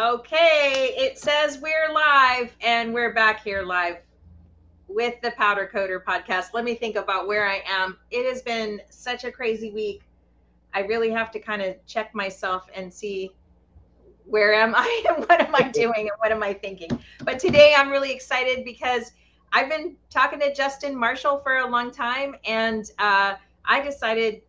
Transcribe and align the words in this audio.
Okay, 0.00 0.94
it 0.96 1.18
says 1.18 1.58
we're 1.58 1.92
live 1.92 2.56
and 2.62 2.94
we're 2.94 3.12
back 3.12 3.44
here 3.44 3.62
live 3.62 3.98
with 4.88 5.20
the 5.20 5.30
Powder 5.32 5.70
Coder 5.70 6.02
podcast. 6.02 6.54
Let 6.54 6.64
me 6.64 6.74
think 6.74 6.96
about 6.96 7.28
where 7.28 7.46
I 7.46 7.62
am. 7.68 7.98
It 8.10 8.26
has 8.26 8.40
been 8.40 8.80
such 8.88 9.24
a 9.24 9.30
crazy 9.30 9.70
week. 9.70 10.00
I 10.72 10.80
really 10.80 11.10
have 11.10 11.30
to 11.32 11.38
kind 11.38 11.60
of 11.60 11.74
check 11.84 12.14
myself 12.14 12.66
and 12.74 12.90
see 12.90 13.32
where 14.24 14.54
am 14.54 14.74
I 14.74 15.04
and 15.10 15.28
what 15.28 15.38
am 15.38 15.54
I 15.54 15.68
doing 15.74 16.08
and 16.08 16.12
what 16.16 16.32
am 16.32 16.42
I 16.42 16.54
thinking. 16.54 16.98
But 17.22 17.38
today 17.38 17.74
I'm 17.76 17.90
really 17.90 18.10
excited 18.10 18.64
because 18.64 19.12
I've 19.52 19.68
been 19.68 19.96
talking 20.08 20.40
to 20.40 20.54
Justin 20.54 20.96
Marshall 20.96 21.40
for 21.40 21.58
a 21.58 21.66
long 21.66 21.90
time 21.90 22.36
and 22.46 22.90
uh, 22.98 23.34
I 23.66 23.82
decided 23.82 24.40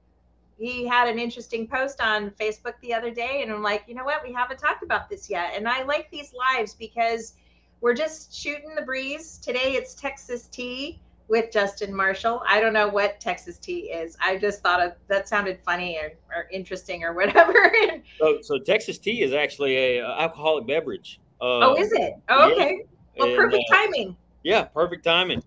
he 0.62 0.86
had 0.86 1.08
an 1.08 1.18
interesting 1.18 1.68
post 1.68 2.00
on 2.02 2.30
Facebook 2.32 2.74
the 2.82 2.94
other 2.94 3.10
day, 3.10 3.42
and 3.42 3.52
I'm 3.52 3.64
like, 3.64 3.84
you 3.88 3.96
know 3.96 4.06
what? 4.06 4.24
We 4.24 4.32
haven't 4.32 4.58
talked 4.58 4.84
about 4.84 5.10
this 5.10 5.28
yet. 5.28 5.54
And 5.56 5.68
I 5.68 5.84
like 5.84 6.12
these 6.12 6.34
lives 6.34 6.76
because 6.76 7.34
we're 7.82 7.96
just 7.96 8.34
shooting 8.34 8.76
the 8.76 8.84
breeze. 8.84 9.40
Today 9.40 9.74
it's 9.74 9.96
Texas 9.96 10.46
tea 10.48 11.00
with 11.28 11.52
Justin 11.52 11.96
Marshall. 11.96 12.44
I 12.48 12.62
don't 12.62 12.74
know 12.74 12.88
what 12.88 13.20
Texas 13.20 13.58
tea 13.58 13.92
is. 13.92 14.16
I 14.22 14.38
just 14.38 14.62
thought 14.62 14.84
of, 14.84 14.94
that 15.08 15.28
sounded 15.28 15.60
funny 15.66 15.98
or, 15.98 16.12
or 16.30 16.48
interesting 16.52 17.04
or 17.04 17.14
whatever. 17.16 17.72
so, 18.20 18.38
so 18.44 18.60
Texas 18.60 19.00
tea 19.00 19.24
is 19.24 19.34
actually 19.34 19.76
a, 19.76 19.98
a 20.00 20.20
alcoholic 20.20 20.68
beverage. 20.68 21.20
Uh, 21.42 21.72
oh, 21.72 21.76
is 21.76 21.92
it? 21.92 22.14
Oh, 22.30 22.52
okay. 22.52 22.84
Yeah. 23.16 23.24
Well, 23.26 23.36
perfect 23.36 23.64
and, 23.68 23.80
uh, 23.80 23.84
timing. 23.84 24.18
Yeah, 24.44 24.64
perfect 24.66 25.04
timing. 25.04 25.42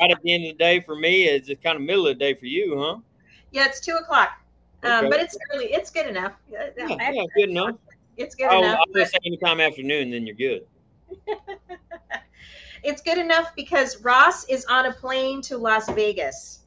right 0.00 0.10
at 0.12 0.22
the 0.22 0.32
end 0.32 0.44
of 0.44 0.52
the 0.52 0.58
day 0.58 0.78
for 0.78 0.94
me. 0.94 1.24
It's 1.24 1.50
kind 1.64 1.74
of 1.74 1.82
middle 1.82 2.06
of 2.06 2.16
the 2.16 2.20
day 2.20 2.34
for 2.34 2.46
you, 2.46 2.78
huh? 2.78 2.98
Yeah, 3.50 3.66
it's 3.66 3.80
two 3.80 3.96
o'clock. 3.96 4.40
Um, 4.82 5.08
but 5.08 5.20
it's 5.20 5.36
early. 5.52 5.66
It's 5.66 5.90
good 5.90 6.06
enough. 6.06 6.34
Yeah, 6.48 6.68
yeah 6.76 7.24
good 7.34 7.50
enough. 7.50 7.76
It's 8.16 8.34
good 8.34 8.46
I'll, 8.46 8.58
enough. 8.62 8.80
I'll 8.96 9.06
say 9.06 9.18
anytime 9.24 9.60
afternoon, 9.60 10.10
then 10.10 10.26
you're 10.26 10.36
good. 10.36 10.66
it's 12.82 13.02
good 13.02 13.18
enough 13.18 13.54
because 13.56 14.02
Ross 14.02 14.44
is 14.48 14.64
on 14.66 14.86
a 14.86 14.92
plane 14.92 15.42
to 15.42 15.58
Las 15.58 15.90
Vegas. 15.90 16.60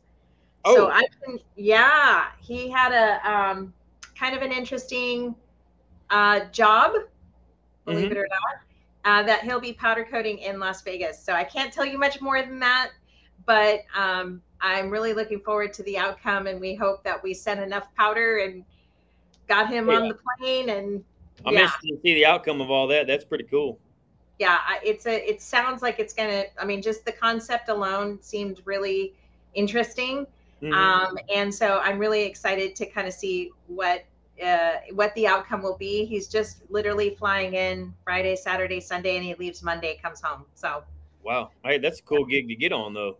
Oh. 0.66 0.76
So 0.76 0.90
I 0.90 1.04
can, 1.24 1.40
yeah, 1.56 2.26
he 2.40 2.70
had 2.70 2.92
a 2.92 3.32
um, 3.32 3.74
kind 4.18 4.36
of 4.36 4.42
an 4.42 4.52
interesting 4.52 5.34
uh, 6.10 6.42
job, 6.52 6.94
believe 7.86 8.06
mm-hmm. 8.06 8.12
it 8.12 8.18
or 8.18 8.28
not, 8.30 8.60
uh, 9.06 9.24
that 9.26 9.44
he'll 9.44 9.62
be 9.62 9.74
powder 9.74 10.06
coating 10.10 10.40
in 10.40 10.60
Las 10.60 10.82
Vegas. 10.82 11.24
So 11.24 11.34
I 11.34 11.44
can't 11.44 11.72
tell 11.72 11.86
you 11.86 11.98
much 11.98 12.22
more 12.22 12.42
than 12.42 12.60
that, 12.60 12.92
but 13.46 13.82
um, 13.96 14.42
I'm 14.62 14.90
really 14.90 15.14
looking 15.14 15.40
forward 15.40 15.74
to 15.74 15.84
the 15.84 15.98
outcome, 15.98 16.48
and 16.48 16.60
we 16.60 16.76
hope 16.76 17.04
that 17.04 17.22
we 17.24 17.34
sent 17.34 17.60
enough 17.60 17.88
powder 17.96 18.38
and 18.40 18.64
got 19.48 19.70
him 19.70 19.90
yeah. 19.90 19.96
on 19.96 20.08
the 20.10 20.18
plane. 20.38 20.70
And 20.70 21.04
I'm 21.46 21.54
yeah. 21.54 21.62
interested 21.62 21.88
to 21.88 22.02
see 22.02 22.14
the 22.16 22.26
outcome 22.26 22.62
of 22.62 22.70
all 22.70 22.88
that. 22.88 23.08
That's 23.08 23.26
pretty 23.26 23.46
cool. 23.46 23.80
Yeah, 24.38 24.60
it's 24.84 25.06
a. 25.06 25.30
It 25.30 25.42
sounds 25.42 25.82
like 25.82 26.00
it's 26.00 26.14
gonna. 26.14 26.46
I 26.60 26.66
mean, 26.66 26.82
just 26.82 27.06
the 27.06 27.12
concept 27.12 27.70
alone 27.70 28.20
seemed 28.22 28.62
really 28.66 29.14
interesting, 29.54 30.26
mm-hmm. 30.62 30.74
um, 30.74 31.18
and 31.34 31.54
so 31.54 31.80
I'm 31.80 32.00
really 32.00 32.24
excited 32.24 32.76
to 32.78 32.86
kind 32.86 33.08
of 33.08 33.14
see 33.14 33.52
what 33.68 34.06
uh, 34.42 34.76
what 34.94 35.14
the 35.16 35.28
outcome 35.28 35.62
will 35.62 35.78
be. 35.78 36.06
He's 36.06 36.28
just 36.28 36.62
literally 36.70 37.16
flying 37.16 37.56
in 37.56 37.94
Friday, 38.06 38.38
Saturday, 38.38 38.80
Sunday, 38.80 39.18
and 39.18 39.26
he 39.26 39.36
leaves 39.36 39.62
Monday, 39.62 40.00
comes 40.02 40.22
home. 40.22 40.46
So. 40.56 40.84
Wow, 41.22 41.52
hey, 41.66 41.78
that's 41.78 42.00
a 42.00 42.04
cool 42.04 42.24
gig 42.24 42.48
to 42.48 42.56
get 42.56 42.72
on, 42.72 42.94
though. 42.94 43.18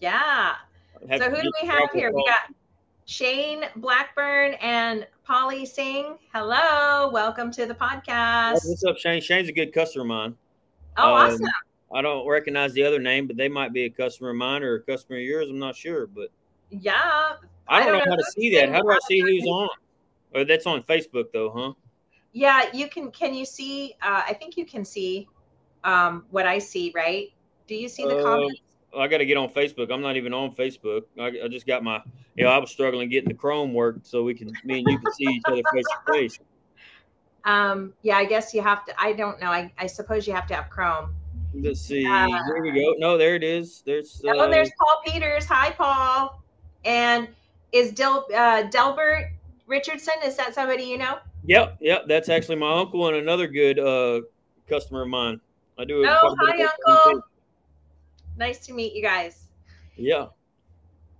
Yeah. 0.00 0.54
so 1.00 1.30
who 1.30 1.42
do 1.42 1.50
we 1.60 1.68
have 1.68 1.90
here? 1.92 2.12
We 2.14 2.24
got 2.24 2.54
Shane 3.06 3.64
Blackburn 3.76 4.54
and 4.60 5.08
Polly 5.24 5.66
Singh. 5.66 6.18
Hello, 6.32 7.10
welcome 7.10 7.50
to 7.52 7.66
the 7.66 7.74
podcast. 7.74 8.60
what's 8.64 8.84
up, 8.84 8.96
Shane? 8.96 9.20
Shane's 9.20 9.48
a 9.48 9.52
good 9.52 9.72
customer 9.72 10.02
of 10.02 10.08
mine. 10.08 10.36
Oh, 10.96 11.16
um, 11.16 11.32
awesome. 11.32 11.46
I 11.92 12.02
don't 12.02 12.28
recognize 12.28 12.74
the 12.74 12.84
other 12.84 13.00
name, 13.00 13.26
but 13.26 13.36
they 13.36 13.48
might 13.48 13.72
be 13.72 13.86
a 13.86 13.90
customer 13.90 14.30
of 14.30 14.36
mine 14.36 14.62
or 14.62 14.74
a 14.74 14.82
customer 14.82 15.18
of 15.18 15.24
yours. 15.24 15.48
I'm 15.48 15.58
not 15.58 15.74
sure, 15.74 16.06
but 16.06 16.28
yeah, 16.70 16.92
I 16.94 17.30
don't, 17.30 17.38
I 17.66 17.78
don't 17.80 17.86
know, 17.86 18.04
know, 18.04 18.10
how 18.10 18.16
to 18.16 18.24
see 18.30 18.54
that. 18.54 18.68
How 18.68 18.82
do 18.82 18.90
I 18.90 18.98
see 19.08 19.20
who's 19.20 19.46
on? 19.46 19.68
Oh, 20.34 20.44
that's 20.44 20.66
on 20.66 20.84
Facebook 20.84 21.32
though, 21.32 21.50
huh? 21.50 21.72
Yeah, 22.32 22.66
you 22.72 22.88
can. 22.88 23.10
Can 23.10 23.34
you 23.34 23.44
see? 23.44 23.94
Uh, 24.00 24.22
I 24.28 24.34
think 24.34 24.56
you 24.56 24.64
can 24.64 24.84
see 24.84 25.26
um, 25.82 26.24
what 26.30 26.46
I 26.46 26.58
see, 26.58 26.92
right? 26.94 27.32
Do 27.66 27.74
you 27.74 27.88
see 27.88 28.04
the 28.04 28.18
uh, 28.18 28.22
comments? 28.22 28.60
I 28.96 29.06
got 29.08 29.18
to 29.18 29.26
get 29.26 29.36
on 29.36 29.50
Facebook. 29.50 29.92
I'm 29.92 30.00
not 30.00 30.16
even 30.16 30.32
on 30.32 30.54
Facebook. 30.54 31.02
I, 31.18 31.26
I, 31.44 31.48
just 31.48 31.66
got 31.66 31.84
my, 31.84 32.02
you 32.36 32.44
know, 32.44 32.50
I 32.50 32.58
was 32.58 32.70
struggling 32.70 33.08
getting 33.08 33.28
the 33.28 33.34
Chrome 33.34 33.74
worked 33.74 34.06
so 34.06 34.22
we 34.22 34.34
can, 34.34 34.50
me 34.64 34.78
and 34.78 34.88
you 34.88 34.98
can 34.98 35.12
see 35.12 35.24
each 35.24 35.42
other 35.46 35.62
face 35.72 35.84
to 35.84 36.12
face. 36.12 36.38
Um, 37.44 37.92
yeah, 38.02 38.16
I 38.16 38.24
guess 38.24 38.52
you 38.52 38.62
have 38.62 38.84
to. 38.86 39.00
I 39.00 39.12
don't 39.12 39.40
know. 39.40 39.50
I, 39.50 39.72
I 39.78 39.86
suppose 39.86 40.26
you 40.26 40.34
have 40.34 40.46
to 40.48 40.54
have 40.54 40.68
Chrome. 40.70 41.14
Let's 41.54 41.80
see. 41.80 42.06
Uh, 42.06 42.26
Here 42.28 42.62
we 42.62 42.72
go. 42.72 42.94
No, 42.98 43.16
there 43.16 43.34
it 43.34 43.44
is. 43.44 43.82
There's. 43.86 44.22
Uh, 44.24 44.32
oh, 44.34 44.50
there's 44.50 44.70
Paul 44.78 45.02
Peters. 45.06 45.46
Hi, 45.46 45.70
Paul. 45.70 46.42
And 46.84 47.28
is 47.72 47.92
Del 47.92 48.26
uh, 48.34 48.64
Delbert 48.64 49.32
Richardson? 49.66 50.14
Is 50.24 50.36
that 50.36 50.54
somebody 50.54 50.84
you 50.84 50.98
know? 50.98 51.18
Yep, 51.46 51.78
yep. 51.80 52.04
That's 52.06 52.28
actually 52.28 52.56
my 52.56 52.80
uncle 52.80 53.08
and 53.08 53.16
another 53.16 53.46
good 53.46 53.78
uh, 53.78 54.22
customer 54.68 55.02
of 55.02 55.08
mine. 55.08 55.40
I 55.78 55.84
do. 55.84 56.04
Oh, 56.06 56.36
hi, 56.40 56.68
uncle 56.86 57.22
nice 58.38 58.64
to 58.66 58.72
meet 58.72 58.94
you 58.94 59.02
guys. 59.02 59.48
Yeah. 59.96 60.26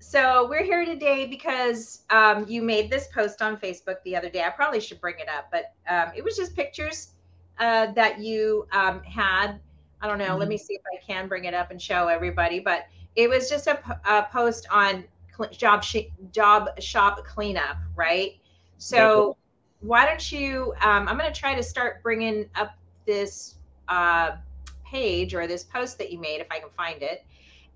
So 0.00 0.46
we're 0.48 0.64
here 0.64 0.84
today 0.84 1.26
because 1.26 2.02
um, 2.10 2.46
you 2.48 2.62
made 2.62 2.90
this 2.90 3.08
post 3.12 3.42
on 3.42 3.56
Facebook 3.56 3.96
the 4.04 4.16
other 4.16 4.30
day. 4.30 4.42
I 4.44 4.50
probably 4.50 4.80
should 4.80 5.00
bring 5.00 5.18
it 5.18 5.28
up, 5.28 5.50
but 5.50 5.74
um, 5.88 6.12
it 6.16 6.24
was 6.24 6.36
just 6.36 6.54
pictures 6.54 7.14
uh, 7.58 7.92
that 7.92 8.20
you 8.20 8.66
um, 8.72 9.02
had. 9.02 9.58
I 10.00 10.06
don't 10.06 10.18
know. 10.18 10.26
Mm-hmm. 10.26 10.38
Let 10.38 10.48
me 10.48 10.56
see 10.56 10.74
if 10.74 10.82
I 10.94 11.04
can 11.04 11.28
bring 11.28 11.44
it 11.44 11.54
up 11.54 11.70
and 11.70 11.82
show 11.82 12.06
everybody. 12.08 12.60
But 12.60 12.86
it 13.16 13.28
was 13.28 13.50
just 13.50 13.66
a, 13.66 14.00
a 14.06 14.28
post 14.30 14.66
on 14.70 15.04
cl- 15.36 15.50
job 15.50 15.82
sh- 15.82 16.12
job 16.32 16.80
shop 16.80 17.24
cleanup, 17.26 17.76
right? 17.96 18.36
So 18.78 19.36
why 19.80 20.06
don't 20.06 20.30
you? 20.30 20.72
Um, 20.80 21.08
I'm 21.08 21.18
going 21.18 21.32
to 21.32 21.38
try 21.38 21.54
to 21.54 21.62
start 21.62 22.02
bringing 22.02 22.48
up 22.54 22.78
this. 23.04 23.56
Uh, 23.88 24.36
page 24.90 25.34
or 25.34 25.46
this 25.46 25.64
post 25.64 25.98
that 25.98 26.10
you 26.10 26.18
made, 26.18 26.40
if 26.40 26.46
I 26.50 26.58
can 26.58 26.70
find 26.70 27.02
it, 27.02 27.24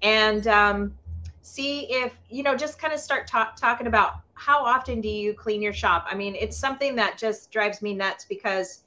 and 0.02 0.46
um, 0.46 0.94
see 1.42 1.86
if, 1.90 2.12
you 2.30 2.42
know, 2.42 2.56
just 2.56 2.78
kind 2.78 2.92
of 2.92 3.00
start 3.00 3.26
talk, 3.26 3.56
talking 3.56 3.86
about 3.86 4.20
how 4.34 4.64
often 4.64 5.00
do 5.00 5.08
you 5.08 5.34
clean 5.34 5.62
your 5.62 5.72
shop? 5.72 6.06
I 6.10 6.14
mean, 6.14 6.34
it's 6.34 6.56
something 6.56 6.96
that 6.96 7.18
just 7.18 7.50
drives 7.50 7.82
me 7.82 7.94
nuts 7.94 8.24
because 8.28 8.84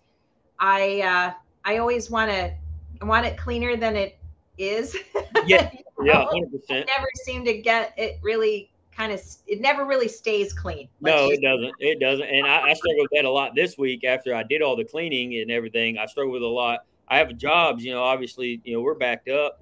I, 0.59 1.01
uh, 1.01 1.33
I 1.63 1.77
always 1.77 2.09
want 2.09 2.31
to 2.31 2.53
want 3.01 3.25
it 3.25 3.37
cleaner 3.37 3.75
than 3.75 3.95
it 3.95 4.17
is. 4.57 4.95
Yeah, 5.45 5.69
yeah, 6.01 6.25
100%. 6.25 6.61
I 6.71 6.73
never 6.73 7.07
seem 7.23 7.45
to 7.45 7.61
get 7.61 7.93
it 7.97 8.17
really 8.23 8.71
kind 8.95 9.11
of 9.11 9.21
it 9.45 9.61
never 9.61 9.85
really 9.85 10.07
stays 10.07 10.53
clean. 10.53 10.87
no, 11.01 11.29
it 11.29 11.41
doesn't. 11.41 11.73
It 11.79 11.99
doesn't. 11.99 12.27
And 12.27 12.47
I, 12.47 12.69
I 12.69 12.73
struggled 12.73 13.01
with 13.01 13.11
that 13.13 13.25
a 13.25 13.29
lot 13.29 13.53
this 13.53 13.77
week 13.77 14.03
after 14.03 14.33
I 14.33 14.43
did 14.43 14.61
all 14.61 14.75
the 14.75 14.85
cleaning 14.85 15.35
and 15.35 15.51
everything. 15.51 15.97
I 15.97 16.05
struggled 16.05 16.33
with 16.33 16.43
a 16.43 16.47
lot 16.47 16.85
I 17.07 17.17
have 17.17 17.35
jobs, 17.37 17.83
you 17.83 17.91
know, 17.91 18.03
obviously, 18.03 18.61
you 18.63 18.73
know, 18.73 18.81
we're 18.81 18.95
backed 18.95 19.29
up 19.29 19.61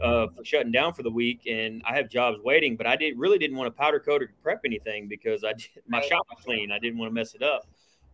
uh, 0.00 0.28
for 0.28 0.44
shutting 0.44 0.72
down 0.72 0.94
for 0.94 1.02
the 1.02 1.10
week, 1.10 1.42
and 1.46 1.82
I 1.88 1.96
have 1.96 2.08
jobs 2.08 2.38
waiting. 2.42 2.76
But 2.76 2.86
I 2.86 2.96
did 2.96 3.18
really 3.18 3.38
didn't 3.38 3.56
want 3.56 3.74
to 3.74 3.78
powder 3.78 4.00
coat 4.00 4.22
or 4.22 4.32
prep 4.42 4.60
anything 4.64 5.08
because 5.08 5.44
I 5.44 5.54
my 5.86 6.00
shop 6.00 6.26
was 6.30 6.44
clean. 6.44 6.70
I 6.72 6.78
didn't 6.78 6.98
want 6.98 7.10
to 7.10 7.14
mess 7.14 7.34
it 7.34 7.42
up. 7.42 7.68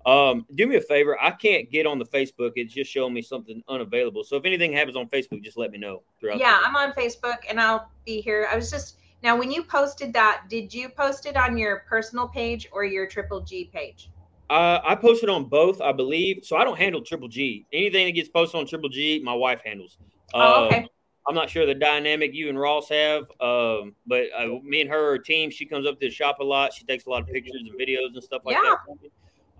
Um, 0.06 0.46
do 0.54 0.66
me 0.66 0.76
a 0.76 0.80
favor. 0.80 1.20
I 1.20 1.30
can't 1.30 1.70
get 1.70 1.86
on 1.86 1.98
the 1.98 2.04
Facebook. 2.04 2.52
It's 2.56 2.74
just 2.74 2.90
showing 2.90 3.14
me 3.14 3.22
something 3.22 3.62
unavailable. 3.68 4.22
So 4.22 4.36
if 4.36 4.44
anything 4.44 4.72
happens 4.72 4.96
on 4.96 5.08
Facebook, 5.08 5.42
just 5.42 5.56
let 5.56 5.70
me 5.70 5.78
know. 5.78 6.02
Yeah, 6.22 6.60
I'm 6.62 6.76
on 6.76 6.92
Facebook 6.92 7.38
and 7.48 7.58
I'll 7.58 7.90
be 8.04 8.20
here. 8.20 8.46
I 8.50 8.56
was 8.56 8.70
just 8.70 8.98
now 9.22 9.38
when 9.38 9.50
you 9.50 9.64
posted 9.64 10.12
that, 10.12 10.42
did 10.50 10.74
you 10.74 10.90
post 10.90 11.24
it 11.24 11.36
on 11.38 11.56
your 11.56 11.84
personal 11.88 12.28
page 12.28 12.68
or 12.70 12.84
your 12.84 13.06
Triple 13.06 13.40
G 13.40 13.70
page? 13.72 14.10
Uh, 14.50 14.80
I 14.84 14.94
posted 14.94 15.28
on 15.28 15.44
both, 15.44 15.80
I 15.80 15.92
believe. 15.92 16.40
So 16.44 16.56
I 16.56 16.64
don't 16.64 16.78
handle 16.78 17.02
Triple 17.02 17.28
G. 17.28 17.66
Anything 17.72 18.06
that 18.06 18.12
gets 18.12 18.28
posted 18.28 18.60
on 18.60 18.66
Triple 18.66 18.88
G, 18.88 19.20
my 19.24 19.34
wife 19.34 19.62
handles. 19.64 19.96
Oh, 20.34 20.66
okay. 20.66 20.84
Uh, 20.84 20.86
I'm 21.26 21.34
not 21.34 21.48
sure 21.48 21.64
the 21.64 21.74
dynamic 21.74 22.34
you 22.34 22.50
and 22.50 22.60
Ross 22.60 22.90
have, 22.90 23.22
um, 23.40 23.94
but 24.06 24.26
uh, 24.36 24.58
me 24.62 24.82
and 24.82 24.90
her 24.90 25.16
team, 25.16 25.50
she 25.50 25.64
comes 25.64 25.86
up 25.86 25.98
to 26.00 26.06
the 26.06 26.12
shop 26.12 26.40
a 26.40 26.44
lot. 26.44 26.74
She 26.74 26.84
takes 26.84 27.06
a 27.06 27.10
lot 27.10 27.22
of 27.22 27.28
pictures 27.28 27.62
and 27.66 27.72
videos 27.80 28.12
and 28.12 28.22
stuff 28.22 28.42
like 28.44 28.56
yeah. 28.56 28.74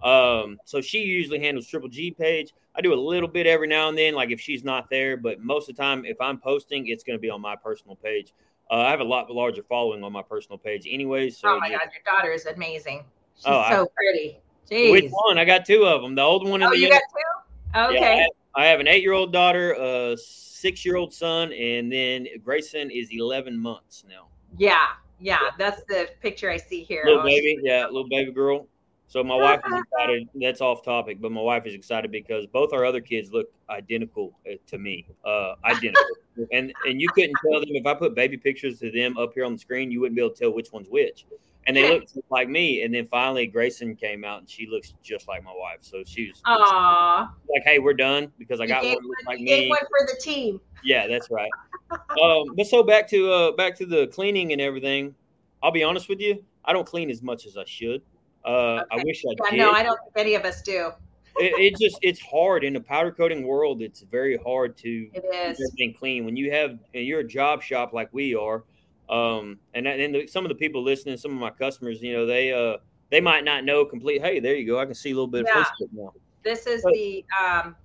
that. 0.03 0.07
Um, 0.07 0.59
so 0.67 0.83
she 0.83 0.99
usually 0.99 1.41
handles 1.41 1.67
Triple 1.67 1.89
G 1.89 2.11
page. 2.11 2.53
I 2.75 2.83
do 2.83 2.93
a 2.93 2.97
little 2.97 3.29
bit 3.29 3.47
every 3.47 3.67
now 3.67 3.89
and 3.89 3.97
then, 3.97 4.15
like 4.15 4.31
if 4.31 4.41
she's 4.41 4.63
not 4.63 4.91
there, 4.91 5.17
but 5.17 5.41
most 5.41 5.71
of 5.71 5.77
the 5.77 5.83
time, 5.83 6.05
if 6.05 6.21
I'm 6.21 6.39
posting, 6.39 6.89
it's 6.89 7.03
going 7.03 7.17
to 7.17 7.21
be 7.21 7.31
on 7.31 7.41
my 7.41 7.57
personal 7.57 7.97
page. 7.97 8.35
Uh, 8.71 8.81
I 8.81 8.91
have 8.91 9.01
a 9.01 9.05
lot 9.05 9.31
larger 9.31 9.63
following 9.63 10.05
on 10.05 10.13
my 10.13 10.23
personal 10.23 10.59
page, 10.59 10.87
anyways. 10.91 11.39
So 11.39 11.49
oh 11.49 11.59
my 11.61 11.71
just, 11.71 11.81
god, 11.81 11.91
your 11.95 12.17
daughter 12.17 12.33
is 12.33 12.45
amazing. 12.45 13.05
She's 13.37 13.45
oh, 13.47 13.65
so 13.71 13.85
I, 13.85 13.87
pretty. 13.97 14.41
Jeez. 14.71 14.93
Which 14.93 15.11
one? 15.11 15.39
I 15.39 15.45
got 15.45 15.65
two 15.65 15.85
of 15.85 16.03
them. 16.03 16.15
The 16.15 16.23
old 16.23 16.49
one. 16.49 16.63
oh, 16.63 16.71
the 16.71 16.79
you 16.79 16.91
got 16.91 17.03
two? 17.11 17.79
Okay. 17.79 18.01
Yeah, 18.01 18.07
I, 18.07 18.15
have, 18.17 18.31
I 18.57 18.65
have 18.67 18.81
an 18.81 18.89
eight-year-old 18.89 19.33
daughter, 19.33 19.73
a 19.73 20.17
six-year-old 20.17 21.13
son, 21.13 21.53
and 21.53 21.93
then 21.93 22.27
Grayson 22.43 22.91
is 22.91 23.09
eleven 23.11 23.59
months 23.59 24.05
now. 24.09 24.29
Yeah, 24.57 24.79
yeah, 25.21 25.51
that's 25.59 25.83
the 25.85 26.09
picture 26.21 26.51
I 26.51 26.57
see 26.57 26.83
here. 26.83 27.03
Little 27.05 27.21
oh, 27.21 27.25
baby, 27.25 27.59
yeah, 27.63 27.87
little 27.87 28.09
baby 28.09 28.33
girl. 28.33 28.67
So 29.07 29.23
my 29.23 29.37
wife 29.37 29.61
is 29.67 29.81
excited. 29.81 30.29
That's 30.35 30.61
off 30.61 30.83
topic, 30.83 31.21
but 31.21 31.31
my 31.31 31.41
wife 31.41 31.67
is 31.67 31.75
excited 31.75 32.11
because 32.11 32.47
both 32.47 32.73
our 32.73 32.85
other 32.85 33.01
kids 33.01 33.33
look 33.33 33.53
identical 33.71 34.33
uh, 34.51 34.57
to 34.67 34.79
me, 34.79 35.07
uh, 35.25 35.55
identical. 35.65 36.03
and 36.53 36.73
and 36.87 37.01
you 37.01 37.09
couldn't 37.11 37.37
tell 37.45 37.61
them 37.61 37.69
if 37.71 37.87
I 37.87 37.95
put 37.95 38.15
baby 38.15 38.37
pictures 38.37 38.83
of 38.83 38.93
them 38.93 39.17
up 39.19 39.35
here 39.35 39.45
on 39.45 39.53
the 39.53 39.59
screen, 39.59 39.91
you 39.91 40.01
wouldn't 40.01 40.17
be 40.17 40.23
able 40.23 40.35
to 40.35 40.41
tell 40.41 40.53
which 40.53 40.73
one's 40.73 40.89
which. 40.89 41.27
And 41.67 41.77
they 41.77 41.89
look 41.89 42.05
like 42.29 42.51
me. 42.51 42.83
And 42.83 42.95
then 42.95 43.07
finally, 43.07 43.47
Grayson 43.47 43.97
came 43.97 44.23
out, 44.23 44.41
and 44.41 44.51
she 44.51 44.67
looks 44.67 44.93
just 45.03 45.29
like 45.29 45.43
my 45.43 45.55
wife. 45.55 45.79
So 45.81 46.03
she's 46.05 46.43
like, 46.47 47.63
"Hey, 47.65 47.79
we're 47.79 47.95
done 47.95 48.31
because 48.39 48.61
I 48.61 48.67
got 48.67 48.85
one 48.85 48.95
one, 48.95 49.03
like 49.27 49.39
you 49.39 49.47
me." 49.47 49.69
one 49.71 49.79
for 49.79 50.07
the 50.07 50.21
team. 50.21 50.61
Yeah, 50.83 51.07
that's 51.07 51.31
right. 51.31 51.51
um, 51.91 52.55
but 52.55 52.67
so 52.67 52.83
back 52.83 53.09
to 53.11 53.31
uh, 53.31 53.53
back 53.53 53.77
to 53.77 53.87
the 53.87 54.09
cleaning 54.09 54.53
and 54.53 54.61
everything. 54.61 55.15
I'll 55.63 55.71
be 55.71 55.83
honest 55.83 56.11
with 56.11 56.21
you, 56.21 56.45
I 56.65 56.75
don't 56.75 56.87
clean 56.87 57.11
as 57.11 57.23
much 57.23 57.47
as 57.47 57.57
I 57.57 57.65
should. 57.65 58.03
Uh, 58.45 58.85
I 58.91 59.03
wish 59.05 59.25
I 59.25 59.35
Yeah, 59.47 59.51
did. 59.51 59.57
no, 59.59 59.71
I 59.73 59.83
don't 59.83 59.99
think 60.05 60.27
any 60.27 60.35
of 60.35 60.45
us 60.45 60.61
do. 60.63 60.93
it, 61.39 61.73
it 61.75 61.79
just 61.81 61.99
it's 62.03 62.21
hard 62.21 62.63
in 62.65 62.73
the 62.75 62.81
powder 62.81 63.11
coating 63.11 63.47
world. 63.47 63.81
It's 63.83 64.03
very 64.03 64.37
hard 64.37 64.77
to 64.79 65.09
It 65.15 65.23
keep 65.23 65.33
everything 65.33 65.95
clean 65.99 66.25
when 66.25 66.37
you 66.37 66.51
have 66.53 66.79
and 66.95 67.07
you're 67.07 67.21
a 67.21 67.27
job 67.27 67.63
shop 67.63 67.93
like 67.93 68.09
we 68.13 68.35
are. 68.35 68.63
Um, 69.09 69.59
and 69.75 69.87
and 69.87 70.15
the, 70.15 70.27
some 70.27 70.45
of 70.45 70.49
the 70.51 70.55
people 70.55 70.83
listening, 70.83 71.17
some 71.17 71.33
of 71.33 71.39
my 71.39 71.51
customers, 71.51 72.03
you 72.03 72.13
know, 72.13 72.27
they 72.27 72.53
uh 72.53 72.77
they 73.11 73.21
might 73.21 73.45
not 73.45 73.65
know 73.65 73.85
complete. 73.85 74.21
Hey, 74.23 74.41
there 74.41 74.55
you 74.55 74.67
go. 74.67 74.79
I 74.79 74.85
can 74.85 74.95
see 74.95 75.11
a 75.11 75.15
little 75.15 75.27
bit 75.27 75.47
Yeah. 75.47 75.61
of 75.61 75.67
Facebook 75.67 75.89
now. 75.93 76.13
This 76.43 76.67
is 76.67 76.83
But- 76.83 76.93
the 76.95 77.25
um 77.43 77.77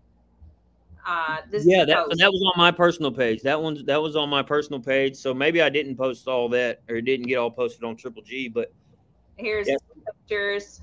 uh 1.08 1.38
this 1.50 1.66
Yeah, 1.66 1.86
that 1.86 2.06
that 2.18 2.32
was 2.32 2.44
on 2.54 2.54
my 2.58 2.72
personal 2.72 3.12
page. 3.12 3.42
That 3.44 3.62
one's 3.62 3.84
that 3.86 4.02
was 4.02 4.16
on 4.18 4.30
my 4.30 4.44
personal 4.44 4.82
page. 4.82 5.16
So 5.16 5.34
maybe 5.34 5.62
I 5.62 5.70
didn't 5.70 5.96
post 5.96 6.28
all 6.28 6.50
that 6.50 6.82
or 6.90 7.00
didn't 7.02 7.28
get 7.28 7.36
all 7.38 7.50
posted 7.52 7.84
on 7.86 7.96
Triple 7.96 8.22
G, 8.24 8.50
but 8.50 8.72
Here's 9.38 9.68
Yeah. 9.70 9.76
Pictures. 10.28 10.82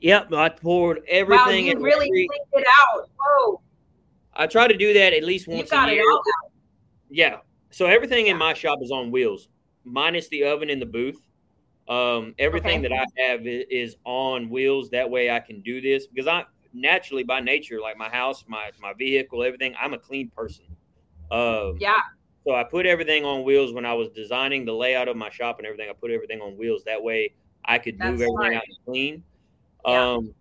yep, 0.00 0.32
I 0.32 0.48
poured 0.48 1.02
everything. 1.08 1.66
Wow, 1.66 1.72
you 1.72 1.78
really 1.80 2.06
every- 2.08 2.28
cleaned 2.28 2.64
it 2.64 2.66
out. 2.82 3.08
Whoa, 3.18 3.60
I 4.34 4.46
try 4.46 4.68
to 4.68 4.76
do 4.76 4.92
that 4.94 5.12
at 5.12 5.24
least 5.24 5.48
once 5.48 5.72
a 5.72 5.92
year. 5.92 6.04
Yeah. 7.10 7.38
So 7.70 7.86
everything 7.86 8.28
in 8.28 8.36
my 8.38 8.54
shop 8.54 8.78
is 8.82 8.90
on 8.90 9.10
wheels, 9.10 9.48
minus 9.84 10.28
the 10.28 10.44
oven 10.44 10.70
in 10.70 10.78
the 10.80 10.86
booth. 10.86 11.20
Um, 11.88 12.34
everything 12.38 12.80
Okay. 12.84 12.88
that 12.88 12.92
I 13.18 13.22
have 13.22 13.40
is 13.46 13.96
on 14.04 14.48
wheels. 14.50 14.90
That 14.90 15.08
way 15.10 15.30
I 15.30 15.40
can 15.40 15.60
do 15.62 15.80
this 15.80 16.06
because 16.06 16.26
I 16.26 16.44
naturally 16.74 17.24
by 17.24 17.40
nature, 17.40 17.80
like 17.80 17.96
my 17.96 18.08
house, 18.08 18.44
my 18.46 18.70
my 18.80 18.92
vehicle, 18.94 19.42
everything, 19.42 19.74
I'm 19.80 19.94
a 19.94 19.98
clean 19.98 20.30
person. 20.30 20.64
Um, 21.30 21.76
Yeah, 21.80 22.00
so 22.46 22.54
I 22.54 22.64
put 22.64 22.86
everything 22.86 23.24
on 23.24 23.42
wheels 23.42 23.72
when 23.72 23.84
I 23.86 23.92
was 23.94 24.08
designing 24.10 24.64
the 24.64 24.72
layout 24.72 25.08
of 25.08 25.16
my 25.16 25.28
shop 25.30 25.58
and 25.58 25.66
everything. 25.66 25.88
I 25.90 25.94
put 25.94 26.10
everything 26.10 26.40
on 26.40 26.56
wheels. 26.58 26.84
That 26.84 27.02
way 27.02 27.34
I 27.68 27.78
could 27.78 27.98
move 28.00 28.14
everything 28.22 28.56
out 28.56 28.64
and 28.66 28.76
clean. 28.84 29.22
Yeah. 29.86 30.14
Um, 30.14 30.34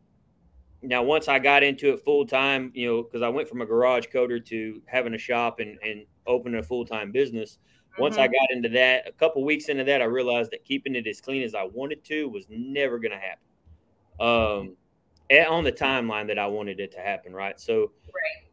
now, 0.81 1.03
once 1.03 1.27
I 1.27 1.39
got 1.39 1.61
into 1.61 1.93
it 1.93 2.03
full 2.03 2.25
time, 2.25 2.71
you 2.73 2.87
know, 2.87 3.03
because 3.03 3.21
I 3.21 3.29
went 3.29 3.49
from 3.49 3.61
a 3.61 3.65
garage 3.65 4.05
coater 4.11 4.39
to 4.39 4.81
having 4.85 5.13
a 5.13 5.17
shop 5.17 5.59
and, 5.59 5.77
and 5.83 6.05
opening 6.25 6.59
a 6.59 6.63
full 6.63 6.85
time 6.85 7.11
business. 7.11 7.59
Once 7.99 8.17
I 8.17 8.27
Mhm. 8.27 8.31
got 8.31 8.51
into 8.51 8.69
that, 8.69 9.07
a 9.07 9.11
couple 9.11 9.43
weeks 9.43 9.69
into 9.69 9.83
that, 9.83 10.01
I 10.01 10.05
realized 10.05 10.51
that 10.51 10.63
keeping 10.63 10.95
it 10.95 11.07
as 11.07 11.19
clean 11.19 11.41
as 11.41 11.53
I 11.55 11.63
wanted 11.63 12.03
to 12.05 12.29
was 12.29 12.45
never 12.49 12.99
going 12.99 13.11
to 13.11 13.17
happen. 13.17 13.43
Um, 14.19 14.77
at- 15.29 15.47
on 15.47 15.63
the 15.63 15.71
timeline 15.71 16.27
that 16.27 16.39
I 16.39 16.47
wanted 16.47 16.79
it 16.79 16.91
to 16.91 16.99
happen, 16.99 17.33
right? 17.33 17.59
So, 17.59 17.91
Right. 18.13 18.49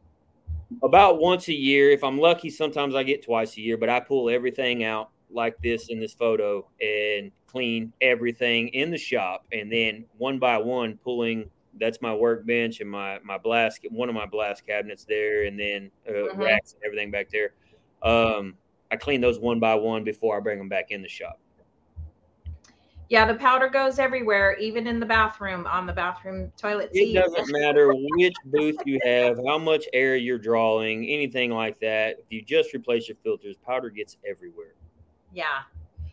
about 0.83 1.19
once 1.21 1.49
a 1.49 1.55
year. 1.55 1.91
If 1.91 2.03
I'm 2.03 2.19
lucky, 2.19 2.51
sometimes 2.51 2.95
I 2.95 3.03
get 3.03 3.23
twice 3.23 3.57
a 3.57 3.61
year, 3.61 3.77
but 3.77 3.89
I 3.89 4.01
pull 4.01 4.29
everything 4.31 4.83
out 4.83 5.11
like 5.31 5.61
this 5.63 5.89
in 5.89 6.01
this 6.01 6.15
photo 6.15 6.69
and 6.81 7.31
clean 7.55 7.93
everything 8.01 8.67
in 8.69 8.91
the 8.91 8.99
shop. 8.99 9.47
And 9.53 9.71
then 9.71 10.05
one 10.19 10.41
by 10.41 10.59
one, 10.59 10.99
pulling 11.05 11.49
that's 11.79 12.03
my 12.03 12.13
workbench 12.13 12.81
and 12.81 12.91
my, 12.91 13.21
my 13.23 13.39
blast, 13.39 13.81
one 13.91 14.09
of 14.09 14.15
my 14.15 14.27
blast 14.27 14.67
cabinets 14.67 15.05
there, 15.05 15.45
and 15.45 15.59
then 15.59 15.91
uh, 16.09 16.13
Mhm. 16.13 16.39
racks 16.39 16.75
and 16.75 16.83
everything 16.85 17.13
back 17.13 17.31
there. 17.31 17.55
Um, 18.03 18.57
I 18.91 18.97
clean 18.97 19.21
those 19.21 19.39
one 19.39 19.61
by 19.61 19.75
one 19.77 20.03
before 20.03 20.37
I 20.37 20.41
bring 20.41 20.59
them 20.59 20.69
back 20.69 20.91
in 20.91 21.01
the 21.01 21.09
shop. 21.09 21.39
Yeah, 23.09 23.25
the 23.27 23.35
powder 23.35 23.69
goes 23.69 24.01
everywhere, 24.01 24.57
even 24.59 24.89
in 24.89 24.99
the 24.99 25.07
bathroom, 25.07 25.67
on 25.67 25.87
the 25.87 25.93
bathroom 25.93 26.51
toilet 26.57 26.93
seat 26.93 27.17
It 27.17 27.21
doesn't 27.21 27.53
matter 27.53 27.93
which 27.95 28.35
booth 28.47 28.79
you 28.85 28.99
have, 29.05 29.37
how 29.47 29.59
much 29.59 29.87
air 29.93 30.17
you're 30.17 30.39
drawing, 30.39 31.07
anything 31.07 31.51
like 31.53 31.79
that. 31.81 32.19
If 32.19 32.25
you 32.31 32.43
just 32.43 32.75
replace 32.75 33.09
your 33.09 33.17
filters, 33.23 33.57
powder 33.57 33.91
gets 33.91 34.17
everywhere. 34.29 34.75
Yeah, 35.33 35.63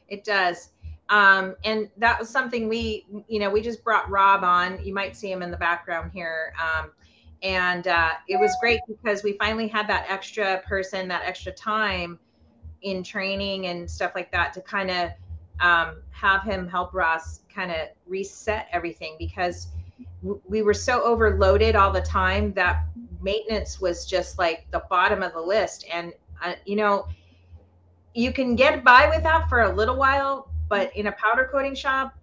it 0.10 0.24
does. 0.24 0.74
Um, 1.12 1.56
and 1.66 1.90
that 1.98 2.18
was 2.18 2.30
something 2.30 2.70
we, 2.70 3.06
you 3.28 3.40
know, 3.40 3.50
we 3.50 3.62
just 3.62 3.84
brought 3.84 4.10
Rob 4.10 4.44
on. 4.44 4.84
You 4.84 4.94
might 4.94 5.16
see 5.16 5.30
him 5.30 5.44
in 5.44 5.52
the 5.52 5.58
background 5.58 6.12
here. 6.14 6.54
Um, 6.60 6.92
and 7.44 7.88
uh, 7.88 8.12
it 8.30 8.40
was 8.40 8.56
great 8.62 8.80
because 8.88 9.22
we 9.24 9.34
finally 9.34 9.68
had 9.68 9.88
that 9.88 10.06
extra 10.08 10.62
person, 10.66 11.08
that 11.10 11.24
extra 11.26 11.52
time 11.52 12.18
in 12.82 13.04
training 13.04 13.68
and 13.68 13.90
stuff 13.90 14.14
like 14.16 14.32
that 14.32 14.54
to 14.54 14.62
kind 14.62 14.90
of 14.90 15.12
um, 15.60 15.98
have 16.12 16.44
him 16.44 16.68
help 16.68 16.94
Ross 16.94 17.42
kind 17.54 17.72
of 17.72 17.90
reset 18.08 18.68
everything 18.72 19.16
because 19.20 19.68
we 20.48 20.62
were 20.62 20.74
so 20.74 21.04
overloaded 21.04 21.76
all 21.76 21.92
the 21.92 22.02
time 22.02 22.54
that 22.54 22.86
maintenance 23.22 23.82
was 23.82 24.06
just 24.06 24.38
like 24.40 24.66
the 24.72 24.84
bottom 24.90 25.24
of 25.24 25.34
the 25.34 25.42
list. 25.42 25.86
And, 25.92 26.14
uh, 26.44 26.54
you 26.66 26.76
know, 26.76 27.08
you 28.14 28.32
can 28.32 28.56
get 28.56 28.84
by 28.84 29.10
with 29.10 29.24
that 29.24 29.50
for 29.50 29.62
a 29.62 29.76
little 29.76 29.98
while, 29.98 30.51
but 30.72 30.96
in 30.96 31.08
a 31.08 31.12
powder 31.12 31.50
coating 31.52 31.76
shop, 31.76 32.18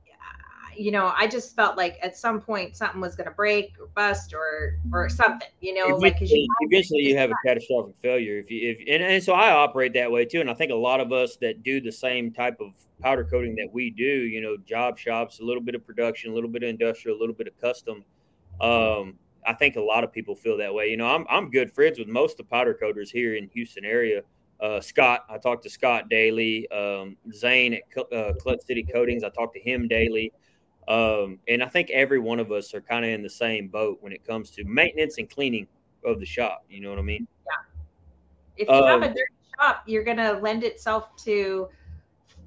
you 0.75 0.91
know, 0.91 1.13
I 1.15 1.27
just 1.27 1.55
felt 1.55 1.77
like 1.77 1.99
at 2.03 2.17
some 2.17 2.41
point 2.41 2.77
something 2.77 2.99
was 2.99 3.15
going 3.15 3.27
to 3.29 3.35
break 3.35 3.75
or 3.79 3.89
bust 3.89 4.33
or 4.33 4.79
or 4.91 5.11
something, 5.11 5.49
you 5.61 5.75
know, 5.75 5.95
like 5.97 6.15
eventually, 6.17 6.41
you 6.41 6.49
eventually 6.61 7.01
you 7.01 7.17
have 7.19 7.31
a 7.31 7.35
catastrophic 7.45 7.97
failure. 8.01 8.39
If 8.39 8.51
you 8.51 8.71
if 8.71 8.79
and, 8.89 9.03
and 9.03 9.23
so 9.23 9.35
I 9.35 9.51
operate 9.51 9.93
that 9.95 10.11
way 10.11 10.25
too 10.25 10.41
and 10.41 10.49
I 10.49 10.55
think 10.55 10.73
a 10.73 10.77
lot 10.77 11.01
of 11.01 11.13
us 11.13 11.37
that 11.43 11.63
do 11.63 11.81
the 11.83 11.93
same 11.93 12.33
type 12.33 12.57
of 12.61 12.71
powder 13.03 13.25
coating 13.25 13.55
that 13.57 13.69
we 13.71 13.91
do 13.91 14.05
you 14.05 14.41
know 14.41 14.57
job 14.57 14.99
shops 14.99 15.41
a 15.41 15.45
little 15.45 15.63
bit 15.63 15.75
of 15.75 15.87
production 15.87 16.31
a 16.31 16.35
little 16.35 16.51
bit 16.51 16.63
of 16.63 16.71
industrial 16.71 17.19
a 17.19 17.21
little 17.21 17.35
bit 17.35 17.49
of 17.49 17.61
custom 17.61 18.03
um 18.61 19.15
I 19.47 19.53
think 19.53 19.77
a 19.77 19.81
lot 19.81 20.05
of 20.05 20.13
people 20.13 20.35
feel 20.35 20.57
that 20.57 20.73
way. 20.73 20.87
You 20.89 20.97
know 20.97 21.07
I'm 21.07 21.27
I'm 21.29 21.51
good 21.51 21.71
friends 21.73 21.99
with 21.99 22.09
most 22.09 22.33
of 22.33 22.39
the 22.39 22.45
powder 22.45 22.73
coaters 22.73 23.11
here 23.11 23.35
in 23.35 23.49
Houston 23.49 23.85
area 23.85 24.23
uh, 24.61 24.81
Scott 24.81 25.25
I 25.29 25.39
talk 25.39 25.63
to 25.63 25.71
Scott 25.71 26.09
daily 26.09 26.69
um, 26.71 27.17
Zane 27.33 27.75
at 27.75 27.91
Co- 27.91 28.17
uh, 28.17 28.35
Clutch 28.35 28.63
City 28.67 28.83
Coatings 28.83 29.25
I 29.25 29.29
talk 29.31 29.53
to 29.55 29.61
him 29.61 29.89
daily 29.89 30.33
um, 30.89 31.39
and 31.47 31.63
I 31.63 31.67
think 31.67 31.91
every 31.91 32.19
one 32.19 32.41
of 32.41 32.51
us 32.51 32.73
are 32.73 32.81
kind 32.81 33.05
of 33.05 33.11
in 33.11 33.23
the 33.23 33.29
same 33.29 33.69
boat 33.69 33.99
when 34.01 34.13
it 34.13 34.25
comes 34.25 34.51
to 34.53 34.65
maintenance 34.65 35.19
and 35.19 35.29
cleaning 35.29 35.67
of 36.03 36.19
the 36.19 36.25
shop. 36.25 36.65
You 36.71 36.81
know 36.81 36.89
what 36.89 36.99
I 36.99 37.03
mean? 37.03 37.29
Yeah. 37.47 38.65
if 38.65 38.69
you 38.69 38.75
have 38.75 38.97
um, 38.97 39.03
a 39.03 39.09
dirty 39.09 39.21
shop, 39.61 39.83
you're 39.87 40.03
going 40.03 40.17
to 40.17 40.33
lend 40.39 40.65
itself 40.65 41.15
to 41.25 41.69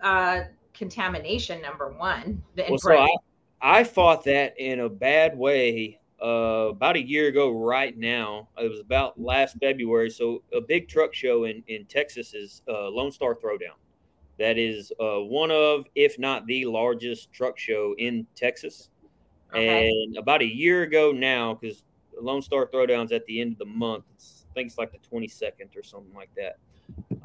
uh, 0.02 0.42
contamination. 0.74 1.62
Number 1.62 1.90
one, 1.90 2.42
Well, 2.58 2.80
so. 2.80 2.98
I, 2.98 3.10
I 3.62 3.84
fought 3.84 4.24
that 4.24 4.56
in 4.58 4.80
a 4.80 4.90
bad 4.90 5.38
way 5.38 6.00
uh, 6.22 6.70
about 6.70 6.96
a 6.96 7.02
year 7.02 7.28
ago 7.28 7.52
right 7.52 7.98
now. 7.98 8.48
It 8.58 8.70
was 8.70 8.80
about 8.80 9.20
last 9.20 9.58
February. 9.60 10.10
So 10.10 10.44
a 10.54 10.62
big 10.62 10.88
truck 10.88 11.14
show 11.14 11.46
in, 11.46 11.64
in 11.68 11.86
Texas 11.86 12.34
is 12.34 12.62
uh, 12.68 12.90
Lone 12.90 13.12
Star 13.12 13.36
Throwdown. 13.36 13.78
That 14.40 14.58
is 14.58 14.92
uh, 15.00 15.20
one 15.20 15.52
of, 15.52 15.86
if 15.96 16.18
not 16.18 16.46
the 16.48 16.66
largest 16.66 17.32
truck 17.32 17.58
show 17.58 17.96
in 17.98 18.26
Texas. 18.36 18.90
Okay. 19.52 19.90
And 19.90 20.18
about 20.18 20.42
a 20.42 20.46
year 20.46 20.84
ago 20.84 21.12
now, 21.12 21.56
because 21.56 21.84
Lone 22.20 22.42
Star 22.42 22.68
Throwdown's 22.68 23.12
at 23.12 23.26
the 23.26 23.42
end 23.42 23.54
of 23.54 23.58
the 23.60 23.66
month, 23.66 24.06
it's, 24.16 24.46
I 24.52 24.54
think 24.54 24.68
it's 24.68 24.78
like 24.78 24.92
the 24.92 25.00
22nd 25.16 25.76
or 25.76 25.84
something 25.84 26.14
like 26.14 26.30
that. 26.36 26.58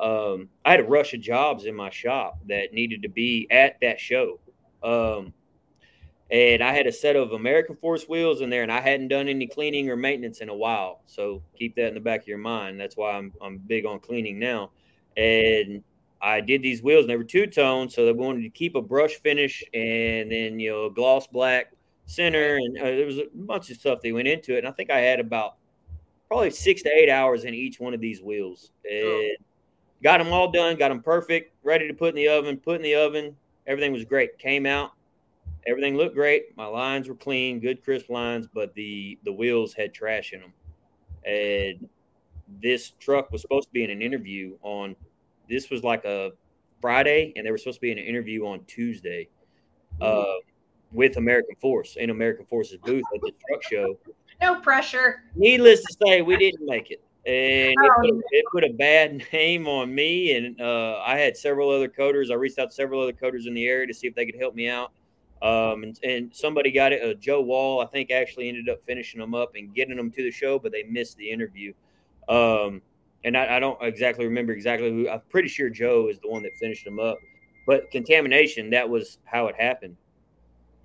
Um, 0.03 0.49
I 0.65 0.73
had 0.73 0.81
a 0.81 0.85
rush 0.85 1.15
of 1.15 1.21
jobs 1.21 1.65
in 1.65 1.75
my 1.75 1.91
shop 1.91 2.39
that 2.49 2.73
needed 2.73 3.03
to 3.03 3.09
be 3.09 3.47
at 3.51 3.81
that 3.81 3.99
show. 3.99 4.39
Um, 4.83 5.33
and 6.31 6.63
I 6.63 6.73
had 6.73 6.87
a 6.87 6.93
set 6.93 7.15
of 7.15 7.33
American 7.33 7.77
Force 7.77 8.09
wheels 8.09 8.41
in 8.41 8.51
there, 8.51 8.63
and 8.63 8.73
I 8.73 8.81
hadn't 8.81 9.09
done 9.09 9.29
any 9.29 9.47
cleaning 9.47 9.89
or 9.89 9.97
maintenance 9.97 10.41
in 10.41 10.49
a 10.49 10.55
while. 10.55 11.03
So 11.07 11.43
keep 11.57 11.77
that 11.77 11.89
in 11.89 11.95
the 11.95 12.01
back 12.01 12.23
of 12.23 12.29
your 12.29 12.39
mind. 12.39 12.81
That's 12.81 12.97
why 12.97 13.13
I'm 13.13 13.33
I'm 13.41 13.59
big 13.59 13.87
on 13.87 14.01
cleaning 14.01 14.39
now. 14.39 14.71
And 15.17 15.83
I 16.21 16.41
did 16.41 16.63
these 16.63 16.83
wheels, 16.83 17.03
and 17.03 17.11
they 17.11 17.17
were 17.17 17.25
two 17.25 17.47
tone, 17.47 17.89
so 17.89 18.05
they 18.05 18.13
wanted 18.13 18.43
to 18.43 18.51
keep 18.51 18.75
a 18.75 18.83
brush 18.83 19.15
finish 19.15 19.63
and 19.73 20.31
then 20.31 20.59
you 20.59 20.71
know 20.71 20.91
gloss 20.91 21.27
black 21.27 21.73
center, 22.07 22.57
and 22.57 22.77
uh, 22.79 22.85
there 22.85 23.07
was 23.07 23.19
a 23.19 23.27
bunch 23.35 23.71
of 23.71 23.77
stuff 23.77 24.01
that 24.03 24.13
went 24.13 24.29
into 24.29 24.55
it. 24.55 24.59
And 24.59 24.69
I 24.69 24.73
think 24.73 24.91
I 24.91 24.99
had 24.99 25.21
about 25.21 25.57
probably 26.29 26.51
six 26.51 26.83
to 26.83 26.91
eight 26.91 27.11
hours 27.11 27.45
in 27.45 27.55
each 27.55 27.79
one 27.79 27.95
of 27.95 28.01
these 28.01 28.21
wheels, 28.21 28.73
and 28.91 29.37
got 30.03 30.19
them 30.19 30.33
all 30.33 30.51
done, 30.51 30.77
got 30.77 30.89
them 30.89 31.03
perfect, 31.03 31.55
ready 31.63 31.87
to 31.87 31.95
put 31.95 32.11
in 32.11 32.17
the 32.17 32.29
oven. 32.29 32.57
Put 32.57 32.77
in 32.77 32.83
the 32.83 32.97
oven, 32.97 33.37
everything 33.67 33.93
was 33.93 34.05
great. 34.05 34.39
Came 34.39 34.67
out, 34.67 34.93
everything 35.67 35.97
looked 35.97 36.15
great. 36.15 36.57
My 36.57 36.67
lines 36.67 37.09
were 37.09 37.15
clean, 37.15 37.61
good 37.61 37.83
crisp 37.83 38.11
lines, 38.11 38.47
but 38.53 38.75
the 38.75 39.19
the 39.25 39.33
wheels 39.33 39.75
had 39.75 39.93
trash 39.95 40.33
in 40.33 40.41
them. 40.41 40.53
And 41.25 41.89
this 42.63 42.93
truck 43.01 43.33
was 43.33 43.43
supposed 43.43 43.69
to 43.69 43.73
be 43.73 43.85
in 43.85 43.91
an 43.91 44.03
interview 44.03 44.57
on. 44.63 44.97
This 45.49 45.71
was 45.71 45.83
like 45.85 46.05
a 46.05 46.33
Friday, 46.81 47.33
and 47.37 47.47
they 47.47 47.51
were 47.51 47.59
supposed 47.59 47.77
to 47.77 47.83
be 47.83 47.93
in 47.93 47.99
an 47.99 48.05
interview 48.05 48.47
on 48.47 48.65
Tuesday. 48.67 49.29
Uh, 50.01 50.25
with 50.93 51.17
American 51.17 51.55
Force 51.57 51.97
in 51.97 52.11
American 52.11 52.47
Force's 52.47 52.79
booth 52.79 53.05
at 53.15 53.21
the 53.21 53.33
truck 53.47 53.63
show. 53.63 53.99
No 54.41 54.61
pressure. 54.61 55.23
Needless 55.35 55.83
to 55.83 55.97
say, 56.07 56.23
we 56.23 56.37
didn't 56.37 56.67
make 56.67 56.91
it. 56.91 57.03
And 57.27 57.73
it, 57.73 57.93
put, 58.01 58.11
oh, 58.11 58.23
it 58.31 58.45
put 58.53 58.65
a 58.65 58.73
bad 58.73 59.23
name 59.33 59.67
on 59.67 59.95
me. 59.95 60.37
And 60.37 60.61
uh, 60.61 61.03
I 61.05 61.19
had 61.19 61.37
several 61.37 61.71
other 61.71 61.89
coaters. 61.89 62.31
I 62.31 62.35
reached 62.35 62.59
out 62.59 62.71
to 62.71 62.75
several 62.75 63.03
other 63.03 63.13
coaters 63.13 63.47
in 63.47 63.55
the 63.55 63.67
area 63.67 63.87
to 63.87 63.95
see 63.95 64.07
if 64.07 64.15
they 64.15 64.27
could 64.27 64.37
help 64.37 64.55
me 64.55 64.69
out. 64.69 64.93
Um, 65.43 65.83
and, 65.83 65.99
and 66.03 66.35
somebody 66.35 66.71
got 66.71 66.93
it. 66.93 67.03
Uh, 67.03 67.15
Joe 67.15 67.41
Wall, 67.41 67.81
I 67.81 67.87
think, 67.87 68.11
actually 68.11 68.49
ended 68.49 68.69
up 68.69 68.79
finishing 68.87 69.21
them 69.21 69.35
up 69.35 69.53
and 69.55 69.75
getting 69.75 69.97
them 69.97 70.11
to 70.11 70.23
the 70.23 70.31
show, 70.31 70.59
but 70.59 70.73
they 70.73 70.85
missed 70.85 71.17
the 71.19 71.31
interview. 71.31 71.73
Um, 72.29 72.81
and 73.25 73.37
I, 73.37 73.57
I, 73.57 73.61
don't 73.61 73.81
exactly 73.83 74.25
remember 74.25 74.53
exactly 74.53 74.91
who. 74.91 75.09
I'm 75.09 75.21
pretty 75.29 75.49
sure 75.49 75.69
Joe 75.69 76.09
is 76.09 76.19
the 76.21 76.29
one 76.29 76.43
that 76.43 76.53
finished 76.59 76.85
them 76.85 76.99
up. 76.99 77.19
But 77.67 77.91
contamination, 77.91 78.71
that 78.71 78.89
was 78.89 79.19
how 79.25 79.49
it 79.49 79.57
happened. 79.57 79.97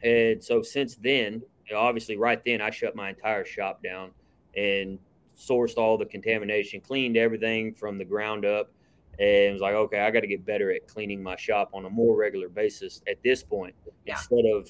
And 0.03 0.43
so 0.43 0.61
since 0.61 0.95
then, 0.95 1.43
obviously, 1.75 2.17
right 2.17 2.43
then, 2.43 2.61
I 2.61 2.71
shut 2.71 2.95
my 2.95 3.09
entire 3.09 3.45
shop 3.45 3.83
down 3.83 4.11
and 4.57 4.97
sourced 5.37 5.77
all 5.77 5.97
the 5.97 6.05
contamination, 6.05 6.81
cleaned 6.81 7.17
everything 7.17 7.73
from 7.73 7.97
the 7.97 8.05
ground 8.05 8.45
up, 8.45 8.71
and 9.19 9.53
was 9.53 9.61
like, 9.61 9.73
okay, 9.73 9.99
I 9.99 10.11
got 10.11 10.21
to 10.21 10.27
get 10.27 10.45
better 10.45 10.71
at 10.71 10.87
cleaning 10.87 11.21
my 11.21 11.35
shop 11.35 11.69
on 11.73 11.85
a 11.85 11.89
more 11.89 12.15
regular 12.15 12.49
basis 12.49 13.01
at 13.07 13.21
this 13.23 13.43
point 13.43 13.75
yeah. 14.05 14.13
instead 14.13 14.45
of 14.45 14.69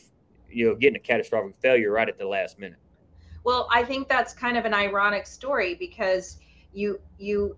you 0.50 0.68
know 0.68 0.76
getting 0.76 0.98
a 0.98 1.00
catastrophic 1.00 1.56
failure 1.62 1.92
right 1.92 2.10
at 2.10 2.18
the 2.18 2.28
last 2.28 2.60
minute. 2.60 2.80
Well, 3.44 3.68
I 3.72 3.84
think 3.84 4.08
that's 4.08 4.34
kind 4.34 4.58
of 4.58 4.66
an 4.66 4.74
ironic 4.74 5.26
story 5.26 5.76
because 5.76 6.40
you 6.74 7.00
you 7.18 7.56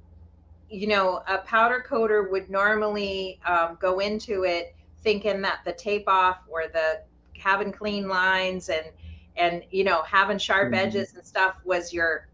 you 0.69 0.87
know 0.87 1.23
a 1.27 1.39
powder 1.39 1.83
coater 1.85 2.29
would 2.29 2.49
normally 2.49 3.39
um, 3.45 3.77
go 3.79 3.99
into 3.99 4.43
it 4.43 4.75
thinking 5.03 5.41
that 5.41 5.59
the 5.65 5.73
tape 5.73 6.05
off 6.07 6.37
or 6.49 6.63
the 6.71 7.01
having 7.37 7.71
clean 7.71 8.07
lines 8.07 8.69
and 8.69 8.85
and 9.35 9.63
you 9.71 9.83
know 9.83 10.01
having 10.03 10.37
sharp 10.37 10.67
mm-hmm. 10.67 10.75
edges 10.75 11.13
and 11.13 11.25
stuff 11.25 11.55
was 11.63 11.93
your 11.93 12.27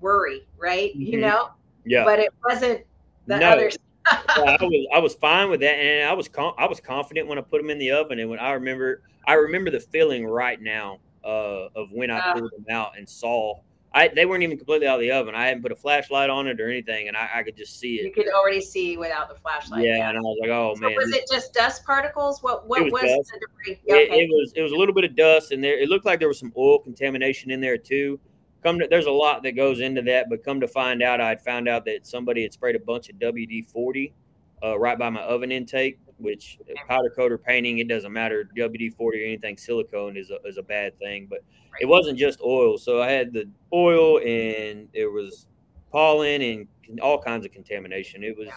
worry 0.00 0.46
right 0.56 0.92
mm-hmm. 0.92 1.02
you 1.02 1.20
know 1.20 1.50
yeah 1.84 2.04
but 2.04 2.18
it 2.18 2.32
wasn't 2.44 2.80
the 3.26 3.38
no. 3.38 3.50
other 3.50 3.70
I 4.06 4.56
was 4.60 4.86
I 4.94 4.98
was 4.98 5.14
fine 5.14 5.50
with 5.50 5.60
that, 5.60 5.74
and 5.74 6.08
I 6.08 6.12
was 6.12 6.28
com- 6.28 6.54
I 6.58 6.66
was 6.66 6.80
confident 6.80 7.26
when 7.26 7.38
I 7.38 7.42
put 7.42 7.60
them 7.60 7.70
in 7.70 7.78
the 7.78 7.90
oven. 7.90 8.18
And 8.18 8.30
when 8.30 8.38
I 8.38 8.52
remember, 8.52 9.02
I 9.26 9.34
remember 9.34 9.70
the 9.70 9.80
feeling 9.80 10.26
right 10.26 10.60
now 10.60 10.98
uh, 11.24 11.68
of 11.74 11.88
when 11.92 12.10
I 12.10 12.18
uh, 12.18 12.34
pulled 12.34 12.52
them 12.52 12.66
out 12.70 12.96
and 12.96 13.08
saw 13.08 13.60
I, 13.96 14.08
they 14.08 14.26
weren't 14.26 14.42
even 14.42 14.58
completely 14.58 14.86
out 14.86 14.96
of 14.96 15.00
the 15.00 15.10
oven. 15.10 15.34
I 15.34 15.46
hadn't 15.46 15.62
put 15.62 15.72
a 15.72 15.76
flashlight 15.76 16.28
on 16.28 16.46
it 16.48 16.60
or 16.60 16.68
anything, 16.68 17.08
and 17.08 17.16
I, 17.16 17.30
I 17.36 17.42
could 17.42 17.56
just 17.56 17.80
see 17.80 17.96
it. 17.96 18.04
You 18.04 18.12
could 18.12 18.28
already 18.28 18.60
see 18.60 18.98
without 18.98 19.30
the 19.30 19.36
flashlight. 19.36 19.84
Yeah, 19.84 19.96
yeah. 19.96 20.08
and 20.10 20.18
I 20.18 20.20
was 20.20 20.36
like, 20.42 20.50
"Oh 20.50 20.74
so 20.74 20.82
man!" 20.82 20.94
Was 20.96 21.14
it 21.14 21.24
just 21.32 21.54
dust 21.54 21.82
particles? 21.86 22.42
What 22.42 22.68
what 22.68 22.82
was, 22.92 22.92
was 22.92 23.32
the 23.32 23.40
debris? 23.40 23.80
Okay. 23.90 24.02
It, 24.10 24.24
it, 24.24 24.28
was 24.28 24.52
it 24.54 24.60
was 24.60 24.72
a 24.72 24.76
little 24.76 24.94
bit 24.94 25.04
of 25.04 25.16
dust, 25.16 25.50
and 25.50 25.64
there 25.64 25.78
it 25.78 25.88
looked 25.88 26.04
like 26.04 26.18
there 26.18 26.28
was 26.28 26.38
some 26.38 26.52
oil 26.58 26.78
contamination 26.78 27.50
in 27.50 27.58
there 27.58 27.78
too. 27.78 28.20
Come 28.66 28.80
to, 28.80 28.88
there's 28.90 29.06
a 29.06 29.12
lot 29.12 29.44
that 29.44 29.52
goes 29.52 29.78
into 29.78 30.02
that, 30.02 30.28
but 30.28 30.42
come 30.42 30.58
to 30.58 30.66
find 30.66 31.00
out, 31.00 31.20
I'd 31.20 31.40
found 31.40 31.68
out 31.68 31.84
that 31.84 32.04
somebody 32.04 32.42
had 32.42 32.52
sprayed 32.52 32.74
a 32.74 32.80
bunch 32.80 33.08
of 33.08 33.14
WD 33.16 33.70
forty 33.70 34.12
uh, 34.60 34.76
right 34.76 34.98
by 34.98 35.08
my 35.08 35.20
oven 35.22 35.52
intake, 35.52 36.00
which 36.18 36.58
powder 36.88 37.10
coat 37.10 37.30
or 37.30 37.38
painting, 37.38 37.78
it 37.78 37.86
doesn't 37.86 38.12
matter. 38.12 38.48
WD 38.56 38.96
40 38.96 39.22
or 39.22 39.24
anything 39.24 39.56
silicone 39.56 40.16
is 40.16 40.30
a, 40.30 40.38
is 40.44 40.58
a 40.58 40.64
bad 40.64 40.98
thing, 40.98 41.28
but 41.30 41.44
it 41.80 41.86
wasn't 41.86 42.18
just 42.18 42.40
oil. 42.40 42.76
So 42.76 43.00
I 43.00 43.10
had 43.10 43.32
the 43.32 43.48
oil 43.72 44.18
and 44.18 44.88
it 44.92 45.06
was 45.06 45.46
pollen 45.92 46.42
and 46.42 47.00
all 47.00 47.22
kinds 47.22 47.46
of 47.46 47.52
contamination. 47.52 48.24
It 48.24 48.36
was 48.36 48.48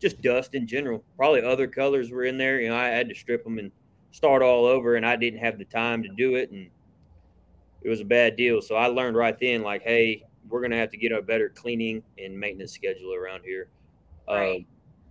just 0.00 0.22
dust 0.22 0.54
in 0.54 0.66
general. 0.66 1.02
Probably 1.16 1.42
other 1.42 1.66
colors 1.66 2.12
were 2.12 2.24
in 2.24 2.38
there. 2.38 2.60
You 2.60 2.68
know, 2.68 2.76
I 2.76 2.88
had 2.88 3.08
to 3.08 3.14
strip 3.14 3.42
them 3.42 3.58
and 3.58 3.72
start 4.10 4.42
all 4.42 4.64
over, 4.64 4.96
and 4.96 5.04
I 5.04 5.16
didn't 5.16 5.40
have 5.40 5.58
the 5.58 5.64
time 5.64 6.02
to 6.02 6.08
do 6.16 6.36
it. 6.36 6.50
And 6.50 6.70
it 7.88 7.90
was 7.90 8.02
a 8.02 8.04
bad 8.04 8.36
deal. 8.36 8.60
So 8.60 8.74
I 8.74 8.86
learned 8.86 9.16
right 9.16 9.34
then, 9.40 9.62
like, 9.62 9.82
hey, 9.82 10.22
we're 10.50 10.60
going 10.60 10.72
to 10.72 10.76
have 10.76 10.90
to 10.90 10.98
get 10.98 11.10
a 11.10 11.22
better 11.22 11.48
cleaning 11.48 12.02
and 12.22 12.38
maintenance 12.38 12.72
schedule 12.72 13.14
around 13.14 13.44
here. 13.44 13.70
Right. 14.28 14.56
Um, 14.56 14.66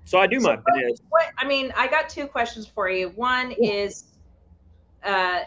so 0.05 0.19
I 0.19 0.27
do 0.27 0.39
so 0.39 0.49
my 0.49 0.55
what, 0.57 0.65
best. 0.75 1.01
What 1.09 1.25
I 1.39 1.47
mean, 1.47 1.73
I 1.75 1.87
got 1.87 2.07
two 2.07 2.27
questions 2.27 2.67
for 2.67 2.87
you. 2.87 3.09
One 3.15 3.55
yeah. 3.57 3.71
is, 3.71 4.03
uh, 5.03 5.39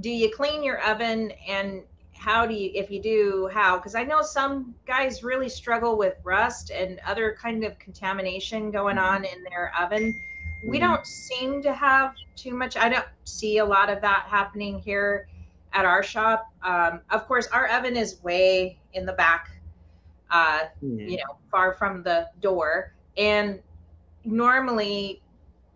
do 0.00 0.10
you 0.10 0.32
clean 0.34 0.64
your 0.64 0.82
oven, 0.82 1.30
and 1.46 1.84
how 2.12 2.44
do 2.44 2.54
you, 2.54 2.72
if 2.74 2.90
you 2.90 3.00
do, 3.00 3.48
how? 3.52 3.76
Because 3.76 3.94
I 3.94 4.02
know 4.02 4.20
some 4.20 4.74
guys 4.84 5.22
really 5.22 5.48
struggle 5.48 5.96
with 5.96 6.14
rust 6.24 6.72
and 6.72 6.98
other 7.06 7.36
kind 7.40 7.62
of 7.62 7.78
contamination 7.78 8.72
going 8.72 8.96
mm-hmm. 8.96 9.14
on 9.14 9.24
in 9.24 9.44
their 9.48 9.72
oven. 9.78 10.12
We 10.66 10.80
mm-hmm. 10.80 10.88
don't 10.88 11.06
seem 11.06 11.62
to 11.62 11.72
have 11.72 12.14
too 12.34 12.52
much. 12.52 12.76
I 12.76 12.88
don't 12.88 13.06
see 13.22 13.58
a 13.58 13.64
lot 13.64 13.90
of 13.90 14.00
that 14.00 14.26
happening 14.28 14.80
here 14.80 15.28
at 15.72 15.84
our 15.84 16.02
shop. 16.02 16.52
Um, 16.62 17.00
of 17.10 17.26
course, 17.26 17.46
our 17.48 17.68
oven 17.68 17.96
is 17.96 18.22
way 18.22 18.78
in 18.92 19.06
the 19.06 19.12
back, 19.12 19.50
uh, 20.30 20.64
mm-hmm. 20.82 20.98
you 21.00 21.16
know, 21.18 21.36
far 21.50 21.74
from 21.74 22.02
the 22.02 22.28
door. 22.40 22.94
And 23.16 23.60
normally, 24.24 25.22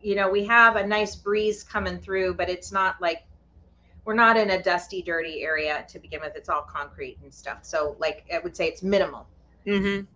you 0.01 0.15
know, 0.15 0.29
we 0.31 0.45
have 0.45 0.77
a 0.77 0.87
nice 0.87 1.15
breeze 1.15 1.63
coming 1.63 1.99
through, 1.99 2.35
but 2.35 2.49
it's 2.49 2.73
not 2.73 3.01
like 3.01 3.25
we're 4.05 4.15
not 4.15 4.37
in 4.37 4.51
a 4.51 4.63
dusty, 4.63 5.03
dirty 5.03 5.43
area 5.43 5.85
to 5.89 5.99
begin 5.99 6.21
with. 6.21 6.35
It's 6.35 6.49
all 6.49 6.63
concrete 6.63 7.19
and 7.23 7.33
stuff. 7.33 7.59
So, 7.63 7.97
like, 8.01 8.25
I 8.35 8.39
would 8.41 8.57
say 8.57 8.67
it's 8.67 8.83
minimal. 8.83 9.27
Mm-hmm. 9.67 10.07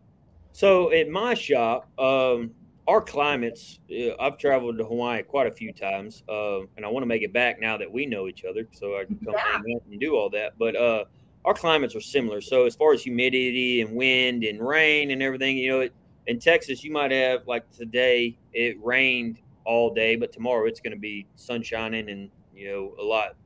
So, 0.53 0.91
at 0.93 1.09
my 1.09 1.35
shop, 1.35 1.89
um, 1.99 2.53
our 2.89 3.01
climates, 3.01 3.81
uh, 3.91 4.15
I've 4.21 4.39
traveled 4.39 4.79
to 4.79 4.85
Hawaii 4.85 5.23
quite 5.23 5.47
a 5.47 5.51
few 5.51 5.73
times, 5.73 6.23
uh, 6.29 6.61
and 6.77 6.85
I 6.85 6.89
want 6.89 7.03
to 7.03 7.07
make 7.07 7.23
it 7.23 7.33
back 7.33 7.61
now 7.61 7.77
that 7.77 7.91
we 7.91 8.07
know 8.07 8.29
each 8.29 8.45
other, 8.45 8.67
so 8.73 8.99
I 8.99 9.05
can 9.05 9.19
come 9.25 9.35
yeah. 9.35 9.77
and 9.91 10.01
do 10.01 10.17
all 10.17 10.31
that. 10.31 10.57
But 10.59 10.77
uh, 10.77 11.05
our 11.45 11.55
climates 11.55 11.97
are 11.97 12.01
similar. 12.01 12.41
So, 12.41 12.65
as 12.65 12.77
far 12.77 12.93
as 12.93 13.03
humidity 13.03 13.81
and 13.81 13.97
wind 13.97 14.45
and 14.45 14.61
rain 14.61 15.11
and 15.11 15.23
everything, 15.23 15.57
you 15.57 15.71
know, 15.71 15.81
it, 15.81 15.95
in 16.27 16.39
Texas, 16.39 16.85
you 16.85 16.93
might 16.93 17.11
have 17.11 17.47
like 17.47 17.71
today 17.71 18.37
it 18.53 18.77
rained 18.83 19.41
all 19.65 19.93
day, 19.93 20.17
but 20.17 20.33
tomorrow 20.33 20.67
it's 20.67 20.81
going 20.81 20.93
to 20.93 20.99
be 20.99 21.27
sun 21.35 21.63
shining 21.63 22.09
and 22.11 22.31
you 22.55 22.69
know 22.71 22.95
a 23.01 23.05
lot. 23.05 23.37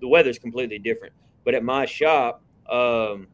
The 0.00 0.08
weather's 0.08 0.38
completely 0.38 0.78
different. 0.78 1.14
But 1.44 1.54
at 1.54 1.64
my 1.64 1.86
shop, 1.86 2.42
um, 2.68 3.26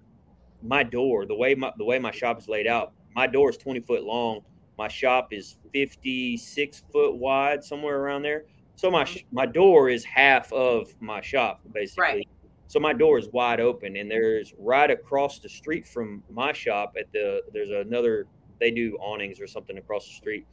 my 0.63 0.83
door, 0.83 1.27
the 1.27 1.35
way 1.35 1.55
my 1.55 1.73
the 1.77 1.85
way 1.85 1.99
my 1.99 2.11
shop 2.11 2.39
is 2.39 2.49
laid 2.49 2.67
out, 2.67 2.93
my 3.15 3.27
door 3.27 3.51
is 3.51 3.59
twenty 3.59 3.81
foot 3.81 4.05
long. 4.05 4.41
My 4.79 4.89
shop 4.89 5.33
is 5.33 5.57
fifty 5.73 6.37
six 6.37 6.83
foot 6.93 7.17
wide, 7.17 7.65
somewhere 7.65 7.99
around 8.01 8.23
there. 8.23 8.45
So 8.77 8.91
my 8.91 9.07
my 9.33 9.45
door 9.45 9.89
is 9.89 10.05
half 10.05 10.53
of 10.53 10.95
my 11.01 11.21
shop 11.21 11.61
basically. 11.75 12.03
Right. 12.03 12.29
So 12.69 12.79
my 12.79 12.93
door 12.93 13.19
is 13.19 13.29
wide 13.33 13.61
open, 13.61 13.97
and 13.97 14.11
there's 14.11 14.55
right 14.59 14.91
across 14.91 15.39
the 15.41 15.49
street 15.49 15.87
from 15.87 16.23
my 16.31 16.53
shop 16.53 16.95
at 16.99 17.11
the 17.13 17.43
there's 17.53 17.71
another 17.71 18.27
they 18.61 18.71
do 18.71 18.97
awnings 19.01 19.41
or 19.41 19.47
something 19.47 19.79
across 19.79 20.07
the 20.07 20.15
street. 20.15 20.47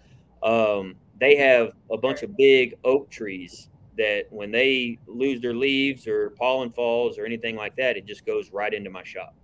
Um, 0.43 0.95
they 1.19 1.35
have 1.35 1.71
a 1.91 1.97
bunch 1.97 2.23
of 2.23 2.35
big 2.37 2.75
oak 2.83 3.09
trees 3.09 3.69
that 3.97 4.23
when 4.29 4.51
they 4.51 4.99
lose 5.07 5.41
their 5.41 5.53
leaves 5.53 6.07
or 6.07 6.31
pollen 6.31 6.71
falls 6.71 7.17
or 7.17 7.25
anything 7.25 7.55
like 7.55 7.75
that, 7.77 7.97
it 7.97 8.05
just 8.05 8.25
goes 8.25 8.51
right 8.51 8.73
into 8.73 8.89
my 8.89 9.03
shop. 9.03 9.35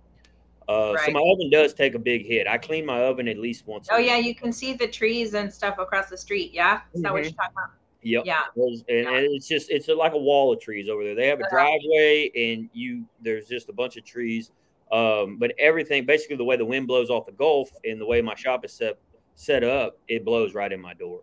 Uh, 0.68 0.92
right. 0.94 1.06
So 1.06 1.12
my 1.12 1.20
oven 1.20 1.50
does 1.50 1.74
take 1.74 1.94
a 1.94 1.98
big 1.98 2.26
hit. 2.26 2.46
I 2.46 2.58
clean 2.58 2.86
my 2.86 3.02
oven 3.02 3.28
at 3.28 3.38
least 3.38 3.66
once. 3.66 3.88
Oh 3.90 3.98
yeah, 3.98 4.16
you 4.16 4.34
can 4.34 4.52
see 4.52 4.74
the 4.74 4.86
trees 4.86 5.34
and 5.34 5.52
stuff 5.52 5.78
across 5.78 6.08
the 6.08 6.16
street. 6.16 6.52
Yeah, 6.52 6.74
is 6.74 6.78
mm-hmm. 6.78 7.02
that 7.02 7.12
what 7.12 7.18
mm-hmm. 7.18 7.24
you're 7.24 7.32
talking 7.32 7.54
about? 7.56 7.70
Yep. 8.02 8.24
Yeah. 8.26 8.42
And, 8.56 8.82
yeah. 8.88 8.96
and, 8.96 9.26
it's 9.30 9.46
just 9.46 9.70
it's 9.70 9.88
like 9.88 10.12
a 10.12 10.18
wall 10.18 10.52
of 10.52 10.60
trees 10.60 10.88
over 10.88 11.04
there. 11.04 11.14
They 11.14 11.28
have 11.28 11.40
a 11.40 11.44
uh-huh. 11.44 11.56
driveway, 11.56 12.30
and 12.34 12.68
you 12.72 13.04
there's 13.20 13.46
just 13.46 13.68
a 13.68 13.72
bunch 13.72 13.96
of 13.96 14.04
trees. 14.04 14.50
Um, 14.90 15.38
but 15.38 15.52
everything, 15.58 16.04
basically, 16.04 16.36
the 16.36 16.44
way 16.44 16.56
the 16.56 16.66
wind 16.66 16.86
blows 16.86 17.08
off 17.08 17.24
the 17.26 17.32
Gulf 17.32 17.70
and 17.84 18.00
the 18.00 18.06
way 18.06 18.20
my 18.20 18.34
shop 18.34 18.64
is 18.64 18.72
set 18.72 18.98
set 19.34 19.64
up, 19.64 19.98
it 20.08 20.24
blows 20.24 20.54
right 20.54 20.70
in 20.70 20.80
my 20.80 20.94
door. 20.94 21.22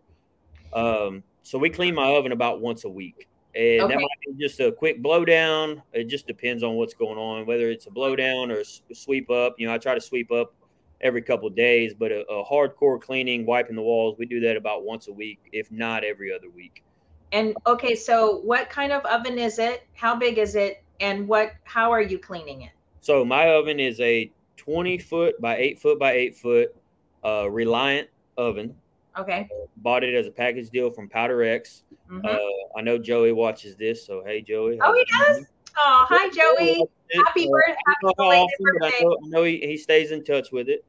Um, 0.73 1.23
so 1.43 1.57
we 1.57 1.69
clean 1.69 1.95
my 1.95 2.09
oven 2.15 2.31
about 2.31 2.61
once 2.61 2.83
a 2.83 2.89
week, 2.89 3.27
and 3.55 3.81
okay. 3.81 3.93
that 3.93 3.99
might 3.99 4.37
be 4.37 4.43
just 4.43 4.59
a 4.59 4.71
quick 4.71 5.01
blowdown. 5.01 5.81
It 5.93 6.05
just 6.05 6.27
depends 6.27 6.63
on 6.63 6.75
what's 6.75 6.93
going 6.93 7.17
on, 7.17 7.45
whether 7.45 7.69
it's 7.69 7.87
a 7.87 7.89
blowdown 7.89 8.55
or 8.55 8.61
a 8.61 8.95
sweep 8.95 9.29
up. 9.29 9.55
You 9.57 9.67
know, 9.67 9.73
I 9.73 9.77
try 9.77 9.95
to 9.95 10.01
sweep 10.01 10.31
up 10.31 10.53
every 11.01 11.21
couple 11.21 11.49
days, 11.49 11.93
but 11.97 12.11
a, 12.11 12.21
a 12.29 12.45
hardcore 12.45 13.01
cleaning, 13.01 13.45
wiping 13.45 13.75
the 13.75 13.81
walls, 13.81 14.17
we 14.17 14.25
do 14.25 14.39
that 14.41 14.55
about 14.55 14.83
once 14.83 15.07
a 15.07 15.13
week, 15.13 15.39
if 15.51 15.71
not 15.71 16.03
every 16.03 16.33
other 16.33 16.49
week. 16.49 16.83
And 17.31 17.55
okay, 17.67 17.95
so 17.95 18.37
what 18.39 18.69
kind 18.69 18.91
of 18.91 19.03
oven 19.05 19.37
is 19.37 19.59
it? 19.59 19.83
How 19.93 20.15
big 20.15 20.37
is 20.37 20.55
it? 20.55 20.83
And 20.99 21.27
what? 21.27 21.53
How 21.63 21.91
are 21.91 22.01
you 22.01 22.17
cleaning 22.17 22.63
it? 22.63 22.71
So 23.01 23.23
my 23.23 23.49
oven 23.49 23.79
is 23.79 23.99
a 23.99 24.31
20 24.57 24.97
foot 24.97 25.39
by 25.39 25.57
8 25.57 25.79
foot 25.79 25.99
by 25.99 26.11
8 26.13 26.35
foot 26.35 26.75
uh, 27.23 27.49
Reliant 27.49 28.09
oven. 28.37 28.75
Okay. 29.19 29.47
Uh, 29.51 29.65
bought 29.77 30.03
it 30.03 30.13
as 30.15 30.27
a 30.27 30.31
package 30.31 30.69
deal 30.69 30.89
from 30.89 31.09
Powder 31.09 31.43
X. 31.43 31.83
Mm-hmm. 32.09 32.25
Uh, 32.25 32.77
I 32.79 32.81
know 32.81 32.97
Joey 32.97 33.31
watches 33.31 33.75
this, 33.75 34.05
so 34.05 34.23
hey 34.25 34.41
Joey. 34.41 34.79
Oh, 34.81 34.93
he 34.93 35.05
does. 35.05 35.45
Oh, 35.77 36.05
hi 36.09 36.29
Joey. 36.29 36.85
Happy 37.13 37.47
uh, 37.47 37.51
birthday! 37.51 37.75
Happy 37.87 38.05
often, 38.05 38.47
birthday. 38.59 38.97
I 38.97 39.03
know, 39.03 39.17
I 39.23 39.27
know 39.29 39.43
he, 39.43 39.57
he, 39.59 39.77
stays 39.77 40.11
in 40.11 40.23
touch 40.23 40.51
with 40.51 40.69
it. 40.69 40.85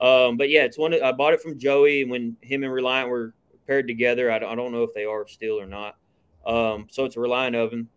Um, 0.00 0.36
but 0.36 0.50
yeah, 0.50 0.62
it's 0.62 0.78
one. 0.78 0.92
Of, 0.92 1.02
I 1.02 1.12
bought 1.12 1.34
it 1.34 1.40
from 1.40 1.58
Joey 1.58 2.04
when 2.04 2.36
him 2.40 2.64
and 2.64 2.72
Reliant 2.72 3.08
were 3.08 3.34
paired 3.66 3.86
together. 3.86 4.30
I 4.30 4.38
don't, 4.38 4.52
I 4.52 4.54
don't 4.54 4.72
know 4.72 4.82
if 4.82 4.94
they 4.94 5.04
are 5.04 5.26
still 5.28 5.60
or 5.60 5.66
not. 5.66 5.96
Um, 6.46 6.86
so 6.90 7.04
it's 7.04 7.16
a 7.16 7.20
Reliant 7.20 7.54
oven 7.54 7.88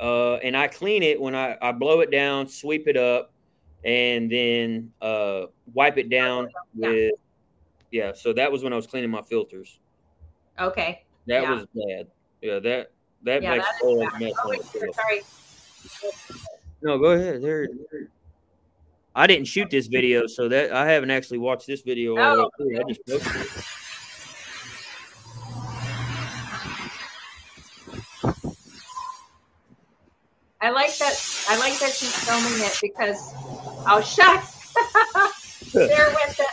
uh, 0.00 0.36
and 0.36 0.56
I 0.56 0.66
clean 0.66 1.02
it 1.02 1.20
when 1.20 1.34
I, 1.34 1.56
I 1.60 1.72
blow 1.72 2.00
it 2.00 2.10
down, 2.10 2.48
sweep 2.48 2.88
it 2.88 2.96
up, 2.96 3.32
and 3.84 4.32
then 4.32 4.92
uh, 5.00 5.46
wipe 5.74 5.98
it 5.98 6.08
down 6.08 6.48
Yeah. 6.74 6.88
with 6.88 7.12
yeah. 7.90 8.12
So 8.12 8.32
that 8.32 8.50
was 8.50 8.62
when 8.62 8.72
I 8.72 8.76
was 8.76 8.86
cleaning 8.86 9.10
my 9.10 9.22
filters. 9.22 9.78
Okay. 10.58 11.04
That 11.26 11.42
Yeah. 11.42 11.54
was 11.54 11.66
bad. 11.74 12.06
Yeah, 12.42 12.58
that 12.58 12.92
that 13.22 13.42
Yeah, 13.42 13.50
makes 13.50 13.66
that 13.66 13.74
a 13.82 13.86
whole 13.86 14.06
mess. 14.18 14.32
Oh, 14.44 14.92
sorry. 14.92 15.22
No, 16.82 16.98
go 16.98 17.10
ahead. 17.12 17.42
There. 17.42 17.68
I 19.14 19.26
didn't 19.26 19.46
shoot 19.46 19.68
this 19.70 19.86
video, 19.88 20.26
so 20.26 20.48
that 20.48 20.72
I 20.72 20.86
haven't 20.90 21.10
actually 21.10 21.38
watched 21.38 21.66
this 21.66 21.82
video 21.82 22.16
all 22.16 22.50
Oh. 22.58 22.78
I 22.78 22.82
just 22.88 23.04
posted 23.06 23.42
it. 23.42 23.48
I 30.62 30.70
like 30.70 30.96
that. 30.98 31.14
I 31.48 31.58
like 31.58 31.78
that 31.80 31.92
she's 31.92 32.14
filming 32.16 32.60
it 32.60 32.78
because, 32.82 33.32
oh 33.88 34.00
shucks, 34.04 34.72
there 35.72 36.14
went 36.14 36.36
the. 36.36 36.46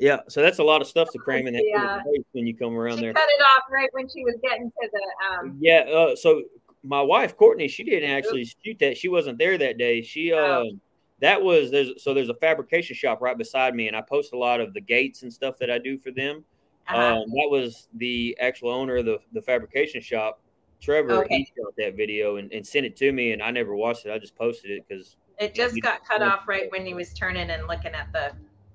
Yeah, 0.00 0.20
so 0.28 0.40
that's 0.42 0.58
a 0.58 0.64
lot 0.64 0.80
of 0.80 0.86
stuff 0.88 1.10
to 1.12 1.18
cram 1.18 1.46
in 1.46 1.54
that 1.54 1.64
Yeah. 1.64 2.00
when 2.32 2.46
you 2.46 2.56
come 2.56 2.76
around 2.76 2.96
She 2.98 3.02
there. 3.04 3.12
cut 3.12 3.28
it 3.28 3.42
off 3.42 3.64
right 3.70 3.88
when 3.92 4.08
she 4.08 4.24
was 4.24 4.34
getting 4.42 4.70
to 4.70 4.90
the. 4.92 5.26
Um, 5.28 5.58
Yeah, 5.60 5.80
uh, 5.80 6.16
so 6.16 6.42
my 6.82 7.02
wife 7.02 7.36
Courtney, 7.36 7.68
she 7.68 7.84
didn't 7.84 8.10
actually 8.10 8.44
shoot 8.44 8.78
that. 8.80 8.96
She 8.96 9.08
wasn't 9.08 9.36
there 9.38 9.58
that 9.58 9.76
day. 9.78 10.00
She 10.02 10.32
Oh. 10.32 10.62
um 10.62 10.80
that 11.20 11.42
was 11.42 11.70
there's 11.70 12.02
so 12.02 12.14
there's 12.14 12.30
a 12.30 12.34
fabrication 12.34 12.96
shop 12.96 13.20
right 13.20 13.36
beside 13.36 13.74
me, 13.74 13.88
and 13.88 13.94
I 13.96 14.00
post 14.00 14.32
a 14.32 14.38
lot 14.38 14.58
of 14.60 14.72
the 14.72 14.80
gates 14.80 15.22
and 15.22 15.30
stuff 15.30 15.58
that 15.58 15.70
I 15.70 15.76
do 15.78 15.98
for 15.98 16.10
them. 16.10 16.44
uh, 16.88 16.96
Um, 16.96 17.30
that 17.32 17.48
was 17.50 17.88
the 17.96 18.34
actual 18.40 18.70
owner 18.70 18.96
of 18.96 19.04
the, 19.04 19.18
the 19.34 19.42
fabrication 19.42 20.00
shop, 20.00 20.40
Trevor. 20.80 21.24
Okay. 21.24 21.36
He 21.36 21.44
shot 21.44 21.74
that 21.76 21.94
video 21.94 22.36
and, 22.36 22.50
and 22.54 22.66
sent 22.66 22.86
it 22.86 22.96
to 22.96 23.12
me, 23.12 23.32
and 23.32 23.42
I 23.42 23.50
never 23.50 23.76
watched 23.76 24.06
it. 24.06 24.12
I 24.12 24.18
just 24.18 24.34
posted 24.34 24.70
it 24.70 24.84
because 24.88 25.16
it 25.38 25.54
just 25.54 25.78
got 25.82 26.04
cut 26.06 26.22
off 26.22 26.48
right 26.48 26.70
when 26.72 26.86
he 26.86 26.94
was 26.94 27.12
turning 27.12 27.50
and 27.50 27.66
looking 27.68 27.92
at 27.92 28.10
the. 28.14 28.32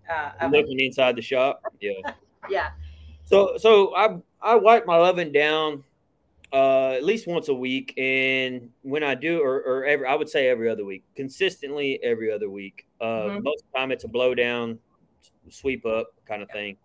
Uh, 0.09 0.47
looking 0.47 0.79
inside 0.79 1.15
the 1.15 1.21
shop. 1.21 1.61
Yeah. 1.81 1.91
Yeah. 2.47 2.69
So 3.23 3.57
so 3.57 3.95
I 3.95 4.17
I 4.39 4.53
wipe 4.55 4.85
my 4.85 4.97
oven 4.97 5.31
down 5.31 5.83
uh, 6.53 6.91
at 6.91 7.03
least 7.03 7.25
once 7.25 7.47
a 7.47 7.53
week, 7.55 7.91
and 7.97 8.69
when 8.83 9.01
I 9.03 9.15
do, 9.15 9.41
or, 9.41 9.55
or 9.63 9.83
every 9.85 10.05
I 10.05 10.13
would 10.13 10.29
say 10.29 10.47
every 10.47 10.69
other 10.69 10.85
week, 10.85 11.03
consistently 11.15 11.99
every 12.03 12.31
other 12.31 12.49
week. 12.51 12.85
Uh, 13.01 13.05
Mhm. 13.05 13.43
Most 13.43 13.63
of 13.63 13.71
the 13.73 13.77
time, 13.79 13.91
it's 13.91 14.03
a 14.03 14.07
blow 14.07 14.35
down, 14.35 14.77
sweep 15.49 15.87
up 15.87 16.13
kind 16.27 16.43
of 16.43 16.49
thing. 16.51 16.77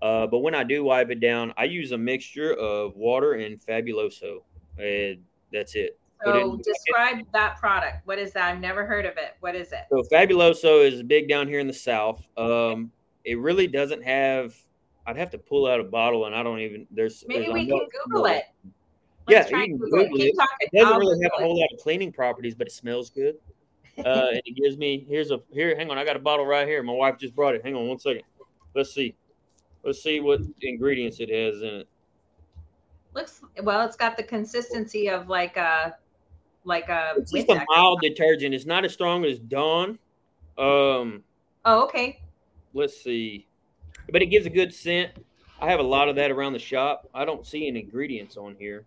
Uh, 0.00 0.26
but 0.26 0.38
when 0.38 0.54
I 0.54 0.64
do 0.64 0.82
wipe 0.82 1.10
it 1.10 1.20
down, 1.20 1.52
I 1.58 1.64
use 1.64 1.92
a 1.92 1.98
mixture 1.98 2.54
of 2.54 2.96
water 2.96 3.34
and 3.34 3.60
Fabuloso, 3.60 4.42
and 4.78 5.22
that's 5.52 5.74
it. 5.76 5.98
It 6.22 6.26
So 6.26 6.32
the 6.32 6.46
bucket. 6.50 6.64
describe 6.64 7.26
that 7.32 7.58
product. 7.58 8.06
What 8.06 8.18
is 8.18 8.32
that? 8.32 8.52
I've 8.52 8.60
never 8.60 8.84
heard 8.86 9.06
of 9.06 9.16
it. 9.16 9.36
What 9.40 9.54
is 9.56 9.72
it? 9.72 9.80
So 9.90 10.02
Fabuloso 10.12 10.86
is 10.86 11.02
big 11.02 11.28
down 11.28 11.48
here 11.48 11.60
in 11.60 11.66
the 11.66 11.72
south. 11.72 12.28
Um, 12.36 12.90
it 13.24 13.38
really 13.38 13.66
doesn't 13.66 14.02
have. 14.02 14.54
I'd 15.06 15.16
have 15.16 15.30
to 15.30 15.38
pull 15.38 15.66
out 15.66 15.80
a 15.80 15.84
bottle, 15.84 16.26
and 16.26 16.34
I 16.34 16.42
don't 16.42 16.60
even. 16.60 16.86
There's 16.90 17.24
Maybe 17.26 17.44
there's 17.46 17.54
we 17.54 17.66
can 17.66 17.80
Google 18.06 18.26
it. 18.26 18.44
Yeah, 19.28 19.38
Let's 19.38 19.50
can 19.50 19.76
Google 19.76 20.00
it. 20.00 20.08
Google 20.10 20.20
it. 20.26 20.32
talking. 20.36 20.56
It 20.60 20.78
doesn't 20.78 20.92
I'll 20.92 20.98
really 21.00 21.22
have 21.22 21.32
a 21.32 21.36
Google 21.36 21.38
it. 21.38 21.42
whole 21.44 21.60
lot 21.60 21.68
of 21.72 21.80
cleaning 21.80 22.12
properties, 22.12 22.54
but 22.54 22.66
it 22.68 22.72
smells 22.72 23.10
good. 23.10 23.36
Uh, 23.98 24.02
and 24.30 24.42
it 24.44 24.56
gives 24.56 24.76
me 24.76 25.04
here's 25.08 25.30
a 25.32 25.40
here. 25.52 25.76
Hang 25.76 25.90
on, 25.90 25.98
I 25.98 26.04
got 26.04 26.16
a 26.16 26.20
bottle 26.20 26.46
right 26.46 26.66
here. 26.68 26.82
My 26.82 26.92
wife 26.92 27.18
just 27.18 27.34
brought 27.34 27.54
it. 27.54 27.62
Hang 27.64 27.74
on 27.74 27.88
one 27.88 27.98
second. 27.98 28.22
Let's 28.74 28.92
see. 28.94 29.14
Let's 29.84 30.02
see 30.02 30.20
what 30.20 30.40
ingredients 30.60 31.18
it 31.18 31.28
has 31.30 31.60
in 31.62 31.68
it. 31.80 31.88
Looks 33.14 33.42
well. 33.62 33.84
It's 33.86 33.96
got 33.96 34.16
the 34.16 34.22
consistency 34.22 35.08
of 35.10 35.28
like 35.28 35.56
a, 35.56 35.96
like 36.64 36.88
a. 36.88 37.14
It's 37.16 37.32
just 37.32 37.48
a 37.48 37.64
mild 37.68 38.00
detergent. 38.00 38.54
It's 38.54 38.66
not 38.66 38.84
as 38.84 38.92
strong 38.92 39.24
as 39.24 39.38
Dawn. 39.38 39.98
Um, 40.58 41.22
Oh, 41.64 41.84
okay. 41.84 42.20
let's 42.74 43.00
see, 43.02 43.46
but 44.10 44.22
it 44.22 44.26
gives 44.26 44.46
a 44.46 44.50
good 44.50 44.74
scent. 44.74 45.12
I 45.60 45.70
have 45.70 45.80
a 45.80 45.84
lot 45.84 46.08
of 46.08 46.16
that 46.16 46.30
around 46.30 46.54
the 46.54 46.58
shop. 46.58 47.08
I 47.14 47.24
don't 47.24 47.46
see 47.46 47.68
any 47.68 47.80
ingredients 47.80 48.36
on 48.36 48.56
here. 48.58 48.84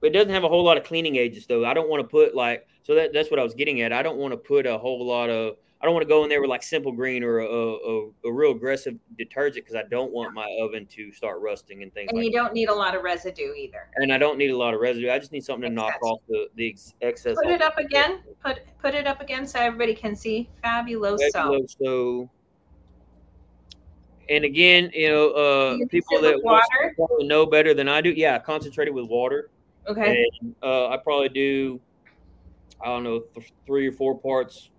But 0.00 0.08
it 0.08 0.12
doesn't 0.12 0.32
have 0.32 0.44
a 0.44 0.48
whole 0.48 0.62
lot 0.62 0.76
of 0.76 0.84
cleaning 0.84 1.16
agents 1.16 1.46
though. 1.46 1.64
I 1.64 1.72
don't 1.72 1.88
want 1.88 2.02
to 2.02 2.08
put 2.08 2.34
like 2.34 2.66
so 2.82 2.94
that 2.94 3.12
that's 3.14 3.30
what 3.30 3.40
I 3.40 3.42
was 3.42 3.54
getting 3.54 3.80
at. 3.80 3.92
I 3.92 4.02
don't 4.02 4.18
want 4.18 4.32
to 4.32 4.36
put 4.36 4.66
a 4.66 4.76
whole 4.76 5.04
lot 5.04 5.30
of 5.30 5.56
I 5.80 5.84
don't 5.84 5.92
want 5.92 6.04
to 6.04 6.08
go 6.08 6.22
in 6.22 6.30
there 6.30 6.40
with 6.40 6.48
like 6.48 6.62
simple 6.62 6.90
green 6.90 7.22
or 7.22 7.40
a, 7.40 7.46
a, 7.46 8.08
a 8.24 8.32
real 8.32 8.52
aggressive 8.52 8.96
detergent 9.18 9.66
because 9.66 9.76
I 9.76 9.86
don't 9.88 10.10
want 10.10 10.32
my 10.32 10.48
oven 10.60 10.86
to 10.86 11.12
start 11.12 11.40
rusting 11.40 11.82
and 11.82 11.92
things 11.92 12.08
And 12.08 12.18
like 12.18 12.24
you 12.24 12.32
don't 12.32 12.54
need 12.54 12.70
a 12.70 12.74
lot 12.74 12.94
of 12.94 13.02
residue 13.02 13.52
either. 13.52 13.88
And 13.96 14.10
I 14.10 14.16
don't 14.16 14.38
need 14.38 14.50
a 14.50 14.56
lot 14.56 14.72
of 14.72 14.80
residue. 14.80 15.10
I 15.10 15.18
just 15.18 15.32
need 15.32 15.44
something 15.44 15.68
to 15.68 15.74
knock 15.74 16.02
off 16.02 16.20
the, 16.28 16.48
the 16.54 16.70
ex- 16.70 16.94
excess. 17.02 17.36
Put 17.36 17.48
it 17.52 17.60
up 17.60 17.76
again. 17.76 18.20
Put 18.42 18.60
put 18.80 18.94
it 18.94 19.06
up 19.06 19.20
again 19.20 19.46
so 19.46 19.60
everybody 19.60 19.94
can 19.94 20.16
see. 20.16 20.48
Fabuloso. 20.64 21.18
Fabuloso. 21.34 22.28
And 24.28 24.44
again, 24.44 24.90
you 24.94 25.08
know, 25.08 25.30
uh, 25.32 25.76
You 25.76 25.86
people 25.88 26.20
that 26.22 26.42
water? 26.42 26.96
know 27.20 27.44
better 27.46 27.74
than 27.74 27.86
I 27.88 28.00
do. 28.00 28.10
Yeah, 28.10 28.38
concentrate 28.38 28.88
it 28.88 28.94
with 28.94 29.06
water. 29.08 29.50
Okay. 29.86 30.26
And 30.40 30.54
uh, 30.62 30.88
I 30.88 30.96
probably 30.96 31.28
do, 31.28 31.80
I 32.80 32.86
don't 32.86 33.04
know, 33.04 33.20
th- 33.34 33.52
three 33.66 33.86
or 33.86 33.92
four 33.92 34.18
parts 34.18 34.70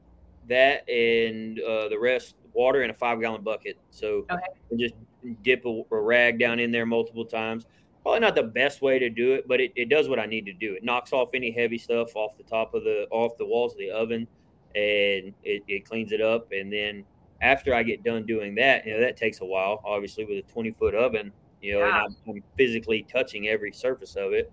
that, 0.47 0.87
and 0.89 1.59
uh, 1.59 1.89
the 1.89 1.97
rest 1.99 2.35
water 2.53 2.83
in 2.83 2.89
a 2.89 2.93
five 2.93 3.21
gallon 3.21 3.43
bucket. 3.43 3.77
So 3.89 4.25
Okay. 4.31 4.43
and 4.71 4.79
just 4.79 4.95
dip 5.43 5.65
a, 5.65 5.81
a 5.91 5.99
rag 5.99 6.39
down 6.39 6.59
in 6.59 6.71
there 6.71 6.85
multiple 6.85 7.25
times. 7.25 7.65
Probably 8.03 8.19
not 8.21 8.35
the 8.35 8.43
best 8.43 8.81
way 8.81 8.99
to 8.99 9.09
do 9.09 9.33
it, 9.33 9.47
but 9.47 9.59
it, 9.59 9.73
it 9.75 9.89
does 9.89 10.07
what 10.07 10.17
I 10.19 10.25
need 10.25 10.45
to 10.45 10.53
do. 10.53 10.73
It 10.75 10.83
knocks 10.83 11.11
off 11.11 11.29
any 11.33 11.51
heavy 11.51 11.77
stuff 11.77 12.15
off 12.15 12.37
the 12.37 12.43
top 12.43 12.73
of 12.73 12.83
the 12.83 13.05
off 13.11 13.37
the 13.37 13.45
walls 13.45 13.73
of 13.73 13.79
the 13.79 13.91
oven, 13.91 14.27
and 14.75 15.33
it, 15.43 15.63
it 15.67 15.85
cleans 15.85 16.11
it 16.11 16.21
up. 16.21 16.51
And 16.51 16.71
then 16.71 17.03
after 17.41 17.73
I 17.75 17.83
get 17.83 18.03
done 18.03 18.25
doing 18.25 18.55
that, 18.55 18.85
you 18.85 18.93
know 18.93 19.01
that 19.01 19.17
takes 19.17 19.41
a 19.41 19.45
while. 19.45 19.81
Obviously, 19.85 20.23
with 20.25 20.37
a 20.37 20.51
twenty 20.51 20.71
foot 20.71 20.95
oven, 20.95 21.31
you 21.61 21.73
know, 21.73 21.79
Yeah. 21.79 22.05
and 22.05 22.15
I'm, 22.27 22.35
I'm 22.35 22.43
physically 22.57 23.05
touching 23.11 23.47
every 23.49 23.71
surface 23.73 24.15
of 24.15 24.31
it. 24.33 24.51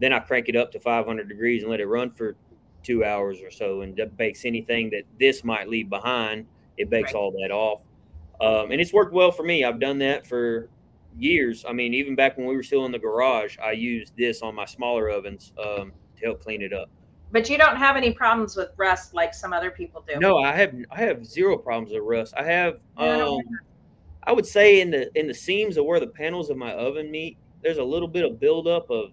Then 0.00 0.12
I 0.12 0.20
crank 0.20 0.48
it 0.48 0.56
up 0.56 0.70
to 0.72 0.78
500 0.80 1.26
degrees 1.26 1.62
and 1.62 1.70
let 1.70 1.80
it 1.80 1.86
run 1.86 2.10
for 2.10 2.36
two 2.86 3.04
hours 3.04 3.42
or 3.42 3.50
so, 3.50 3.80
and 3.82 3.96
that 3.96 4.16
bakes 4.16 4.44
anything 4.44 4.90
that 4.90 5.02
this 5.18 5.42
might 5.42 5.68
leave 5.68 5.88
behind. 5.90 6.46
It 6.78 6.88
bakes 6.90 7.12
Right. 7.12 7.18
all 7.18 7.30
that 7.32 7.50
off, 7.50 7.82
um, 8.40 8.70
and 8.70 8.80
it's 8.80 8.92
worked 8.92 9.12
well 9.12 9.32
for 9.32 9.42
me. 9.42 9.64
I've 9.64 9.80
done 9.80 9.98
that 9.98 10.26
for 10.26 10.68
years. 11.18 11.64
I 11.66 11.72
mean, 11.72 11.94
even 11.94 12.14
back 12.14 12.36
when 12.36 12.46
we 12.46 12.54
were 12.54 12.62
still 12.62 12.84
in 12.84 12.92
the 12.92 12.98
garage, 12.98 13.56
I 13.58 13.72
used 13.72 14.16
this 14.16 14.42
on 14.42 14.54
my 14.54 14.66
smaller 14.66 15.08
ovens 15.08 15.52
um, 15.58 15.92
to 16.18 16.24
help 16.24 16.42
clean 16.42 16.62
it 16.62 16.72
up. 16.72 16.90
But 17.32 17.50
you 17.50 17.58
don't 17.58 17.76
have 17.76 17.96
any 17.96 18.12
problems 18.12 18.56
with 18.56 18.68
rust 18.76 19.14
like 19.14 19.34
some 19.34 19.52
other 19.52 19.70
people 19.70 20.04
do. 20.06 20.20
No, 20.20 20.38
I 20.38 20.52
have 20.52 20.74
I 20.90 21.00
have 21.00 21.26
zero 21.26 21.56
problems 21.58 21.92
with 21.92 22.02
rust. 22.02 22.34
I 22.36 22.44
have 22.44 22.82
I 22.96 23.20
um, 23.20 23.40
I 24.24 24.32
would 24.32 24.46
say 24.46 24.80
in 24.80 24.90
the 24.90 25.10
in 25.18 25.26
the 25.26 25.34
seams 25.34 25.76
of 25.76 25.84
where 25.84 25.98
the 25.98 26.06
panels 26.06 26.50
of 26.50 26.56
my 26.56 26.72
oven 26.72 27.10
meet, 27.10 27.36
there's 27.62 27.78
a 27.78 27.84
little 27.84 28.08
bit 28.08 28.24
of 28.24 28.38
buildup 28.38 28.90
of 28.90 29.10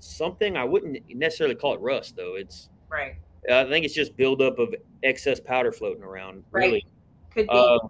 something. 0.00 0.56
I 0.56 0.64
wouldn't 0.64 0.98
necessarily 1.14 1.54
call 1.54 1.74
it 1.74 1.80
rust 1.80 2.16
though. 2.16 2.34
It's 2.36 2.68
Right. 2.94 3.16
I 3.50 3.68
think 3.68 3.84
it's 3.84 3.94
just 3.94 4.16
buildup 4.16 4.58
of 4.58 4.74
excess 5.02 5.40
powder 5.40 5.72
floating 5.72 6.02
around. 6.02 6.44
Right. 6.50 6.66
Really. 6.66 6.86
Could 7.32 7.46
be. 7.48 7.52
Um, 7.52 7.80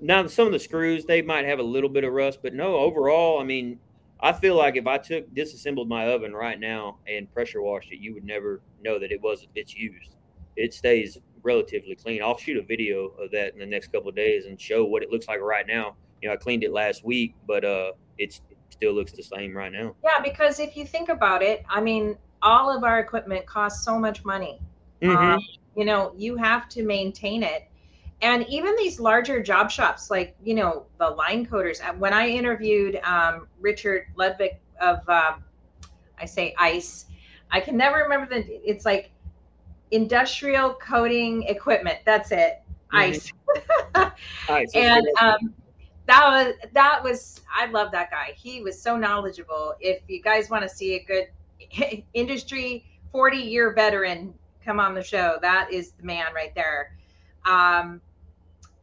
now 0.00 0.26
some 0.26 0.46
of 0.46 0.52
the 0.52 0.58
screws 0.58 1.04
they 1.04 1.22
might 1.22 1.44
have 1.44 1.58
a 1.58 1.62
little 1.62 1.88
bit 1.88 2.04
of 2.04 2.12
rust, 2.12 2.40
but 2.42 2.54
no, 2.54 2.76
overall, 2.76 3.40
I 3.40 3.44
mean, 3.44 3.80
I 4.20 4.32
feel 4.32 4.56
like 4.56 4.76
if 4.76 4.86
I 4.86 4.98
took 4.98 5.32
disassembled 5.34 5.88
my 5.88 6.08
oven 6.08 6.32
right 6.32 6.58
now 6.58 6.98
and 7.08 7.32
pressure 7.32 7.62
washed 7.62 7.92
it, 7.92 7.98
you 7.98 8.14
would 8.14 8.24
never 8.24 8.60
know 8.82 8.98
that 8.98 9.10
it 9.10 9.20
was 9.20 9.46
it's 9.54 9.74
used. 9.74 10.16
It 10.56 10.74
stays 10.74 11.18
relatively 11.42 11.94
clean. 11.94 12.22
I'll 12.22 12.36
shoot 12.36 12.56
a 12.56 12.62
video 12.62 13.06
of 13.20 13.30
that 13.30 13.52
in 13.52 13.58
the 13.58 13.66
next 13.66 13.92
couple 13.92 14.08
of 14.08 14.16
days 14.16 14.46
and 14.46 14.60
show 14.60 14.84
what 14.84 15.02
it 15.02 15.10
looks 15.10 15.28
like 15.28 15.40
right 15.40 15.66
now. 15.66 15.94
You 16.20 16.28
know, 16.28 16.34
I 16.34 16.36
cleaned 16.36 16.64
it 16.64 16.72
last 16.72 17.04
week, 17.04 17.34
but 17.46 17.64
uh, 17.64 17.92
it's, 18.18 18.40
it 18.50 18.58
still 18.70 18.92
looks 18.92 19.12
the 19.12 19.22
same 19.22 19.56
right 19.56 19.72
now. 19.72 19.94
yeah, 20.02 20.20
because 20.20 20.58
if 20.58 20.76
you 20.76 20.84
think 20.84 21.08
about 21.08 21.42
it, 21.42 21.64
I 21.68 21.80
mean, 21.80 22.16
all 22.42 22.74
of 22.74 22.84
our 22.84 22.98
equipment 23.00 23.46
costs 23.46 23.84
so 23.84 23.98
much 23.98 24.24
money. 24.24 24.60
Mhm. 25.02 25.16
Um, 25.16 25.40
you 25.76 25.84
know, 25.84 26.12
you 26.16 26.36
have 26.36 26.68
to 26.70 26.82
maintain 26.82 27.42
it. 27.42 27.68
And 28.20 28.44
even 28.48 28.74
these 28.76 28.98
larger 28.98 29.40
job 29.40 29.70
shops, 29.70 30.10
like, 30.10 30.34
you 30.42 30.54
know, 30.54 30.86
the 30.98 31.08
line 31.08 31.46
coaters, 31.46 31.80
uh, 31.80 31.92
when 31.94 32.12
I 32.12 32.28
interviewed 32.28 32.96
um, 33.04 33.46
Richard 33.60 34.06
Ludwig 34.16 34.58
of, 34.80 35.08
um, 35.08 35.44
I 36.20 36.24
say 36.24 36.52
ICE, 36.58 37.06
I 37.50 37.60
can 37.60 37.76
never 37.76 37.98
remember 37.98 38.26
the, 38.26 38.44
it's 38.68 38.84
like 38.84 39.12
industrial 39.92 40.74
coating 40.74 41.44
equipment. 41.44 41.98
That's 42.04 42.32
it. 42.32 42.62
ICE. 42.92 43.32
All 43.94 44.10
right, 44.48 44.68
and 44.74 45.06
um, 45.20 45.54
that 46.06 46.26
was 46.26 46.54
that 46.72 47.02
was 47.02 47.40
I 47.54 47.66
love 47.66 47.92
that 47.92 48.10
guy. 48.10 48.32
He 48.36 48.62
was 48.62 48.80
so 48.80 48.96
knowledgeable. 48.96 49.74
If 49.80 50.02
you 50.08 50.22
guys 50.22 50.50
want 50.50 50.62
to 50.62 50.68
see 50.68 50.94
a 50.94 51.04
good 51.04 51.28
industry 52.14 52.84
40 53.12 53.36
year 53.36 53.72
veteran 53.72 54.34
come 54.68 54.78
on 54.78 54.94
the 54.94 55.02
show, 55.02 55.38
that 55.40 55.72
is 55.72 55.92
the 55.92 56.04
man 56.04 56.26
right 56.34 56.54
there. 56.54 56.94
Um, 57.46 58.02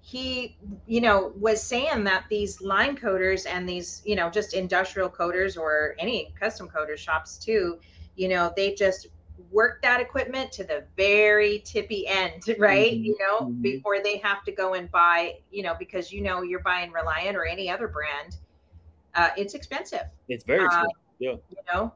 he 0.02 0.56
you 0.86 1.02
know 1.02 1.34
was 1.40 1.62
saying 1.64 2.04
that 2.04 2.26
these 2.30 2.62
line 2.62 2.96
coaters 2.96 3.48
and 3.48 3.68
these 3.68 4.04
you 4.06 4.16
know 4.16 4.30
just 4.30 4.54
industrial 4.54 5.10
coaters 5.10 5.58
or 5.58 5.96
any 5.98 6.32
custom 6.40 6.68
coater 6.68 6.96
shops 6.96 7.40
too 7.40 7.80
you 8.16 8.28
know 8.28 8.54
they 8.56 8.76
just 8.76 9.08
work 9.52 9.82
that 9.82 10.00
equipment 10.00 10.52
to 10.52 10.64
the 10.64 10.84
very 10.96 11.58
tippy 11.66 12.06
end 12.08 12.44
right 12.60 12.94
mm-hmm. 12.94 13.04
you 13.04 13.18
know 13.20 13.48
mm-hmm. 13.48 13.62
before 13.64 13.98
they 14.04 14.18
have 14.18 14.44
to 14.44 14.52
go 14.52 14.76
and 14.76 14.92
buy 14.92 15.34
you 15.52 15.64
know 15.64 15.76
because 15.80 16.12
you 16.12 16.22
know 16.22 16.44
you're 16.44 16.60
buying 16.60 16.92
reliant 16.92 17.36
or 17.36 17.44
any 17.44 17.68
other 17.68 17.88
brand 17.88 18.38
uh, 19.16 19.30
it's 19.36 19.56
expensive 19.56 20.06
it's 20.30 20.44
very 20.44 20.60
uh, 20.60 20.66
expensive 20.66 20.92
uh, 20.92 21.18
yeah 21.18 21.36
you 21.50 21.58
know 21.74 21.92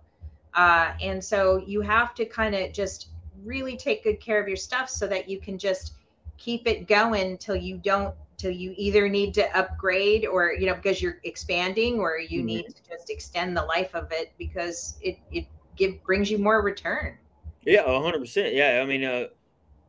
uh, 0.53 0.93
and 1.01 1.23
so 1.23 1.63
you 1.65 1.81
have 1.81 2.13
to 2.15 2.25
kind 2.25 2.55
of 2.55 2.71
just 2.73 3.09
really 3.43 3.77
take 3.77 4.03
good 4.03 4.19
care 4.19 4.41
of 4.41 4.47
your 4.47 4.57
stuff 4.57 4.89
so 4.89 5.07
that 5.07 5.29
you 5.29 5.39
can 5.39 5.57
just 5.57 5.93
keep 6.37 6.67
it 6.67 6.87
going 6.87 7.37
till 7.37 7.55
you 7.55 7.77
don't 7.77 8.15
till 8.37 8.51
you 8.51 8.73
either 8.77 9.09
need 9.09 9.33
to 9.33 9.57
upgrade 9.57 10.25
or 10.25 10.53
you 10.53 10.65
know 10.65 10.73
because 10.73 11.01
you're 11.01 11.19
expanding 11.23 11.99
or 11.99 12.17
you 12.17 12.39
mm-hmm. 12.39 12.45
need 12.45 12.67
to 12.67 12.89
just 12.89 13.09
extend 13.09 13.55
the 13.55 13.63
life 13.63 13.93
of 13.93 14.11
it 14.11 14.31
because 14.37 14.97
it 15.01 15.19
it 15.31 15.45
give 15.75 16.01
brings 16.03 16.29
you 16.29 16.37
more 16.37 16.61
return. 16.61 17.17
Yeah 17.65 17.83
100% 17.83 18.55
yeah 18.55 18.81
i 18.81 18.85
mean 18.85 19.03
uh, 19.03 19.25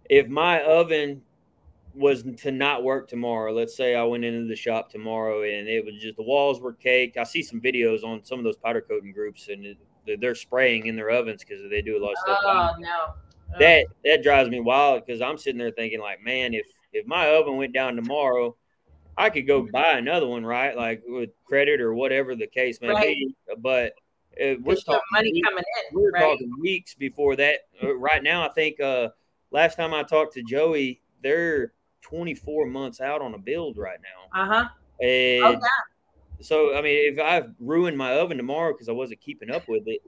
if 0.09 0.29
my 0.29 0.61
oven 0.63 1.23
was 1.95 2.25
to 2.39 2.51
not 2.51 2.83
work 2.83 3.09
tomorrow 3.09 3.53
let's 3.53 3.77
say 3.77 3.95
i 3.95 4.03
went 4.03 4.25
into 4.25 4.49
the 4.49 4.57
shop 4.57 4.91
tomorrow 4.91 5.43
and 5.43 5.69
it 5.69 5.85
was 5.85 5.95
just 6.01 6.17
the 6.17 6.23
walls 6.23 6.61
were 6.61 6.73
caked. 6.73 7.17
I 7.17 7.25
see 7.25 7.43
some 7.43 7.61
videos 7.61 8.03
on 8.03 8.25
some 8.25 8.39
of 8.39 8.45
those 8.45 8.57
powder 8.57 8.81
coating 8.81 9.13
groups 9.13 9.49
and 9.49 9.65
it, 9.65 9.79
they're 10.21 10.35
spraying 10.35 10.87
in 10.87 10.97
their 10.97 11.11
ovens 11.11 11.45
because 11.45 11.69
they 11.71 11.83
do 11.83 11.97
a 11.97 12.03
lot 12.03 12.13
of 12.13 12.19
stuff 12.19 12.39
oh 12.45 12.71
no 12.79 13.15
that 13.59 13.87
that 14.05 14.23
drives 14.23 14.49
me 14.49 14.61
wild 14.61 15.05
because 15.05 15.21
I'm 15.21 15.39
sitting 15.39 15.59
there 15.59 15.71
thinking 15.71 16.01
like, 16.01 16.23
man, 16.23 16.55
if 16.55 16.67
if 16.93 17.07
my 17.07 17.29
oven 17.35 17.57
went 17.57 17.73
down 17.73 17.97
tomorrow, 17.97 18.57
I 19.17 19.31
could 19.31 19.47
go 19.47 19.63
buy 19.63 19.93
another 19.93 20.27
one, 20.27 20.45
right? 20.45 20.77
Like 20.77 21.03
with 21.07 21.31
credit 21.45 21.81
or 21.81 21.95
whatever 21.95 22.37
the 22.37 22.47
case 22.47 22.81
may 22.81 22.89
right. 22.89 23.17
be. 23.17 23.35
But 23.59 23.95
uh, 24.41 24.55
we're 24.63 24.77
talking 24.77 25.01
money 25.13 25.33
weeks, 25.33 25.49
coming 25.49 25.65
in. 25.65 25.97
We're 25.99 26.11
right? 26.11 26.21
talking 26.21 26.53
weeks 26.61 26.95
before 26.95 27.37
that. 27.37 27.61
Uh, 27.83 27.97
right 27.97 28.23
now, 28.23 28.47
I 28.47 28.53
think 28.53 28.81
uh, 28.81 29.09
last 29.51 29.77
time 29.77 29.95
I 29.95 30.03
talked 30.03 30.35
to 30.35 30.43
Joey, 30.43 31.01
they're 31.23 31.73
24 32.03 32.67
months 32.67 33.01
out 33.01 33.21
on 33.21 33.35
a 33.35 33.39
build 33.39 33.77
right 33.77 33.99
now. 34.01 34.41
Uh 34.41 34.47
huh. 34.47 34.69
And 35.01 35.45
oh, 35.45 35.51
yeah. 35.53 35.59
So, 36.41 36.77
I 36.77 36.83
mean, 36.83 37.13
if 37.13 37.19
I've 37.19 37.51
ruined 37.59 37.97
my 37.97 38.15
oven 38.15 38.37
tomorrow 38.37 38.73
because 38.73 38.89
I 38.89 38.93
wasn't 38.93 39.21
keeping 39.21 39.51
up 39.51 39.69
with 39.69 39.83
it, 39.87 40.01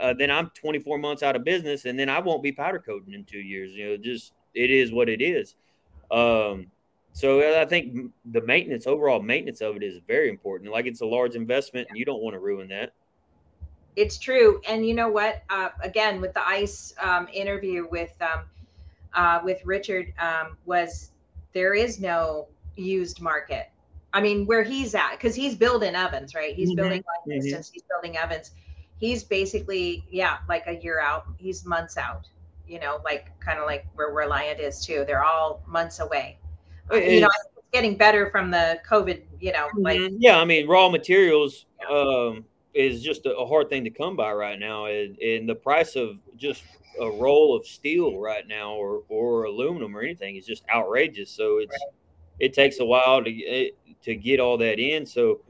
uh, 0.00 0.14
then 0.14 0.30
I'm 0.30 0.50
24 0.54 0.98
months 0.98 1.22
out 1.22 1.36
of 1.36 1.44
business, 1.44 1.84
and 1.84 1.98
then 1.98 2.08
I 2.08 2.18
won't 2.18 2.42
be 2.42 2.52
powder 2.52 2.78
coating 2.78 3.14
in 3.14 3.24
two 3.24 3.38
years. 3.38 3.74
You 3.74 3.90
know, 3.90 3.96
just 3.96 4.32
it 4.54 4.70
is 4.70 4.92
what 4.92 5.08
it 5.08 5.20
is. 5.20 5.54
Um, 6.10 6.70
so 7.12 7.60
I 7.60 7.66
think 7.66 8.10
the 8.24 8.40
maintenance, 8.42 8.86
overall 8.86 9.20
maintenance 9.20 9.60
of 9.60 9.76
it, 9.76 9.82
is 9.82 9.98
very 10.06 10.30
important. 10.30 10.72
Like 10.72 10.86
it's 10.86 11.02
a 11.02 11.06
large 11.06 11.34
investment, 11.34 11.88
and 11.88 11.98
you 11.98 12.04
don't 12.04 12.22
want 12.22 12.34
to 12.34 12.40
ruin 12.40 12.68
that. 12.68 12.94
It's 13.96 14.18
true, 14.18 14.62
and 14.66 14.86
you 14.86 14.94
know 14.94 15.10
what? 15.10 15.42
Uh, 15.50 15.68
again, 15.82 16.20
with 16.20 16.32
the 16.32 16.46
ice 16.46 16.94
um, 16.98 17.28
interview 17.32 17.86
with 17.90 18.14
um, 18.22 18.44
uh, 19.12 19.40
with 19.44 19.60
Richard, 19.66 20.14
um, 20.18 20.56
was 20.64 21.10
there 21.52 21.74
is 21.74 22.00
no 22.00 22.48
used 22.76 23.20
market. 23.20 23.70
I 24.14 24.20
mean, 24.20 24.46
where 24.46 24.62
he's 24.62 24.94
at, 24.94 25.12
because 25.12 25.34
he's 25.34 25.54
building 25.54 25.96
ovens, 25.96 26.34
right? 26.34 26.54
He's 26.54 26.70
mm-hmm. 26.70 26.76
building 26.76 27.04
long. 27.06 27.38
Mm-hmm. 27.38 27.56
He's 27.56 27.82
building 27.88 28.18
ovens 28.18 28.50
he's 29.02 29.24
basically 29.24 30.04
yeah 30.12 30.38
like 30.48 30.62
a 30.68 30.76
year 30.76 31.00
out 31.00 31.26
he's 31.36 31.66
months 31.66 31.98
out 31.98 32.28
you 32.68 32.78
know 32.78 33.00
like 33.04 33.32
kind 33.40 33.58
of 33.58 33.66
like 33.66 33.84
where 33.96 34.10
reliant 34.10 34.60
is 34.60 34.86
too 34.86 35.04
they're 35.08 35.24
all 35.24 35.60
months 35.66 35.98
away 35.98 36.38
you 36.92 37.20
know 37.20 37.26
it's 37.26 37.66
getting 37.72 37.96
better 37.96 38.30
from 38.30 38.48
the 38.48 38.80
covid 38.88 39.22
you 39.40 39.52
know 39.52 39.66
like 39.78 39.98
mm-hmm. 39.98 40.16
yeah 40.20 40.38
i 40.38 40.44
mean 40.44 40.68
raw 40.68 40.88
materials 40.88 41.66
um 41.90 42.44
is 42.74 43.02
just 43.02 43.26
a, 43.26 43.36
a, 43.36 43.46
hard 43.46 43.68
thing 43.68 43.82
to 43.84 43.90
come 43.90 44.16
by 44.16 44.32
right 44.32 44.58
now 44.58 44.86
and, 44.86 45.18
and 45.18 45.48
the 45.48 45.54
price 45.54 45.96
of 45.96 46.16
just 46.36 46.62
a 47.00 47.10
roll 47.10 47.56
of 47.56 47.66
steel 47.66 48.18
right 48.18 48.46
now 48.46 48.72
or 48.72 49.02
or 49.08 49.44
aluminum 49.44 49.96
or 49.96 50.00
anything 50.00 50.36
is 50.36 50.46
just 50.46 50.62
outrageous 50.72 51.28
so 51.28 51.58
it's 51.58 51.72
right. 51.72 51.92
It 52.38 52.52
takes 52.52 52.80
a 52.80 52.84
while 52.84 53.22
to 53.22 53.44
eh, 53.44 53.70
to 54.02 54.14
get 54.14 54.40
all 54.40 54.58
that 54.58 54.78
in 54.78 55.06
so 55.06 55.40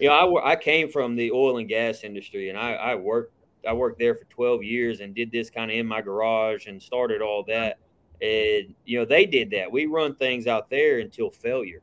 you 0.00 0.08
know, 0.08 0.36
I, 0.36 0.52
I 0.52 0.56
came 0.56 0.88
from 0.88 1.16
the 1.16 1.30
oil 1.30 1.58
and 1.58 1.68
gas 1.68 2.04
industry, 2.04 2.48
and 2.48 2.58
I, 2.58 2.74
I 2.74 2.94
worked 2.94 3.32
I 3.66 3.72
worked 3.72 3.98
there 3.98 4.14
for 4.14 4.24
12 4.24 4.62
years 4.62 5.00
and 5.00 5.14
did 5.14 5.32
this 5.32 5.48
kind 5.48 5.70
of 5.70 5.76
in 5.76 5.86
my 5.86 6.02
garage 6.02 6.66
and 6.66 6.82
started 6.82 7.22
all 7.22 7.42
that. 7.44 7.78
And 8.20 8.74
you 8.84 8.98
know, 8.98 9.06
they 9.06 9.24
did 9.24 9.50
that. 9.52 9.70
We 9.70 9.86
run 9.86 10.14
things 10.16 10.46
out 10.46 10.68
there 10.68 10.98
until 10.98 11.30
failure, 11.30 11.82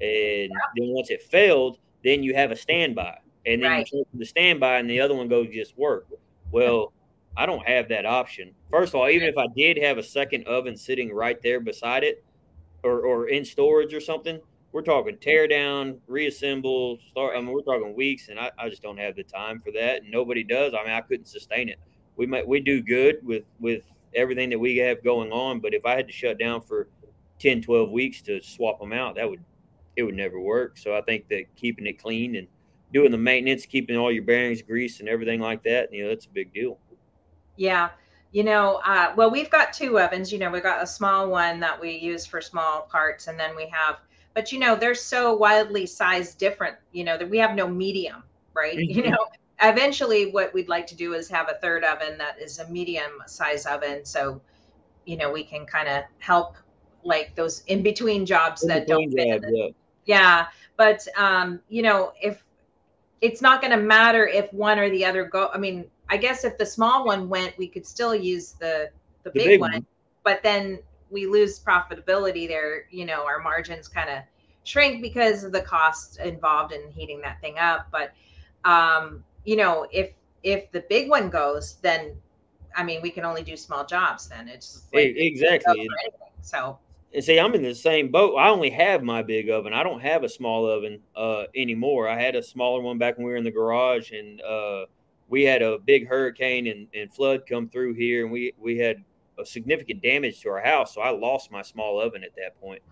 and 0.00 0.50
then 0.76 0.88
once 0.88 1.10
it 1.10 1.22
failed, 1.22 1.78
then 2.04 2.22
you 2.22 2.34
have 2.34 2.50
a 2.50 2.56
standby, 2.56 3.18
and 3.46 3.62
then 3.62 3.70
right. 3.70 3.90
you 3.92 4.06
the 4.14 4.24
standby, 4.24 4.78
and 4.78 4.88
the 4.88 5.00
other 5.00 5.14
one 5.14 5.28
goes 5.28 5.48
just 5.52 5.76
work. 5.76 6.06
Well, 6.50 6.92
I 7.36 7.46
don't 7.46 7.66
have 7.66 7.88
that 7.88 8.04
option. 8.04 8.52
First 8.70 8.94
of 8.94 9.00
all, 9.00 9.08
even 9.08 9.26
if 9.26 9.38
I 9.38 9.46
did 9.56 9.78
have 9.78 9.98
a 9.98 10.02
second 10.02 10.46
oven 10.46 10.76
sitting 10.76 11.12
right 11.12 11.40
there 11.42 11.60
beside 11.60 12.04
it, 12.04 12.24
or 12.82 13.00
or 13.06 13.28
in 13.28 13.44
storage 13.44 13.94
or 13.94 14.00
something, 14.00 14.40
we're 14.72 14.82
talking 14.82 15.16
tear 15.18 15.46
down, 15.46 15.98
reassemble, 16.06 16.98
start. 17.10 17.36
I 17.36 17.40
mean, 17.40 17.52
we're 17.52 17.62
talking 17.62 17.94
weeks, 17.94 18.28
and 18.28 18.38
I, 18.38 18.50
I 18.58 18.68
just 18.68 18.82
don't 18.82 18.98
have 18.98 19.16
the 19.16 19.22
time 19.22 19.60
for 19.60 19.70
that. 19.72 20.02
And 20.02 20.10
nobody 20.10 20.42
does. 20.42 20.74
I 20.74 20.82
mean, 20.82 20.92
I 20.92 21.00
couldn't 21.00 21.26
sustain 21.26 21.68
it. 21.68 21.78
We 22.16 22.26
might 22.26 22.46
we 22.46 22.60
do 22.60 22.82
good 22.82 23.16
with 23.22 23.44
with 23.60 23.84
everything 24.14 24.50
that 24.50 24.58
we 24.58 24.76
have 24.78 25.02
going 25.02 25.32
on, 25.32 25.60
but 25.60 25.74
if 25.74 25.84
I 25.86 25.94
had 25.94 26.06
to 26.06 26.12
shut 26.12 26.38
down 26.38 26.60
for 26.60 26.88
10, 27.38 27.62
12 27.62 27.90
weeks 27.90 28.22
to 28.22 28.40
swap 28.42 28.78
them 28.78 28.92
out, 28.92 29.16
that 29.16 29.28
would 29.28 29.42
it 29.96 30.02
would 30.02 30.14
never 30.14 30.40
work. 30.40 30.78
So 30.78 30.96
I 30.96 31.02
think 31.02 31.28
that 31.28 31.54
keeping 31.56 31.86
it 31.86 31.98
clean 32.02 32.36
and 32.36 32.46
doing 32.92 33.10
the 33.10 33.18
maintenance, 33.18 33.66
keeping 33.66 33.96
all 33.96 34.12
your 34.12 34.22
bearings 34.22 34.62
greased 34.62 35.00
and 35.00 35.08
everything 35.08 35.40
like 35.40 35.62
that, 35.64 35.92
you 35.92 36.04
know, 36.04 36.10
that's 36.10 36.26
a 36.26 36.30
big 36.30 36.52
deal. 36.52 36.78
Yeah. 37.56 37.90
You 38.32 38.44
know, 38.44 38.80
uh, 38.84 39.12
well, 39.14 39.30
we've 39.30 39.50
got 39.50 39.72
two 39.72 40.00
ovens. 40.00 40.32
You 40.32 40.38
know, 40.38 40.50
we've 40.50 40.62
got 40.62 40.82
a 40.82 40.86
small 40.86 41.28
one 41.28 41.60
that 41.60 41.78
we 41.78 41.92
use 41.92 42.26
for 42.26 42.40
small 42.40 42.82
parts, 42.90 43.28
and 43.28 43.38
then 43.38 43.54
we 43.54 43.68
have 43.68 43.98
but 44.34 44.52
you 44.52 44.58
know 44.58 44.74
they're 44.74 44.94
so 44.94 45.34
wildly 45.34 45.86
sized 45.86 46.38
different 46.38 46.76
you 46.92 47.04
know 47.04 47.16
that 47.18 47.28
we 47.28 47.38
have 47.38 47.54
no 47.54 47.68
medium 47.68 48.22
right 48.54 48.76
mm-hmm. 48.78 48.98
you 48.98 49.10
know 49.10 49.26
eventually 49.62 50.30
what 50.30 50.52
we'd 50.54 50.68
like 50.68 50.86
to 50.86 50.94
do 50.94 51.14
is 51.14 51.28
have 51.28 51.48
a 51.48 51.54
third 51.60 51.84
oven 51.84 52.18
that 52.18 52.38
is 52.40 52.58
a 52.58 52.68
medium 52.68 53.10
size 53.26 53.66
oven 53.66 54.04
so 54.04 54.40
you 55.04 55.16
know 55.16 55.30
we 55.30 55.44
can 55.44 55.64
kind 55.66 55.88
of 55.88 56.04
help 56.18 56.56
like 57.04 57.34
those 57.34 57.62
in 57.66 57.82
between 57.82 58.24
jobs 58.24 58.62
in 58.62 58.68
that 58.68 58.86
between 58.86 59.10
don't 59.10 59.40
fit 59.40 59.44
yeah. 59.52 59.68
yeah 60.04 60.46
but 60.76 61.06
um 61.16 61.60
you 61.68 61.82
know 61.82 62.12
if 62.20 62.44
it's 63.20 63.40
not 63.40 63.60
going 63.60 63.70
to 63.70 63.76
matter 63.76 64.26
if 64.26 64.52
one 64.52 64.78
or 64.78 64.90
the 64.90 65.04
other 65.04 65.24
go 65.24 65.48
i 65.52 65.58
mean 65.58 65.84
i 66.12 66.16
guess 66.16 66.44
if 66.44 66.56
the 66.58 66.66
small 66.66 67.04
one 67.04 67.28
went 67.28 67.56
we 67.58 67.66
could 67.66 67.86
still 67.86 68.14
use 68.14 68.52
the 68.52 68.90
the, 69.24 69.30
the 69.30 69.34
big, 69.34 69.46
big 69.46 69.60
one, 69.60 69.72
one 69.72 69.86
but 70.24 70.42
then 70.42 70.78
we 71.12 71.26
lose 71.26 71.60
profitability 71.60 72.48
there, 72.48 72.86
you 72.90 73.04
know, 73.04 73.24
our 73.24 73.38
margins 73.40 73.86
kind 73.86 74.08
of 74.08 74.18
shrink 74.64 75.02
because 75.02 75.44
of 75.44 75.52
the 75.52 75.60
cost 75.60 76.18
involved 76.18 76.72
in 76.72 76.90
heating 76.90 77.20
that 77.20 77.40
thing 77.40 77.58
up. 77.58 77.88
But 77.92 78.12
um, 78.64 79.22
you 79.44 79.56
know, 79.56 79.86
if 79.92 80.10
if 80.42 80.70
the 80.72 80.84
big 80.88 81.10
one 81.10 81.28
goes, 81.28 81.76
then 81.82 82.16
I 82.74 82.82
mean, 82.82 83.02
we 83.02 83.10
can 83.10 83.24
only 83.24 83.42
do 83.42 83.56
small 83.56 83.84
jobs. 83.84 84.28
Then 84.28 84.48
it's 84.48 84.88
like, 84.92 85.14
exactly. 85.16 85.88
So 86.44 86.76
and 87.14 87.22
see, 87.22 87.38
I'm 87.38 87.54
in 87.54 87.62
the 87.62 87.72
same 87.72 88.10
boat. 88.10 88.34
I 88.34 88.48
only 88.48 88.70
have 88.70 89.04
my 89.04 89.22
big 89.22 89.48
oven. 89.48 89.72
I 89.72 89.84
don't 89.84 90.00
have 90.00 90.24
a 90.24 90.28
small 90.28 90.66
oven 90.66 90.98
uh, 91.14 91.44
anymore. 91.54 92.08
I 92.08 92.20
had 92.20 92.34
a 92.34 92.42
smaller 92.42 92.80
one 92.80 92.98
back 92.98 93.16
when 93.16 93.26
we 93.26 93.30
were 93.30 93.36
in 93.36 93.44
the 93.44 93.52
garage, 93.52 94.10
and 94.10 94.42
uh, 94.42 94.86
we 95.32 95.44
had 95.44 95.62
a 95.62 95.78
big 95.78 96.06
hurricane 96.06 96.66
and, 96.66 96.86
and 96.94 97.10
flood 97.10 97.44
come 97.48 97.66
through 97.66 97.94
here, 97.94 98.22
and 98.22 98.30
we 98.30 98.52
we 98.60 98.76
had 98.76 99.02
a 99.38 99.46
significant 99.46 100.02
damage 100.02 100.42
to 100.42 100.50
our 100.50 100.60
house. 100.60 100.94
So 100.94 101.00
I 101.00 101.08
lost 101.08 101.50
my 101.50 101.62
small 101.62 101.98
oven 101.98 102.22
at 102.22 102.36
that 102.36 102.60
point. 102.60 102.82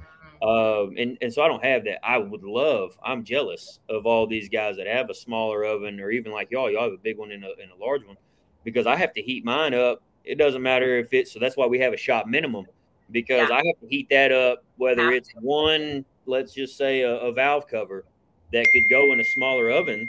Um, 0.41 0.95
and, 0.97 1.19
and 1.21 1.31
so 1.31 1.43
I 1.43 1.49
don't 1.49 1.63
have 1.63 1.85
that. 1.85 1.99
I 2.03 2.17
would 2.17 2.43
love, 2.43 2.99
I'm 3.05 3.25
jealous 3.25 3.81
of 3.91 4.07
all 4.07 4.27
these 4.27 4.49
guys 4.49 4.79
that 4.79 4.87
have 4.87 5.11
a 5.11 5.15
smaller 5.15 5.65
oven 5.65 6.01
or 6.01 6.11
even 6.11 6.33
like 6.33 6.51
y'all, 6.51 6.71
y'all 6.71 6.85
have 6.85 6.95
a 6.95 6.97
big 6.97 7.19
one 7.19 7.31
and 7.31 7.45
a, 7.45 7.51
and 7.61 7.71
a 7.71 7.85
large 7.85 8.07
one 8.07 8.17
because 8.65 8.87
I 8.87 8.97
have 8.97 9.13
to 9.15 9.23
heat 9.23 9.45
mine 9.45 9.75
up. 9.75 10.01
It 10.25 10.39
doesn't 10.39 10.63
matter 10.63 10.99
if 10.99 11.13
it's, 11.13 11.33
so 11.35 11.41
that's 11.41 11.59
why 11.59 11.67
we 11.67 11.79
have 11.81 11.93
a 11.93 11.99
shop 11.99 12.27
minimum 12.27 12.65
because 13.11 13.51
yeah. 13.51 13.57
I 13.57 13.67
have 13.67 13.81
to 13.83 13.87
heat 13.87 14.09
that 14.09 14.33
up, 14.33 14.65
whether 14.79 15.11
it's 15.11 15.31
one, 15.43 16.07
let's 16.25 16.55
just 16.55 16.79
say 16.79 17.03
a, 17.03 17.17
a 17.19 17.33
valve 17.33 17.67
cover 17.69 18.07
that 18.55 18.67
could 18.73 18.89
go 18.89 19.13
in 19.13 19.21
a 19.21 19.25
smaller 19.25 19.71
oven. 19.71 20.09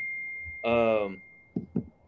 Um, 0.64 1.22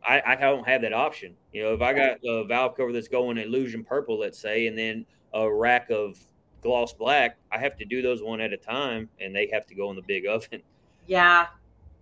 I, 0.07 0.21
I 0.25 0.35
don't 0.35 0.67
have 0.67 0.81
that 0.81 0.93
option. 0.93 1.35
You 1.51 1.63
know, 1.63 1.73
if 1.73 1.81
I 1.81 1.93
got 1.93 2.17
a 2.25 2.45
valve 2.45 2.75
cover 2.75 2.91
that's 2.91 3.07
going 3.07 3.37
illusion 3.37 3.83
purple, 3.83 4.19
let's 4.19 4.39
say, 4.39 4.67
and 4.67 4.77
then 4.77 5.05
a 5.33 5.51
rack 5.51 5.89
of 5.89 6.17
gloss 6.61 6.93
black, 6.93 7.37
I 7.51 7.57
have 7.57 7.77
to 7.77 7.85
do 7.85 8.01
those 8.01 8.21
one 8.21 8.41
at 8.41 8.53
a 8.53 8.57
time, 8.57 9.09
and 9.19 9.35
they 9.35 9.49
have 9.53 9.65
to 9.67 9.75
go 9.75 9.89
in 9.89 9.95
the 9.95 10.01
big 10.03 10.25
oven. 10.29 10.61
Yeah, 11.07 11.47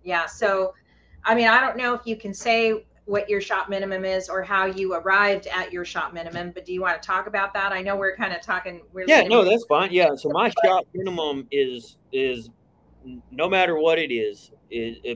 yeah. 0.04 0.26
So, 0.26 0.74
I 1.24 1.34
mean, 1.34 1.48
I 1.48 1.60
don't 1.60 1.76
know 1.76 1.94
if 1.94 2.02
you 2.06 2.16
can 2.16 2.34
say 2.34 2.84
what 3.04 3.28
your 3.28 3.40
shop 3.40 3.68
minimum 3.68 4.04
is 4.04 4.28
or 4.28 4.42
how 4.42 4.66
you 4.66 4.94
arrived 4.94 5.46
at 5.48 5.72
your 5.72 5.84
shop 5.84 6.12
minimum. 6.12 6.52
But 6.52 6.64
do 6.64 6.72
you 6.72 6.80
want 6.80 7.00
to 7.00 7.06
talk 7.06 7.26
about 7.26 7.52
that? 7.54 7.72
I 7.72 7.82
know 7.82 7.96
we're 7.96 8.16
kind 8.16 8.32
of 8.32 8.40
talking. 8.42 8.82
We're 8.92 9.06
yeah, 9.06 9.22
no, 9.22 9.44
that's 9.44 9.64
fine. 9.64 9.92
Yeah, 9.92 10.14
so 10.16 10.28
my 10.30 10.52
shop 10.64 10.86
minimum 10.94 11.46
is 11.50 11.98
is 12.12 12.50
no 13.30 13.48
matter 13.48 13.78
what 13.78 13.98
it 13.98 14.12
is, 14.12 14.50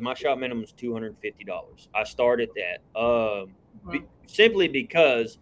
my 0.01 0.14
shop 0.14 0.38
minimum 0.38 0.64
is 0.64 0.72
two 0.72 0.92
hundred 0.92 1.09
and 1.09 1.18
fifty 1.18 1.44
dollars. 1.44 1.88
I 1.94 2.05
start 2.05 2.40
at 2.40 2.49
that 2.55 3.01
um, 3.01 3.55
be, 3.90 4.03
simply 4.27 4.68
because 4.68 5.38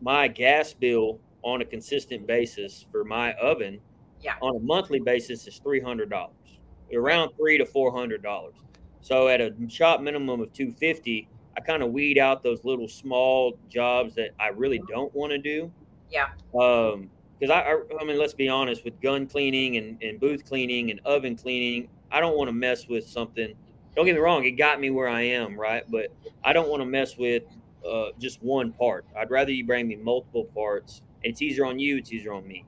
my 0.00 0.28
gas 0.28 0.72
bill 0.74 1.20
on 1.42 1.60
a 1.60 1.64
consistent 1.64 2.26
basis 2.26 2.86
for 2.90 3.04
my 3.04 3.32
oven, 3.34 3.80
yeah. 4.20 4.34
on 4.40 4.56
a 4.56 4.60
monthly 4.60 5.00
basis 5.00 5.46
is 5.46 5.58
three 5.58 5.80
hundred 5.80 6.10
dollars, 6.10 6.58
around 6.94 7.32
three 7.36 7.58
to 7.58 7.66
four 7.66 7.92
hundred 7.92 8.22
dollars. 8.22 8.54
So 9.00 9.26
at 9.28 9.40
a 9.40 9.52
shop 9.68 10.00
minimum 10.00 10.40
of 10.40 10.52
250, 10.52 11.28
I 11.56 11.60
kind 11.60 11.82
of 11.82 11.90
weed 11.90 12.18
out 12.18 12.44
those 12.44 12.64
little 12.64 12.86
small 12.86 13.58
jobs 13.68 14.14
that 14.14 14.30
I 14.38 14.48
really 14.48 14.80
don't 14.88 15.12
want 15.12 15.32
to 15.32 15.38
do. 15.38 15.72
Yeah. 16.08 16.28
Um, 16.58 17.10
because 17.42 17.52
I, 17.52 17.72
I, 17.72 18.00
I 18.00 18.04
mean, 18.04 18.20
let's 18.20 18.34
be 18.34 18.48
honest, 18.48 18.84
with 18.84 19.00
gun 19.00 19.26
cleaning 19.26 19.76
and, 19.76 20.00
and 20.00 20.20
booth 20.20 20.44
cleaning 20.44 20.92
and 20.92 21.00
oven 21.04 21.34
cleaning, 21.34 21.88
I 22.12 22.20
don't 22.20 22.36
want 22.36 22.46
to 22.46 22.52
mess 22.52 22.86
with 22.86 23.04
something. 23.04 23.52
Don't 23.96 24.06
get 24.06 24.14
me 24.14 24.20
wrong, 24.20 24.44
it 24.44 24.52
got 24.52 24.78
me 24.78 24.90
where 24.90 25.08
I 25.08 25.22
am, 25.22 25.58
right? 25.58 25.82
But 25.90 26.14
I 26.44 26.52
don't 26.52 26.68
want 26.68 26.82
to 26.82 26.86
mess 26.86 27.18
with 27.18 27.42
uh, 27.84 28.10
just 28.20 28.40
one 28.44 28.70
part. 28.70 29.06
I'd 29.18 29.28
rather 29.32 29.50
you 29.50 29.66
bring 29.66 29.88
me 29.88 29.96
multiple 29.96 30.44
parts. 30.54 31.02
It's 31.24 31.42
easier 31.42 31.66
on 31.66 31.80
you. 31.80 31.96
It's 31.96 32.12
easier 32.12 32.32
on 32.32 32.46
me. 32.46 32.64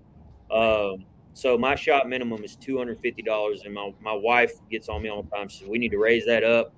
Um, 0.50 1.04
so 1.34 1.56
my 1.56 1.76
shop 1.76 2.08
minimum 2.08 2.42
is 2.42 2.56
two 2.56 2.76
hundred 2.76 2.98
fifty 3.00 3.22
dollars, 3.22 3.62
and 3.64 3.72
my, 3.72 3.94
my 4.02 4.12
wife 4.12 4.54
gets 4.72 4.88
on 4.88 5.02
me 5.02 5.08
all 5.08 5.22
the 5.22 5.30
time. 5.30 5.48
She 5.48 5.60
says 5.60 5.68
we 5.68 5.78
need 5.78 5.92
to 5.92 5.98
raise 5.98 6.26
that 6.26 6.42
up. 6.42 6.74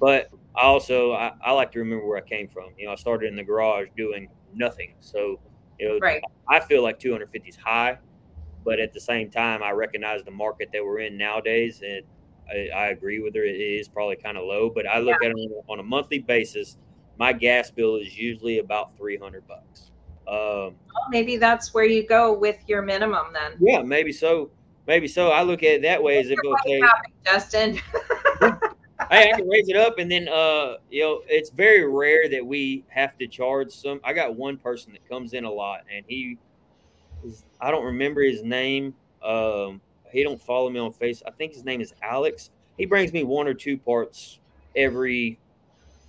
But 0.00 0.30
I 0.56 0.62
also 0.62 1.12
I, 1.12 1.32
I, 1.44 1.52
like 1.52 1.72
to 1.72 1.78
remember 1.78 2.06
where 2.06 2.16
I 2.16 2.26
came 2.26 2.48
from. 2.48 2.70
You 2.78 2.86
know, 2.86 2.92
I 2.92 2.96
started 2.96 3.28
in 3.28 3.36
the 3.36 3.44
garage 3.44 3.88
doing 3.96 4.28
nothing, 4.54 4.94
so 5.00 5.38
you 5.78 5.88
know 5.88 5.98
right. 6.00 6.22
I 6.48 6.60
feel 6.60 6.82
like 6.82 6.98
two 6.98 7.12
hundred 7.12 7.30
fifty 7.30 7.48
is 7.48 7.56
high, 7.56 7.98
but 8.64 8.80
at 8.80 8.92
the 8.92 9.00
same 9.00 9.30
time 9.30 9.62
I 9.62 9.70
recognize 9.70 10.22
the 10.24 10.30
market 10.30 10.70
that 10.72 10.84
we're 10.84 11.00
in 11.00 11.16
nowadays, 11.16 11.82
and 11.82 12.02
I, 12.50 12.68
I 12.76 12.86
agree 12.88 13.20
with 13.20 13.34
her. 13.34 13.44
It 13.44 13.56
is 13.56 13.88
probably 13.88 14.16
kind 14.16 14.36
of 14.36 14.44
low, 14.44 14.70
but 14.70 14.86
I 14.86 14.98
look 14.98 15.16
yeah. 15.22 15.28
at 15.28 15.34
it 15.36 15.50
on 15.68 15.80
a 15.80 15.82
monthly 15.82 16.18
basis. 16.18 16.76
My 17.18 17.32
gas 17.32 17.70
bill 17.70 17.96
is 17.96 18.16
usually 18.16 18.58
about 18.58 18.96
three 18.96 19.16
hundred 19.16 19.46
bucks. 19.46 19.90
Um, 20.26 20.36
well, 20.36 20.74
maybe 21.10 21.36
that's 21.36 21.74
where 21.74 21.84
you 21.84 22.06
go 22.06 22.32
with 22.32 22.58
your 22.66 22.82
minimum 22.82 23.26
then. 23.32 23.52
Yeah, 23.60 23.82
maybe 23.82 24.12
so. 24.12 24.50
Maybe 24.86 25.08
so. 25.08 25.30
I 25.30 25.42
look 25.42 25.62
at 25.62 25.70
it 25.70 25.82
that 25.82 26.02
way 26.02 26.18
as 26.18 26.28
if 26.28 26.38
okay, 26.44 26.82
Justin. 27.24 27.80
I 29.18 29.32
can 29.36 29.48
raise 29.48 29.68
it 29.68 29.76
up, 29.76 29.98
and 29.98 30.10
then 30.10 30.28
uh, 30.28 30.76
you 30.90 31.02
know, 31.02 31.22
it's 31.28 31.50
very 31.50 31.88
rare 31.88 32.28
that 32.28 32.44
we 32.44 32.84
have 32.88 33.16
to 33.18 33.26
charge 33.26 33.70
some. 33.70 34.00
I 34.04 34.12
got 34.12 34.36
one 34.36 34.56
person 34.56 34.92
that 34.92 35.08
comes 35.08 35.32
in 35.32 35.44
a 35.44 35.50
lot, 35.50 35.80
and 35.94 36.04
he, 36.08 36.38
is, 37.24 37.44
I 37.60 37.70
don't 37.70 37.84
remember 37.84 38.22
his 38.22 38.42
name. 38.42 38.94
Um, 39.22 39.80
he 40.10 40.22
don't 40.22 40.40
follow 40.40 40.70
me 40.70 40.78
on 40.78 40.92
face. 40.92 41.22
I 41.26 41.30
think 41.30 41.54
his 41.54 41.64
name 41.64 41.80
is 41.80 41.92
Alex. 42.02 42.50
He 42.76 42.86
brings 42.86 43.12
me 43.12 43.24
one 43.24 43.48
or 43.48 43.54
two 43.54 43.78
parts 43.78 44.38
every 44.76 45.38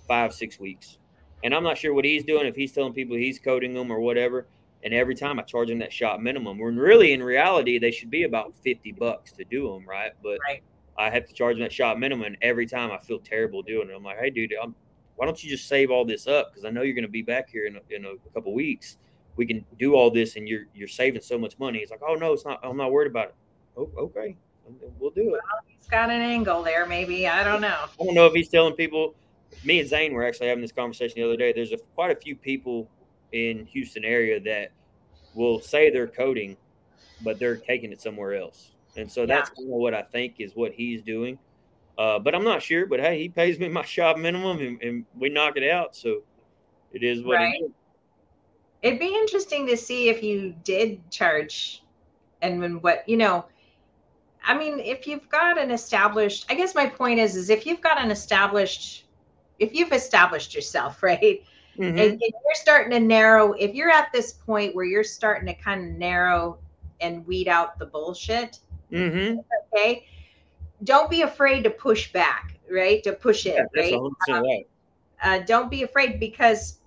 five 0.06 0.32
six 0.32 0.60
weeks 0.60 0.98
and 1.44 1.54
I'm 1.54 1.62
not 1.62 1.78
sure 1.78 1.94
what 1.94 2.04
he's 2.04 2.24
doing 2.24 2.46
if 2.46 2.56
he's 2.56 2.72
telling 2.72 2.92
people 2.92 3.16
he's 3.16 3.38
coating 3.38 3.74
them 3.74 3.90
or 3.90 4.00
whatever. 4.00 4.46
And 4.82 4.94
every 4.94 5.14
time 5.14 5.38
I 5.38 5.42
charge 5.42 5.70
him 5.70 5.78
that 5.78 5.92
shop 5.92 6.20
minimum, 6.20 6.58
when 6.58 6.76
really 6.76 7.12
in 7.12 7.22
reality 7.22 7.78
they 7.78 7.90
should 7.90 8.10
be 8.10 8.24
about 8.24 8.54
fifty 8.62 8.92
bucks 8.92 9.32
to 9.32 9.44
do 9.44 9.72
them, 9.72 9.88
right? 9.88 10.12
But 10.22 10.38
right. 10.46 10.62
I 10.98 11.10
have 11.10 11.26
to 11.26 11.34
charge 11.34 11.58
that 11.58 11.72
shot 11.72 11.98
minimum, 11.98 12.26
and 12.26 12.36
every 12.42 12.66
time 12.66 12.90
I 12.90 12.98
feel 12.98 13.18
terrible 13.18 13.62
doing 13.62 13.90
it. 13.90 13.94
I'm 13.94 14.02
like, 14.02 14.18
hey, 14.18 14.30
dude, 14.30 14.52
I'm, 14.62 14.74
why 15.16 15.26
don't 15.26 15.42
you 15.42 15.50
just 15.50 15.68
save 15.68 15.90
all 15.90 16.04
this 16.04 16.26
up? 16.26 16.50
Because 16.50 16.64
I 16.64 16.70
know 16.70 16.82
you're 16.82 16.94
going 16.94 17.04
to 17.04 17.10
be 17.10 17.22
back 17.22 17.48
here 17.50 17.66
in 17.66 17.76
a, 17.76 17.80
in 17.94 18.04
a 18.04 18.14
couple 18.32 18.54
weeks. 18.54 18.98
We 19.36 19.46
can 19.46 19.64
do 19.78 19.94
all 19.94 20.10
this, 20.10 20.36
and 20.36 20.48
you're 20.48 20.64
you're 20.74 20.88
saving 20.88 21.20
so 21.20 21.36
much 21.38 21.58
money. 21.58 21.80
He's 21.80 21.90
like, 21.90 22.00
oh 22.06 22.14
no, 22.14 22.32
it's 22.32 22.46
not. 22.46 22.60
I'm 22.62 22.76
not 22.78 22.90
worried 22.90 23.10
about 23.10 23.28
it. 23.28 23.34
Oh, 23.76 23.90
okay, 23.98 24.34
we'll 24.98 25.10
do 25.10 25.22
it. 25.22 25.30
Well, 25.32 25.40
he's 25.66 25.86
got 25.88 26.08
an 26.08 26.22
angle 26.22 26.62
there, 26.62 26.86
maybe. 26.86 27.28
I 27.28 27.44
don't 27.44 27.60
know. 27.60 27.84
I 28.00 28.04
don't 28.04 28.14
know 28.14 28.26
if 28.26 28.32
he's 28.32 28.48
telling 28.48 28.74
people 28.74 29.14
me 29.64 29.80
and 29.80 29.88
Zane 29.88 30.14
were 30.14 30.24
actually 30.24 30.48
having 30.48 30.62
this 30.62 30.72
conversation 30.72 31.20
the 31.20 31.24
other 31.24 31.36
day. 31.36 31.52
There's 31.52 31.72
a, 31.72 31.78
quite 31.94 32.10
a 32.10 32.18
few 32.18 32.34
people 32.34 32.88
in 33.32 33.66
Houston 33.66 34.04
area 34.04 34.40
that 34.40 34.72
will 35.34 35.60
say 35.60 35.90
they're 35.90 36.06
coating, 36.06 36.56
but 37.22 37.38
they're 37.38 37.56
taking 37.56 37.92
it 37.92 38.00
somewhere 38.00 38.34
else. 38.34 38.72
And 38.96 39.10
so 39.10 39.26
that's 39.26 39.50
kind 39.50 39.68
of 39.68 39.74
what 39.74 39.94
I 39.94 40.02
think 40.02 40.36
is 40.38 40.54
what 40.54 40.72
he's 40.72 41.02
doing. 41.02 41.38
Uh, 41.98 42.18
but 42.18 42.34
I'm 42.34 42.44
not 42.44 42.62
sure. 42.62 42.86
But 42.86 43.00
hey, 43.00 43.20
he 43.20 43.28
pays 43.28 43.58
me 43.58 43.68
my 43.80 43.84
shop 43.84 44.18
minimum, 44.18 44.58
and, 44.58 44.82
and 44.82 45.04
we 45.18 45.28
knock 45.28 45.56
it 45.56 45.68
out. 45.68 45.96
So 45.96 46.22
it 46.92 47.02
is 47.02 47.24
what 47.24 47.36
right. 47.36 47.54
it 47.60 47.64
is. 47.64 47.70
It'd 48.82 49.00
be 49.00 49.14
interesting 49.14 49.66
to 49.66 49.76
see 49.76 50.08
if 50.08 50.22
you 50.22 50.54
did 50.62 51.10
charge, 51.10 51.82
and 52.42 52.60
when 52.60 52.80
what 52.80 53.08
you 53.08 53.16
know. 53.16 53.46
I 54.48 54.56
mean, 54.56 54.78
if 54.78 55.08
you've 55.08 55.28
got 55.28 55.58
an 55.58 55.72
established, 55.72 56.46
I 56.48 56.54
guess 56.54 56.72
my 56.72 56.86
point 56.86 57.18
is, 57.18 57.34
is 57.34 57.50
if 57.50 57.66
you've 57.66 57.80
got 57.80 58.00
an 58.00 58.12
established 58.12 59.06
if 59.58 59.74
you've 59.74 59.92
established 59.92 60.54
yourself, 60.54 61.02
right? 61.02 61.42
Mm-hmm. 61.78 61.82
And, 61.82 61.98
and, 61.98 62.20
you're 62.20 62.54
starting 62.54 62.90
to 62.92 63.00
narrow, 63.00 63.52
if 63.52 63.74
you're 63.74 63.90
at 63.90 64.10
this 64.12 64.32
point 64.32 64.74
where 64.74 64.84
you're 64.84 65.04
starting 65.04 65.46
to 65.46 65.54
kind 65.54 65.84
of 65.84 65.98
narrow 65.98 66.58
and 67.00 67.26
weed 67.26 67.48
out 67.48 67.78
the 67.78 67.86
bullshit, 67.86 68.60
mm-hmm. 68.92 69.38
okay, 69.74 70.06
don't 70.84 71.10
be 71.10 71.22
afraid 71.22 71.64
to 71.64 71.70
push 71.70 72.12
back, 72.12 72.58
right? 72.70 73.02
To 73.04 73.12
push 73.12 73.46
it, 73.46 73.56
yeah, 73.56 73.82
right? 73.82 73.94
Um, 73.94 74.42
right. 74.42 74.66
Uh, 75.22 75.38
don't 75.40 75.70
be 75.70 75.82
afraid 75.82 76.20
because 76.20 76.78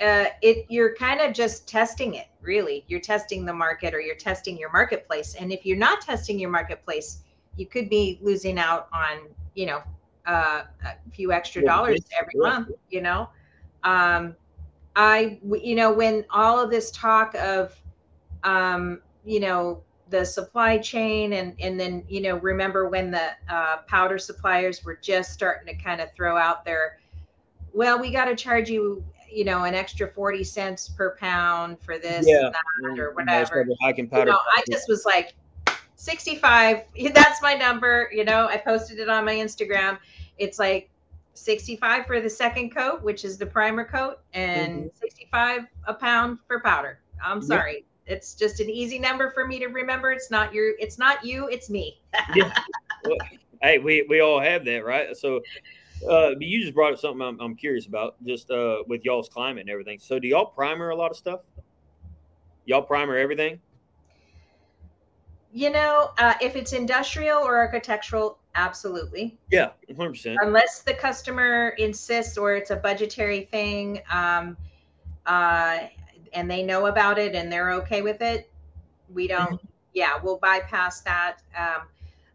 uh, 0.00 0.26
it 0.42 0.66
you're 0.68 0.94
kind 0.94 1.20
of 1.20 1.32
just 1.32 1.68
testing 1.68 2.14
it. 2.14 2.26
Really, 2.40 2.84
you're 2.88 3.00
testing 3.00 3.44
the 3.44 3.52
market 3.52 3.94
or 3.94 4.00
you're 4.00 4.16
testing 4.16 4.58
your 4.58 4.72
marketplace. 4.72 5.34
And 5.38 5.52
if 5.52 5.66
you're 5.66 5.76
not 5.76 6.00
testing 6.00 6.38
your 6.38 6.50
marketplace, 6.50 7.20
you 7.56 7.66
could 7.66 7.90
be 7.90 8.18
losing 8.22 8.58
out 8.58 8.88
on 8.92 9.28
you 9.54 9.66
know 9.66 9.82
uh, 10.26 10.62
a 10.84 11.10
few 11.12 11.32
extra 11.32 11.62
dollars 11.64 12.00
every 12.18 12.38
month, 12.40 12.70
you 12.88 13.00
know. 13.00 13.28
Um, 13.82 14.36
I, 14.96 15.38
you 15.62 15.74
know, 15.74 15.92
when 15.92 16.24
all 16.30 16.60
of 16.60 16.70
this 16.70 16.90
talk 16.90 17.34
of, 17.36 17.74
um, 18.44 19.00
you 19.24 19.40
know, 19.40 19.82
the 20.10 20.24
supply 20.24 20.76
chain 20.76 21.34
and 21.34 21.54
and 21.60 21.78
then 21.78 22.04
you 22.08 22.20
know 22.20 22.36
remember 22.38 22.88
when 22.88 23.10
the 23.10 23.30
uh, 23.48 23.78
powder 23.86 24.18
suppliers 24.18 24.84
were 24.84 24.98
just 25.00 25.32
starting 25.32 25.66
to 25.66 25.82
kind 25.82 26.00
of 26.00 26.08
throw 26.14 26.36
out 26.36 26.64
their 26.64 26.98
well 27.72 27.98
we 27.98 28.10
got 28.10 28.24
to 28.24 28.34
charge 28.34 28.68
you 28.68 29.02
you 29.30 29.44
know 29.44 29.64
an 29.64 29.74
extra 29.74 30.08
40 30.08 30.42
cents 30.42 30.88
per 30.88 31.16
pound 31.16 31.80
for 31.80 31.98
this 31.98 32.26
yeah. 32.28 32.46
and 32.46 32.54
that 32.54 32.98
or 33.00 33.14
whatever 33.14 33.64
you 33.66 34.24
know, 34.24 34.38
i 34.56 34.62
just 34.68 34.88
was 34.88 35.04
like 35.04 35.34
65 35.94 36.82
that's 37.14 37.40
my 37.40 37.54
number 37.54 38.10
you 38.12 38.24
know 38.24 38.46
i 38.48 38.56
posted 38.56 38.98
it 38.98 39.08
on 39.08 39.24
my 39.24 39.34
instagram 39.34 39.98
it's 40.38 40.58
like 40.58 40.90
65 41.34 42.06
for 42.06 42.20
the 42.20 42.28
second 42.28 42.74
coat 42.74 43.02
which 43.02 43.24
is 43.24 43.38
the 43.38 43.46
primer 43.46 43.84
coat 43.84 44.18
and 44.34 44.78
mm-hmm. 44.78 44.96
65 45.00 45.62
a 45.86 45.94
pound 45.94 46.38
for 46.48 46.58
powder 46.60 46.98
i'm 47.24 47.40
sorry 47.40 47.74
yep. 47.74 47.84
It's 48.10 48.34
just 48.34 48.60
an 48.60 48.68
easy 48.68 48.98
number 48.98 49.30
for 49.30 49.46
me 49.46 49.58
to 49.58 49.66
remember 49.66 50.12
it's 50.12 50.30
not 50.30 50.52
your 50.52 50.74
it's 50.78 50.98
not 50.98 51.24
you 51.24 51.48
it's 51.48 51.70
me 51.70 52.00
yeah. 52.34 52.52
well, 53.04 53.16
hey 53.62 53.78
we 53.78 54.04
we 54.08 54.20
all 54.20 54.40
have 54.40 54.64
that 54.64 54.84
right 54.84 55.16
so 55.16 55.40
uh, 56.08 56.30
you 56.38 56.60
just 56.60 56.74
brought 56.74 56.92
up 56.92 56.98
something 56.98 57.20
I'm, 57.20 57.38
I'm 57.40 57.54
curious 57.54 57.86
about, 57.86 58.16
just 58.24 58.50
uh, 58.50 58.82
with 58.86 59.04
y'all's 59.04 59.28
climate 59.28 59.62
and 59.62 59.70
everything. 59.70 59.98
So, 59.98 60.18
do 60.18 60.28
y'all 60.28 60.46
primer 60.46 60.90
a 60.90 60.96
lot 60.96 61.10
of 61.10 61.16
stuff? 61.16 61.40
Y'all 62.64 62.82
primer 62.82 63.16
everything? 63.16 63.60
You 65.52 65.70
know, 65.70 66.12
uh, 66.18 66.34
if 66.40 66.54
it's 66.54 66.72
industrial 66.72 67.38
or 67.38 67.58
architectural, 67.58 68.38
absolutely. 68.54 69.36
Yeah, 69.50 69.70
100%. 69.90 70.36
Unless 70.40 70.82
the 70.82 70.94
customer 70.94 71.70
insists 71.78 72.38
or 72.38 72.54
it's 72.54 72.70
a 72.70 72.76
budgetary 72.76 73.48
thing 73.50 74.00
um, 74.10 74.56
uh, 75.26 75.80
and 76.32 76.50
they 76.50 76.62
know 76.62 76.86
about 76.86 77.18
it 77.18 77.34
and 77.34 77.50
they're 77.50 77.72
okay 77.72 78.02
with 78.02 78.20
it, 78.22 78.50
we 79.12 79.26
don't, 79.26 79.52
mm-hmm. 79.52 79.66
yeah, 79.94 80.18
we'll 80.22 80.38
bypass 80.38 81.00
that. 81.02 81.38
Um, 81.56 81.88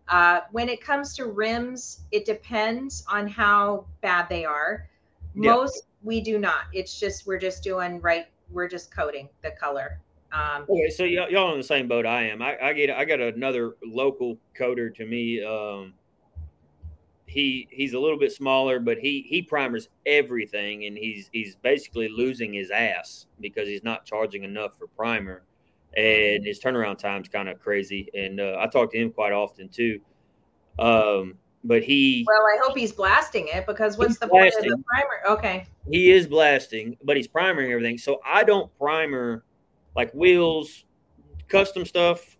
uh, 0.08 0.42
when 0.52 0.70
it 0.70 0.82
comes 0.82 1.16
to 1.16 1.26
rims, 1.26 2.02
it 2.12 2.26
depends 2.26 3.04
on 3.10 3.28
how 3.28 3.86
bad 4.02 4.28
they 4.30 4.46
are. 4.46 4.88
Most 5.34 5.84
we 6.04 6.22
do 6.22 6.38
not. 6.38 6.66
It's 6.74 7.00
just, 7.00 7.26
we're 7.26 7.40
just 7.40 7.64
doing 7.64 8.00
right, 8.02 8.28
we're 8.52 8.68
just 8.68 8.96
coating 8.96 9.28
the 9.42 9.52
color. 9.52 10.00
Um, 10.32 10.66
okay, 10.70 10.90
so 10.90 11.04
y- 11.04 11.28
y'all 11.30 11.52
on 11.52 11.58
the 11.58 11.64
same 11.64 11.88
boat 11.88 12.06
I 12.06 12.24
am. 12.24 12.42
I, 12.42 12.58
I, 12.62 12.74
get 12.74 12.90
I 12.90 13.06
got 13.06 13.22
another 13.22 13.76
local 13.84 14.38
coater 14.54 14.90
to 14.90 15.06
me. 15.06 15.44
Um, 15.44 15.94
he 17.26 17.68
he's 17.72 17.94
a 17.94 18.00
little 18.00 18.20
bit 18.20 18.32
smaller, 18.32 18.80
but 18.80 18.98
he 18.98 19.26
he 19.28 19.42
primers 19.42 19.90
everything, 20.06 20.86
and 20.86 20.98
he's 20.98 21.30
he's 21.34 21.56
basically 21.56 22.08
losing 22.10 22.54
his 22.54 22.72
ass 22.72 23.28
because 23.40 23.68
he's 23.68 23.84
not 23.84 24.06
charging 24.06 24.44
enough 24.44 24.78
for 24.78 24.88
primer, 24.88 25.44
and 25.96 26.46
his 26.46 26.60
turnaround 26.60 26.98
time's 26.98 27.28
kind 27.28 27.50
of 27.50 27.60
crazy. 27.60 28.10
And 28.14 28.40
uh, 28.40 28.58
I 28.60 28.68
talk 28.68 28.92
to 28.92 28.98
him 28.98 29.12
quite 29.12 29.34
often 29.34 29.70
too. 29.70 30.00
Um, 30.78 31.36
but 31.64 31.82
he 31.82 32.24
well 32.28 32.44
i 32.46 32.60
hope 32.62 32.78
he's 32.78 32.92
blasting 32.92 33.48
it 33.48 33.66
because 33.66 33.98
what's 33.98 34.20
the 34.20 34.28
point 34.28 34.54
of 34.54 34.62
the 34.62 34.84
primer 34.86 35.36
okay 35.36 35.66
he 35.90 36.12
is 36.12 36.28
blasting, 36.28 36.98
but 37.04 37.16
he's 37.16 37.28
primering 37.28 37.72
everything. 37.72 37.98
So 37.98 38.20
I 38.26 38.44
don't 38.44 38.76
primer 38.78 39.44
like 39.96 40.12
wheels, 40.14 40.86
custom 41.48 41.86
stuff. 41.86 42.35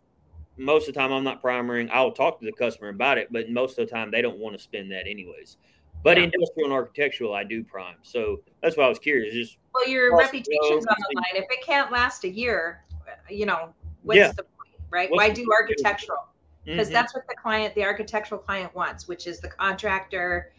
Most 0.58 0.88
of 0.88 0.94
the 0.94 1.00
time, 1.00 1.12
I'm 1.12 1.24
not 1.24 1.42
primering. 1.42 1.90
I'll 1.92 2.12
talk 2.12 2.40
to 2.40 2.46
the 2.46 2.54
customer 2.54 2.90
about 2.90 3.18
it, 3.18 3.28
but 3.32 3.50
most 3.50 3.78
of 3.78 3.88
the 3.88 3.94
time, 3.94 4.12
they 4.12 4.22
don't 4.22 4.38
want 4.38 4.56
to 4.56 4.62
spend 4.62 4.92
that 4.92 5.08
anyways. 5.08 5.58
But 6.04 6.18
Yeah. 6.18 6.24
industrial 6.26 6.66
and 6.66 6.74
architectural, 6.74 7.34
I 7.34 7.44
do 7.44 7.64
prime. 7.64 7.98
So 8.04 8.42
that's 8.62 8.78
why 8.78 8.86
I 8.86 8.90
was 8.90 9.00
curious. 9.00 9.34
Just 9.34 9.58
well 9.76 9.88
your 9.88 10.18
reputation's 10.18 10.86
no, 10.86 10.92
on 10.92 10.98
the 10.98 11.16
line 11.16 11.44
if 11.44 11.46
it 11.50 11.64
can't 11.64 11.92
last 11.92 12.24
a 12.24 12.30
year 12.30 12.84
you 13.30 13.46
know 13.46 13.74
what's 14.04 14.18
Yeah. 14.18 14.32
the 14.32 14.44
point 14.44 14.70
right 14.90 15.12
What's 15.12 15.28
why 15.28 15.34
do 15.34 15.46
architectural 15.52 16.30
because 16.64 16.90
Mhm. 16.90 16.94
that's 16.94 17.14
what 17.14 17.28
the 17.28 17.36
client 17.36 17.76
the 17.76 17.84
architectural 17.84 18.40
client 18.40 18.74
wants 18.74 19.08
which 19.08 19.28
is 19.28 19.40
the 19.40 19.50
contractor 19.50 20.54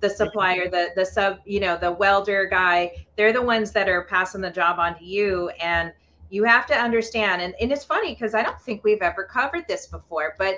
the 0.00 0.10
supplier 0.10 0.68
the 0.68 0.90
the 0.94 1.04
sub 1.04 1.38
you 1.44 1.60
know 1.60 1.76
the 1.76 1.90
welder 1.90 2.46
guy 2.46 2.92
they're 3.16 3.32
the 3.32 3.42
ones 3.42 3.72
that 3.72 3.88
are 3.88 4.02
passing 4.04 4.40
the 4.40 4.50
job 4.50 4.78
on 4.78 4.96
to 4.98 5.04
you 5.04 5.48
and 5.60 5.92
you 6.30 6.44
have 6.44 6.66
to 6.66 6.74
understand 6.74 7.40
and, 7.42 7.54
and 7.60 7.72
it's 7.72 7.84
funny 7.84 8.14
because 8.14 8.34
i 8.34 8.42
don't 8.42 8.60
think 8.60 8.84
we've 8.84 9.02
ever 9.02 9.24
covered 9.24 9.66
this 9.68 9.86
before 9.86 10.34
but 10.38 10.56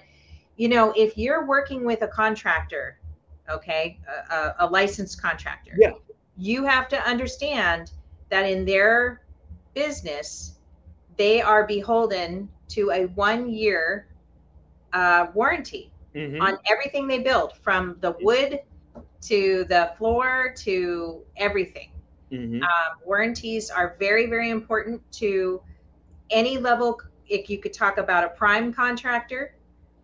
you 0.57 0.69
know 0.69 0.93
if 0.97 1.17
you're 1.17 1.47
working 1.47 1.85
with 1.85 2.03
a 2.03 2.09
contractor 2.09 2.99
okay 3.51 3.99
a, 4.31 4.35
a, 4.35 4.55
a 4.61 4.67
licensed 4.67 5.21
contractor 5.21 5.73
Yeah. 5.79 5.93
you 6.37 6.65
have 6.65 6.89
to 6.89 6.99
understand 7.09 7.93
that 8.31 8.45
in 8.49 8.65
their 8.65 9.23
business 9.75 10.59
they 11.17 11.41
are 11.41 11.67
beholden 11.67 12.49
to 12.69 12.91
a 12.91 13.07
one 13.09 13.49
year 13.49 14.07
uh, 14.93 15.27
warranty 15.35 15.93
Mhm. 16.15 16.41
on 16.41 16.59
everything 16.69 17.07
they 17.07 17.21
build 17.21 17.57
from 17.57 17.97
the 18.01 18.17
wood 18.23 18.61
to 19.21 19.65
the 19.69 19.93
floor 19.97 20.53
to 20.57 21.23
everything 21.37 21.90
Mhm. 22.31 22.63
um, 22.63 22.99
warranties 23.05 23.71
are 23.71 23.97
very 23.99 24.27
very 24.27 24.51
important 24.51 25.01
to 25.13 25.61
any 26.31 26.59
level 26.59 27.01
if 27.29 27.49
you 27.51 27.59
could 27.59 27.73
talk 27.73 27.99
about 27.99 28.25
a 28.25 28.29
prime 28.29 28.73
contractor 28.73 29.55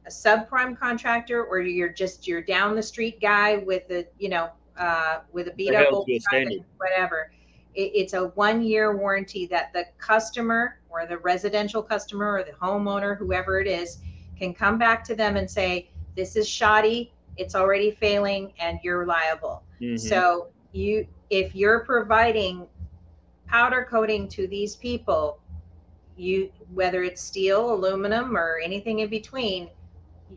a 0.07 0.11
subprime 0.11 0.79
contractor 0.79 1.45
or 1.45 1.61
you're 1.61 1.89
just 1.89 2.27
you're 2.27 2.43
down 2.43 2.75
the 2.75 2.83
street 2.83 3.21
guy 3.21 3.57
with 3.59 3.91
a 3.91 4.07
you 4.19 4.29
know 4.29 4.51
uh, 4.79 5.21
with 5.33 5.49
a 5.49 5.53
beat 5.53 5.75
up 5.75 5.93
old 5.93 6.07
to 6.07 6.13
a 6.15 6.19
truck 6.19 6.43
and 6.43 6.51
standard. 6.51 6.67
whatever 6.79 7.33
it, 7.75 7.91
it's 7.95 8.13
a 8.13 8.29
one 8.29 8.63
year 8.63 8.97
warranty 8.97 9.47
that 9.47 9.73
the 9.73 9.85
customer 9.99 10.79
or 10.91 11.07
the 11.07 11.19
residential 11.19 11.83
customer 11.83 12.33
or 12.35 12.43
the 12.45 12.53
homeowner 12.53 13.17
whoever 13.19 13.61
it 13.61 13.67
is 13.67 13.99
can 14.39 14.53
come 14.55 14.79
back 14.79 15.03
to 15.05 15.15
them 15.15 15.37
and 15.37 15.51
say 15.51 15.91
this 16.15 16.37
is 16.37 16.49
shoddy 16.49 17.13
it's 17.37 17.55
already 17.55 17.91
failing 17.91 18.53
and 18.59 18.79
you're 18.83 19.07
liable 19.07 19.63
Mhm. 19.81 19.99
so 19.99 20.49
you 20.77 21.07
if 21.31 21.55
you're 21.55 21.81
providing 21.81 22.67
powder 23.47 23.87
coating 23.89 24.29
to 24.29 24.47
these 24.47 24.77
people, 24.77 25.39
you 26.17 26.51
whether 26.75 27.03
it's 27.03 27.23
steel, 27.23 27.73
aluminum, 27.75 28.37
or 28.37 28.61
anything 28.63 29.01
in 29.01 29.09
between, 29.09 29.69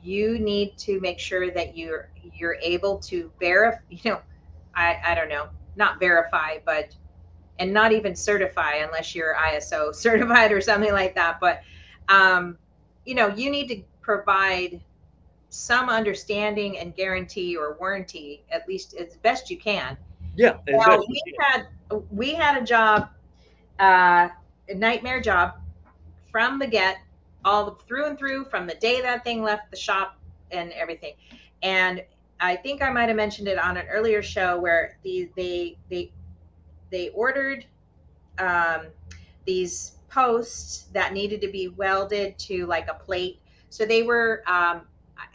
you 0.01 0.39
need 0.39 0.77
to 0.77 0.99
make 0.99 1.19
sure 1.19 1.51
that 1.51 1.77
you're 1.77 2.09
you're 2.33 2.57
able 2.61 2.97
to 2.99 3.31
verify. 3.39 3.79
You 3.89 4.11
know, 4.11 4.21
I 4.75 4.97
I 5.05 5.15
don't 5.15 5.29
know, 5.29 5.47
not 5.75 5.99
verify, 5.99 6.57
but 6.65 6.95
and 7.59 7.73
not 7.73 7.91
even 7.91 8.15
certify 8.15 8.75
unless 8.75 9.13
you're 9.13 9.35
ISO 9.35 9.93
certified 10.05 10.51
or 10.51 10.61
something 10.61 10.93
like 10.93 11.15
that. 11.15 11.39
But 11.39 11.61
um, 12.07 12.57
you 13.05 13.15
know, 13.15 13.27
you 13.27 13.51
need 13.51 13.67
to 13.67 13.83
provide 14.01 14.81
some 15.49 15.89
understanding 15.89 16.77
and 16.77 16.95
guarantee 16.95 17.57
or 17.57 17.75
warranty 17.79 18.43
at 18.51 18.67
least 18.67 18.93
as 18.93 19.17
best 19.17 19.49
you 19.49 19.57
can 19.57 19.97
yeah, 20.39 20.55
as 20.69 20.75
well, 20.77 20.97
best 20.97 21.09
we 21.09 21.21
had 21.41 21.65
we 22.11 22.33
had 22.33 22.61
a 22.61 22.65
job, 22.65 23.09
uh, 23.77 24.29
a 24.69 24.73
nightmare 24.73 25.19
job, 25.19 25.55
from 26.31 26.59
the 26.59 26.67
get, 26.67 26.99
all 27.43 27.71
through 27.71 28.05
and 28.05 28.17
through, 28.17 28.45
from 28.45 28.65
the 28.65 28.75
day 28.75 29.01
that 29.01 29.25
thing 29.25 29.43
left 29.43 29.69
the 29.69 29.75
shop 29.75 30.17
and 30.51 30.71
everything. 30.71 31.13
And 31.61 32.05
I 32.39 32.55
think 32.55 32.81
I 32.81 32.89
might 32.89 33.09
have 33.09 33.17
mentioned 33.17 33.49
it 33.49 33.59
on 33.59 33.75
an 33.75 33.85
earlier 33.87 34.23
show 34.23 34.57
where 34.57 34.97
the 35.03 35.29
they 35.35 35.77
they 35.89 36.13
they 36.89 37.09
ordered 37.09 37.65
um, 38.37 38.87
these 39.45 39.97
posts 40.09 40.85
that 40.93 41.11
needed 41.11 41.41
to 41.41 41.49
be 41.49 41.67
welded 41.67 42.39
to 42.39 42.65
like 42.65 42.87
a 42.87 42.93
plate. 42.93 43.41
So 43.69 43.85
they 43.85 44.03
were, 44.03 44.41
um, 44.47 44.83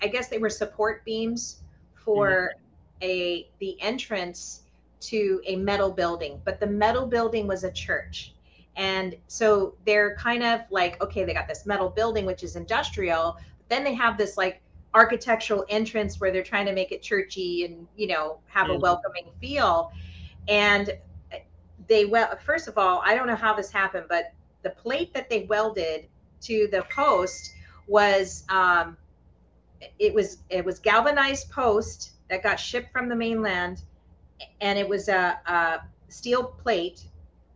I 0.01 0.07
guess, 0.07 0.29
they 0.29 0.38
were 0.38 0.49
support 0.49 1.05
beams 1.05 1.62
for 1.95 2.55
a 3.03 3.51
the 3.61 3.81
entrance 3.83 4.62
to 5.09 5.40
a 5.47 5.57
metal 5.57 5.90
building, 5.90 6.40
but 6.45 6.61
the 6.61 6.67
metal 6.67 7.07
building 7.07 7.47
was 7.47 7.64
a 7.64 7.71
church. 7.71 8.35
And 8.77 9.17
so 9.29 9.75
they're 9.87 10.17
kind 10.17 10.43
of 10.43 10.62
like, 10.71 11.01
okay, 11.03 11.25
they 11.25 11.35
got 11.35 11.47
this 11.47 11.67
metal 11.67 11.88
building, 11.90 12.27
which 12.27 12.43
is 12.43 12.57
industrial. 12.57 13.37
But 13.59 13.69
then 13.69 13.85
they 13.85 13.95
have 13.95 14.19
this 14.19 14.37
like 14.37 14.62
architectural 14.95 15.64
entrance 15.69 16.21
where 16.21 16.31
they're 16.33 16.43
trying 16.43 16.67
to 16.67 16.73
make 16.73 16.93
it 16.93 17.03
churchy 17.03 17.64
and, 17.64 17.87
you 17.97 18.07
know, 18.07 18.38
have 18.47 18.71
a 18.71 18.75
Mhm. 18.75 18.81
welcoming 18.81 19.31
feel. 19.40 19.93
And 20.49 20.99
they, 21.87 22.05
well, 22.05 22.37
first 22.37 22.69
of 22.69 22.79
all, 22.79 23.03
I 23.05 23.14
don't 23.14 23.27
know 23.27 23.37
how 23.37 23.55
this 23.55 23.71
happened, 23.71 24.07
but 24.09 24.33
the 24.62 24.71
plate 24.71 25.12
that 25.14 25.29
they 25.29 25.45
welded 25.45 26.09
to 26.43 26.69
the 26.69 26.83
post 26.90 27.53
was, 27.87 28.45
um, 28.49 28.97
it 29.99 30.14
was, 30.14 30.38
it 30.49 30.64
was 30.64 30.79
galvanized 30.79 31.51
post 31.51 32.12
that 32.29 32.43
got 32.43 32.59
shipped 32.59 32.90
from 32.93 33.09
the 33.09 33.17
mainland 33.17 33.83
and 34.61 34.79
it 34.79 34.88
was 34.88 35.09
a, 35.09 35.38
a 35.47 35.81
steel 36.09 36.44
plate 36.44 37.05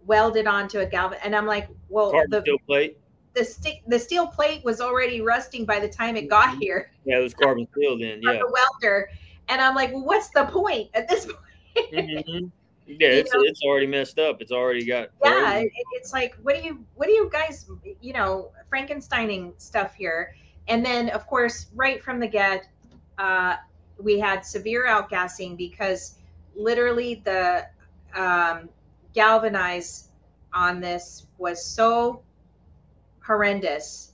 welded 0.06 0.46
onto 0.46 0.78
a 0.80 0.86
galvan 0.86 1.18
and 1.22 1.34
i'm 1.34 1.46
like 1.46 1.68
well 1.88 2.10
Carbon 2.10 2.30
the, 2.30 2.40
steel 2.42 2.58
plate. 2.66 2.98
the, 3.34 3.44
sti- 3.44 3.82
the 3.86 3.98
steel 3.98 4.26
plate 4.26 4.64
was 4.64 4.80
already 4.80 5.20
rusting 5.20 5.64
by 5.64 5.78
the 5.80 5.88
time 5.88 6.16
it 6.16 6.28
got 6.28 6.56
here 6.58 6.90
Yeah, 7.04 7.18
it 7.18 7.22
was 7.22 7.34
carbon 7.34 7.66
steel 7.76 7.98
then. 7.98 8.20
Yeah. 8.22 8.38
the 8.38 8.50
welder 8.50 9.10
and 9.48 9.60
i'm 9.60 9.74
like 9.74 9.92
well 9.92 10.04
what's 10.04 10.30
the 10.30 10.44
point 10.46 10.88
at 10.94 11.08
this 11.08 11.26
point 11.74 11.92
Mhm. 11.92 12.50
Yeah, 12.90 13.08
it's 13.08 13.34
know? 13.34 13.40
it's 13.42 13.60
already 13.62 13.86
messed 13.86 14.18
up. 14.18 14.40
It's 14.40 14.50
already 14.50 14.84
got 14.84 15.10
yeah 15.22 15.58
it, 15.58 15.70
it's 15.92 16.12
like 16.14 16.34
what 16.42 16.56
do 16.56 16.62
you 16.62 16.82
what 16.94 17.06
do 17.06 17.12
you 17.12 17.28
guys 17.30 17.70
you 18.00 18.14
know 18.14 18.50
frankensteining 18.72 19.52
stuff 19.58 19.94
here 19.94 20.34
and 20.68 20.84
then 20.84 21.10
of 21.10 21.26
course 21.26 21.66
right 21.74 22.02
from 22.02 22.18
the 22.18 22.26
get 22.26 22.66
uh, 23.18 23.56
we 24.02 24.18
had 24.18 24.40
severe 24.46 24.86
outgassing 24.86 25.56
because 25.56 26.14
literally 26.58 27.22
the 27.24 27.66
um, 28.14 28.68
galvanize 29.14 30.08
on 30.52 30.80
this 30.80 31.26
was 31.38 31.64
so 31.64 32.22
horrendous 33.24 34.12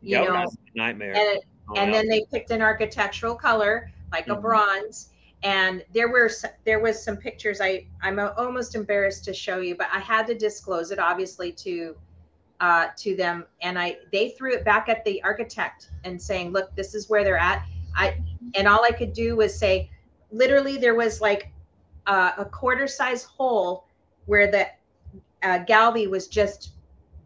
you 0.00 0.16
know 0.18 0.34
a 0.34 0.46
nightmare. 0.74 1.12
and 1.14 1.38
it, 1.38 1.44
on 1.68 1.78
and 1.78 1.94
then 1.94 2.08
they 2.08 2.24
picked 2.32 2.50
an 2.50 2.62
architectural 2.62 3.34
color 3.34 3.90
like 4.12 4.28
a 4.28 4.36
Mhm. 4.36 4.42
bronze 4.42 5.10
and 5.42 5.84
there 5.92 6.08
were 6.08 6.30
there 6.64 6.78
was 6.78 7.02
some 7.02 7.16
pictures 7.16 7.60
i 7.60 7.86
i'm 8.02 8.18
almost 8.18 8.74
embarrassed 8.74 9.24
to 9.24 9.34
show 9.34 9.58
you 9.58 9.74
but 9.76 9.88
i 9.92 9.98
had 9.98 10.26
to 10.26 10.34
disclose 10.34 10.90
it 10.90 10.98
obviously 10.98 11.50
to 11.52 11.96
uh 12.60 12.88
to 12.96 13.16
them 13.16 13.44
and 13.62 13.78
i 13.78 13.96
they 14.12 14.30
threw 14.30 14.54
it 14.54 14.64
back 14.64 14.88
at 14.88 15.04
the 15.04 15.22
architect 15.22 15.90
and 16.04 16.20
saying 16.20 16.52
look 16.52 16.74
this 16.76 16.94
is 16.94 17.08
where 17.08 17.24
they're 17.24 17.38
at 17.38 17.64
i 17.96 18.16
and 18.54 18.68
all 18.68 18.84
i 18.84 18.90
could 18.90 19.12
do 19.12 19.36
was 19.36 19.58
say 19.58 19.90
literally 20.30 20.76
there 20.76 20.94
was 20.94 21.20
like 21.20 21.50
uh, 22.06 22.32
a 22.38 22.44
quarter 22.44 22.86
size 22.86 23.22
hole 23.24 23.86
where 24.26 24.50
the 24.50 24.66
uh, 25.42 25.58
galvy 25.64 26.06
was 26.06 26.26
just 26.28 26.70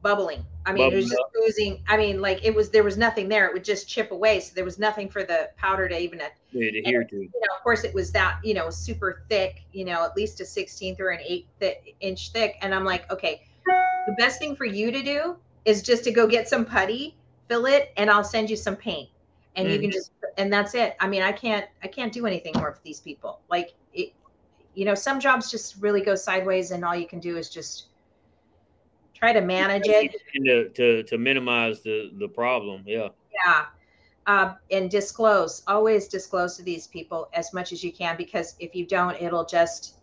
bubbling 0.03 0.45
i 0.67 0.73
mean 0.73 0.93
it 0.93 0.95
was 0.95 1.07
Bubbling 1.07 1.19
just 1.19 1.59
oozing 1.59 1.83
i 1.89 1.97
mean 1.97 2.21
like 2.21 2.45
it 2.45 2.55
was 2.55 2.71
there 2.71 2.85
was 2.85 2.97
nothing 2.97 3.29
there 3.29 3.47
it 3.47 3.53
would 3.53 3.65
just 3.65 3.89
chip 3.89 4.13
away 4.13 4.39
so 4.41 4.53
there 4.55 4.65
was 4.65 4.79
nothing 4.79 5.09
for 5.09 5.25
the 5.25 5.51
powder 5.57 5.89
to 5.89 5.99
even 5.99 6.19
to 6.19 6.25
adhere 6.79 7.05
to. 7.05 7.17
you 7.17 7.31
know, 7.41 7.57
of 7.57 7.63
course, 7.63 7.85
it 7.85 7.95
was 7.95 8.11
that 8.13 8.39
you 8.43 8.55
know 8.55 8.71
super 8.71 9.23
thick, 9.29 9.63
you 9.73 9.85
know, 9.85 10.05
at 10.05 10.17
least 10.17 10.41
a 10.41 10.45
sixteenth 10.45 11.01
or 11.01 11.11
an 11.11 11.21
eighth 11.25 11.49
thi- 11.61 11.95
inch 12.01 12.33
thick, 12.33 12.57
and 12.63 12.75
I'm 12.75 12.85
like, 12.85 13.11
okay, 13.13 13.43
the 13.67 14.15
best 14.19 14.39
thing 14.39 14.57
for 14.57 14.65
you 14.65 14.91
to 14.91 15.03
do 15.03 15.37
is 15.65 15.83
just 15.83 16.05
to 16.05 16.11
go 16.11 16.27
get 16.27 16.49
some 16.49 16.65
putty, 16.65 17.17
fill 17.49 17.67
it, 17.67 17.93
and 17.97 18.11
I'll 18.11 18.25
send 18.25 18.51
you 18.51 18.57
some 18.57 18.77
paint, 18.77 19.11
and 19.57 19.71
you 19.71 19.79
can 19.79 19.91
Mhm. 19.91 19.93
just, 19.93 20.13
and 20.39 20.53
that's 20.53 20.75
it. 20.75 20.97
I 21.01 21.09
mean, 21.09 21.23
I 21.23 21.33
can't, 21.33 21.67
I 21.83 21.89
can't 21.89 22.13
do 22.13 22.27
anything 22.27 22.53
more 22.57 22.73
for 22.73 22.81
these 22.85 23.01
people. 23.01 23.41
Like 23.51 23.75
you 24.79 24.85
know, 24.85 24.95
some 24.95 25.19
jobs 25.19 25.51
just 25.51 25.75
really 25.81 26.01
go 26.01 26.15
sideways, 26.15 26.71
and 26.71 26.85
all 26.85 26.95
you 26.95 27.09
can 27.09 27.19
do 27.19 27.37
is 27.37 27.51
just 27.51 27.87
try 29.13 29.33
to 29.33 29.41
manage 29.41 29.89
it. 29.89 30.15
To, 30.37 30.69
to 30.69 31.03
to 31.03 31.19
minimize 31.19 31.81
the 31.81 32.13
the 32.17 32.29
problem. 32.29 32.85
Yeah. 32.87 33.09
Yeah. 33.45 33.67
Uh, 34.29 34.55
and 34.71 34.89
disclose, 34.89 35.63
always 35.67 36.07
disclose 36.07 36.57
to 36.59 36.63
these 36.63 36.87
people 36.87 37.29
as 37.33 37.53
much 37.53 37.73
as 37.73 37.83
you 37.83 37.91
can 37.91 38.17
because 38.17 38.55
if 38.61 38.75
you 38.75 38.87
don't, 38.87 39.21
it'll 39.21 39.45
just 39.45 39.95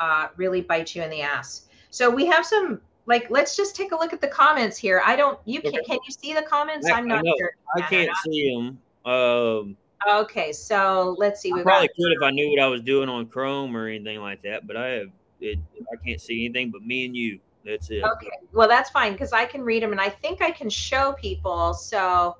uh, 0.00 0.28
really 0.36 0.62
bite 0.62 0.94
you 0.94 1.02
in 1.02 1.10
the 1.10 1.20
ass. 1.20 1.66
So 1.90 2.08
we 2.08 2.24
have 2.26 2.46
some, 2.46 2.80
like, 3.06 3.28
let's 3.28 3.56
just 3.56 3.74
take 3.74 3.90
a 3.90 3.96
look 3.96 4.12
at 4.12 4.20
the 4.20 4.28
comments 4.28 4.78
here. 4.78 5.02
I 5.04 5.16
don't, 5.16 5.36
you 5.46 5.60
can, 5.60 5.72
can 5.84 5.98
you 6.06 6.12
see 6.12 6.32
the 6.32 6.42
comments? 6.42 6.88
I- 6.88 6.92
I'm 6.92 7.08
not 7.08 7.24
know. 7.24 7.34
sure. 7.36 7.56
I 7.74 7.80
can't 7.82 8.10
see 8.24 8.54
them. 8.54 9.12
Um, 9.12 9.76
Okay, 10.10 10.52
so 10.52 11.16
let's 11.18 11.40
see. 11.40 11.52
I 11.52 11.62
probably 11.62 11.88
got 11.88 11.96
could 11.96 12.12
if 12.12 12.22
I 12.22 12.30
knew 12.30 12.50
what 12.50 12.60
I 12.60 12.66
was 12.66 12.82
doing 12.82 13.08
on 13.08 13.26
Chrome 13.26 13.76
or 13.76 13.88
anything 13.88 14.20
like 14.20 14.42
that, 14.42 14.66
but 14.66 14.76
I 14.76 14.88
have 14.88 15.08
it. 15.40 15.58
I 15.92 15.96
can't 16.04 16.20
see 16.20 16.44
anything 16.44 16.70
but 16.70 16.82
me 16.82 17.06
and 17.06 17.16
you. 17.16 17.38
That's 17.64 17.90
it. 17.90 18.02
okay. 18.02 18.30
Well, 18.52 18.68
that's 18.68 18.90
fine 18.90 19.12
because 19.12 19.32
I 19.32 19.44
can 19.44 19.62
read 19.62 19.82
them, 19.82 19.92
and 19.92 20.00
I 20.00 20.08
think 20.08 20.42
I 20.42 20.50
can 20.50 20.68
show 20.68 21.12
people. 21.12 21.74
So, 21.74 22.36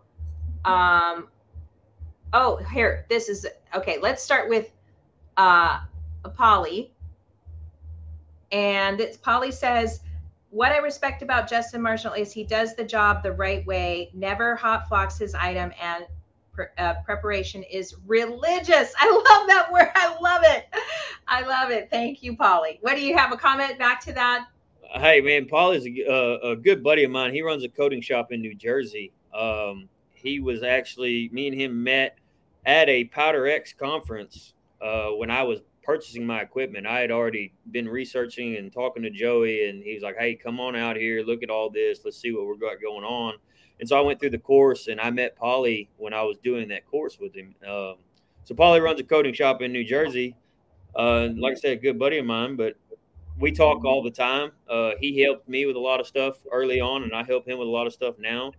um, 0.65 1.29
oh, 2.33 2.57
here, 2.73 3.07
this 3.09 3.29
is 3.29 3.47
okay. 3.75 3.99
Let's 4.01 4.23
start 4.23 4.49
with 4.49 4.73
uh, 5.37 5.81
Polly, 6.35 6.93
and 8.51 9.01
it's 9.01 9.17
Polly 9.17 9.53
says. 9.53 10.01
What 10.51 10.71
I 10.71 10.77
respect 10.79 11.23
about 11.23 11.49
Justin 11.49 11.81
Marshall 11.81 12.13
is 12.13 12.31
he 12.31 12.45
does 12.45 12.77
the 12.77 12.85
job 12.85 13.23
the 13.23 13.33
right 13.33 13.65
way, 13.65 14.11
never 14.13 14.55
hot 14.55 14.87
flocks 14.87 15.17
his 15.17 15.35
item, 15.35 15.73
and 15.81 16.05
pre- 16.53 16.67
uh, 16.79 16.95
preparation 17.05 17.63
is 17.65 17.95
religious. 18.07 18.93
I 19.01 19.11
love 19.11 19.49
that 19.49 19.69
word. 19.73 19.91
I 19.95 20.17
love 20.21 20.43
it. 20.45 20.67
I 21.27 21.43
love 21.43 21.71
it. 21.71 21.89
Thank 21.91 22.23
you, 22.23 22.37
Polly. 22.37 22.79
What 22.83 22.97
do 22.97 23.03
you 23.03 23.17
have 23.17 23.33
a 23.33 23.37
comment 23.37 23.79
back 23.79 24.01
to 24.03 24.13
that? 24.13 24.47
Hey 24.95 25.23
man, 25.23 25.47
Paul 25.47 25.73
is 25.73 25.87
a, 25.87 26.07
uh, 26.07 26.51
a 26.51 26.57
good 26.57 26.83
buddy 26.83 27.05
of 27.05 27.11
mine. 27.11 27.33
He 27.33 27.41
runs 27.41 27.65
a 27.65 27.69
coating 27.69 28.03
shop 28.03 28.31
in 28.31 28.43
New 28.43 28.55
Jersey. 28.55 29.11
Um, 29.33 29.89
he 30.13 30.39
was 30.41 30.63
actually 30.63 31.31
me 31.33 31.49
and 31.49 31.59
him 31.59 31.83
met 31.83 32.19
at 32.67 32.89
a 32.91 33.05
Powder 33.05 33.49
X 33.49 33.73
conference 33.73 34.53
uh, 34.83 35.09
when 35.09 35.31
I 35.31 35.43
was 35.45 35.61
purchasing 35.83 36.27
my 36.27 36.43
equipment. 36.43 36.87
I 36.87 37.01
had 37.01 37.11
already 37.11 37.55
been 37.71 37.89
researching 37.89 38.57
and 38.57 38.71
talking 38.71 39.03
to 39.03 39.11
Joey, 39.11 39.69
and 39.69 39.83
he 39.83 39.95
was 39.95 40.03
like, 40.03 40.17
"Hey, 40.19 40.35
come 40.35 40.61
on 40.61 40.77
out 40.77 40.97
here, 40.97 41.23
look 41.23 41.43
at 41.43 41.51
all 41.51 41.71
this. 41.71 42.01
Let's 42.05 42.19
see 42.21 42.33
what 42.33 42.47
we've 42.47 42.61
got 42.61 42.81
going 42.83 43.05
on." 43.05 43.35
And 43.81 43.89
so 43.89 43.99
I 43.99 44.01
went 44.01 44.21
through 44.21 44.31
the 44.31 44.39
course, 44.39 44.87
and 44.89 45.01
I 45.01 45.11
met 45.11 45.37
Polly 45.37 45.89
when 45.97 46.13
I 46.13 46.23
was 46.23 46.37
doing 46.39 46.69
that 46.69 46.87
course 46.87 47.19
with 47.19 47.35
him. 47.35 47.55
Um, 47.69 47.97
so 48.45 48.55
Polly 48.55 48.81
runs 48.81 49.01
a 49.01 49.05
coating 49.05 49.35
shop 49.35 49.63
in 49.63 49.73
New 49.73 49.85
Jersey. 49.85 50.37
Uh, 50.95 51.29
like 51.37 51.53
I 51.53 51.55
said, 51.55 51.73
a 51.73 51.81
good 51.81 51.99
buddy 51.99 52.19
of 52.19 52.27
mine, 52.27 52.55
but 52.57 52.77
we 53.39 53.51
talk 53.51 53.85
all 53.85 54.03
the 54.03 54.11
time. 54.11 54.53
Uh, 54.69 54.93
he 55.01 55.21
helped 55.23 55.49
me 55.49 55.67
with 55.67 55.77
a 55.77 55.81
lot 55.81 56.01
of 56.01 56.07
stuff 56.07 56.37
early 56.53 56.81
on, 56.81 57.03
and 57.03 57.15
I 57.15 57.25
help 57.25 57.49
him 57.49 57.59
with 57.59 57.67
a 57.67 57.71
lot 57.71 57.87
of 57.87 57.93
stuff 57.93 58.17
now. 58.19 58.53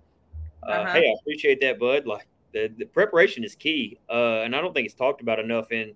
Uh, 0.64 0.72
Uh-huh. 0.72 0.94
Hey, 0.94 1.10
I 1.10 1.14
appreciate 1.22 1.62
that, 1.62 1.80
bud. 1.80 2.06
Like 2.06 2.28
the, 2.54 2.72
the 2.78 2.86
preparation 2.86 3.44
is 3.44 3.56
key, 3.56 4.00
uh, 4.10 4.42
and 4.42 4.56
I 4.56 4.62
don't 4.62 4.74
think 4.74 4.86
it's 4.86 4.96
talked 4.96 5.22
about 5.22 5.40
enough 5.40 5.72
in 5.72 5.94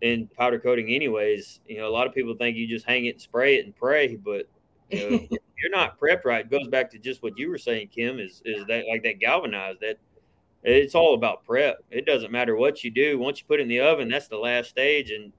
in 0.00 0.28
powder 0.28 0.58
coating. 0.58 0.88
Anyways, 0.94 1.60
you 1.66 1.78
know, 1.78 1.88
a 1.88 1.90
lot 1.90 2.06
of 2.06 2.14
people 2.14 2.34
think 2.34 2.56
you 2.56 2.66
just 2.66 2.86
hang 2.86 3.06
it 3.06 3.10
and 3.10 3.20
spray 3.20 3.56
it 3.56 3.64
and 3.64 3.74
pray, 3.74 4.16
but 4.16 4.46
you 4.90 5.10
know, 5.10 5.18
you're 5.58 5.70
not 5.70 5.98
prepped 5.98 6.24
right. 6.24 6.44
It 6.44 6.50
goes 6.50 6.68
back 6.68 6.90
to 6.92 6.98
just 6.98 7.22
what 7.22 7.38
you 7.38 7.50
were 7.50 7.58
saying, 7.58 7.88
Kim. 7.88 8.18
Is 8.18 8.42
is 8.44 8.64
that 8.66 8.84
like 8.88 9.02
that 9.04 9.18
galvanized? 9.18 9.80
That 9.80 9.98
it's 10.62 10.94
all 10.94 11.14
about 11.14 11.44
prep. 11.44 11.78
It 11.90 12.06
doesn't 12.06 12.32
matter 12.32 12.56
what 12.56 12.82
you 12.84 12.90
do. 12.90 13.18
Once 13.18 13.40
you 13.40 13.46
put 13.46 13.60
it 13.60 13.62
in 13.62 13.68
the 13.68 13.80
oven, 13.80 14.08
that's 14.08 14.28
the 14.28 14.36
last 14.36 14.70
stage, 14.70 15.10
and 15.10 15.32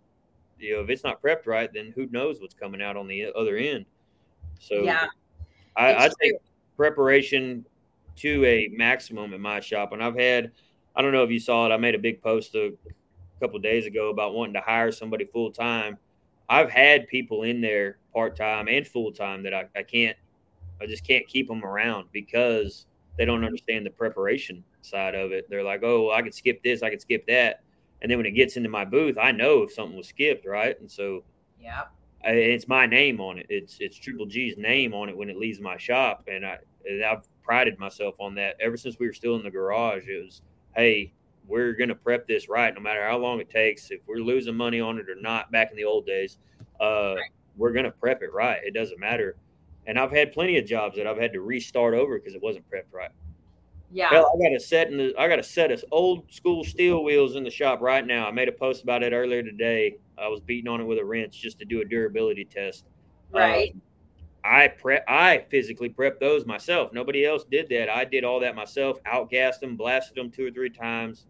you 0.57 0.75
know 0.75 0.81
if 0.81 0.89
it's 0.89 1.03
not 1.03 1.21
prepped 1.21 1.45
right, 1.45 1.69
then 1.73 1.93
who 1.95 2.07
knows 2.07 2.39
what's 2.39 2.53
coming 2.53 2.81
out 2.81 2.97
on 2.97 3.07
the 3.07 3.31
other 3.35 3.57
end. 3.57 3.85
So 4.59 4.83
yeah, 4.83 5.07
I, 5.75 6.05
I 6.05 6.09
take 6.21 6.33
preparation 6.77 7.65
to 8.17 8.45
a 8.45 8.69
maximum 8.71 9.33
in 9.33 9.41
my 9.41 9.59
shop, 9.59 9.91
and 9.93 10.03
I've 10.03 10.17
had. 10.17 10.51
I 10.95 11.01
don't 11.01 11.13
know 11.13 11.23
if 11.23 11.29
you 11.29 11.39
saw 11.39 11.65
it. 11.65 11.71
I 11.71 11.77
made 11.77 11.95
a 11.95 11.99
big 11.99 12.21
post 12.21 12.55
a 12.55 12.73
couple 13.39 13.55
of 13.55 13.63
days 13.63 13.85
ago 13.85 14.09
about 14.09 14.33
wanting 14.33 14.55
to 14.55 14.59
hire 14.59 14.91
somebody 14.91 15.23
full 15.23 15.49
time. 15.51 15.97
I've 16.49 16.69
had 16.71 17.07
people 17.07 17.43
in 17.43 17.61
there 17.61 17.99
part 18.13 18.35
time 18.35 18.67
and 18.67 18.87
full 18.87 19.11
time 19.11 19.43
that 19.43 19.53
I, 19.53 19.65
I 19.75 19.83
can't. 19.83 20.17
I 20.81 20.85
just 20.87 21.05
can't 21.05 21.27
keep 21.27 21.47
them 21.47 21.63
around 21.65 22.07
because 22.13 22.85
they 23.17 23.25
don't 23.25 23.43
understand 23.43 23.85
the 23.85 23.91
preparation 23.91 24.63
side 24.81 25.15
of 25.15 25.31
it. 25.31 25.47
They're 25.49 25.63
like, 25.63 25.83
"Oh, 25.83 26.11
I 26.11 26.21
could 26.21 26.33
skip 26.33 26.63
this, 26.63 26.83
I 26.83 26.89
could 26.89 27.01
skip 27.01 27.25
that," 27.27 27.63
and 28.01 28.09
then 28.09 28.17
when 28.17 28.25
it 28.25 28.31
gets 28.31 28.57
into 28.57 28.69
my 28.69 28.85
booth, 28.85 29.17
I 29.17 29.31
know 29.31 29.63
if 29.63 29.73
something 29.73 29.97
was 29.97 30.07
skipped, 30.07 30.45
right? 30.45 30.79
And 30.79 30.89
so 30.89 31.23
yeah, 31.59 31.85
I- 32.23 32.31
it's 32.31 32.67
my 32.67 32.85
name 32.85 33.19
on 33.21 33.37
it. 33.39 33.47
It's 33.49 33.77
it's 33.79 33.97
Triple 33.97 34.25
G's 34.25 34.57
name 34.57 34.93
on 34.93 35.09
it 35.09 35.17
when 35.17 35.29
it 35.29 35.37
leaves 35.37 35.59
my 35.59 35.77
shop, 35.77 36.27
and 36.31 36.45
I 36.45 36.57
and 36.85 37.03
I've 37.03 37.27
prided 37.43 37.77
myself 37.79 38.15
on 38.19 38.35
that 38.35 38.55
ever 38.59 38.77
since 38.77 38.97
we 38.99 39.07
were 39.07 39.13
still 39.13 39.35
in 39.35 39.43
the 39.43 39.51
garage. 39.51 40.07
It 40.07 40.23
was, 40.23 40.41
hey, 40.75 41.13
we're 41.49 41.73
gonna 41.73 41.95
prep 41.95 42.27
this 42.27 42.47
right, 42.47 42.73
no 42.73 42.79
matter 42.79 43.05
how 43.05 43.17
long 43.17 43.39
it 43.41 43.49
takes. 43.49 43.91
If 43.91 44.01
we're 44.07 44.17
losing 44.17 44.55
money 44.55 44.79
on 44.79 44.97
it 44.97 45.09
or 45.09 45.15
not, 45.19 45.51
back 45.51 45.71
in 45.71 45.77
the 45.77 45.83
old 45.83 46.05
days, 46.05 46.37
uh, 46.79 47.15
we're 47.57 47.73
gonna 47.73 47.91
prep 47.91 48.21
it 48.21 48.31
right. 48.31 48.59
It 48.63 48.73
doesn't 48.73 48.99
matter. 48.99 49.35
And 49.87 49.97
I've 49.97 50.11
had 50.11 50.31
plenty 50.31 50.57
of 50.57 50.65
jobs 50.65 50.95
that 50.97 51.07
I've 51.07 51.17
had 51.17 51.33
to 51.33 51.41
restart 51.41 51.95
over 51.95 52.19
because 52.19 52.35
it 52.35 52.41
wasn't 52.41 52.69
prepped 52.69 52.93
right. 52.93 53.09
yeah. 53.91 54.09
Hell, 54.09 54.31
I 54.33 54.49
got 54.49 54.55
a 54.55 54.59
set 54.59 54.91
in 54.91 54.97
the 54.97 55.13
I 55.17 55.27
got 55.27 55.39
a 55.39 55.43
set 55.43 55.71
of 55.71 55.83
old 55.91 56.31
school 56.31 56.63
steel 56.63 57.03
wheels 57.03 57.35
in 57.35 57.43
the 57.43 57.49
shop 57.49 57.81
right 57.81 58.05
now. 58.05 58.27
I 58.27 58.31
made 58.31 58.47
a 58.47 58.53
post 58.53 58.83
about 58.83 59.01
it 59.01 59.11
earlier 59.11 59.41
today. 59.41 59.97
I 60.17 60.27
was 60.27 60.39
beating 60.41 60.69
on 60.69 60.79
it 60.79 60.83
with 60.83 60.99
a 60.99 61.05
wrench 61.05 61.41
just 61.41 61.57
to 61.59 61.65
do 61.65 61.81
a 61.81 61.85
durability 61.85 62.45
test. 62.45 62.85
right. 63.33 63.71
Um, 63.73 63.81
I 64.43 64.67
prep 64.67 65.03
I 65.07 65.45
physically 65.49 65.89
prepped 65.89 66.19
those 66.19 66.45
myself. 66.45 66.93
Nobody 66.93 67.25
else 67.25 67.43
did 67.43 67.67
that. 67.69 67.89
I 67.89 68.05
did 68.05 68.23
all 68.23 68.39
that 68.39 68.55
myself, 68.55 68.97
outgassed 69.03 69.59
them, 69.59 69.75
blasted 69.75 70.15
them 70.15 70.31
two 70.31 70.47
or 70.47 70.51
three 70.51 70.69
times. 70.69 71.25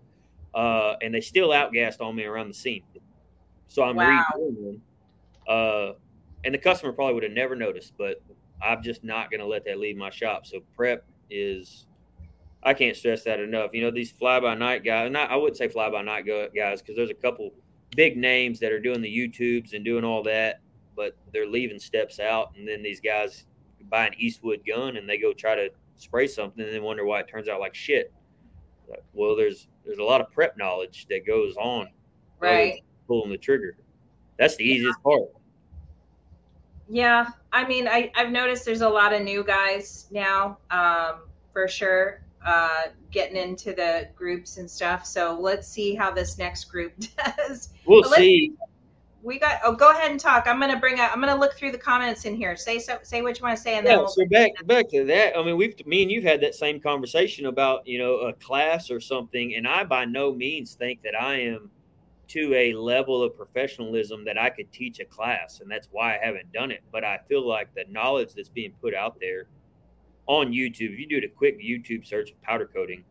Uh, 0.54 0.96
and 1.02 1.14
they 1.14 1.22
still 1.22 1.50
outgassed 1.50 2.02
on 2.02 2.16
me 2.16 2.26
around 2.26 2.48
the 2.48 2.54
seam. 2.54 2.84
So 3.68 3.84
I'm 3.84 3.96
Wow. 3.96 4.26
redoing 4.36 4.56
them. 4.56 4.82
Uh, 5.48 5.94
and 6.44 6.54
the 6.54 6.58
customer 6.58 6.92
probably 6.94 7.14
would 7.16 7.24
have 7.24 7.32
never 7.32 7.56
noticed, 7.56 7.94
but 7.98 8.22
I'm 8.62 8.82
just 8.82 9.04
not 9.04 9.30
going 9.30 9.42
to 9.42 9.46
let 9.46 9.66
that 9.66 9.80
leave 9.80 9.98
my 9.98 10.10
shop. 10.10 10.46
So 10.46 10.60
prep 10.76 11.06
is, 11.30 11.86
I 12.64 12.74
can't 12.74 12.96
stress 12.96 13.24
that 13.24 13.40
enough. 13.40 13.74
You 13.74 13.82
know, 13.82 13.92
these 13.92 14.12
fly 14.12 14.40
by 14.40 14.56
night 14.56 14.84
guys, 14.84 15.12
not, 15.12 15.30
I 15.30 15.36
wouldn't 15.36 15.58
say 15.58 15.68
fly 15.68 15.90
by 15.90 16.02
night 16.02 16.26
guys, 16.26 16.82
because 16.82 16.96
there's 16.96 17.10
a 17.10 17.16
couple 17.16 17.52
big 17.96 18.18
names 18.18 18.60
that 18.60 18.72
are 18.72 18.80
doing 18.80 19.02
the 19.02 19.10
YouTubes 19.18 19.74
and 19.74 19.84
doing 19.86 20.04
all 20.04 20.24
that, 20.24 20.62
but 20.96 21.16
they're 21.32 21.48
leaving 21.48 21.80
steps 21.80 22.20
out. 22.20 22.54
And 22.58 22.68
then 22.68 22.82
these 22.82 23.00
guys 23.00 23.46
buy 23.90 24.08
an 24.08 24.14
Eastwood 24.18 24.62
gun 24.68 24.98
and 24.98 25.08
they 25.08 25.18
go 25.18 25.34
try 25.34 25.56
to 25.56 25.70
spray 25.96 26.28
something 26.28 26.64
and 26.64 26.74
then 26.74 26.84
wonder 26.84 27.06
why 27.06 27.20
it 27.20 27.28
turns 27.28 27.48
out 27.48 27.60
like 27.60 27.76
shit. 27.76 28.12
Well, 29.14 29.36
there's 29.36 29.68
there's 29.86 30.00
a 30.00 30.04
lot 30.04 30.22
of 30.22 30.32
prep 30.32 30.58
knowledge 30.58 31.08
that 31.10 31.26
goes 31.26 31.56
on 31.58 31.88
Right. 32.40 32.82
pulling 33.08 33.32
the 33.32 33.38
trigger. 33.38 33.76
That's 34.38 34.56
the 34.56 34.64
easiest 34.64 35.02
part. 35.04 35.24
Yeah. 36.88 37.28
I 37.52 37.68
mean, 37.68 37.88
I, 37.88 38.12
I've 38.16 38.32
noticed 38.32 38.66
there's 38.66 38.82
a 38.82 38.90
lot 38.90 39.14
of 39.14 39.22
new 39.22 39.44
guys 39.44 40.08
now, 40.12 40.58
um, 40.72 41.22
for 41.52 41.68
sure, 41.68 42.22
uh, 42.46 42.84
getting 43.12 43.36
into 43.36 43.74
the 43.74 44.08
groups 44.16 44.58
and 44.58 44.70
stuff. 44.70 45.06
So 45.06 45.38
let's 45.40 45.68
see 45.68 45.96
how 45.96 46.12
this 46.12 46.38
next 46.38 46.66
group 46.66 46.94
does. 47.38 47.70
We'll 47.86 48.04
see. 48.04 48.54
We 49.22 49.38
got. 49.38 49.60
Oh, 49.64 49.74
go 49.74 49.92
ahead 49.92 50.12
and 50.12 50.20
talk. 50.20 50.48
I'm 50.48 50.60
gonna 50.60 50.80
bring. 50.80 51.00
up 51.00 51.12
I'm 51.14 51.20
gonna 51.20 51.36
look 51.36 51.54
through 51.54 51.72
the 51.72 51.78
comments 51.78 52.26
in 52.26 52.36
here. 52.36 52.56
Say 52.56 52.80
so. 52.80 53.00
Say 53.04 53.22
what 53.22 53.38
you 53.38 53.44
want 53.44 53.58
to 53.58 53.62
say, 53.62 53.78
and 53.78 53.86
then 53.86 53.98
we'll 53.98 54.08
so 54.08 54.26
back 54.28 54.52
back 54.66 54.90
to 54.90 55.04
that. 55.06 55.38
I 55.38 55.44
mean, 55.44 55.58
we've 55.58 55.86
me 55.86 56.04
and 56.04 56.12
you've 56.12 56.24
had 56.24 56.42
that 56.42 56.56
same 56.56 56.80
conversation 56.80 57.48
about 57.48 57.86
you 57.86 57.98
know 57.98 58.16
a 58.20 58.34
class 58.34 58.90
or 58.90 59.00
something, 59.00 59.56
and 59.56 59.68
I 59.68 59.84
by 59.84 60.06
no 60.06 60.34
means 60.34 60.74
think 60.76 61.02
that 61.04 61.20
I 61.20 61.36
am 61.42 61.70
to 62.30 62.54
a 62.54 62.74
level 62.74 63.24
of 63.24 63.36
professionalism 63.36 64.24
that 64.24 64.38
I 64.38 64.50
could 64.52 64.72
teach 64.72 65.00
a 65.00 65.06
class, 65.06 65.60
and 65.62 65.70
that's 65.70 65.90
why 65.92 66.16
I 66.16 66.20
haven't 66.24 66.52
done 66.54 66.72
it. 66.72 66.82
But 66.92 67.04
I 67.04 67.20
feel 67.28 67.46
like 67.46 67.74
the 67.74 67.86
knowledge 67.90 68.34
that's 68.36 68.50
being 68.50 68.72
put 68.82 68.94
out 68.94 69.20
there 69.20 69.48
on 70.28 70.52
YouTube, 70.52 70.94
if 70.94 71.00
you 71.00 71.08
do 71.08 71.26
a 71.26 71.28
quick 71.28 71.60
YouTube 71.60 72.06
search 72.06 72.32
of 72.32 72.42
powder 72.42 72.70
coating, 72.72 73.04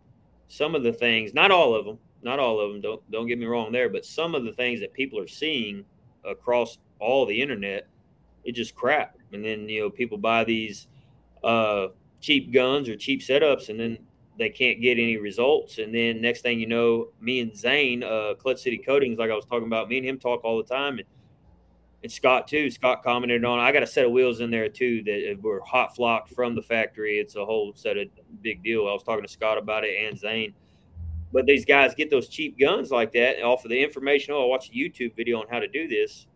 some 0.46 0.74
of 0.74 0.84
the 0.84 0.92
things, 0.92 1.34
not 1.34 1.50
all 1.50 1.74
of 1.74 1.84
them, 1.84 1.98
not 2.22 2.38
all 2.38 2.61
of 2.61 2.72
them, 2.72 2.80
don't 2.80 3.11
don't 3.11 3.26
get 3.26 3.38
me 3.38 3.46
wrong 3.46 3.72
there, 3.72 3.88
but 3.88 4.06
some 4.06 4.34
of 4.34 4.44
the 4.44 4.52
things 4.52 4.80
that 4.80 4.92
people 4.94 5.18
are 5.18 5.28
seeing 5.28 5.84
across 6.24 6.78
all 6.98 7.26
the 7.26 7.40
internet, 7.40 7.86
it 8.44 8.52
just 8.52 8.74
crap. 8.74 9.16
And 9.32 9.44
then 9.44 9.68
you 9.68 9.82
know 9.82 9.90
people 9.90 10.18
buy 10.18 10.44
these 10.44 10.88
uh, 11.44 11.88
cheap 12.20 12.52
guns 12.52 12.88
or 12.88 12.96
cheap 12.96 13.20
setups, 13.20 13.68
and 13.68 13.78
then 13.78 13.98
they 14.38 14.48
can't 14.48 14.80
get 14.80 14.98
any 14.98 15.16
results. 15.16 15.78
And 15.78 15.94
then 15.94 16.20
next 16.20 16.42
thing 16.42 16.60
you 16.60 16.66
know, 16.66 17.08
me 17.20 17.40
and 17.40 17.56
Zane, 17.56 18.02
uh, 18.02 18.34
Clutch 18.38 18.60
City 18.60 18.78
Coatings, 18.78 19.18
like 19.18 19.30
I 19.30 19.34
was 19.34 19.44
talking 19.44 19.66
about, 19.66 19.88
me 19.88 19.98
and 19.98 20.06
him 20.06 20.18
talk 20.18 20.44
all 20.44 20.56
the 20.58 20.74
time, 20.74 20.98
and, 20.98 21.08
and 22.02 22.10
Scott 22.10 22.46
too. 22.46 22.70
Scott 22.70 23.02
commented 23.02 23.44
on. 23.44 23.58
I 23.58 23.72
got 23.72 23.82
a 23.82 23.86
set 23.86 24.04
of 24.04 24.12
wheels 24.12 24.40
in 24.40 24.50
there 24.50 24.68
too 24.68 25.02
that 25.04 25.38
were 25.42 25.60
hot 25.66 25.96
flocked 25.96 26.32
from 26.32 26.54
the 26.54 26.62
factory. 26.62 27.18
It's 27.18 27.34
a 27.34 27.44
whole 27.44 27.72
set 27.74 27.96
of 27.96 28.08
big 28.40 28.62
deal. 28.62 28.86
I 28.88 28.92
was 28.92 29.02
talking 29.02 29.24
to 29.24 29.30
Scott 29.30 29.58
about 29.58 29.84
it 29.84 29.96
and 30.00 30.16
Zane. 30.16 30.54
But 31.33 31.47
these 31.47 31.64
guys 31.64 31.95
get 31.95 32.11
those 32.11 32.29
cheap 32.29 32.59
guns 32.59 32.91
like 32.91 33.12
that 33.12 33.37
and 33.37 33.45
offer 33.45 33.68
the 33.68 33.83
information. 33.83 34.33
Oh, 34.35 34.45
I 34.45 34.47
watched 34.47 34.70
a 34.70 34.74
YouTube 34.74 35.14
video 35.14 35.41
on 35.41 35.47
how 35.51 35.59
to 35.59 35.68
do 35.68 35.87
this, 35.87 36.26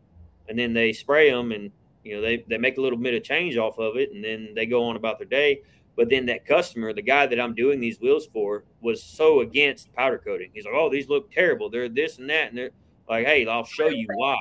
and 0.49 0.59
then 0.59 0.72
they 0.74 0.93
spray 0.93 1.30
them, 1.30 1.53
and 1.53 1.70
you 2.05 2.14
know 2.14 2.20
they 2.20 2.45
they 2.49 2.59
make 2.59 2.76
a 2.78 2.80
little 2.80 2.99
bit 2.99 3.14
of 3.14 3.22
change 3.22 3.57
off 3.57 3.78
of 3.78 3.97
it, 3.97 4.12
and 4.12 4.22
then 4.22 4.53
they 4.55 4.66
go 4.66 4.84
on 4.84 4.97
about 4.97 5.18
their 5.18 5.28
day. 5.28 5.62
But 5.97 6.09
then 6.09 6.26
that 6.26 6.47
customer, 6.47 6.93
the 6.93 7.03
guy 7.03 7.26
that 7.26 7.38
I'm 7.40 7.55
doing 7.55 7.78
these 7.80 8.01
wheels 8.01 8.26
for, 8.26 8.64
was 8.80 9.03
so 9.03 9.40
against 9.40 9.93
powder 9.95 10.18
coating. 10.18 10.51
He's 10.55 10.64
like, 10.64 10.74
"Oh, 10.74 10.90
these 10.90 11.09
look 11.09 11.30
terrible. 11.30 11.70
They're 11.70 11.88
this 11.88 12.18
and 12.18 12.28
that," 12.30 12.49
and 12.49 12.59
they're 12.59 12.70
like, 13.09 13.26
"Hey, 13.26 13.47
I'll 13.47 13.64
show 13.64 13.88
you 13.88 14.07
why 14.14 14.38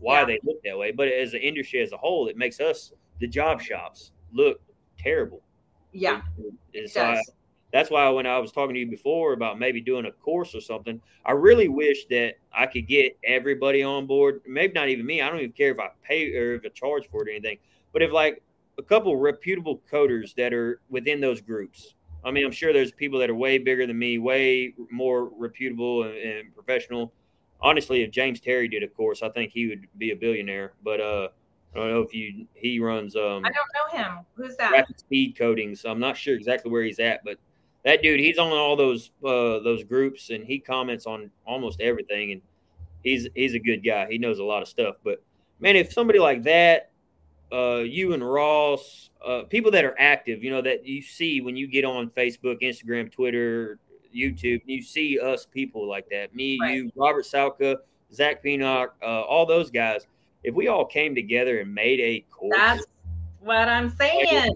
why 0.00 0.20
Yeah. 0.20 0.24
they 0.26 0.40
look 0.42 0.62
that 0.64 0.76
way." 0.78 0.92
But 0.92 1.08
as 1.08 1.34
an 1.34 1.40
industry 1.40 1.80
as 1.80 1.92
a 1.92 1.96
whole, 1.98 2.28
it 2.28 2.36
makes 2.36 2.60
us 2.60 2.92
the 3.20 3.26
job 3.26 3.60
shops 3.60 4.12
look 4.32 4.60
terrible. 4.98 5.42
Yeah. 5.92 6.22
It 6.72 6.90
so 6.90 7.02
I, 7.02 7.14
does. 7.16 7.30
That's 7.72 7.90
why 7.90 8.08
when 8.10 8.26
I 8.26 8.38
was 8.38 8.52
talking 8.52 8.74
to 8.74 8.80
you 8.80 8.90
before 8.90 9.32
about 9.32 9.58
maybe 9.58 9.80
doing 9.80 10.04
a 10.04 10.12
course 10.12 10.54
or 10.54 10.60
something, 10.60 11.00
I 11.24 11.32
really 11.32 11.68
wish 11.68 12.04
that 12.10 12.34
I 12.52 12.66
could 12.66 12.86
get 12.86 13.18
everybody 13.24 13.82
on 13.82 14.06
board. 14.06 14.42
Maybe 14.46 14.74
not 14.74 14.88
even 14.90 15.06
me. 15.06 15.22
I 15.22 15.28
don't 15.30 15.38
even 15.38 15.52
care 15.52 15.72
if 15.72 15.80
I 15.80 15.88
pay 16.02 16.34
or 16.36 16.54
if 16.54 16.62
I 16.66 16.68
charge 16.68 17.08
for 17.10 17.22
it 17.22 17.28
or 17.28 17.30
anything. 17.30 17.58
But 17.92 18.02
if 18.02 18.12
like 18.12 18.42
a 18.78 18.82
couple 18.82 19.16
reputable 19.16 19.82
coaters 19.90 20.34
that 20.34 20.52
are 20.52 20.80
within 20.90 21.20
those 21.20 21.40
groups. 21.40 21.94
I 22.24 22.30
mean, 22.30 22.44
I'm 22.44 22.52
sure 22.52 22.72
there's 22.72 22.92
people 22.92 23.18
that 23.18 23.30
are 23.30 23.34
way 23.34 23.58
bigger 23.58 23.86
than 23.86 23.98
me, 23.98 24.18
way 24.18 24.74
more 24.90 25.30
reputable 25.36 26.04
and, 26.04 26.16
and 26.16 26.54
professional. 26.54 27.12
Honestly, 27.60 28.02
if 28.02 28.10
James 28.10 28.40
Terry 28.40 28.68
did 28.68 28.82
a 28.82 28.88
course, 28.88 29.22
I 29.22 29.28
think 29.30 29.52
he 29.52 29.68
would 29.68 29.86
be 29.98 30.10
a 30.10 30.16
billionaire. 30.16 30.72
But 30.84 31.00
uh, 31.00 31.28
I 31.74 31.78
don't 31.78 31.90
know 31.90 32.02
if 32.02 32.14
you 32.14 32.46
he 32.54 32.80
runs. 32.80 33.16
Um, 33.16 33.44
I 33.44 33.50
don't 33.50 33.68
know 33.74 33.98
him. 33.98 34.18
Who's 34.34 34.56
that? 34.56 34.72
Rapid 34.72 34.98
speed 34.98 35.36
coating. 35.36 35.74
So 35.74 35.90
I'm 35.90 36.00
not 36.00 36.16
sure 36.16 36.34
exactly 36.34 36.70
where 36.70 36.82
he's 36.82 36.98
at, 36.98 37.24
but 37.24 37.38
that 37.84 38.02
dude, 38.02 38.20
he's 38.20 38.38
on 38.38 38.52
all 38.52 38.76
those 38.76 39.10
uh, 39.24 39.58
those 39.60 39.84
groups 39.84 40.30
and 40.30 40.44
he 40.44 40.58
comments 40.58 41.06
on 41.06 41.30
almost 41.46 41.80
everything. 41.80 42.32
And 42.32 42.42
he's 43.02 43.28
he's 43.34 43.54
a 43.54 43.58
good 43.58 43.84
guy. 43.84 44.06
He 44.10 44.18
knows 44.18 44.38
a 44.38 44.44
lot 44.44 44.62
of 44.62 44.68
stuff. 44.68 44.96
But 45.04 45.22
man, 45.60 45.76
if 45.76 45.92
somebody 45.92 46.18
like 46.18 46.42
that, 46.44 46.90
uh, 47.52 47.78
you 47.78 48.14
and 48.14 48.28
Ross, 48.28 49.10
uh, 49.24 49.42
people 49.42 49.70
that 49.72 49.84
are 49.84 49.96
active, 49.98 50.42
you 50.42 50.50
know, 50.50 50.62
that 50.62 50.86
you 50.86 51.02
see 51.02 51.40
when 51.40 51.56
you 51.56 51.66
get 51.66 51.84
on 51.84 52.10
Facebook, 52.10 52.62
Instagram, 52.62 53.10
Twitter, 53.10 53.78
YouTube, 54.14 54.62
you 54.66 54.82
see 54.82 55.18
us 55.18 55.46
people 55.46 55.88
like 55.88 56.08
that. 56.10 56.34
Me, 56.34 56.58
right. 56.60 56.74
you, 56.74 56.92
Robert 56.96 57.24
Salka, 57.24 57.76
Zach 58.12 58.42
Pinock, 58.42 58.88
uh, 59.02 59.22
all 59.22 59.46
those 59.46 59.70
guys 59.70 60.06
if 60.44 60.54
we 60.54 60.68
all 60.68 60.84
came 60.84 61.14
together 61.14 61.60
and 61.60 61.74
made 61.74 62.00
a 62.00 62.20
course, 62.30 62.56
that's 62.56 62.84
what 63.40 63.68
I'm 63.68 63.90
saying. 63.96 64.52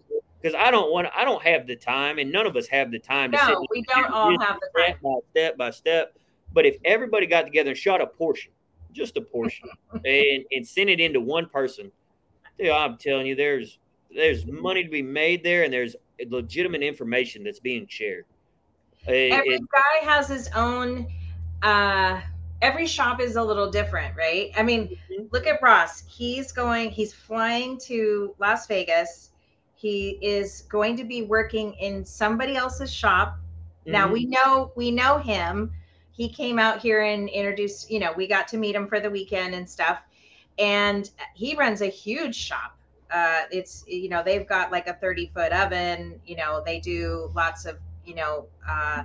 Because 0.46 0.60
I 0.64 0.70
don't 0.70 0.92
want, 0.92 1.08
I 1.12 1.24
don't 1.24 1.42
have 1.42 1.66
the 1.66 1.74
time, 1.74 2.20
and 2.20 2.30
none 2.30 2.46
of 2.46 2.54
us 2.54 2.68
have 2.68 2.92
the 2.92 3.00
time. 3.00 3.32
No, 3.32 3.38
to 3.38 3.66
we 3.68 3.82
don't 3.82 4.12
all 4.12 4.38
have 4.38 4.60
the 4.60 4.80
time. 4.80 4.94
Step 4.94 5.02
by 5.02 5.18
step 5.32 5.56
by 5.56 5.70
step. 5.72 6.18
But 6.52 6.66
if 6.66 6.76
everybody 6.84 7.26
got 7.26 7.42
together 7.42 7.70
and 7.70 7.76
shot 7.76 8.00
a 8.00 8.06
portion, 8.06 8.52
just 8.92 9.16
a 9.16 9.20
portion, 9.20 9.68
and 9.92 10.44
and 10.52 10.64
sent 10.64 10.88
it 10.88 11.00
into 11.00 11.20
one 11.20 11.48
person, 11.48 11.90
dude, 12.60 12.68
I'm 12.68 12.96
telling 12.96 13.26
you, 13.26 13.34
there's 13.34 13.80
there's 14.14 14.46
money 14.46 14.84
to 14.84 14.88
be 14.88 15.02
made 15.02 15.42
there, 15.42 15.64
and 15.64 15.72
there's 15.72 15.96
legitimate 16.28 16.84
information 16.84 17.42
that's 17.42 17.58
being 17.58 17.88
shared. 17.88 18.24
Every 19.08 19.54
it, 19.54 19.62
guy 19.72 20.08
has 20.08 20.28
his 20.28 20.48
own. 20.54 21.08
uh 21.64 22.20
every 22.62 22.86
shop 22.86 23.20
is 23.20 23.34
a 23.34 23.42
little 23.42 23.68
different, 23.68 24.14
right? 24.16 24.52
I 24.56 24.62
mean, 24.62 24.96
mm-hmm. 25.10 25.24
look 25.32 25.48
at 25.48 25.60
Ross. 25.60 26.04
He's 26.06 26.52
going, 26.52 26.90
he's 26.90 27.12
flying 27.12 27.78
to 27.80 28.32
Las 28.38 28.68
Vegas. 28.68 29.32
He 29.76 30.18
is 30.22 30.62
going 30.62 30.96
to 30.96 31.04
be 31.04 31.22
working 31.22 31.74
in 31.74 32.04
somebody 32.04 32.56
else's 32.56 32.92
shop. 32.92 33.38
Mm-hmm. 33.82 33.92
Now 33.92 34.10
we 34.10 34.26
know 34.26 34.72
we 34.74 34.90
know 34.90 35.18
him. 35.18 35.72
He 36.12 36.28
came 36.28 36.58
out 36.58 36.80
here 36.80 37.02
and 37.02 37.28
introduced, 37.28 37.90
you 37.90 38.00
know, 38.00 38.12
we 38.16 38.26
got 38.26 38.48
to 38.48 38.56
meet 38.56 38.74
him 38.74 38.88
for 38.88 39.00
the 39.00 39.10
weekend 39.10 39.54
and 39.54 39.68
stuff. 39.68 40.00
And 40.58 41.10
he 41.34 41.54
runs 41.54 41.82
a 41.82 41.86
huge 41.86 42.34
shop. 42.34 42.78
Uh, 43.10 43.42
it's 43.52 43.84
you 43.86 44.08
know 44.08 44.22
they've 44.24 44.48
got 44.48 44.72
like 44.72 44.88
a 44.88 44.94
30 44.94 45.30
foot 45.32 45.52
oven 45.52 46.20
you 46.26 46.34
know 46.34 46.60
they 46.66 46.80
do 46.80 47.30
lots 47.36 47.64
of 47.64 47.78
you 48.04 48.16
know 48.16 48.46
uh, 48.68 49.04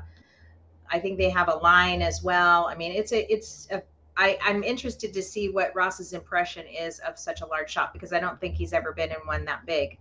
I 0.92 1.00
think 1.00 1.18
they 1.18 1.30
have 1.30 1.48
a 1.48 1.56
line 1.56 2.02
as 2.02 2.22
well. 2.22 2.68
I 2.68 2.76
mean, 2.76 2.92
it's 2.92 3.14
a 3.14 3.32
it's 3.32 3.68
a 3.72 3.82
I, 4.18 4.38
I'm 4.44 4.62
interested 4.64 5.14
to 5.14 5.24
see 5.24 5.50
what 5.50 5.74
Ross's 5.74 6.14
impression 6.14 6.66
is 6.68 7.00
of 7.00 7.18
such 7.18 7.42
a 7.42 7.46
large 7.46 7.72
shop 7.72 7.94
because 7.94 8.12
I 8.12 8.20
don't 8.20 8.40
think 8.42 8.56
he's 8.56 8.74
ever 8.74 8.92
been 8.92 9.10
in 9.10 9.18
one 9.26 9.46
that 9.46 9.66
big. 9.66 9.98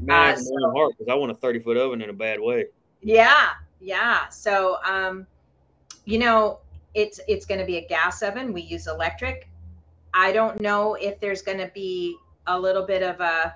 Man, 0.00 0.34
uh, 0.34 0.36
so, 0.36 0.70
heart 0.72 0.92
because 0.98 1.10
I 1.10 1.14
want 1.14 1.32
a 1.32 1.34
30 1.34 1.60
foot 1.60 1.76
oven 1.76 2.02
in 2.02 2.10
a 2.10 2.14
bad 2.14 2.40
way. 2.40 2.66
Yeah, 3.02 3.50
yeah. 3.80 4.28
So, 4.28 4.78
um, 4.84 5.26
you 6.04 6.18
know, 6.18 6.60
it's 6.94 7.20
it's 7.28 7.46
going 7.46 7.60
to 7.60 7.66
be 7.66 7.78
a 7.78 7.86
gas 7.86 8.22
oven. 8.22 8.52
We 8.52 8.62
use 8.62 8.86
electric. 8.86 9.48
I 10.12 10.32
don't 10.32 10.60
know 10.60 10.94
if 10.94 11.18
there's 11.20 11.42
going 11.42 11.58
to 11.58 11.70
be 11.74 12.16
a 12.46 12.58
little 12.58 12.84
bit 12.84 13.02
of 13.02 13.20
a 13.20 13.54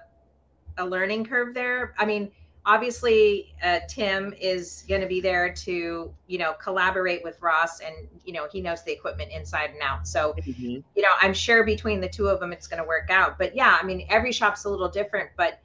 a 0.78 0.86
learning 0.86 1.24
curve 1.24 1.55
there. 1.55 1.95
I 1.99 2.07
mean, 2.07 2.30
obviously 2.68 3.55
uh, 3.64 3.80
tim 3.89 4.34
is 4.39 4.84
going 4.89 5.01
to 5.01 5.07
be 5.07 5.20
there 5.20 5.53
to 5.53 6.12
you 6.26 6.39
know 6.39 6.53
collaborate 6.62 7.24
with 7.24 7.41
ross 7.41 7.80
and 7.80 7.95
you 8.24 8.32
know 8.32 8.47
he 8.53 8.61
knows 8.61 8.84
the 8.84 8.93
equipment 8.93 9.30
inside 9.32 9.70
and 9.70 9.80
out 9.82 10.07
so 10.07 10.34
mm-hmm. 10.41 10.78
you 10.95 11.03
know 11.03 11.09
i'm 11.20 11.32
sure 11.32 11.64
between 11.64 11.99
the 11.99 12.09
two 12.09 12.28
of 12.28 12.39
them 12.39 12.53
it's 12.53 12.66
going 12.66 12.80
to 12.80 12.86
work 12.86 13.09
out 13.11 13.39
but 13.39 13.57
yeah 13.57 13.78
i 13.80 13.84
mean 13.84 14.07
every 14.11 14.30
shop's 14.30 14.64
a 14.64 14.68
little 14.68 14.89
different 14.89 15.30
but 15.36 15.61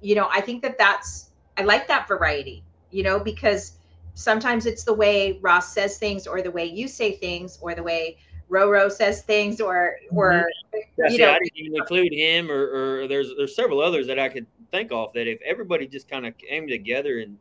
you 0.00 0.14
know 0.14 0.28
i 0.32 0.40
think 0.40 0.62
that 0.62 0.78
that's 0.78 1.30
i 1.56 1.62
like 1.62 1.86
that 1.88 2.06
variety 2.06 2.62
you 2.90 3.02
know 3.02 3.18
because 3.18 3.78
sometimes 4.14 4.66
it's 4.66 4.84
the 4.84 4.92
way 4.92 5.38
ross 5.40 5.72
says 5.72 5.98
things 5.98 6.26
or 6.26 6.42
the 6.42 6.50
way 6.50 6.64
you 6.64 6.88
say 6.88 7.12
things 7.16 7.58
or 7.60 7.74
the 7.74 7.82
way 7.82 8.16
Roro 8.50 8.90
says 8.90 9.22
things, 9.22 9.60
or 9.60 9.96
or 10.10 10.32
mm-hmm. 10.32 10.78
yeah, 10.96 11.04
you 11.04 11.10
see, 11.10 11.18
know, 11.18 11.30
I 11.30 11.38
didn't 11.38 11.56
even 11.56 11.76
include 11.76 12.12
him, 12.12 12.50
or, 12.50 13.02
or 13.02 13.08
there's 13.08 13.32
there's 13.36 13.54
several 13.54 13.80
others 13.80 14.06
that 14.06 14.18
I 14.18 14.28
could 14.28 14.46
think 14.70 14.90
off 14.90 15.12
that 15.14 15.26
if 15.26 15.40
everybody 15.42 15.86
just 15.86 16.08
kind 16.08 16.26
of 16.26 16.36
came 16.38 16.66
together 16.66 17.20
and 17.20 17.38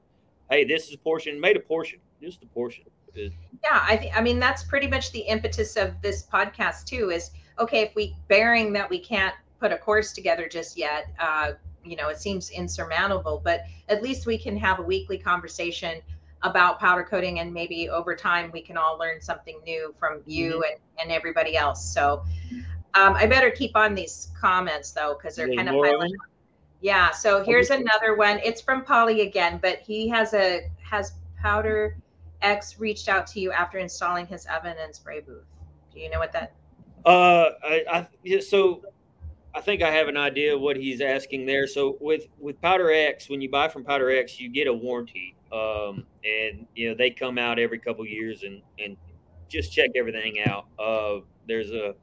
hey, 0.50 0.66
this 0.66 0.88
is 0.88 0.96
a 0.96 0.98
portion, 0.98 1.40
made 1.40 1.56
a 1.56 1.62
portion, 1.62 2.00
just 2.22 2.44
a 2.44 2.46
portion. 2.48 2.86
Yeah, 3.16 3.32
I 3.72 3.98
think 3.98 4.18
I 4.18 4.22
mean 4.22 4.40
that's 4.40 4.64
pretty 4.64 4.88
much 4.88 5.12
the 5.12 5.20
impetus 5.20 5.76
of 5.78 6.00
this 6.02 6.26
podcast 6.32 6.86
too. 6.86 7.10
Is 7.10 7.32
okay 7.58 7.82
if 7.82 7.96
we 7.96 8.16
bearing 8.28 8.74
that 8.74 8.90
we 8.90 9.00
can't 9.00 9.36
put 9.60 9.72
a 9.72 9.78
course 9.78 10.12
together 10.14 10.48
just 10.48 10.78
yet. 10.78 11.08
Uh, 11.20 11.54
you 11.90 11.98
know, 11.98 12.10
it 12.10 12.20
seems 12.20 12.50
insurmountable, 12.52 13.42
but 13.44 13.62
at 13.90 14.02
least 14.02 14.26
we 14.26 14.38
can 14.38 14.58
have 14.58 14.80
a 14.80 14.84
weekly 14.84 15.18
conversation 15.18 16.02
about 16.44 16.80
powder 16.80 17.04
coating 17.04 17.40
and 17.40 17.52
maybe 17.52 17.90
over 17.90 18.16
time 18.16 18.52
we 18.54 18.62
can 18.62 18.78
all 18.78 18.98
learn 19.00 19.20
something 19.20 19.60
new 19.66 19.94
from 20.00 20.22
you 20.28 20.52
mm-hmm. 20.52 20.64
and, 20.64 20.76
and 21.02 21.12
everybody 21.12 21.58
else 21.58 21.84
so 21.92 22.24
um, 22.94 23.16
i 23.16 23.26
better 23.26 23.50
keep 23.50 23.76
on 23.76 23.96
these 23.96 24.30
comments 24.40 24.92
though 24.92 25.18
because 25.18 25.36
they're 25.36 25.52
kind 25.56 25.68
of 25.68 25.74
piling 25.74 26.14
yeah. 26.82 27.12
So 27.12 27.44
here's 27.44 27.70
another 27.70 28.16
one. 28.16 28.40
It's 28.44 28.62
from 28.62 28.84
Polly 28.84 29.22
again, 29.22 29.60
but 29.62 29.80
he 29.80 30.08
has 30.10 30.34
a 30.34 30.70
has 30.84 31.14
Powder 31.42 31.98
X 32.42 32.80
reached 32.80 33.10
out 33.10 33.28
to 33.28 33.40
you 33.40 33.52
after 33.52 33.78
installing 33.80 34.28
his 34.28 34.46
oven 34.46 34.76
and 34.80 34.96
spray 34.96 35.22
booth. 35.22 35.46
Do 35.94 36.00
you 36.00 36.10
know 36.10 36.20
what 36.20 36.32
that? 36.34 36.54
Uh, 37.06 37.50
I, 37.64 37.84
I 37.92 38.08
yeah, 38.24 38.42
so 38.42 38.84
I 39.58 39.62
think 39.62 39.82
I 39.82 39.90
have 39.90 40.08
an 40.08 40.18
idea 40.18 40.54
of 40.54 40.62
what 40.62 40.78
he's 40.78 41.02
asking 41.02 41.48
there. 41.48 41.66
So 41.66 41.98
with 42.00 42.28
with 42.38 42.62
Powder 42.62 42.92
X, 42.92 43.28
when 43.28 43.42
you 43.42 43.50
buy 43.50 43.68
from 43.68 43.84
Powder 43.84 44.12
X, 44.12 44.40
you 44.40 44.50
get 44.50 44.68
a 44.68 44.74
warranty, 44.74 45.36
um, 45.52 46.06
and 46.24 46.68
you 46.76 46.90
know 46.90 46.96
they 46.96 47.10
come 47.10 47.40
out 47.40 47.58
every 47.58 47.80
couple 47.80 48.06
years 48.06 48.44
and 48.44 48.62
and 48.78 48.96
just 49.50 49.74
check 49.74 49.90
everything 49.96 50.42
out. 50.46 50.68
Uh, 50.78 51.22
there's 51.48 51.72
a 51.72 51.96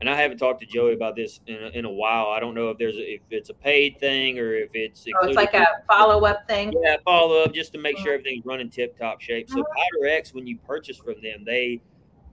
and 0.00 0.08
I 0.08 0.16
haven't 0.16 0.38
talked 0.38 0.60
to 0.60 0.66
Joey 0.66 0.94
about 0.94 1.16
this 1.16 1.40
in 1.46 1.56
a, 1.56 1.68
in 1.68 1.84
a 1.84 1.90
while. 1.90 2.28
I 2.28 2.40
don't 2.40 2.54
know 2.54 2.70
if 2.70 2.78
there's 2.78 2.96
a, 2.96 3.14
if 3.14 3.20
it's 3.30 3.50
a 3.50 3.54
paid 3.54 4.00
thing 4.00 4.38
or 4.38 4.54
if 4.54 4.70
it's 4.72 5.06
oh, 5.20 5.26
it's 5.26 5.36
like 5.36 5.52
a 5.52 5.66
follow 5.86 6.24
up 6.24 6.48
thing. 6.48 6.72
Yeah, 6.82 6.96
follow 7.04 7.42
up 7.42 7.52
just 7.52 7.72
to 7.74 7.78
make 7.78 7.98
sure 7.98 8.06
mm-hmm. 8.06 8.20
everything's 8.20 8.46
running 8.46 8.70
tip 8.70 8.98
top 8.98 9.20
shape. 9.20 9.50
So 9.50 9.56
mm-hmm. 9.56 9.62
Powder 10.00 10.14
X, 10.16 10.32
when 10.32 10.46
you 10.46 10.56
purchase 10.66 10.96
from 10.96 11.16
them, 11.22 11.44
they 11.44 11.82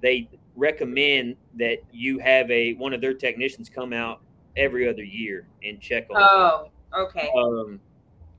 they 0.01 0.29
recommend 0.55 1.35
that 1.57 1.79
you 1.91 2.19
have 2.19 2.49
a 2.49 2.75
one 2.75 2.93
of 2.93 3.01
their 3.01 3.13
technicians 3.13 3.67
come 3.67 3.91
out 3.91 4.21
every 4.57 4.87
other 4.87 5.03
year 5.03 5.47
and 5.63 5.79
check 5.79 6.07
on. 6.09 6.17
Oh, 6.17 6.69
okay. 6.97 7.29
Um, 7.35 7.79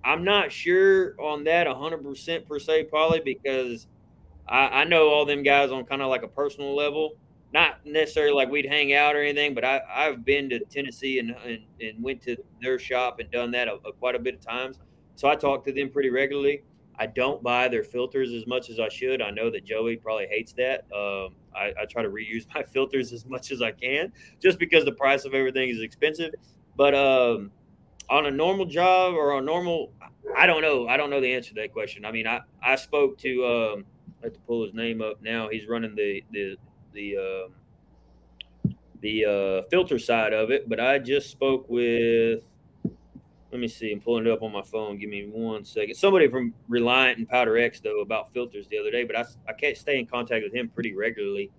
I'm 0.05 0.25
not 0.25 0.53
sure 0.53 1.21
on 1.21 1.45
that 1.45 1.67
100% 1.67 2.47
per 2.47 2.59
se, 2.59 2.85
probably 2.85 3.21
because 3.21 3.87
I, 4.49 4.67
I 4.67 4.85
know 4.85 5.09
all 5.09 5.25
them 5.25 5.43
guys 5.43 5.71
on 5.71 5.85
kind 5.85 6.03
of 6.03 6.09
like 6.09 6.23
a 6.23 6.29
personal 6.29 6.77
level 6.77 7.17
not 7.55 7.79
necessarily 7.87 8.35
like 8.35 8.51
we'd 8.51 8.67
hang 8.67 8.93
out 8.95 9.15
or 9.15 9.23
anything, 9.23 9.55
but 9.55 9.65
I, 9.65 9.81
I've 9.89 10.25
been 10.25 10.51
to 10.51 10.59
Tennessee 10.59 11.21
and, 11.21 11.31
and, 11.47 11.61
and 11.81 12.03
went 12.03 12.21
to 12.23 12.37
their 12.61 12.81
shop 12.81 13.21
and 13.21 13.31
done 13.31 13.53
that 13.53 13.69
a, 13.69 13.75
a, 13.87 13.93
quite 13.93 14.17
a 14.17 14.19
bit 14.19 14.35
of 14.35 14.41
times. 14.41 14.81
So 15.15 15.29
I 15.29 15.37
talk 15.37 15.65
to 15.67 15.73
them 15.73 15.89
pretty 15.89 16.11
regularly. 16.11 16.65
I 16.99 17.07
don't 17.07 17.45
buy 17.45 17.69
their 17.69 17.85
filters 17.85 18.33
as 18.33 18.45
much 18.49 18.71
as 18.71 18.81
I 18.81 18.89
should. 18.89 19.23
I 19.23 19.31
know 19.31 19.51
that 19.51 19.65
Joey 19.65 19.97
probably 19.97 20.27
hates 20.27 20.53
that. 20.55 20.85
Um, 20.93 21.37
I, 21.57 21.73
I, 21.81 21.85
try 21.89 22.03
to 22.03 22.09
reuse 22.09 22.47
my 22.55 22.63
filters 22.63 23.13
as 23.13 23.27
much 23.27 23.51
as 23.51 23.63
I 23.63 23.73
can 23.73 24.13
just 24.43 24.59
because 24.59 24.85
the 24.85 24.93
price 24.93 25.25
of 25.25 25.35
everything 25.35 25.69
is 25.69 25.81
expensive. 25.81 26.35
But 26.77 26.95
um, 26.95 27.51
on 28.11 28.27
a 28.27 28.31
normal 28.31 28.67
job 28.67 29.15
or 29.15 29.39
a 29.39 29.41
normal, 29.41 29.93
I 30.37 30.47
don't 30.47 30.63
know. 30.63 30.89
I 30.89 30.97
don't 30.97 31.11
know 31.11 31.21
the 31.21 31.33
answer 31.33 31.51
to 31.51 31.55
that 31.63 31.73
question. 31.73 32.05
I 32.05 32.13
mean, 32.13 32.27
I, 32.27 32.41
I 32.63 32.77
spoke 32.77 33.19
to, 33.19 33.47
um, 33.47 33.85
I 34.23 34.27
have 34.27 34.35
to 34.35 34.41
pull 34.41 34.65
his 34.65 34.75
name 34.75 35.01
up 35.03 35.23
now. 35.23 35.49
He's 35.49 35.69
running 35.69 35.95
the, 35.95 36.23
the 36.33 36.57
the 36.93 37.17
uh, 37.17 38.71
the 39.01 39.25
uh, 39.25 39.69
filter 39.71 39.99
side 39.99 40.33
of 40.33 40.51
it. 40.51 40.69
But 40.69 40.81
I 40.81 40.99
just 40.99 41.31
spoke 41.31 41.67
with. 41.69 42.43
Let 43.55 43.61
me 43.61 43.69
see. 43.69 43.93
I'm 43.93 44.01
pulling 44.01 44.27
it 44.27 44.33
up 44.33 44.43
on 44.43 44.51
my 44.51 44.65
phone. 44.65 44.99
Give 44.99 45.09
me 45.09 45.29
one 45.31 45.65
second. 45.65 45.95
Somebody 45.95 46.27
from 46.27 46.53
Reliant 46.67 47.19
and 47.19 47.29
Powder 47.29 47.57
X 47.57 47.79
though 47.79 48.01
about 48.01 48.33
filters 48.33 48.67
the 48.67 48.77
other 48.77 48.91
day, 48.91 49.05
but 49.05 49.15
I 49.17 49.25
I 49.49 49.53
can't 49.53 49.77
stay 49.77 50.01
in 50.01 50.07
contact 50.07 50.43
with 50.43 50.53
him 50.53 50.69
pretty 50.69 50.93
regularly. 50.93 51.53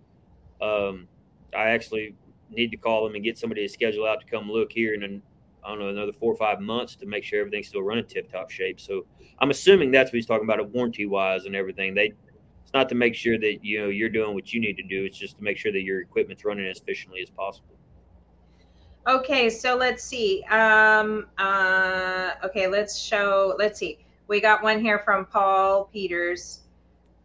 Um, 0.61 1.07
I 1.55 1.69
actually 1.69 2.13
need 2.49 2.69
to 2.71 2.77
call 2.77 3.07
him 3.07 3.15
and 3.15 3.23
get 3.23 3.37
somebody 3.37 3.65
to 3.65 3.71
schedule 3.71 4.05
out 4.05 4.19
to 4.19 4.25
come 4.25 4.51
look 4.51 4.73
here 4.73 4.93
in 4.93 5.21
I 5.63 5.69
don't 5.69 5.79
know 5.79 5.87
another 5.87 6.11
four 6.11 6.33
or 6.33 6.35
five 6.35 6.59
months 6.59 6.97
to 6.97 7.05
make 7.05 7.23
sure 7.23 7.39
everything's 7.39 7.69
still 7.69 7.81
running 7.81 8.05
tip 8.05 8.29
top 8.29 8.49
shape. 8.49 8.77
So 8.81 9.05
I'm 9.39 9.49
assuming 9.49 9.91
that's 9.91 10.09
what 10.09 10.15
he's 10.15 10.25
talking 10.25 10.43
about, 10.43 10.69
warranty 10.71 11.05
wise 11.05 11.45
and 11.45 11.55
everything. 11.55 11.95
They 11.95 12.11
it's 12.61 12.73
not 12.73 12.89
to 12.89 12.95
make 12.95 13.15
sure 13.15 13.39
that 13.39 13.59
you 13.63 13.79
know 13.79 13.87
you're 13.87 14.09
doing 14.09 14.33
what 14.33 14.51
you 14.51 14.59
need 14.59 14.75
to 14.75 14.83
do. 14.83 15.05
It's 15.05 15.17
just 15.17 15.37
to 15.37 15.43
make 15.45 15.57
sure 15.57 15.71
that 15.71 15.83
your 15.83 16.01
equipment's 16.01 16.43
running 16.43 16.67
as 16.67 16.81
efficiently 16.81 17.21
as 17.21 17.29
possible. 17.29 17.74
Okay, 19.07 19.51
so 19.51 19.75
let's 19.75 20.03
see. 20.03 20.43
Um, 20.49 21.27
uh, 21.37 22.31
okay, 22.43 22.67
let's 22.67 22.97
show. 22.97 23.55
Let's 23.57 23.77
see. 23.77 23.99
We 24.27 24.41
got 24.41 24.63
one 24.63 24.81
here 24.81 24.99
from 24.99 25.25
Paul 25.25 25.89
Peters. 25.93 26.61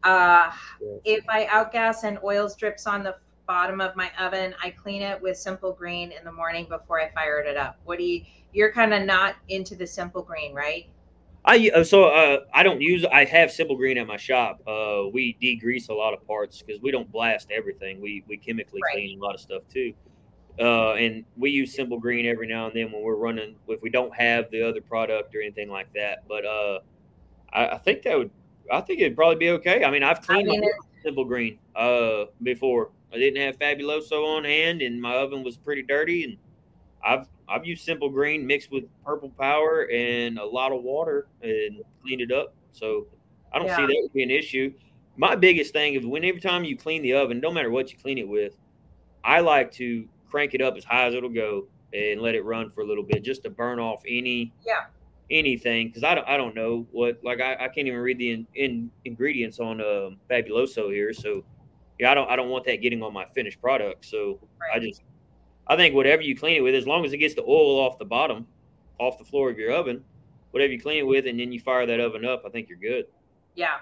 Uh, 0.02 0.50
if 1.04 1.24
I 1.28 1.46
outgas 1.46 2.04
and 2.04 2.18
oils 2.22 2.54
drips 2.54 2.86
on 2.86 3.02
the 3.02 3.16
bottom 3.46 3.80
of 3.80 3.96
my 3.96 4.10
oven, 4.18 4.54
I 4.62 4.70
clean 4.70 5.00
it 5.00 5.20
with 5.22 5.38
simple 5.38 5.72
green 5.72 6.12
in 6.12 6.22
the 6.24 6.32
morning 6.32 6.66
before 6.68 7.00
I 7.00 7.10
fired 7.12 7.46
it 7.46 7.56
up. 7.56 7.78
What 7.84 7.98
do 7.98 8.04
you? 8.04 8.24
You're 8.52 8.72
kind 8.72 8.92
of 8.92 9.04
not 9.04 9.36
into 9.48 9.74
the 9.74 9.86
simple 9.86 10.22
green, 10.22 10.54
right? 10.54 10.86
I 11.46 11.70
uh, 11.74 11.84
so 11.84 12.04
uh, 12.04 12.40
I 12.52 12.62
don't 12.62 12.82
use. 12.82 13.06
I 13.06 13.24
have 13.24 13.50
simple 13.50 13.76
green 13.76 13.96
at 13.96 14.06
my 14.06 14.18
shop. 14.18 14.60
Uh, 14.66 15.08
we 15.10 15.36
degrease 15.42 15.88
a 15.88 15.94
lot 15.94 16.12
of 16.12 16.26
parts 16.26 16.60
because 16.60 16.82
we 16.82 16.90
don't 16.90 17.10
blast 17.10 17.50
everything. 17.50 18.02
We 18.02 18.22
we 18.28 18.36
chemically 18.36 18.80
right. 18.84 18.96
clean 18.96 19.18
a 19.18 19.22
lot 19.22 19.34
of 19.34 19.40
stuff 19.40 19.62
too. 19.72 19.94
Uh, 20.60 20.92
and 20.92 21.24
we 21.38 21.50
use 21.50 21.74
simple 21.74 21.98
green 21.98 22.26
every 22.26 22.46
now 22.46 22.66
and 22.66 22.76
then 22.76 22.92
when 22.92 23.02
we're 23.02 23.14
running 23.14 23.56
if 23.68 23.80
we 23.80 23.88
don't 23.88 24.14
have 24.14 24.50
the 24.50 24.60
other 24.60 24.82
product 24.82 25.34
or 25.34 25.40
anything 25.40 25.70
like 25.70 25.90
that. 25.94 26.28
But 26.28 26.44
uh, 26.44 26.80
I, 27.52 27.68
I 27.68 27.78
think 27.78 28.02
that 28.02 28.18
would 28.18 28.30
I 28.70 28.80
think 28.80 29.00
it'd 29.00 29.16
probably 29.16 29.36
be 29.36 29.50
okay. 29.50 29.84
I 29.84 29.90
mean, 29.90 30.02
I've 30.02 30.20
cleaned 30.20 30.48
I 30.48 30.52
mean, 30.52 30.70
simple 31.02 31.24
green 31.24 31.58
uh, 31.74 32.26
before. 32.42 32.90
I 33.12 33.18
didn't 33.18 33.40
have 33.42 33.58
Fabuloso 33.58 34.36
on 34.36 34.44
hand, 34.44 34.82
and 34.82 35.00
my 35.00 35.14
oven 35.16 35.42
was 35.42 35.56
pretty 35.56 35.82
dirty. 35.82 36.24
And 36.24 36.36
I've 37.04 37.26
I've 37.48 37.66
used 37.66 37.84
simple 37.84 38.08
green 38.08 38.46
mixed 38.46 38.70
with 38.70 38.84
purple 39.04 39.30
power 39.30 39.88
and 39.90 40.38
a 40.38 40.44
lot 40.44 40.72
of 40.72 40.82
water 40.82 41.26
and 41.42 41.82
cleaned 42.02 42.20
it 42.20 42.30
up. 42.30 42.54
So 42.70 43.06
I 43.52 43.58
don't 43.58 43.66
yeah. 43.66 43.76
see 43.76 43.86
that 43.86 43.98
would 44.02 44.12
be 44.12 44.22
an 44.22 44.30
issue. 44.30 44.72
My 45.16 45.34
biggest 45.34 45.72
thing 45.72 45.94
is 45.94 46.06
when 46.06 46.24
every 46.24 46.40
time 46.40 46.64
you 46.64 46.76
clean 46.76 47.02
the 47.02 47.14
oven, 47.14 47.40
no 47.40 47.50
matter 47.50 47.70
what 47.70 47.90
you 47.90 47.98
clean 47.98 48.18
it 48.18 48.28
with, 48.28 48.56
I 49.24 49.40
like 49.40 49.72
to 49.72 50.06
crank 50.30 50.54
it 50.54 50.62
up 50.62 50.76
as 50.76 50.84
high 50.84 51.06
as 51.06 51.14
it'll 51.14 51.28
go 51.28 51.66
and 51.92 52.20
let 52.20 52.34
it 52.34 52.44
run 52.44 52.70
for 52.70 52.82
a 52.82 52.86
little 52.86 53.02
bit 53.02 53.22
just 53.22 53.42
to 53.42 53.50
burn 53.50 53.78
off 53.78 54.02
any 54.06 54.52
yeah. 54.64 54.84
anything 55.30 55.88
because 55.88 56.04
I 56.04 56.14
don't 56.14 56.28
I 56.28 56.36
don't 56.36 56.54
know 56.54 56.86
what 56.92 57.18
like 57.24 57.40
I, 57.40 57.54
I 57.54 57.68
can't 57.68 57.86
even 57.86 57.98
read 57.98 58.18
the 58.18 58.30
in, 58.30 58.46
in 58.54 58.90
ingredients 59.04 59.58
on 59.58 59.80
uh, 59.80 60.10
Fabuloso 60.30 60.92
here 60.92 61.12
so 61.12 61.44
yeah 61.98 62.10
I 62.10 62.14
don't 62.14 62.30
I 62.30 62.36
don't 62.36 62.48
want 62.48 62.64
that 62.66 62.76
getting 62.76 63.02
on 63.02 63.12
my 63.12 63.24
finished 63.26 63.60
product 63.60 64.04
so 64.04 64.38
right. 64.60 64.76
I 64.76 64.78
just 64.78 65.02
I 65.66 65.76
think 65.76 65.94
whatever 65.94 66.22
you 66.22 66.36
clean 66.36 66.56
it 66.56 66.60
with 66.60 66.74
as 66.74 66.86
long 66.86 67.04
as 67.04 67.12
it 67.12 67.18
gets 67.18 67.34
the 67.34 67.42
oil 67.42 67.78
off 67.80 67.98
the 67.98 68.04
bottom 68.04 68.46
off 68.98 69.18
the 69.18 69.24
floor 69.24 69.50
of 69.50 69.58
your 69.58 69.72
oven 69.72 70.02
whatever 70.52 70.72
you 70.72 70.80
clean 70.80 70.98
it 70.98 71.06
with 71.06 71.26
and 71.26 71.38
then 71.38 71.52
you 71.52 71.60
fire 71.60 71.86
that 71.86 72.00
oven 72.00 72.24
up 72.24 72.42
I 72.46 72.50
think 72.50 72.68
you're 72.68 72.78
good. 72.78 73.06
Yeah. 73.54 73.78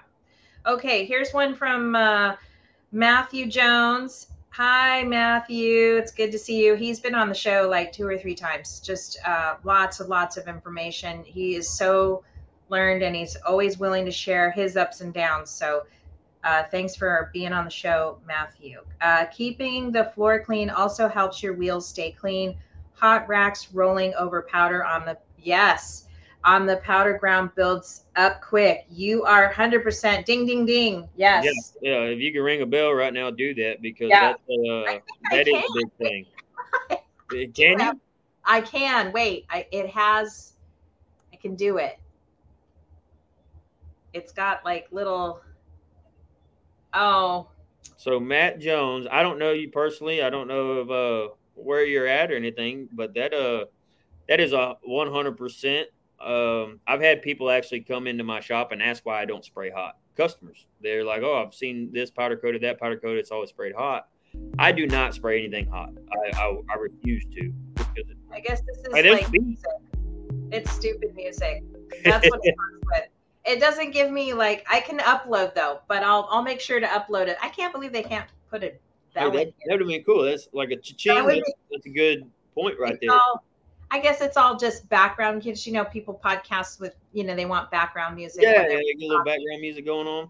Okay 0.65 1.05
here's 1.05 1.31
one 1.31 1.53
from 1.53 1.95
uh, 1.95 2.35
Matthew 2.91 3.45
Jones 3.45 4.27
Hi, 4.51 5.03
Matthew. 5.03 5.95
It's 5.97 6.11
good 6.11 6.31
to 6.31 6.39
see 6.39 6.65
you. 6.65 6.73
He's 6.73 6.99
been 6.99 7.13
on 7.13 7.29
the 7.29 7.35
show 7.35 7.67
like 7.69 7.91
two 7.91 8.05
or 8.05 8.17
three 8.17 8.33
times. 8.33 8.79
Just 8.79 9.19
uh, 9.25 9.55
lots 9.63 9.99
and 9.99 10.09
lots 10.09 10.37
of 10.37 10.47
information. 10.47 11.23
He 11.23 11.55
is 11.55 11.69
so 11.69 12.23
learned 12.67 13.03
and 13.03 13.15
he's 13.15 13.35
always 13.47 13.77
willing 13.77 14.05
to 14.05 14.11
share 14.11 14.51
his 14.51 14.75
ups 14.75 15.01
and 15.01 15.13
downs. 15.13 15.51
So, 15.51 15.83
uh, 16.43 16.63
thanks 16.71 16.95
for 16.95 17.29
being 17.31 17.53
on 17.53 17.63
the 17.63 17.71
show, 17.71 18.17
Matthew. 18.25 18.81
Uh, 19.01 19.25
keeping 19.25 19.91
the 19.91 20.05
floor 20.15 20.39
clean 20.39 20.69
also 20.69 21.07
helps 21.07 21.43
your 21.43 21.53
wheels 21.53 21.87
stay 21.87 22.11
clean. 22.11 22.57
Hot 22.93 23.27
racks 23.29 23.71
rolling 23.71 24.13
over 24.15 24.41
powder 24.41 24.83
on 24.83 25.05
the 25.05 25.17
yes 25.37 26.05
on 26.43 26.65
the 26.65 26.77
powder 26.77 27.17
ground 27.17 27.51
builds 27.55 28.05
up 28.15 28.41
quick. 28.41 28.85
You 28.89 29.23
are 29.23 29.51
100% 29.51 30.25
ding, 30.25 30.45
ding, 30.45 30.65
ding. 30.65 31.09
Yes. 31.15 31.73
Yeah. 31.81 31.91
yeah. 31.91 32.01
If 32.05 32.19
you 32.19 32.31
can 32.31 32.41
ring 32.41 32.61
a 32.61 32.65
bell 32.65 32.93
right 32.93 33.13
now, 33.13 33.29
do 33.29 33.53
that 33.55 33.81
because 33.81 34.09
yeah. 34.09 34.33
that's, 34.33 34.39
uh, 34.39 34.99
that 35.31 35.47
is 35.47 35.53
a 35.53 35.67
big 35.75 35.91
thing. 35.97 36.25
can 37.53 37.79
you? 37.79 37.99
I 38.45 38.61
can. 38.61 39.11
Wait, 39.11 39.45
I, 39.49 39.67
it 39.71 39.89
has, 39.89 40.53
I 41.33 41.35
can 41.35 41.55
do 41.55 41.77
it. 41.77 41.99
It's 44.13 44.31
got 44.31 44.63
like 44.63 44.87
little, 44.91 45.41
oh. 46.93 47.49
So 47.97 48.19
Matt 48.19 48.59
Jones, 48.59 49.07
I 49.11 49.23
don't 49.23 49.39
know 49.39 49.51
you 49.51 49.69
personally. 49.69 50.23
I 50.23 50.29
don't 50.29 50.47
know 50.47 50.69
of 50.71 50.89
uh, 50.89 51.33
where 51.55 51.85
you're 51.85 52.07
at 52.07 52.31
or 52.31 52.35
anything, 52.35 52.87
but 52.93 53.13
that, 53.15 53.33
uh, 53.33 53.65
that 54.29 54.39
is 54.39 54.53
a 54.53 54.77
100% 54.87 55.85
um, 56.21 56.79
I've 56.87 57.01
had 57.01 57.21
people 57.21 57.49
actually 57.49 57.81
come 57.81 58.07
into 58.07 58.23
my 58.23 58.39
shop 58.39 58.71
and 58.71 58.81
ask 58.81 59.05
why 59.05 59.21
I 59.21 59.25
don't 59.25 59.43
spray 59.43 59.69
hot. 59.69 59.97
Customers, 60.15 60.67
they're 60.81 61.03
like, 61.03 61.21
"Oh, 61.21 61.41
I've 61.41 61.53
seen 61.53 61.91
this 61.93 62.11
powder 62.11 62.35
coated, 62.35 62.61
that 62.63 62.79
powder 62.79 62.97
coated. 62.97 63.19
It's 63.19 63.31
always 63.31 63.49
sprayed 63.49 63.75
hot." 63.75 64.09
I 64.59 64.71
do 64.71 64.85
not 64.85 65.13
spray 65.13 65.39
anything 65.39 65.67
hot. 65.67 65.91
I 66.11 66.37
I, 66.37 66.57
I 66.71 66.75
refuse 66.75 67.25
to. 67.35 67.53
I 68.31 68.39
guess 68.39 68.61
this 68.61 68.77
is 68.77 68.87
like 68.91 69.31
music. 69.31 69.65
It's 70.51 70.71
stupid 70.71 71.15
music. 71.15 71.63
That's 72.03 72.29
what 72.29 72.39
it 72.43 72.55
comes 72.57 72.83
with. 72.91 73.07
It 73.45 73.59
doesn't 73.59 73.91
give 73.91 74.11
me 74.11 74.33
like 74.33 74.65
I 74.69 74.81
can 74.81 74.99
upload 74.99 75.55
though, 75.55 75.79
but 75.87 76.03
I'll 76.03 76.27
I'll 76.29 76.43
make 76.43 76.59
sure 76.59 76.79
to 76.79 76.87
upload 76.87 77.27
it. 77.27 77.37
I 77.41 77.49
can't 77.49 77.73
believe 77.73 77.93
they 77.93 78.03
can't 78.03 78.27
put 78.49 78.63
it 78.63 78.81
that 79.13 79.25
oh, 79.25 79.29
way. 79.29 79.53
That 79.67 79.79
would 79.79 79.87
be 79.87 79.99
cool. 79.99 80.23
That's 80.23 80.49
like 80.53 80.71
a 80.71 80.77
cha-ching. 80.77 81.15
That 81.15 81.27
that's, 81.27 81.53
that's, 81.71 81.85
a 81.85 81.89
good 81.89 82.29
point 82.53 82.77
right 82.79 82.97
there. 83.01 83.11
All, 83.11 83.43
I 83.91 83.99
guess 83.99 84.21
it's 84.21 84.37
all 84.37 84.57
just 84.57 84.87
background 84.89 85.41
kids. 85.41 85.65
You 85.65 85.73
know, 85.73 85.85
people 85.85 86.19
podcast 86.23 86.79
with, 86.79 86.95
you 87.13 87.23
know, 87.23 87.35
they 87.35 87.45
want 87.45 87.71
background 87.71 88.15
music. 88.15 88.41
Yeah, 88.43 88.67
yeah 88.67 88.77
a 88.77 88.93
little 88.97 89.23
background 89.23 89.61
music 89.61 89.85
going 89.85 90.07
on. 90.07 90.29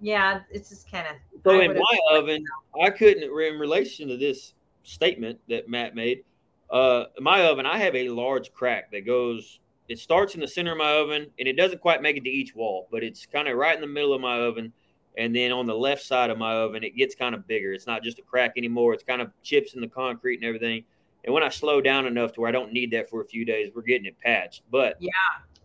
Yeah, 0.00 0.40
it's 0.50 0.70
just 0.70 0.90
kind 0.90 1.06
of. 1.06 1.16
So 1.44 1.60
in 1.60 1.74
my 1.74 1.98
oven, 2.10 2.44
I 2.82 2.90
couldn't, 2.90 3.22
in 3.22 3.58
relation 3.58 4.08
to 4.08 4.16
this 4.16 4.54
statement 4.82 5.38
that 5.48 5.68
Matt 5.68 5.94
made, 5.94 6.24
uh, 6.70 7.04
my 7.20 7.46
oven, 7.46 7.66
I 7.66 7.78
have 7.78 7.94
a 7.94 8.08
large 8.08 8.52
crack 8.52 8.90
that 8.92 9.06
goes, 9.06 9.60
it 9.88 9.98
starts 9.98 10.34
in 10.34 10.40
the 10.40 10.48
center 10.48 10.72
of 10.72 10.78
my 10.78 10.92
oven 10.92 11.26
and 11.38 11.48
it 11.48 11.56
doesn't 11.56 11.80
quite 11.80 12.02
make 12.02 12.16
it 12.16 12.24
to 12.24 12.30
each 12.30 12.54
wall, 12.54 12.88
but 12.90 13.04
it's 13.04 13.26
kind 13.26 13.48
of 13.48 13.56
right 13.56 13.74
in 13.74 13.80
the 13.80 13.86
middle 13.86 14.12
of 14.12 14.20
my 14.20 14.38
oven. 14.40 14.72
And 15.16 15.34
then 15.34 15.50
on 15.50 15.66
the 15.66 15.74
left 15.74 16.02
side 16.02 16.28
of 16.28 16.36
my 16.36 16.54
oven, 16.54 16.84
it 16.84 16.96
gets 16.96 17.14
kind 17.14 17.34
of 17.34 17.46
bigger. 17.46 17.72
It's 17.72 17.86
not 17.86 18.02
just 18.02 18.18
a 18.18 18.22
crack 18.22 18.52
anymore. 18.56 18.92
It's 18.92 19.04
kind 19.04 19.22
of 19.22 19.30
chips 19.42 19.74
in 19.74 19.80
the 19.80 19.88
concrete 19.88 20.36
and 20.36 20.44
everything. 20.44 20.84
And 21.26 21.34
when 21.34 21.42
I 21.42 21.48
slow 21.48 21.80
down 21.80 22.06
enough 22.06 22.32
to 22.34 22.40
where 22.40 22.48
I 22.48 22.52
don't 22.52 22.72
need 22.72 22.92
that 22.92 23.10
for 23.10 23.20
a 23.20 23.24
few 23.26 23.44
days, 23.44 23.72
we're 23.74 23.82
getting 23.82 24.06
it 24.06 24.18
patched. 24.20 24.62
But 24.70 24.96
yeah, 25.00 25.10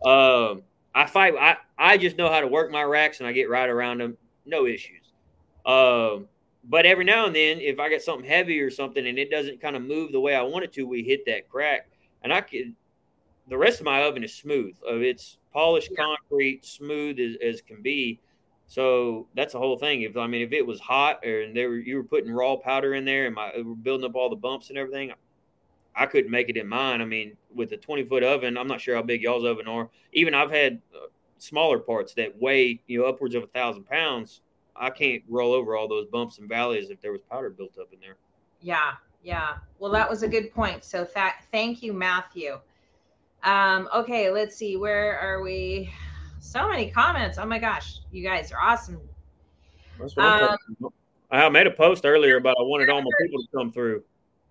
um, 0.04 0.62
I 0.94 1.06
fight. 1.06 1.34
I 1.38 1.56
I 1.78 1.96
just 1.96 2.18
know 2.18 2.28
how 2.28 2.40
to 2.40 2.48
work 2.48 2.70
my 2.70 2.82
racks, 2.82 3.20
and 3.20 3.26
I 3.26 3.32
get 3.32 3.48
right 3.48 3.68
around 3.68 3.98
them, 3.98 4.16
no 4.44 4.66
issues. 4.66 5.12
Um, 5.64 6.26
but 6.64 6.84
every 6.84 7.04
now 7.04 7.26
and 7.26 7.34
then, 7.34 7.60
if 7.60 7.78
I 7.78 7.88
get 7.88 8.02
something 8.02 8.28
heavy 8.28 8.60
or 8.60 8.70
something, 8.70 9.06
and 9.06 9.18
it 9.18 9.30
doesn't 9.30 9.60
kind 9.60 9.76
of 9.76 9.82
move 9.82 10.12
the 10.12 10.20
way 10.20 10.34
I 10.34 10.42
want 10.42 10.64
it 10.64 10.72
to, 10.74 10.86
we 10.86 11.02
hit 11.02 11.24
that 11.26 11.48
crack, 11.48 11.88
and 12.22 12.32
I 12.32 12.40
could. 12.40 12.74
The 13.48 13.58
rest 13.58 13.80
of 13.80 13.86
my 13.86 14.04
oven 14.04 14.22
is 14.22 14.34
smooth. 14.34 14.76
It's 14.84 15.38
polished 15.52 15.90
yeah. 15.90 16.04
concrete, 16.04 16.64
smooth 16.64 17.18
as, 17.18 17.36
as 17.42 17.60
can 17.60 17.82
be. 17.82 18.20
So 18.66 19.26
that's 19.34 19.52
the 19.52 19.58
whole 19.58 19.76
thing. 19.76 20.02
If 20.02 20.16
I 20.16 20.26
mean, 20.26 20.42
if 20.42 20.52
it 20.52 20.66
was 20.66 20.80
hot 20.80 21.24
and 21.24 21.54
there 21.54 21.68
were 21.68 21.76
you 21.76 21.96
were 21.96 22.04
putting 22.04 22.32
raw 22.32 22.56
powder 22.56 22.94
in 22.94 23.04
there 23.04 23.26
and 23.26 23.34
my 23.34 23.50
we're 23.56 23.74
building 23.74 24.08
up 24.08 24.14
all 24.14 24.30
the 24.30 24.36
bumps 24.36 24.70
and 24.70 24.78
everything, 24.78 25.12
I 25.94 26.06
couldn't 26.06 26.30
make 26.30 26.48
it 26.48 26.56
in 26.56 26.66
mine. 26.66 27.00
I 27.00 27.04
mean, 27.04 27.36
with 27.54 27.72
a 27.72 27.76
20 27.76 28.04
foot 28.04 28.22
oven, 28.22 28.56
I'm 28.56 28.68
not 28.68 28.80
sure 28.80 28.94
how 28.94 29.02
big 29.02 29.22
y'all's 29.22 29.44
oven 29.44 29.66
are. 29.66 29.88
Even 30.12 30.34
I've 30.34 30.50
had 30.50 30.80
uh, 30.94 31.06
smaller 31.38 31.78
parts 31.78 32.14
that 32.14 32.40
weigh, 32.40 32.80
you 32.86 33.00
know, 33.00 33.06
upwards 33.06 33.34
of 33.34 33.42
a 33.42 33.48
thousand 33.48 33.84
pounds. 33.84 34.40
I 34.74 34.90
can't 34.90 35.22
roll 35.28 35.52
over 35.52 35.76
all 35.76 35.88
those 35.88 36.06
bumps 36.06 36.38
and 36.38 36.48
valleys 36.48 36.90
if 36.90 37.00
there 37.00 37.12
was 37.12 37.20
powder 37.22 37.50
built 37.50 37.78
up 37.78 37.92
in 37.92 38.00
there. 38.00 38.16
Yeah. 38.60 38.92
Yeah. 39.22 39.54
Well, 39.78 39.92
that 39.92 40.08
was 40.08 40.22
a 40.22 40.28
good 40.28 40.52
point. 40.52 40.84
So 40.84 41.04
th- 41.04 41.34
thank 41.50 41.82
you, 41.82 41.92
Matthew. 41.92 42.58
Um, 43.44 43.88
okay. 43.94 44.30
Let's 44.30 44.56
see. 44.56 44.76
Where 44.76 45.18
are 45.18 45.42
we? 45.42 45.92
So 46.40 46.68
many 46.68 46.90
comments. 46.90 47.38
Oh 47.38 47.46
my 47.46 47.58
gosh. 47.58 48.00
You 48.10 48.24
guys 48.24 48.50
are 48.50 48.60
awesome. 48.60 49.00
Um, 50.18 50.56
I 51.30 51.48
made 51.48 51.66
a 51.66 51.70
post 51.70 52.04
earlier 52.04 52.36
about 52.36 52.56
I 52.58 52.62
wanted 52.62 52.88
all 52.88 53.00
my 53.00 53.10
people 53.20 53.40
to 53.42 53.48
come 53.54 53.72
through 53.72 54.02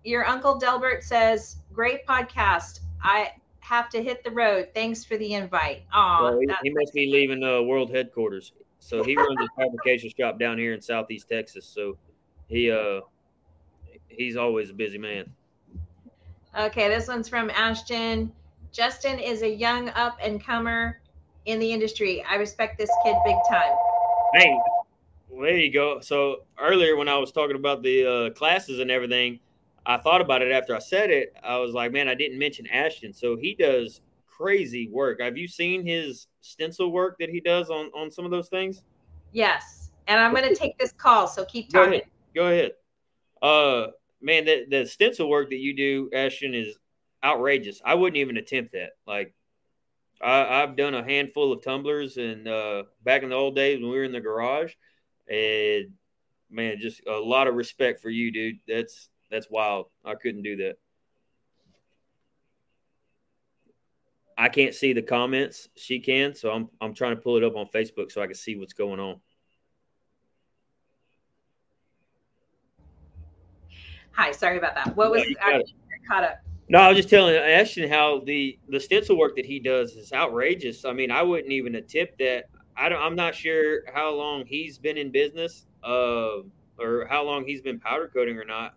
your 0.04 0.26
uncle 0.26 0.58
Delbert 0.58 1.04
says, 1.04 1.56
"Great 1.72 2.06
podcast. 2.06 2.80
I 3.02 3.32
have 3.60 3.88
to 3.90 4.02
hit 4.02 4.24
the 4.24 4.30
road. 4.30 4.68
Thanks 4.74 5.04
for 5.04 5.16
the 5.16 5.34
invite." 5.34 5.84
Oh, 5.94 6.18
well, 6.22 6.38
he, 6.40 6.46
he 6.64 6.70
must 6.70 6.92
be 6.92 7.10
leaving 7.10 7.40
the 7.40 7.58
uh, 7.58 7.62
world 7.62 7.90
headquarters. 7.90 8.52
So 8.78 9.04
he 9.04 9.16
runs 9.16 9.38
a 9.40 9.62
fabrication 9.62 10.10
shop 10.18 10.40
down 10.40 10.58
here 10.58 10.74
in 10.74 10.80
Southeast 10.80 11.28
Texas. 11.28 11.64
So 11.64 11.96
he 12.48 12.70
uh 12.70 13.00
he's 14.08 14.36
always 14.36 14.70
a 14.70 14.74
busy 14.74 14.98
man. 14.98 15.32
Okay, 16.58 16.88
this 16.88 17.08
one's 17.08 17.28
from 17.28 17.48
Ashton. 17.50 18.32
Justin 18.72 19.18
is 19.18 19.42
a 19.42 19.48
young 19.48 19.88
up 19.90 20.18
and 20.20 20.44
comer 20.44 21.00
in 21.46 21.58
the 21.58 21.72
industry. 21.72 22.24
I 22.28 22.34
respect 22.36 22.76
this 22.76 22.90
kid 23.04 23.16
big 23.24 23.36
time. 23.48 23.72
Hey, 24.34 24.58
well, 25.28 25.42
there 25.42 25.56
you 25.56 25.72
go. 25.72 26.00
So 26.00 26.42
earlier 26.58 26.96
when 26.96 27.08
I 27.08 27.16
was 27.18 27.32
talking 27.32 27.56
about 27.56 27.82
the 27.82 28.06
uh, 28.06 28.30
classes 28.30 28.80
and 28.80 28.90
everything, 28.90 29.40
I 29.84 29.96
thought 29.96 30.20
about 30.20 30.42
it 30.42 30.52
after 30.52 30.74
I 30.76 30.78
said 30.78 31.10
it. 31.10 31.34
I 31.42 31.58
was 31.58 31.72
like, 31.72 31.92
man, 31.92 32.08
I 32.08 32.14
didn't 32.14 32.38
mention 32.38 32.66
Ashton. 32.68 33.12
So 33.12 33.36
he 33.36 33.54
does 33.54 34.00
crazy 34.26 34.88
work. 34.88 35.20
Have 35.20 35.36
you 35.36 35.48
seen 35.48 35.84
his 35.84 36.26
stencil 36.40 36.90
work 36.92 37.16
that 37.18 37.30
he 37.30 37.40
does 37.40 37.70
on 37.70 37.86
on 37.94 38.10
some 38.10 38.24
of 38.24 38.30
those 38.30 38.48
things? 38.48 38.82
Yes. 39.32 39.90
And 40.08 40.20
I'm 40.20 40.34
going 40.34 40.48
to 40.48 40.54
take 40.54 40.76
this 40.78 40.92
call, 40.92 41.28
so 41.28 41.44
keep 41.44 41.72
Go 41.72 41.84
talking. 41.84 42.00
ahead. 42.00 42.10
Go 42.34 42.46
ahead. 42.46 42.72
Uh, 43.40 43.92
man, 44.20 44.44
the 44.44 44.66
the 44.68 44.86
stencil 44.86 45.28
work 45.28 45.50
that 45.50 45.58
you 45.58 45.74
do, 45.74 46.10
Ashton, 46.12 46.54
is 46.54 46.76
outrageous. 47.22 47.80
I 47.84 47.94
wouldn't 47.94 48.16
even 48.16 48.36
attempt 48.36 48.72
that. 48.72 48.90
Like, 49.06 49.34
I, 50.20 50.62
I've 50.62 50.76
done 50.76 50.94
a 50.94 51.04
handful 51.04 51.52
of 51.52 51.62
tumblers, 51.62 52.16
and 52.16 52.48
uh, 52.48 52.84
back 53.04 53.22
in 53.22 53.30
the 53.30 53.36
old 53.36 53.54
days 53.54 53.80
when 53.80 53.90
we 53.90 53.96
were 53.96 54.04
in 54.04 54.12
the 54.12 54.20
garage, 54.20 54.74
and 55.28 55.92
man, 56.50 56.78
just 56.80 57.00
a 57.06 57.12
lot 57.12 57.46
of 57.46 57.54
respect 57.54 58.02
for 58.02 58.10
you, 58.10 58.32
dude. 58.32 58.58
That's 58.66 59.08
that's 59.32 59.50
wild. 59.50 59.86
I 60.04 60.14
couldn't 60.14 60.42
do 60.42 60.56
that. 60.56 60.74
I 64.38 64.48
can't 64.48 64.74
see 64.74 64.92
the 64.92 65.02
comments. 65.02 65.68
She 65.76 65.98
can, 65.98 66.34
so 66.34 66.50
I'm 66.50 66.68
I'm 66.80 66.94
trying 66.94 67.16
to 67.16 67.20
pull 67.20 67.36
it 67.36 67.44
up 67.44 67.56
on 67.56 67.66
Facebook 67.74 68.12
so 68.12 68.22
I 68.22 68.26
can 68.26 68.34
see 68.34 68.56
what's 68.56 68.72
going 68.72 69.00
on. 69.00 69.20
Hi, 74.12 74.30
sorry 74.30 74.58
about 74.58 74.74
that. 74.74 74.94
What 74.94 75.10
was 75.10 75.22
No, 75.22 75.50
I 75.50 75.62
caught 76.06 76.24
up? 76.24 76.40
No, 76.68 76.78
I 76.78 76.88
was 76.88 76.96
just 76.96 77.08
telling 77.08 77.34
Ashton 77.34 77.88
how 77.88 78.20
the 78.24 78.58
the 78.68 78.78
stencil 78.78 79.18
work 79.18 79.36
that 79.36 79.46
he 79.46 79.58
does 79.58 79.92
is 79.92 80.12
outrageous. 80.12 80.84
I 80.84 80.92
mean, 80.92 81.10
I 81.10 81.22
wouldn't 81.22 81.52
even 81.52 81.76
attempt 81.76 82.18
that. 82.18 82.44
I 82.76 82.88
don't. 82.88 83.00
I'm 83.00 83.16
not 83.16 83.34
sure 83.34 83.80
how 83.92 84.14
long 84.14 84.44
he's 84.46 84.78
been 84.78 84.96
in 84.96 85.10
business, 85.10 85.66
uh, 85.84 86.40
or 86.78 87.06
how 87.08 87.24
long 87.24 87.44
he's 87.46 87.62
been 87.62 87.78
powder 87.78 88.10
coating 88.12 88.38
or 88.38 88.44
not. 88.44 88.74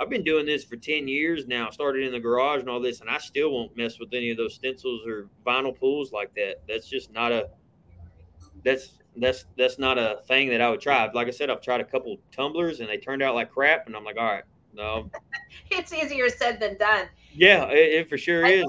I've 0.00 0.08
been 0.08 0.24
doing 0.24 0.46
this 0.46 0.64
for 0.64 0.76
ten 0.76 1.06
years 1.06 1.46
now. 1.46 1.70
Started 1.70 2.06
in 2.06 2.12
the 2.12 2.18
garage 2.18 2.60
and 2.60 2.70
all 2.70 2.80
this, 2.80 3.00
and 3.02 3.10
I 3.10 3.18
still 3.18 3.52
won't 3.52 3.76
mess 3.76 4.00
with 4.00 4.08
any 4.14 4.30
of 4.30 4.38
those 4.38 4.54
stencils 4.54 5.06
or 5.06 5.28
vinyl 5.46 5.78
pools 5.78 6.10
like 6.10 6.34
that. 6.34 6.62
That's 6.66 6.88
just 6.88 7.12
not 7.12 7.32
a. 7.32 7.50
That's 8.64 8.98
that's 9.16 9.44
that's 9.56 9.78
not 9.78 9.98
a 9.98 10.20
thing 10.26 10.48
that 10.48 10.60
I 10.60 10.70
would 10.70 10.80
try. 10.80 11.10
Like 11.12 11.28
I 11.28 11.30
said, 11.30 11.50
I've 11.50 11.60
tried 11.60 11.80
a 11.80 11.84
couple 11.84 12.16
tumblers 12.32 12.80
and 12.80 12.88
they 12.88 12.96
turned 12.96 13.22
out 13.22 13.34
like 13.34 13.50
crap, 13.50 13.86
and 13.86 13.94
I'm 13.94 14.04
like, 14.04 14.16
all 14.16 14.24
right, 14.24 14.44
no, 14.74 15.10
It's 15.70 15.92
easier 15.92 16.28
said 16.28 16.60
than 16.60 16.78
done. 16.78 17.06
yeah, 17.34 17.66
it, 17.68 18.00
it 18.00 18.08
for 18.08 18.16
sure 18.16 18.46
I 18.46 18.50
is. 18.50 18.66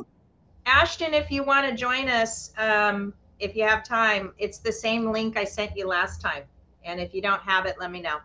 Ashton, 0.66 1.14
if 1.14 1.32
you 1.32 1.44
want 1.44 1.68
to 1.68 1.76
join 1.76 2.08
us, 2.08 2.54
um, 2.58 3.14
if 3.40 3.56
you 3.56 3.64
have 3.64 3.84
time, 3.84 4.34
it's 4.38 4.60
the 4.60 4.72
same 4.72 5.12
link 5.12 5.38
I 5.38 5.44
sent 5.44 5.76
you 5.76 5.88
last 5.88 6.22
time. 6.22 6.44
And 6.84 7.00
if 7.00 7.14
you 7.14 7.22
don't 7.22 7.42
have 7.42 7.66
it, 7.66 7.76
let 7.80 7.92
me 7.92 8.02
know. 8.02 8.18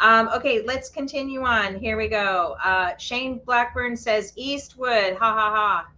Um, 0.00 0.28
okay, 0.34 0.62
let's 0.64 0.88
continue 0.88 1.42
on. 1.42 1.78
Here 1.78 1.96
we 1.96 2.08
go. 2.08 2.56
Uh, 2.64 2.96
Shane 2.96 3.40
Blackburn 3.46 3.96
says 3.96 4.32
Eastwood. 4.36 5.14
Ha 5.16 5.32
ha 5.32 5.50
ha. 5.54 5.88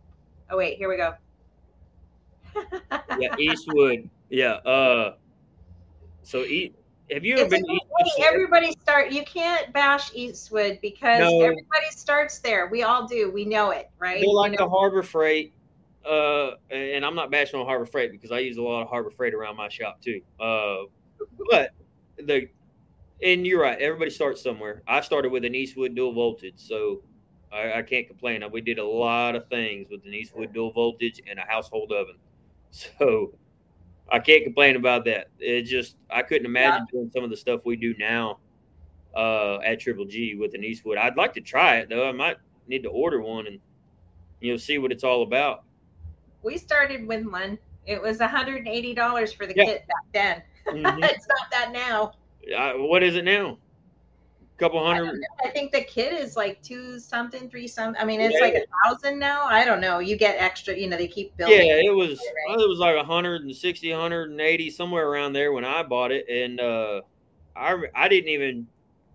Oh 0.50 0.56
wait, 0.58 0.76
here 0.76 0.88
we 0.90 0.96
go. 0.96 1.14
yeah, 3.18 3.34
Eastwood. 3.38 4.08
Yeah. 4.28 4.54
Uh, 4.54 5.14
so 6.22 6.40
e- 6.44 6.74
have 7.10 7.24
you 7.24 7.34
ever 7.36 7.44
It's 7.44 7.50
been? 7.50 7.64
Eastwood? 7.64 8.26
Everybody 8.26 8.72
start. 8.72 9.10
You 9.12 9.24
can't 9.24 9.72
bash 9.72 10.10
Eastwood 10.14 10.78
because 10.82 11.20
No. 11.20 11.40
everybody 11.40 11.86
starts 11.90 12.38
there. 12.40 12.66
We 12.68 12.82
all 12.82 13.06
do. 13.06 13.30
We 13.30 13.44
know 13.44 13.70
it, 13.70 13.90
right? 13.98 14.20
You 14.20 14.34
like 14.34 14.52
know- 14.52 14.64
the 14.66 14.68
Harbor 14.70 15.02
Freight. 15.02 15.52
Uh, 16.08 16.56
and 16.70 17.02
I'm 17.06 17.14
not 17.14 17.30
bashing 17.30 17.58
on 17.58 17.64
Harbor 17.64 17.86
Freight 17.86 18.12
because 18.12 18.30
I 18.30 18.40
use 18.40 18.58
a 18.58 18.62
lot 18.62 18.82
of 18.82 18.88
Harbor 18.88 19.08
Freight 19.08 19.32
around 19.32 19.56
my 19.56 19.70
shop 19.70 20.02
too. 20.02 20.20
Uh, 20.38 20.82
but 21.50 21.70
the 22.18 22.48
and 23.22 23.46
you're 23.46 23.62
right. 23.62 23.78
Everybody 23.78 24.10
starts 24.10 24.42
somewhere. 24.42 24.82
I 24.88 25.00
started 25.00 25.30
with 25.32 25.44
an 25.44 25.54
Eastwood 25.54 25.94
dual 25.94 26.12
voltage, 26.12 26.54
so 26.56 27.02
I, 27.52 27.74
I 27.78 27.82
can't 27.82 28.06
complain. 28.06 28.42
We 28.52 28.60
did 28.60 28.78
a 28.78 28.84
lot 28.84 29.34
of 29.36 29.48
things 29.48 29.88
with 29.90 30.04
an 30.04 30.12
Eastwood 30.14 30.52
dual 30.52 30.72
voltage 30.72 31.20
and 31.28 31.38
a 31.38 31.42
household 31.42 31.92
oven, 31.92 32.16
so 32.70 33.32
I 34.10 34.18
can't 34.18 34.44
complain 34.44 34.76
about 34.76 35.04
that. 35.06 35.28
It 35.38 35.62
just 35.62 35.96
I 36.10 36.22
couldn't 36.22 36.46
imagine 36.46 36.86
doing 36.92 37.10
some 37.14 37.24
of 37.24 37.30
the 37.30 37.36
stuff 37.36 37.64
we 37.64 37.76
do 37.76 37.94
now 37.98 38.38
uh, 39.16 39.58
at 39.60 39.80
Triple 39.80 40.04
G 40.04 40.34
with 40.34 40.54
an 40.54 40.64
Eastwood. 40.64 40.98
I'd 40.98 41.16
like 41.16 41.32
to 41.34 41.40
try 41.40 41.76
it 41.76 41.88
though. 41.88 42.08
I 42.08 42.12
might 42.12 42.36
need 42.66 42.82
to 42.82 42.88
order 42.90 43.20
one 43.22 43.46
and 43.46 43.58
you 44.40 44.52
know 44.52 44.56
see 44.56 44.78
what 44.78 44.90
it's 44.92 45.04
all 45.04 45.22
about. 45.22 45.64
we 46.42 46.58
started 46.58 47.06
with 47.06 47.24
one. 47.26 47.58
It 47.86 48.00
was 48.00 48.18
$180 48.18 49.34
for 49.36 49.46
the 49.46 49.52
Yeah. 49.56 49.64
kit 49.64 49.86
back 49.86 50.12
then. 50.12 50.42
Mhm. 50.74 51.04
it's 51.04 51.26
not 51.28 51.50
that 51.50 51.72
now. 51.72 52.12
I- 52.56 52.76
what 52.76 53.02
is 53.02 53.16
it 53.16 53.24
now? 53.24 53.58
A 54.56 54.58
couple 54.58 54.78
I, 54.78 54.94
hundred. 54.94 55.14
know. 55.14 55.26
I 55.44 55.48
think 55.50 55.72
the 55.72 55.82
kit 55.82 56.12
is 56.12 56.36
like 56.36 56.62
two 56.62 56.98
something, 57.00 57.48
three 57.50 57.66
something. 57.66 58.00
I 58.00 58.04
mean, 58.04 58.20
it's 58.20 58.34
Yeah. 58.34 58.40
like 58.40 58.54
a 58.54 58.64
thousand 58.84 59.18
now. 59.18 59.46
I 59.46 59.64
don't 59.64 59.80
know. 59.80 59.98
You 59.98 60.16
get 60.16 60.36
extra, 60.40 60.76
you 60.76 60.88
know, 60.88 60.96
they 60.96 61.08
keep 61.08 61.36
building. 61.36 61.66
Yeah, 61.66 61.80
it 61.82 61.94
was. 61.94 62.20
Right. 62.48 62.60
It 62.60 62.68
was 62.68 62.78
like 62.78 62.96
160, 62.96 63.90
180, 63.90 64.70
somewhere 64.70 65.08
around 65.08 65.32
there 65.32 65.52
when 65.52 65.64
I 65.64 65.82
bought 65.82 66.12
it, 66.12 66.28
and 66.28 66.60
uh, 66.60 67.00
I 67.56 67.76
I 67.94 68.08
didn't 68.08 68.30
even. 68.30 68.66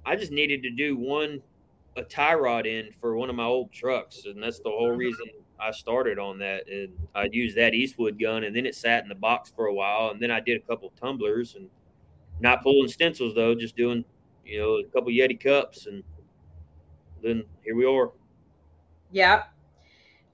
I 0.06 0.16
just 0.16 0.32
needed 0.32 0.64
to 0.64 0.72
do 0.72 0.98
one 0.98 1.42
a 1.96 2.04
tie 2.04 2.34
rod 2.34 2.66
in 2.66 2.92
for 3.00 3.16
one 3.16 3.30
of 3.30 3.36
my 3.36 3.44
old 3.46 3.72
trucks, 3.72 4.26
and 4.26 4.42
that's 4.42 4.60
the 4.60 4.70
whole 4.70 4.92
reason 4.92 5.26
I 5.60 5.72
started 5.72 6.18
on 6.20 6.38
that. 6.40 6.68
And 6.70 6.90
I 7.16 7.30
used 7.32 7.58
that 7.58 7.74
Eastwood 7.74 8.20
gun, 8.20 8.44
and 8.44 8.56
then 8.56 8.66
it 8.66 8.76
sat 8.76 9.04
in 9.04 9.10
the 9.10 9.16
box 9.16 9.52
for 9.56 9.68
a 9.68 9.74
while, 9.74 10.10
and 10.12 10.22
then 10.22 10.32
I 10.32 10.40
did 10.40 10.58
a 10.58 10.66
couple 10.66 10.92
tumblers, 11.00 11.56
and 11.56 11.70
not 12.40 12.64
pulling 12.64 12.88
stencils 12.88 13.36
though, 13.36 13.56
just 13.56 13.76
doing 13.76 14.04
you 14.46 14.60
know 14.60 14.76
a 14.76 14.84
couple 14.86 15.12
Yeti 15.12 15.40
cups, 15.40 15.86
and 15.88 16.04
then 17.24 17.44
here 17.64 17.76
we 17.76 17.86
are. 17.86 18.12
Yep. 19.12 19.50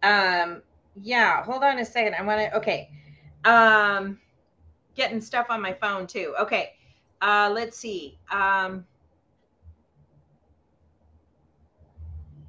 Um, 0.03 0.61
yeah, 1.01 1.43
hold 1.43 1.63
on 1.63 1.79
a 1.79 1.85
second. 1.85 2.15
I 2.15 2.21
want 2.21 2.39
to, 2.39 2.57
okay. 2.57 2.89
Um, 3.43 4.19
getting 4.95 5.21
stuff 5.21 5.47
on 5.49 5.61
my 5.61 5.73
phone 5.73 6.07
too. 6.07 6.33
Okay. 6.39 6.73
Uh, 7.21 7.49
let's 7.53 7.77
see. 7.77 8.17
Um, 8.31 8.85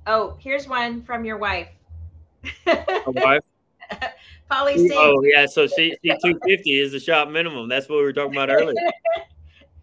oh, 0.06 0.36
here's 0.38 0.68
one 0.68 1.02
from 1.02 1.24
your 1.24 1.38
wife. 1.38 1.68
My 2.66 3.04
wife. 3.06 3.42
Polly 4.48 4.76
Singh. 4.76 4.92
Oh 4.94 5.22
yeah, 5.22 5.46
so 5.46 5.66
C 5.66 5.96
two 6.02 6.38
fifty 6.44 6.78
is 6.78 6.92
the 6.92 7.00
shop 7.00 7.28
minimum. 7.28 7.68
That's 7.68 7.88
what 7.88 7.96
we 7.96 8.02
were 8.02 8.12
talking 8.12 8.32
about 8.32 8.50
earlier. 8.50 8.74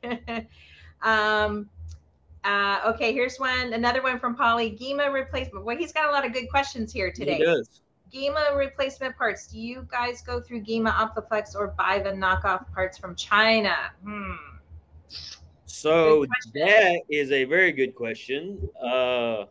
um, 1.01 1.69
uh, 2.43 2.79
okay, 2.87 3.13
here's 3.13 3.37
one. 3.37 3.73
Another 3.73 4.01
one 4.01 4.19
from 4.19 4.35
Polly. 4.35 4.71
Gema 4.71 5.09
replacement. 5.09 5.63
Well, 5.65 5.77
he's 5.77 5.93
got 5.93 6.09
a 6.09 6.11
lot 6.11 6.25
of 6.25 6.33
good 6.33 6.49
questions 6.49 6.91
here 6.91 7.11
today. 7.11 7.37
He 7.37 7.43
does. 7.43 7.81
Gema 8.11 8.55
replacement 8.55 9.17
parts. 9.17 9.47
Do 9.47 9.59
you 9.59 9.87
guys 9.89 10.21
go 10.21 10.39
through 10.39 10.61
Gema 10.61 10.91
Optiflex 10.91 11.55
or 11.55 11.67
buy 11.77 11.99
the 11.99 12.11
knockoff 12.11 12.71
parts 12.73 12.97
from 12.97 13.15
China? 13.15 13.75
Hmm. 14.03 14.33
So 15.65 16.25
that 16.53 17.01
is 17.09 17.31
a 17.31 17.45
very 17.45 17.71
good 17.71 17.95
question. 17.95 18.69
Uh, 18.81 19.45
a 19.45 19.47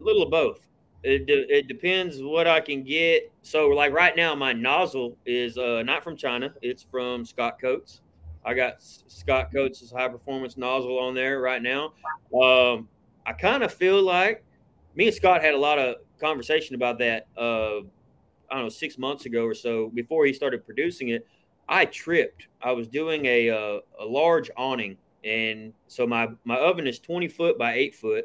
little 0.00 0.22
of 0.22 0.30
both. 0.30 0.68
It, 1.02 1.26
de- 1.26 1.46
it 1.48 1.66
depends 1.66 2.22
what 2.22 2.46
I 2.46 2.60
can 2.60 2.82
get. 2.82 3.32
So 3.42 3.68
like 3.68 3.92
right 3.92 4.14
now, 4.14 4.34
my 4.34 4.52
nozzle 4.52 5.16
is 5.24 5.56
uh, 5.58 5.82
not 5.84 6.04
from 6.04 6.16
China. 6.16 6.54
It's 6.60 6.82
from 6.82 7.24
Scott 7.24 7.60
Coates. 7.60 8.02
I 8.44 8.54
got 8.54 8.76
Scott 8.80 9.52
Coates' 9.52 9.92
high 9.92 10.08
performance 10.08 10.56
nozzle 10.56 10.98
on 10.98 11.14
there 11.14 11.40
right 11.40 11.62
now. 11.62 11.92
Um, 12.34 12.88
I 13.24 13.32
kind 13.32 13.62
of 13.62 13.72
feel 13.72 14.02
like 14.02 14.44
me 14.94 15.06
and 15.06 15.14
Scott 15.14 15.42
had 15.42 15.54
a 15.54 15.58
lot 15.58 15.78
of 15.78 15.96
conversation 16.20 16.74
about 16.74 16.98
that. 16.98 17.26
Uh, 17.36 17.78
I 18.50 18.56
don't 18.56 18.64
know, 18.64 18.68
six 18.68 18.98
months 18.98 19.26
ago 19.26 19.44
or 19.44 19.54
so 19.54 19.90
before 19.94 20.26
he 20.26 20.32
started 20.32 20.66
producing 20.66 21.08
it. 21.08 21.26
I 21.68 21.86
tripped. 21.86 22.48
I 22.60 22.72
was 22.72 22.88
doing 22.88 23.24
a 23.24 23.48
uh, 23.50 23.80
a 24.00 24.04
large 24.04 24.50
awning, 24.56 24.98
and 25.24 25.72
so 25.86 26.06
my 26.06 26.28
my 26.44 26.56
oven 26.56 26.86
is 26.86 26.98
twenty 26.98 27.28
foot 27.28 27.56
by 27.56 27.74
eight 27.74 27.94
foot, 27.94 28.24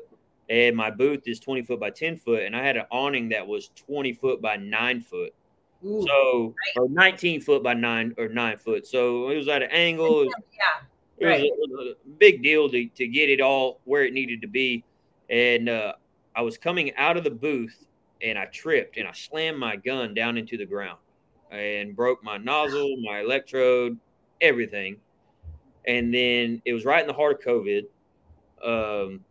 and 0.50 0.76
my 0.76 0.92
booth 0.92 1.28
is 1.28 1.40
twenty 1.40 1.62
foot 1.62 1.80
by 1.80 1.92
ten 1.92 2.18
foot, 2.18 2.44
and 2.44 2.56
I 2.56 2.66
had 2.66 2.76
an 2.76 2.86
awning 2.92 3.30
that 3.30 3.46
was 3.46 3.70
twenty 3.76 4.12
foot 4.12 4.42
by 4.42 4.58
nine 4.58 5.00
foot. 5.00 5.34
Ooh, 5.86 6.06
So 6.08 6.56
or 6.76 6.90
nineteen 6.90 7.40
foot 7.42 7.62
by 7.64 7.74
nine 7.74 8.14
or 8.18 8.28
nine 8.28 8.58
foot. 8.58 8.88
So 8.88 9.30
it 9.30 9.38
was 9.38 9.48
at 9.48 9.62
an 9.64 9.70
angle. 9.72 10.26
Yeah. 10.26 10.30
it 11.20 11.26
was 11.26 11.42
a- 11.42 11.46
it 11.46 11.70
was 11.70 11.96
a 12.06 12.10
big 12.18 12.42
deal 12.44 12.70
to, 12.70 12.88
to 12.88 13.08
get 13.08 13.30
it 13.30 13.42
all 13.42 13.80
where 13.86 14.04
it 14.04 14.14
needed 14.14 14.42
to 14.42 14.48
be. 14.48 14.84
And 15.30 15.70
uh, 15.70 15.94
I 16.36 16.42
was 16.42 16.58
coming 16.58 16.96
out 16.96 17.18
of 17.18 17.24
the 17.24 17.32
booth 17.32 17.86
and 18.22 18.38
I 18.38 18.46
tripped 18.46 18.98
and 18.98 19.08
I 19.08 19.12
slammed 19.14 19.60
my 19.60 19.76
gun 19.76 20.14
down 20.14 20.38
into 20.38 20.58
the 20.58 20.66
ground 20.66 20.98
and 21.52 21.96
broke 21.96 22.24
my 22.24 22.38
nozzle, 22.38 22.98
my 23.04 23.20
electrode, 23.22 23.98
everything. 24.42 24.98
And 25.86 26.14
then 26.14 26.62
it 26.66 26.74
was 26.74 26.86
right 26.86 27.02
in 27.02 27.08
the 27.08 27.14
heart 27.14 27.40
of 27.40 27.46
COVID. 27.46 27.84
Um, 28.64 29.24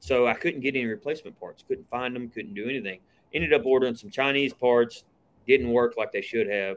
so 0.00 0.26
I 0.26 0.34
couldn't 0.34 0.60
get 0.60 0.74
any 0.76 0.86
replacement 0.86 1.38
parts, 1.40 1.64
couldn't 1.66 1.88
find 1.88 2.14
them, 2.14 2.28
couldn't 2.28 2.54
do 2.54 2.68
anything. 2.68 3.00
Ended 3.32 3.52
up 3.52 3.64
ordering 3.64 3.94
some 3.94 4.10
Chinese 4.10 4.52
parts, 4.52 5.04
didn't 5.46 5.70
work 5.70 5.94
like 5.96 6.12
they 6.12 6.22
should 6.22 6.48
have. 6.48 6.76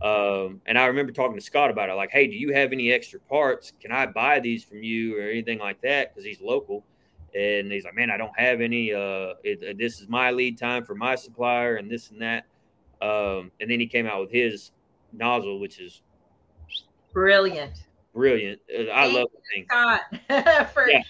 Um, 0.00 0.60
and 0.66 0.78
I 0.78 0.86
remember 0.86 1.12
talking 1.12 1.36
to 1.36 1.42
Scott 1.42 1.70
about 1.70 1.88
it, 1.88 1.94
like, 1.94 2.10
"Hey, 2.10 2.26
do 2.26 2.34
you 2.34 2.52
have 2.52 2.72
any 2.72 2.90
extra 2.92 3.20
parts? 3.20 3.72
Can 3.80 3.92
I 3.92 4.06
buy 4.06 4.40
these 4.40 4.64
from 4.64 4.82
you 4.82 5.18
or 5.18 5.22
anything 5.22 5.58
like 5.58 5.80
that?" 5.82 6.12
Because 6.12 6.24
he's 6.24 6.40
local. 6.40 6.84
and 7.34 7.72
he's 7.72 7.84
like, 7.84 7.94
"Man, 7.94 8.10
I 8.10 8.18
don't 8.18 8.38
have 8.38 8.60
any. 8.60 8.92
Uh, 8.92 9.34
it, 9.42 9.78
this 9.78 10.00
is 10.00 10.08
my 10.08 10.30
lead 10.32 10.58
time 10.58 10.84
for 10.84 10.94
my 10.94 11.14
supplier, 11.14 11.76
and 11.76 11.90
this 11.90 12.10
and 12.10 12.20
that." 12.20 12.44
Um, 13.00 13.50
and 13.60 13.70
then 13.70 13.80
he 13.80 13.86
came 13.86 14.06
out 14.06 14.20
with 14.20 14.30
his 14.30 14.72
nozzle, 15.12 15.58
which 15.58 15.80
is 15.80 16.02
brilliant. 17.12 17.84
Brilliant. 18.14 18.60
Uh, 18.70 18.90
I 18.90 19.06
love 19.06 19.28
the 19.32 19.40
thing. 19.54 19.64
Scott 19.64 20.02
for 20.74 20.88
yeah, 20.88 21.02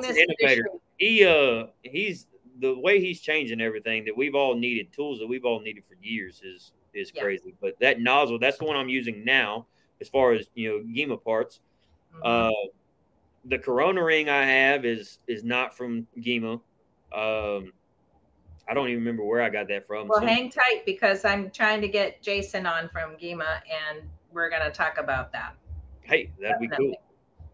this 0.00 0.16
innovator. 0.16 0.68
He 0.96 1.24
uh 1.24 1.66
he's 1.82 2.26
the 2.60 2.78
way 2.78 3.00
he's 3.00 3.20
changing 3.20 3.60
everything 3.60 4.04
that 4.04 4.16
we've 4.16 4.34
all 4.34 4.54
needed, 4.54 4.92
tools 4.92 5.18
that 5.18 5.26
we've 5.26 5.44
all 5.44 5.60
needed 5.60 5.84
for 5.84 5.94
years 6.00 6.42
is 6.44 6.72
is 6.94 7.12
yeah. 7.14 7.22
crazy. 7.22 7.54
But 7.60 7.78
that 7.80 8.00
nozzle, 8.00 8.38
that's 8.38 8.58
the 8.58 8.64
one 8.64 8.76
I'm 8.76 8.88
using 8.88 9.24
now, 9.24 9.66
as 10.00 10.08
far 10.08 10.32
as 10.32 10.46
you 10.54 10.68
know, 10.68 10.84
Gema 10.92 11.16
parts. 11.16 11.60
Mm-hmm. 12.14 12.22
Uh, 12.24 12.70
the 13.44 13.58
Corona 13.58 14.02
ring 14.02 14.28
I 14.28 14.44
have 14.44 14.84
is 14.84 15.18
is 15.26 15.44
not 15.44 15.76
from 15.76 16.06
Gema. 16.20 16.54
Um, 17.12 17.72
I 18.68 18.74
don't 18.74 18.88
even 18.88 18.98
remember 18.98 19.24
where 19.24 19.42
I 19.42 19.48
got 19.48 19.68
that 19.68 19.86
from. 19.86 20.08
Well, 20.08 20.20
so. 20.20 20.26
hang 20.26 20.50
tight 20.50 20.84
because 20.84 21.24
I'm 21.24 21.50
trying 21.50 21.80
to 21.82 21.88
get 21.88 22.20
Jason 22.22 22.66
on 22.66 22.88
from 22.88 23.16
Gema, 23.18 23.62
and 23.70 24.02
we're 24.32 24.50
gonna 24.50 24.70
talk 24.70 24.98
about 24.98 25.32
that. 25.32 25.54
Hey, 26.02 26.30
that'd 26.40 26.60
Definitely. 26.60 26.68
be 26.68 26.76
cool. 26.76 26.96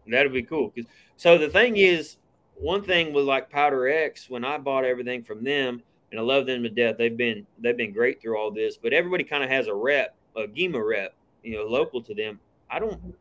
That'd 0.07 0.33
be 0.33 0.43
cool. 0.43 0.73
So 1.15 1.37
the 1.37 1.49
thing 1.49 1.77
is, 1.77 2.17
one 2.55 2.83
thing 2.83 3.13
with 3.13 3.25
like 3.25 3.49
Powder 3.49 3.87
X, 3.87 4.29
when 4.29 4.45
I 4.45 4.57
bought 4.57 4.85
everything 4.85 5.23
from 5.23 5.43
them, 5.43 5.81
and 6.11 6.19
I 6.19 6.23
love 6.23 6.45
them 6.45 6.63
to 6.63 6.69
death. 6.69 6.95
They've 6.97 7.15
been 7.15 7.45
they've 7.59 7.75
been 7.75 7.91
great 7.91 8.21
through 8.21 8.37
all 8.37 8.51
this. 8.51 8.77
But 8.77 8.93
everybody 8.93 9.23
kind 9.23 9.43
of 9.43 9.49
has 9.49 9.67
a 9.67 9.73
rep, 9.73 10.15
a 10.35 10.47
Gema 10.47 10.83
rep, 10.83 11.15
you 11.43 11.55
know, 11.55 11.63
local 11.63 12.01
to 12.03 12.13
them. 12.13 12.39
I 12.69 12.79
don't 12.79 13.15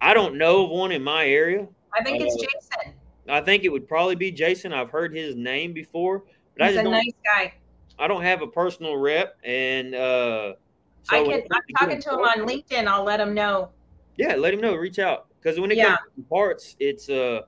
I 0.00 0.14
don't 0.14 0.36
know 0.36 0.64
of 0.64 0.70
one 0.70 0.90
in 0.90 1.02
my 1.02 1.26
area. 1.26 1.66
I 1.94 2.02
think 2.02 2.20
uh, 2.20 2.24
it's 2.26 2.36
Jason. 2.36 2.94
I 3.28 3.40
think 3.40 3.64
it 3.64 3.68
would 3.68 3.86
probably 3.86 4.16
be 4.16 4.32
Jason. 4.32 4.72
I've 4.72 4.90
heard 4.90 5.14
his 5.14 5.36
name 5.36 5.72
before, 5.72 6.24
but 6.56 6.66
He's 6.66 6.78
I 6.78 6.82
just 6.82 6.86
a 6.86 6.90
nice 6.90 7.12
guy. 7.24 7.54
I 7.98 8.08
don't 8.08 8.22
have 8.22 8.42
a 8.42 8.46
personal 8.46 8.96
rep, 8.96 9.36
and 9.44 9.94
uh, 9.94 10.54
so 11.04 11.16
I 11.16 11.24
can. 11.24 11.42
I'm 11.52 11.62
talking 11.78 12.02
to 12.02 12.10
him 12.10 12.20
on 12.20 12.48
LinkedIn. 12.48 12.86
I'll 12.86 13.04
let 13.04 13.20
him 13.20 13.32
know. 13.34 13.68
Yeah, 14.16 14.34
let 14.34 14.52
him 14.52 14.60
know. 14.60 14.74
Reach 14.74 14.98
out 14.98 15.26
because 15.40 15.60
when 15.60 15.70
it 15.70 15.76
yeah. 15.76 15.96
comes 15.96 15.98
to 16.16 16.22
parts, 16.22 16.76
it's 16.80 17.08
uh 17.08 17.42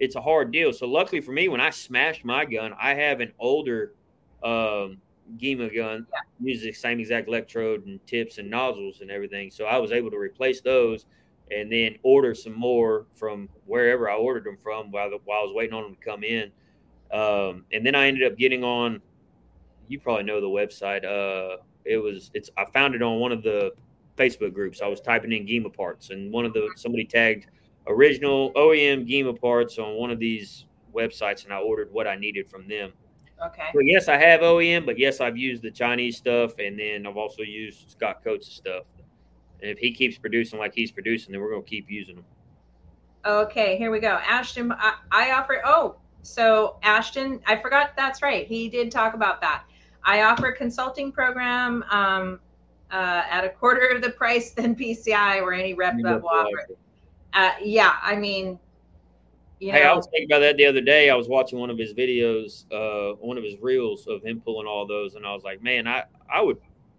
it's 0.00 0.16
a 0.16 0.20
hard 0.20 0.52
deal. 0.52 0.72
So 0.72 0.86
luckily 0.86 1.20
for 1.20 1.32
me, 1.32 1.48
when 1.48 1.60
I 1.60 1.70
smashed 1.70 2.24
my 2.24 2.44
gun, 2.44 2.74
I 2.80 2.94
have 2.94 3.20
an 3.20 3.32
older 3.38 3.94
um, 4.42 4.98
Gema 5.36 5.68
gun, 5.68 6.06
yeah. 6.12 6.20
uses 6.40 6.64
the 6.64 6.72
same 6.72 7.00
exact 7.00 7.28
electrode 7.28 7.86
and 7.86 8.04
tips 8.06 8.38
and 8.38 8.48
nozzles 8.48 9.00
and 9.00 9.10
everything. 9.10 9.50
So 9.50 9.64
I 9.64 9.78
was 9.78 9.92
able 9.92 10.10
to 10.10 10.16
replace 10.16 10.60
those 10.60 11.06
and 11.50 11.70
then 11.72 11.96
order 12.02 12.34
some 12.34 12.54
more 12.54 13.06
from 13.14 13.48
wherever 13.66 14.10
I 14.10 14.14
ordered 14.14 14.44
them 14.44 14.58
from 14.62 14.90
while, 14.90 15.10
the, 15.10 15.18
while 15.24 15.40
I 15.40 15.42
was 15.42 15.52
waiting 15.54 15.74
on 15.74 15.82
them 15.82 15.96
to 15.96 16.04
come 16.04 16.24
in. 16.24 16.50
Um, 17.10 17.64
and 17.72 17.84
then 17.84 17.94
I 17.94 18.06
ended 18.06 18.30
up 18.30 18.38
getting 18.38 18.64
on. 18.64 19.00
You 19.88 19.98
probably 19.98 20.24
know 20.24 20.40
the 20.40 20.46
website. 20.46 21.04
Uh, 21.04 21.62
it 21.84 21.96
was 21.96 22.30
it's 22.34 22.50
I 22.58 22.66
found 22.66 22.94
it 22.94 23.02
on 23.02 23.18
one 23.18 23.32
of 23.32 23.42
the 23.42 23.72
Facebook 24.18 24.52
groups. 24.52 24.82
I 24.82 24.88
was 24.88 25.00
typing 25.00 25.32
in 25.32 25.46
Gema 25.46 25.70
parts, 25.70 26.10
and 26.10 26.30
one 26.30 26.44
of 26.44 26.52
the 26.52 26.68
somebody 26.76 27.06
tagged 27.06 27.46
original 27.88 28.52
OEM 28.52 29.06
Gema 29.06 29.34
parts 29.34 29.78
on 29.78 29.94
one 29.94 30.10
of 30.10 30.18
these 30.18 30.66
websites, 30.94 31.44
and 31.44 31.52
I 31.52 31.58
ordered 31.58 31.92
what 31.92 32.06
I 32.06 32.16
needed 32.16 32.48
from 32.48 32.68
them. 32.68 32.92
Okay. 33.44 33.68
So 33.72 33.80
yes, 33.80 34.08
I 34.08 34.16
have 34.16 34.40
OEM, 34.40 34.84
but 34.84 34.98
yes, 34.98 35.20
I've 35.20 35.36
used 35.36 35.62
the 35.62 35.70
Chinese 35.70 36.16
stuff, 36.16 36.58
and 36.58 36.78
then 36.78 37.06
I've 37.06 37.16
also 37.16 37.42
used 37.42 37.90
Scott 37.90 38.22
Coates' 38.24 38.52
stuff. 38.52 38.84
And 39.60 39.70
if 39.70 39.78
he 39.78 39.92
keeps 39.92 40.18
producing 40.18 40.58
like 40.58 40.74
he's 40.74 40.92
producing, 40.92 41.32
then 41.32 41.40
we're 41.40 41.50
going 41.50 41.64
to 41.64 41.68
keep 41.68 41.90
using 41.90 42.16
them. 42.16 42.24
Okay, 43.24 43.76
here 43.76 43.90
we 43.90 44.00
go. 44.00 44.20
Ashton, 44.24 44.72
I, 44.72 44.94
I 45.10 45.32
offer. 45.32 45.60
Oh, 45.64 45.96
so 46.22 46.76
Ashton, 46.82 47.40
I 47.46 47.56
forgot. 47.56 47.90
That's 47.96 48.22
right. 48.22 48.46
He 48.46 48.68
did 48.68 48.90
talk 48.90 49.14
about 49.14 49.40
that. 49.40 49.64
I 50.04 50.22
offer 50.22 50.48
a 50.48 50.56
consulting 50.56 51.12
program 51.12 51.84
um, 51.90 52.40
uh, 52.90 53.22
at 53.28 53.44
a 53.44 53.48
quarter 53.48 53.88
of 53.88 54.02
the 54.02 54.10
price 54.10 54.52
than 54.52 54.74
PCI 54.74 55.42
or 55.42 55.52
any 55.52 55.74
rep 55.74 55.96
that 56.02 56.22
will 56.22 56.28
offer. 56.28 56.66
Uh, 57.32 57.52
yeah, 57.62 57.96
I 58.02 58.16
mean, 58.16 58.58
you 59.60 59.72
hey, 59.72 59.82
know, 59.82 59.92
I 59.92 59.96
was 59.96 60.06
thinking 60.06 60.28
about 60.30 60.40
that 60.40 60.56
the 60.56 60.66
other 60.66 60.80
day. 60.80 61.10
I 61.10 61.14
was 61.14 61.28
watching 61.28 61.58
one 61.58 61.70
of 61.70 61.78
his 61.78 61.92
videos, 61.92 62.64
uh, 62.72 63.16
one 63.16 63.36
of 63.36 63.44
his 63.44 63.56
reels 63.60 64.06
of 64.06 64.22
him 64.22 64.40
pulling 64.40 64.66
all 64.66 64.86
those, 64.86 65.14
and 65.14 65.26
I 65.26 65.34
was 65.34 65.42
like, 65.42 65.62
man, 65.62 65.86
I, 65.88 66.04
I 66.32 66.40
would, 66.40 66.58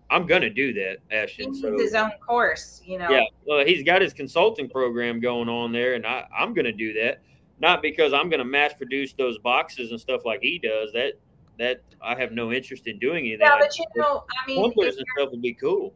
I'm 0.10 0.26
gonna 0.26 0.50
do 0.50 0.74
that, 0.74 0.98
Ashton. 1.12 1.54
He 1.54 1.62
so, 1.62 1.78
his 1.78 1.94
own 1.94 2.12
course, 2.26 2.82
you 2.86 2.98
know. 2.98 3.10
Yeah, 3.10 3.24
well, 3.46 3.66
he's 3.66 3.84
got 3.84 4.02
his 4.02 4.14
consulting 4.14 4.70
program 4.70 5.20
going 5.20 5.48
on 5.48 5.72
there, 5.72 5.94
and 5.94 6.06
I, 6.06 6.26
I'm 6.38 6.54
gonna 6.54 6.74
do 6.74 6.94
that. 6.94 7.22
Not 7.60 7.82
because 7.82 8.14
I'm 8.14 8.30
gonna 8.30 8.46
mass 8.46 8.74
produce 8.74 9.14
those 9.14 9.38
boxes 9.38 9.92
and 9.92 10.00
stuff 10.00 10.26
like 10.26 10.42
he 10.42 10.60
does. 10.60 10.92
That 10.94 11.14
that 11.60 11.82
I 12.02 12.16
have 12.16 12.32
no 12.32 12.52
interest 12.52 12.88
in 12.88 13.00
doing 13.00 13.26
any 13.26 13.34
of 13.34 13.40
that. 13.42 13.46
Yeah, 13.46 13.58
but 13.60 13.78
you 13.78 13.86
know, 13.96 14.24
I 14.30 14.48
mean, 14.48 14.66
and 14.66 14.94
stuff 14.94 15.32
would 15.32 15.42
be 15.42 15.54
cool. 15.54 15.94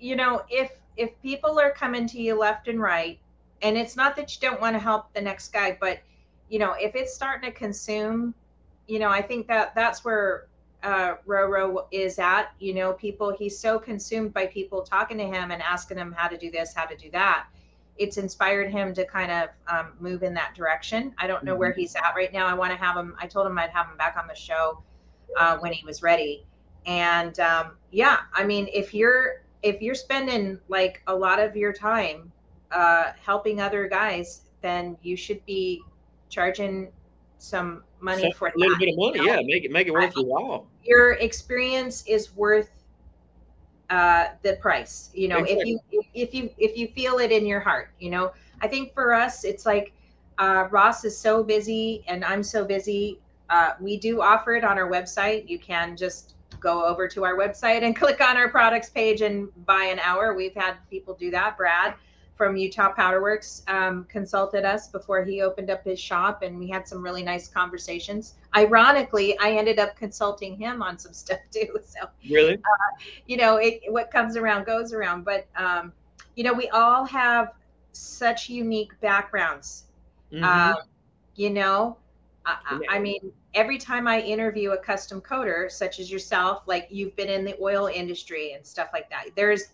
You 0.00 0.16
know, 0.16 0.42
if 0.50 0.72
if 0.96 1.10
people 1.22 1.58
are 1.58 1.70
coming 1.70 2.06
to 2.08 2.20
you 2.20 2.38
left 2.38 2.68
and 2.68 2.80
right 2.80 3.18
and 3.64 3.76
it's 3.78 3.96
not 3.96 4.14
that 4.14 4.32
you 4.34 4.48
don't 4.48 4.60
want 4.60 4.76
to 4.76 4.78
help 4.78 5.12
the 5.14 5.20
next 5.20 5.52
guy 5.52 5.76
but 5.80 5.98
you 6.48 6.58
know 6.58 6.74
if 6.78 6.94
it's 6.94 7.12
starting 7.12 7.50
to 7.50 7.56
consume 7.56 8.32
you 8.86 9.00
know 9.00 9.08
i 9.08 9.20
think 9.20 9.48
that 9.48 9.74
that's 9.74 10.04
where 10.04 10.46
uh 10.84 11.14
roro 11.26 11.86
is 11.90 12.18
at 12.18 12.52
you 12.60 12.74
know 12.74 12.92
people 12.92 13.34
he's 13.36 13.58
so 13.58 13.78
consumed 13.78 14.32
by 14.32 14.46
people 14.46 14.82
talking 14.82 15.16
to 15.18 15.24
him 15.24 15.50
and 15.50 15.62
asking 15.62 15.96
him 15.96 16.14
how 16.16 16.28
to 16.28 16.36
do 16.36 16.50
this 16.50 16.72
how 16.74 16.84
to 16.84 16.96
do 16.96 17.10
that. 17.10 17.46
It's 17.96 18.16
inspired 18.16 18.72
him 18.72 18.92
to 18.94 19.06
kind 19.06 19.30
of 19.30 19.50
um, 19.68 19.92
move 20.00 20.24
in 20.24 20.34
that 20.34 20.52
direction. 20.56 21.14
I 21.16 21.28
don't 21.28 21.44
know 21.44 21.52
mm-hmm. 21.52 21.60
where 21.60 21.72
he's 21.72 21.94
at 21.94 22.12
right 22.16 22.32
now. 22.32 22.44
I 22.44 22.52
want 22.52 22.72
to 22.72 22.76
have 22.76 22.96
him 22.96 23.16
i 23.18 23.26
told 23.26 23.46
him 23.46 23.58
i'd 23.58 23.70
have 23.70 23.86
him 23.86 23.96
back 23.96 24.16
on 24.18 24.26
the 24.26 24.34
show 24.34 24.82
uh, 25.38 25.56
when 25.58 25.72
he 25.72 25.84
was 25.86 26.02
ready. 26.02 26.44
And 26.86 27.40
um, 27.40 27.76
yeah 27.90 28.18
i 28.34 28.44
mean 28.44 28.68
if 28.74 28.92
you're 28.92 29.42
if 29.62 29.80
you're 29.80 29.94
spending 29.94 30.58
like 30.68 31.00
a 31.06 31.14
lot 31.14 31.40
of 31.40 31.56
your 31.56 31.72
time 31.72 32.30
uh, 32.74 33.12
helping 33.24 33.60
other 33.60 33.88
guys, 33.88 34.42
then 34.60 34.96
you 35.02 35.16
should 35.16 35.44
be 35.46 35.80
charging 36.28 36.90
some 37.38 37.84
money 38.00 38.22
so, 38.22 38.32
for 38.32 38.48
a 38.48 38.52
little 38.56 38.76
bit 38.78 38.88
of 38.88 38.96
money. 38.96 39.18
You 39.18 39.26
know? 39.26 39.34
Yeah, 39.34 39.40
make 39.44 39.64
it 39.64 39.70
make 39.70 39.86
it 39.86 39.92
worth 39.92 40.14
your 40.16 40.26
while. 40.26 40.66
Your 40.82 41.12
experience 41.12 42.04
is 42.06 42.34
worth 42.34 42.70
uh, 43.90 44.28
the 44.42 44.54
price. 44.54 45.10
You 45.14 45.28
know, 45.28 45.38
exactly. 45.38 45.72
if 45.72 45.80
you 45.90 46.02
if 46.14 46.34
you 46.34 46.50
if 46.58 46.76
you 46.76 46.88
feel 46.88 47.18
it 47.18 47.30
in 47.30 47.46
your 47.46 47.60
heart, 47.60 47.90
you 47.98 48.10
know. 48.10 48.32
I 48.60 48.68
think 48.68 48.94
for 48.94 49.12
us, 49.12 49.44
it's 49.44 49.66
like 49.66 49.92
uh, 50.38 50.68
Ross 50.70 51.04
is 51.04 51.16
so 51.16 51.42
busy 51.42 52.04
and 52.08 52.24
I'm 52.24 52.42
so 52.42 52.64
busy. 52.64 53.20
Uh, 53.50 53.72
we 53.78 53.98
do 53.98 54.22
offer 54.22 54.54
it 54.54 54.64
on 54.64 54.78
our 54.78 54.88
website. 54.88 55.48
You 55.48 55.58
can 55.58 55.96
just 55.96 56.34
go 56.60 56.84
over 56.84 57.06
to 57.08 57.24
our 57.24 57.36
website 57.36 57.82
and 57.82 57.94
click 58.02 58.20
on 58.20 58.36
our 58.36 58.48
products 58.48 58.88
page 58.88 59.20
and 59.20 59.48
buy 59.66 59.84
an 59.84 59.98
hour. 59.98 60.34
We've 60.34 60.54
had 60.54 60.76
people 60.88 61.14
do 61.14 61.30
that. 61.32 61.56
Brad 61.58 61.94
from 62.36 62.56
Utah 62.56 62.92
Powderworks 62.92 63.68
um, 63.68 64.04
consulted 64.04 64.64
us 64.64 64.88
before 64.88 65.24
he 65.24 65.40
opened 65.40 65.70
up 65.70 65.84
his 65.84 66.00
shop, 66.00 66.42
and 66.42 66.58
we 66.58 66.68
had 66.68 66.86
some 66.88 67.02
really 67.02 67.22
nice 67.22 67.48
conversations. 67.48 68.34
Ironically, 68.56 69.38
I 69.38 69.52
ended 69.52 69.78
up 69.78 69.96
consulting 69.96 70.56
him 70.56 70.82
on 70.82 70.98
some 70.98 71.12
stuff 71.24 71.40
too. 71.50 71.78
So 71.84 72.08
really, 72.28 72.54
uh, 72.54 73.04
you 73.26 73.36
know, 73.36 73.56
it, 73.56 73.80
what 73.88 74.10
comes 74.10 74.36
around 74.36 74.66
goes 74.66 74.92
around. 74.92 75.24
But 75.24 75.46
um, 75.56 75.92
you 76.34 76.44
know, 76.44 76.52
we 76.52 76.68
all 76.70 77.04
have 77.04 77.52
such 77.92 78.48
unique 78.48 78.98
backgrounds. 79.00 79.84
Mm-hmm. 80.32 80.44
Um, 80.44 80.76
you 81.36 81.50
know, 81.50 81.96
I, 82.44 82.80
I 82.88 82.98
mean, 82.98 83.32
every 83.54 83.78
time 83.78 84.06
I 84.06 84.20
interview 84.20 84.72
a 84.72 84.76
custom 84.76 85.20
coater, 85.20 85.68
such 85.70 86.00
as 86.00 86.10
yourself, 86.10 86.62
like 86.66 86.88
you've 86.90 87.14
been 87.16 87.28
in 87.28 87.44
the 87.44 87.56
oil 87.60 87.86
industry 87.86 88.52
and 88.52 88.66
stuff 88.66 88.88
like 88.92 89.08
that, 89.10 89.26
there's 89.36 89.64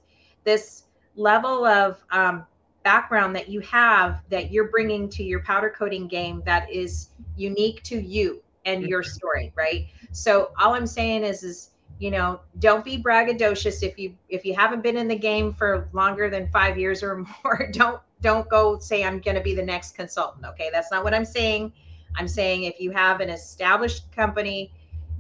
this 0.45 0.85
level 1.17 1.65
of 1.65 2.03
um, 2.11 2.47
background 2.83 3.35
that 3.37 3.49
you 3.49 3.61
have 3.61 4.23
that 4.31 4.51
you're 4.51 4.69
bringing 4.69 5.09
to 5.09 5.23
your 5.23 5.41
powder 5.41 5.71
coating 5.71 6.07
game 6.07 6.43
that 6.47 6.71
is 6.71 7.09
unique 7.37 7.83
to 7.83 8.01
you 8.01 8.43
and 8.65 8.83
your 8.87 9.03
mm-hmm. 9.03 9.11
story 9.11 9.53
right? 9.57 9.89
So 10.13 10.51
all 10.59 10.75
i'm 10.75 10.87
saying 10.87 11.25
is 11.25 11.43
is 11.43 11.71
you 11.99 12.11
know 12.11 12.41
don't 12.59 12.85
be 12.85 13.01
braggadocious 13.01 13.83
if 13.83 13.99
you 13.99 14.15
if 14.29 14.45
you 14.45 14.55
haven't 14.55 14.83
been 14.83 14.97
in 14.97 15.07
the 15.07 15.17
game 15.17 15.53
for 15.53 15.89
longer 15.93 16.31
than 16.31 16.49
five 16.49 16.79
years 16.79 17.03
or 17.03 17.27
more 17.45 17.69
don't 17.73 18.01
don't 18.23 18.49
go 18.49 18.79
say 18.79 19.05
i'm 19.05 19.21
going 19.21 19.37
to 19.37 19.43
be 19.43 19.55
the 19.55 19.63
next 19.63 19.95
consultant 19.95 20.45
okay? 20.47 20.71
That's 20.73 20.91
not 20.91 21.05
what 21.05 21.15
i'm 21.15 21.25
saying. 21.25 21.73
I'm 22.17 22.27
saying 22.27 22.65
if 22.65 22.81
you 22.81 22.91
have 22.91 23.21
an 23.21 23.31
established 23.31 24.11
company 24.11 24.73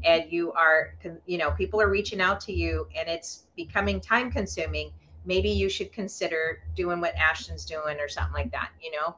and 0.04 0.24
you 0.32 0.52
are 0.52 0.94
you 1.26 1.38
know 1.38 1.50
people 1.52 1.80
are 1.80 1.88
reaching 1.88 2.20
out 2.20 2.40
to 2.40 2.52
you 2.52 2.88
and 2.96 3.08
it's 3.08 3.44
becoming 3.54 4.00
time 4.00 4.30
consuming 4.30 4.90
maybe 5.24 5.48
you 5.48 5.68
should 5.68 5.92
consider 5.92 6.62
doing 6.74 7.00
what 7.00 7.14
Ashton's 7.16 7.64
doing 7.64 7.98
or 8.00 8.08
something 8.08 8.34
like 8.34 8.50
that, 8.52 8.70
you 8.82 8.90
know? 8.92 9.16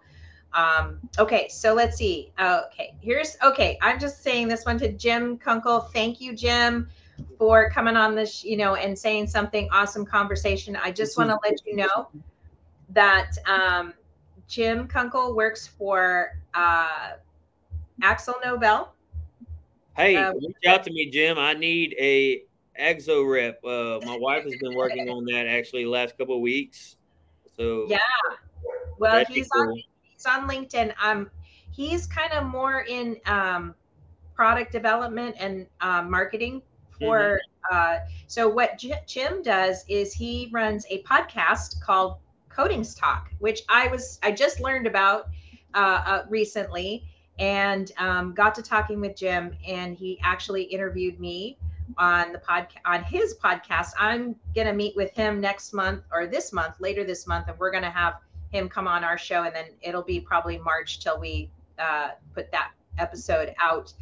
Um, 0.54 1.00
okay, 1.18 1.48
so 1.48 1.72
let's 1.72 1.96
see. 1.96 2.32
okay, 2.38 2.94
here's 3.00 3.36
okay. 3.42 3.78
I'm 3.80 3.98
just 3.98 4.22
saying 4.22 4.48
this 4.48 4.66
one 4.66 4.78
to 4.80 4.92
Jim 4.92 5.38
Kunkel. 5.38 5.80
Thank 5.92 6.20
you, 6.20 6.34
Jim, 6.34 6.88
for 7.38 7.70
coming 7.70 7.96
on 7.96 8.14
this, 8.14 8.44
you 8.44 8.56
know, 8.56 8.74
and 8.74 8.98
saying 8.98 9.28
something 9.28 9.68
awesome 9.72 10.04
conversation. 10.04 10.76
I 10.76 10.90
just 10.90 11.16
want 11.16 11.30
to 11.30 11.38
let 11.42 11.64
you 11.66 11.76
know 11.76 12.08
that 12.90 13.30
um, 13.46 13.94
Jim 14.46 14.86
Kunkel 14.86 15.34
works 15.34 15.66
for 15.66 16.38
uh, 16.54 17.12
Axel 18.02 18.34
Nobel. 18.44 18.92
Hey, 19.96 20.16
uh, 20.16 20.32
reach 20.34 20.56
out 20.66 20.84
to 20.84 20.92
me, 20.92 21.10
Jim. 21.10 21.38
I 21.38 21.54
need 21.54 21.94
a 21.98 22.44
Akzo 22.80 23.28
rep. 23.30 23.62
Uh, 23.64 24.04
my 24.06 24.16
wife 24.18 24.44
has 24.44 24.54
been 24.56 24.74
working 24.74 25.08
on 25.08 25.24
that 25.26 25.46
actually 25.46 25.84
last 25.84 26.16
couple 26.16 26.36
of 26.36 26.40
weeks. 26.40 26.96
So 27.56 27.86
yeah, 27.88 27.98
well, 28.98 29.24
he's 29.26 29.48
cool. 29.48 29.70
on 29.70 29.82
he's 30.14 30.26
on 30.26 30.48
LinkedIn. 30.48 30.94
Um, 31.02 31.30
he's 31.70 32.06
kind 32.06 32.32
of 32.32 32.46
more 32.46 32.84
in 32.88 33.16
um, 33.26 33.74
product 34.34 34.72
development 34.72 35.36
and 35.38 35.66
uh, 35.80 36.02
marketing 36.02 36.62
for. 36.98 37.16
Mm-hmm. 37.18 37.38
Uh, 37.70 37.98
so 38.26 38.48
what 38.48 38.76
J- 38.76 39.02
Jim 39.06 39.40
does 39.40 39.84
is 39.88 40.12
he 40.12 40.48
runs 40.52 40.84
a 40.90 41.02
podcast 41.04 41.80
called 41.80 42.16
Coatings 42.48 42.94
Talk, 42.94 43.30
which 43.38 43.62
I 43.68 43.86
was 43.88 44.18
I 44.22 44.32
just 44.32 44.60
learned 44.60 44.86
about 44.86 45.28
uh, 45.74 46.02
uh, 46.04 46.22
recently 46.28 47.04
and 47.38 47.92
um, 47.98 48.34
got 48.34 48.54
to 48.56 48.62
talking 48.62 49.00
with 49.00 49.16
Jim, 49.16 49.56
and 49.66 49.96
he 49.96 50.18
actually 50.22 50.64
interviewed 50.64 51.18
me 51.20 51.56
on 51.98 52.32
the 52.32 52.38
podcast 52.38 52.76
on 52.84 53.02
his 53.04 53.36
podcast. 53.42 53.90
I'm 53.98 54.36
gonna 54.54 54.72
meet 54.72 54.96
with 54.96 55.12
him 55.12 55.40
next 55.40 55.72
month 55.72 56.02
or 56.12 56.26
this 56.26 56.52
month, 56.52 56.76
later 56.80 57.04
this 57.04 57.26
month, 57.26 57.48
and 57.48 57.58
we're 57.58 57.70
gonna 57.70 57.90
have 57.90 58.14
him 58.50 58.68
come 58.68 58.86
on 58.86 59.04
our 59.04 59.18
show, 59.18 59.44
and 59.44 59.54
then 59.54 59.66
it'll 59.80 60.02
be 60.02 60.20
probably 60.20 60.58
March 60.58 61.00
till 61.00 61.18
we 61.18 61.50
uh, 61.78 62.10
put 62.34 62.50
that 62.52 62.72
episode 62.98 63.54
out. 63.58 63.92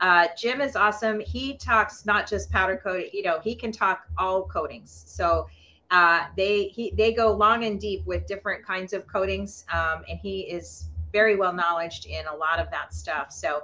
Uh, 0.00 0.28
Jim 0.36 0.60
is 0.60 0.76
awesome. 0.76 1.20
He 1.20 1.56
talks 1.56 2.04
not 2.06 2.28
just 2.28 2.50
powder 2.50 2.76
coat, 2.76 3.06
you 3.12 3.22
know, 3.22 3.40
he 3.40 3.54
can 3.54 3.72
talk 3.72 4.04
all 4.18 4.44
coatings. 4.44 5.04
So 5.06 5.46
uh, 5.90 6.26
they 6.36 6.64
he 6.68 6.92
they 6.96 7.12
go 7.12 7.32
long 7.32 7.64
and 7.64 7.80
deep 7.80 8.04
with 8.06 8.26
different 8.26 8.64
kinds 8.64 8.92
of 8.92 9.06
coatings, 9.06 9.64
um, 9.72 10.02
and 10.08 10.18
he 10.18 10.40
is 10.40 10.88
very 11.12 11.36
well 11.36 11.52
knowledged 11.52 12.06
in 12.06 12.26
a 12.26 12.34
lot 12.34 12.58
of 12.58 12.70
that 12.70 12.92
stuff. 12.92 13.30
So 13.30 13.62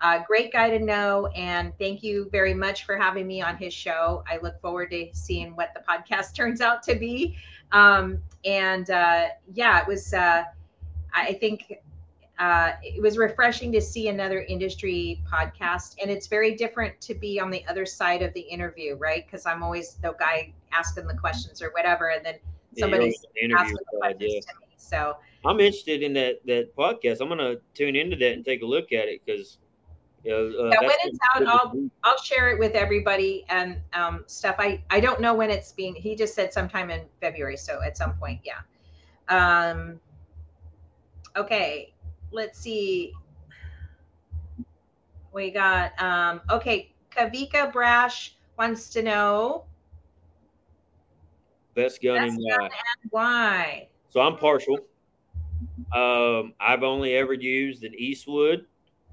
uh, 0.00 0.22
great 0.26 0.52
guy 0.52 0.70
to 0.70 0.78
know. 0.78 1.26
And 1.28 1.72
thank 1.78 2.02
you 2.02 2.28
very 2.30 2.54
much 2.54 2.84
for 2.84 2.96
having 2.96 3.26
me 3.26 3.42
on 3.42 3.56
his 3.56 3.72
show. 3.72 4.22
I 4.28 4.38
look 4.42 4.60
forward 4.60 4.90
to 4.90 5.08
seeing 5.12 5.56
what 5.56 5.70
the 5.74 5.80
podcast 5.80 6.34
turns 6.36 6.60
out 6.60 6.82
to 6.84 6.94
be. 6.94 7.36
Um, 7.72 8.18
and 8.44 8.90
uh, 8.90 9.28
yeah, 9.52 9.80
it 9.80 9.86
was, 9.86 10.12
uh, 10.12 10.44
I 11.14 11.34
think 11.34 11.72
uh, 12.38 12.72
it 12.82 13.02
was 13.02 13.18
refreshing 13.18 13.70
to 13.72 13.80
see 13.80 14.08
another 14.08 14.42
industry 14.42 15.22
podcast. 15.30 15.96
And 16.00 16.10
it's 16.10 16.26
very 16.26 16.54
different 16.54 17.00
to 17.02 17.14
be 17.14 17.38
on 17.38 17.50
the 17.50 17.64
other 17.68 17.84
side 17.84 18.22
of 18.22 18.32
the 18.34 18.40
interview, 18.40 18.96
right? 18.96 19.24
Because 19.26 19.46
I'm 19.46 19.62
always 19.62 19.94
the 20.02 20.12
guy 20.18 20.52
asking 20.72 21.06
the 21.06 21.14
questions 21.16 21.60
or 21.60 21.70
whatever. 21.70 22.08
And 22.08 22.24
then 22.24 22.36
somebody's 22.78 23.24
yeah, 23.36 23.56
asking 23.56 23.76
the 23.92 23.98
questions 23.98 24.46
to 24.46 24.54
me. 24.54 24.66
So, 24.76 25.16
I'm 25.44 25.60
interested 25.60 26.02
in 26.02 26.12
that 26.14 26.40
that 26.46 26.74
podcast. 26.76 27.20
I'm 27.20 27.28
gonna 27.28 27.56
tune 27.74 27.96
into 27.96 28.16
that 28.16 28.32
and 28.32 28.44
take 28.44 28.62
a 28.62 28.66
look 28.66 28.92
at 28.92 29.08
it 29.08 29.22
because 29.24 29.58
you 30.24 30.34
uh, 30.34 30.68
yeah, 30.68 30.80
when 30.80 30.96
it's 31.04 31.18
out, 31.34 31.46
I'll 31.46 31.90
I'll 32.04 32.18
share 32.18 32.50
it 32.50 32.58
with 32.58 32.72
everybody 32.72 33.44
and 33.48 33.78
um, 33.94 34.24
stuff. 34.26 34.56
I 34.58 34.82
I 34.90 35.00
don't 35.00 35.20
know 35.20 35.34
when 35.34 35.50
it's 35.50 35.72
being. 35.72 35.94
He 35.94 36.14
just 36.14 36.34
said 36.34 36.52
sometime 36.52 36.90
in 36.90 37.02
February, 37.20 37.56
so 37.56 37.80
at 37.82 37.96
some 37.96 38.14
point, 38.14 38.40
yeah. 38.44 38.60
Um. 39.28 40.00
Okay, 41.36 41.94
let's 42.32 42.58
see. 42.58 43.12
We 45.32 45.50
got 45.50 46.00
um. 46.00 46.42
Okay, 46.50 46.92
Kavika 47.10 47.72
Brash 47.72 48.36
wants 48.58 48.90
to 48.90 49.02
know. 49.02 49.64
Best 51.74 52.02
gun 52.02 52.16
Best 52.16 52.34
and 52.34 52.44
why? 52.44 52.64
And 52.64 53.10
why? 53.10 53.88
So 54.10 54.20
I'm 54.20 54.36
partial. 54.36 54.78
Um, 55.94 56.52
I've 56.60 56.82
only 56.82 57.14
ever 57.14 57.32
used 57.32 57.84
an 57.84 57.94
Eastwood, 57.96 58.66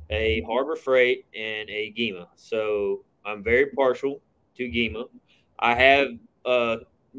a 0.10 0.42
Harbor 0.42 0.76
Freight, 0.76 1.26
and 1.36 1.70
a 1.70 1.92
Gema. 1.92 2.28
So 2.36 3.04
I'm 3.26 3.44
very 3.44 3.68
partial 3.68 4.22
to 4.56 4.70
Gema. 4.70 5.06
I 5.60 5.76
have 5.76 6.10
uh, 6.46 6.78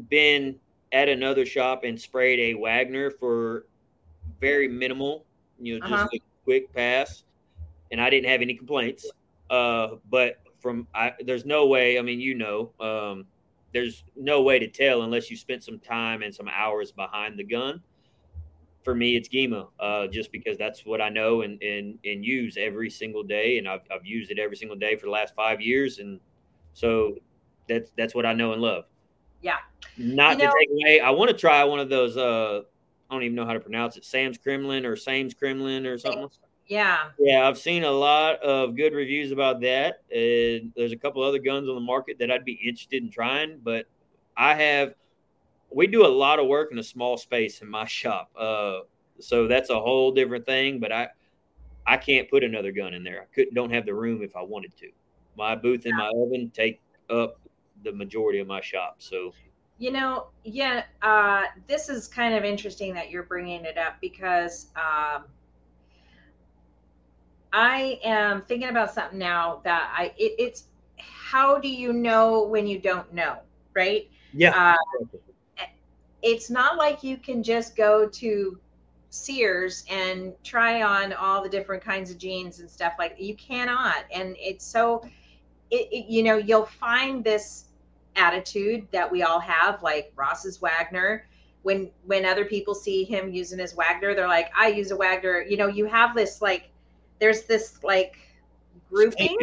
been 0.09 0.55
at 0.91 1.09
another 1.09 1.45
shop 1.45 1.83
and 1.83 1.99
sprayed 1.99 2.39
a 2.39 2.59
Wagner 2.59 3.11
for 3.11 3.65
very 4.39 4.67
minimal, 4.67 5.25
you 5.59 5.79
know, 5.79 5.87
just 5.87 5.93
uh-huh. 5.93 6.09
a 6.13 6.19
quick 6.43 6.73
pass, 6.73 7.23
and 7.91 8.01
I 8.01 8.09
didn't 8.09 8.29
have 8.29 8.41
any 8.41 8.55
complaints. 8.55 9.09
Uh, 9.49 9.95
but 10.09 10.41
from 10.59 10.87
I, 10.93 11.13
there's 11.25 11.45
no 11.45 11.67
way. 11.67 11.99
I 11.99 12.01
mean, 12.01 12.19
you 12.19 12.35
know, 12.35 12.71
um, 12.79 13.25
there's 13.73 14.03
no 14.15 14.41
way 14.41 14.59
to 14.59 14.67
tell 14.67 15.03
unless 15.03 15.29
you 15.29 15.37
spent 15.37 15.63
some 15.63 15.79
time 15.79 16.21
and 16.23 16.33
some 16.33 16.47
hours 16.47 16.91
behind 16.91 17.37
the 17.37 17.43
gun 17.43 17.81
for 18.89 18.95
me, 18.95 19.15
it's 19.15 19.27
Gema, 19.27 19.67
uh, 19.79 20.07
just 20.07 20.31
because 20.31 20.57
that's 20.57 20.83
what 20.83 20.99
I 20.99 21.09
know 21.09 21.43
and, 21.43 21.61
and, 21.61 21.99
and 22.03 22.25
use 22.25 22.57
every 22.57 22.89
single 22.89 23.21
day. 23.21 23.59
And 23.59 23.67
I've, 23.67 23.81
I've 23.93 24.03
used 24.03 24.31
it 24.31 24.39
every 24.39 24.57
single 24.57 24.75
day 24.75 24.95
for 24.95 25.05
the 25.05 25.11
last 25.11 25.35
five 25.35 25.61
years. 25.61 25.99
And 25.99 26.19
so 26.73 27.13
that's, 27.67 27.91
that's 27.95 28.15
what 28.15 28.25
I 28.25 28.33
know 28.33 28.51
and 28.53 28.63
love. 28.63 28.85
Yeah. 29.43 29.57
Not 29.95 30.39
you 30.39 30.47
to 30.47 30.53
take 30.59 30.69
away. 30.71 30.99
I 31.01 31.11
want 31.11 31.29
to 31.29 31.37
try 31.37 31.63
one 31.65 31.79
of 31.79 31.87
those, 31.87 32.17
uh, 32.17 32.61
I 33.11 33.13
don't 33.13 33.21
even 33.21 33.35
know 33.35 33.45
how 33.45 33.53
to 33.53 33.59
pronounce 33.59 33.95
it. 33.95 34.05
Sames 34.05 34.39
Kremlin 34.39 34.87
or 34.87 34.95
Sames 34.95 35.35
Kremlin 35.35 35.85
or 35.85 35.99
something. 35.99 36.27
Yeah. 36.65 37.09
Yeah. 37.19 37.47
I've 37.47 37.59
seen 37.59 37.83
a 37.83 37.91
lot 37.91 38.41
of 38.41 38.75
good 38.75 38.95
reviews 38.95 39.31
about 39.31 39.61
that. 39.61 40.01
And 40.09 40.73
there's 40.75 40.93
a 40.93 40.97
couple 40.97 41.21
other 41.21 41.37
guns 41.37 41.69
on 41.69 41.75
the 41.75 41.81
market 41.81 42.17
that 42.17 42.31
I'd 42.31 42.43
be 42.43 42.53
interested 42.53 43.03
in 43.03 43.11
trying, 43.11 43.59
but 43.61 43.85
I 44.35 44.55
have– 44.55 44.95
we 45.71 45.87
do 45.87 46.05
a 46.05 46.07
lot 46.07 46.39
of 46.39 46.47
work 46.47 46.71
in 46.71 46.79
a 46.79 46.83
small 46.83 47.17
space 47.17 47.61
in 47.61 47.69
my 47.69 47.85
shop. 47.87 48.31
Uh, 48.37 48.79
so 49.19 49.47
that's 49.47 49.69
a 49.69 49.79
whole 49.79 50.11
different 50.11 50.45
thing. 50.45 50.79
But 50.79 50.91
I, 50.91 51.07
I 51.85 51.97
can't 51.97 52.29
put 52.29 52.43
another 52.43 52.71
gun 52.71 52.93
in 52.93 53.03
there. 53.03 53.21
I 53.21 53.25
couldn't, 53.33 53.53
don't 53.53 53.71
have 53.71 53.85
the 53.85 53.93
room 53.93 54.21
if 54.21 54.35
I 54.35 54.41
wanted 54.41 54.75
to. 54.77 54.89
My 55.37 55.55
booth 55.55 55.85
and 55.85 55.95
my 55.95 56.11
oven 56.15 56.51
take 56.53 56.81
up 57.09 57.39
the 57.83 57.91
majority 57.91 58.39
of 58.39 58.47
my 58.47 58.61
shop. 58.61 58.95
So, 58.99 59.33
you 59.77 59.91
know, 59.91 60.27
yeah, 60.43 60.83
uh, 61.01 61.43
this 61.67 61.87
is 61.87 62.07
kind 62.07 62.33
of 62.33 62.43
interesting 62.43 62.93
that 62.93 63.09
you're 63.09 63.23
bringing 63.23 63.63
it 63.63 63.77
up 63.77 63.95
because 64.01 64.67
um, 64.75 65.23
I 67.53 67.99
am 68.03 68.41
thinking 68.43 68.69
about 68.69 68.93
something 68.93 69.17
now 69.17 69.61
that 69.63 69.93
I 69.97 70.13
it, 70.17 70.35
it's 70.37 70.65
how 70.97 71.57
do 71.57 71.69
you 71.69 71.93
know 71.93 72.43
when 72.43 72.67
you 72.67 72.79
don't 72.79 73.11
know, 73.13 73.37
right? 73.73 74.09
Yeah. 74.33 74.75
Uh, 75.01 75.17
it's 76.21 76.49
not 76.49 76.77
like 76.77 77.03
you 77.03 77.17
can 77.17 77.43
just 77.43 77.75
go 77.75 78.07
to 78.07 78.59
Sears 79.11 79.85
and 79.89 80.33
try 80.43 80.83
on 80.83 81.13
all 81.13 81.41
the 81.41 81.49
different 81.49 81.83
kinds 81.83 82.11
of 82.11 82.17
jeans 82.17 82.59
and 82.59 82.69
stuff 82.69 82.93
like 82.99 83.15
you 83.17 83.35
cannot. 83.35 84.05
And 84.13 84.35
it's 84.39 84.65
so 84.65 85.01
it, 85.71 85.87
it, 85.91 86.05
you 86.07 86.23
know 86.23 86.37
you'll 86.37 86.65
find 86.65 87.23
this 87.23 87.65
attitude 88.15 88.87
that 88.91 89.11
we 89.11 89.23
all 89.23 89.39
have 89.39 89.81
like 89.81 90.11
Ross's 90.15 90.61
Wagner. 90.61 91.27
When 91.63 91.89
when 92.05 92.23
other 92.25 92.45
people 92.45 92.75
see 92.75 93.03
him 93.03 93.33
using 93.33 93.59
his 93.59 93.73
Wagner 93.73 94.13
they're 94.13 94.27
like 94.27 94.51
I 94.57 94.67
use 94.67 94.91
a 94.91 94.95
Wagner. 94.95 95.41
You 95.41 95.57
know 95.57 95.67
you 95.67 95.85
have 95.85 96.15
this 96.15 96.41
like 96.41 96.69
there's 97.19 97.43
this 97.43 97.83
like 97.83 98.15
grouping 98.91 99.35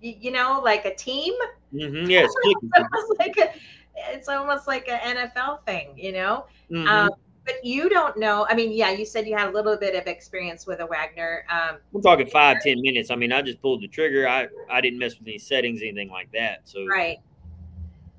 you, 0.00 0.14
you 0.18 0.30
know 0.30 0.62
like 0.64 0.86
a 0.86 0.94
team. 0.94 1.34
Mm-hmm, 1.74 2.10
yes 2.10 2.32
like 3.18 3.36
a, 3.36 3.52
it's 3.96 4.28
almost 4.28 4.66
like 4.66 4.88
an 4.88 5.16
NFL 5.16 5.64
thing, 5.64 5.92
you 5.96 6.12
know. 6.12 6.46
Mm-hmm. 6.70 6.88
Um, 6.88 7.10
but 7.44 7.64
you 7.64 7.88
don't 7.88 8.16
know. 8.18 8.46
I 8.48 8.54
mean, 8.54 8.72
yeah, 8.72 8.90
you 8.90 9.04
said 9.04 9.26
you 9.26 9.36
had 9.36 9.48
a 9.48 9.52
little 9.52 9.76
bit 9.76 9.94
of 9.94 10.06
experience 10.06 10.66
with 10.66 10.80
a 10.80 10.86
Wagner. 10.86 11.44
Um, 11.50 11.78
We're 11.92 12.02
talking 12.02 12.26
five, 12.26 12.60
ten 12.62 12.80
minutes. 12.80 13.10
I 13.10 13.16
mean, 13.16 13.32
I 13.32 13.42
just 13.42 13.60
pulled 13.60 13.82
the 13.82 13.88
trigger. 13.88 14.28
I 14.28 14.48
I 14.70 14.80
didn't 14.80 14.98
mess 14.98 15.18
with 15.18 15.26
any 15.26 15.38
settings, 15.38 15.80
anything 15.82 16.10
like 16.10 16.30
that. 16.32 16.60
So 16.64 16.86
right. 16.86 17.18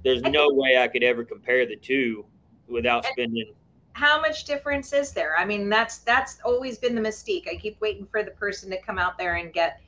There's 0.03 0.21
no 0.23 0.47
way 0.51 0.79
I 0.79 0.87
could 0.87 1.03
ever 1.03 1.23
compare 1.23 1.65
the 1.67 1.75
two 1.75 2.25
without 2.67 3.05
spending. 3.05 3.53
How 3.93 4.19
much 4.19 4.45
difference 4.45 4.93
is 4.93 5.11
there? 5.11 5.37
I 5.37 5.45
mean, 5.45 5.69
that's 5.69 5.99
that's 5.99 6.39
always 6.43 6.77
been 6.77 6.95
the 6.95 7.01
mystique. 7.01 7.47
I 7.47 7.55
keep 7.55 7.79
waiting 7.81 8.07
for 8.07 8.23
the 8.23 8.31
person 8.31 8.69
to 8.71 8.81
come 8.81 8.97
out 8.97 9.17
there 9.17 9.35
and 9.35 9.53
get 9.53 9.79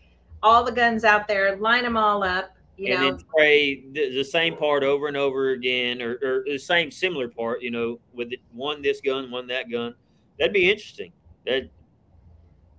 all 0.43 0.63
the 0.63 0.71
guns 0.71 1.03
out 1.03 1.27
there, 1.27 1.55
line 1.55 1.83
them 1.83 1.97
all 1.97 2.23
up, 2.23 2.55
you 2.77 2.93
and 2.93 3.01
know? 3.01 3.09
then 3.11 3.19
spray 3.19 3.83
the, 3.91 4.15
the, 4.15 4.23
same 4.23 4.55
part 4.55 4.83
over 4.83 5.07
and 5.07 5.17
over 5.17 5.51
again, 5.51 6.01
or, 6.01 6.13
or, 6.23 6.43
the 6.45 6.57
same 6.57 6.91
similar 6.91 7.27
part. 7.27 7.61
You 7.61 7.71
know, 7.71 7.99
with 8.13 8.33
it, 8.33 8.39
one 8.51 8.81
this 8.81 9.01
gun, 9.01 9.29
one 9.31 9.47
that 9.47 9.69
gun. 9.69 9.95
That'd 10.39 10.53
be 10.53 10.69
interesting. 10.69 11.11
That. 11.45 11.69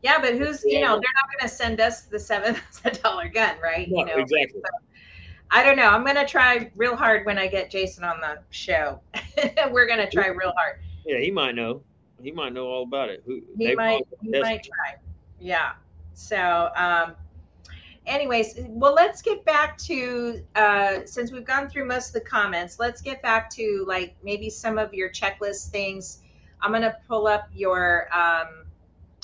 Yeah, 0.03 0.21
but 0.21 0.35
who's 0.35 0.63
you 0.65 0.81
know 0.81 0.91
they're 0.91 1.15
not 1.15 1.39
going 1.39 1.49
to 1.49 1.49
send 1.49 1.81
us 1.81 2.03
the 2.03 2.19
seven 2.19 2.55
thousand 2.55 3.03
dollar 3.03 3.29
gun, 3.29 3.57
right? 3.63 3.89
No, 3.91 4.01
you 4.01 4.07
know, 4.07 4.17
exactly. 4.17 4.61
So, 4.65 4.85
I 5.51 5.63
don't 5.63 5.77
know. 5.77 5.89
I'm 5.89 6.03
going 6.03 6.17
to 6.17 6.27
try 6.27 6.71
real 6.75 6.97
hard 6.97 7.25
when 7.27 7.39
I 7.39 7.47
get 7.47 7.71
Jason 7.71 8.03
on 8.03 8.21
the 8.21 8.39
show. 8.51 9.01
We're 9.71 9.87
going 9.87 10.01
to 10.01 10.11
try 10.11 10.29
real 10.29 10.53
hard. 10.57 10.81
Yeah, 11.07 11.19
he 11.19 11.31
might 11.31 11.55
know. 11.55 11.83
He 12.21 12.33
might 12.33 12.53
know 12.53 12.67
all 12.67 12.83
about 12.83 13.11
it. 13.11 13.23
Who, 13.27 13.43
he 13.57 13.75
might. 13.75 14.03
He 14.21 14.31
might 14.31 14.65
try. 14.65 14.97
Yeah. 15.39 15.73
So, 16.15 16.71
um, 16.77 17.15
anyways, 18.07 18.55
well, 18.69 18.95
let's 18.95 19.23
get 19.23 19.45
back 19.45 19.79
to 19.79 20.43
uh, 20.55 20.99
since 21.05 21.33
we've 21.33 21.45
gone 21.45 21.69
through 21.69 21.87
most 21.87 22.09
of 22.09 22.15
the 22.15 22.21
comments. 22.21 22.79
Let's 22.79 23.01
get 23.01 23.23
back 23.23 23.51
to 23.51 23.85
like 23.87 24.15
maybe 24.23 24.51
some 24.51 24.79
of 24.79 24.93
your 24.95 25.11
checklist 25.11 25.71
things. 25.71 26.21
I'm 26.61 26.73
gonna 26.73 26.97
pull 27.09 27.27
up 27.27 27.49
your. 27.53 28.09
Um, 28.15 28.67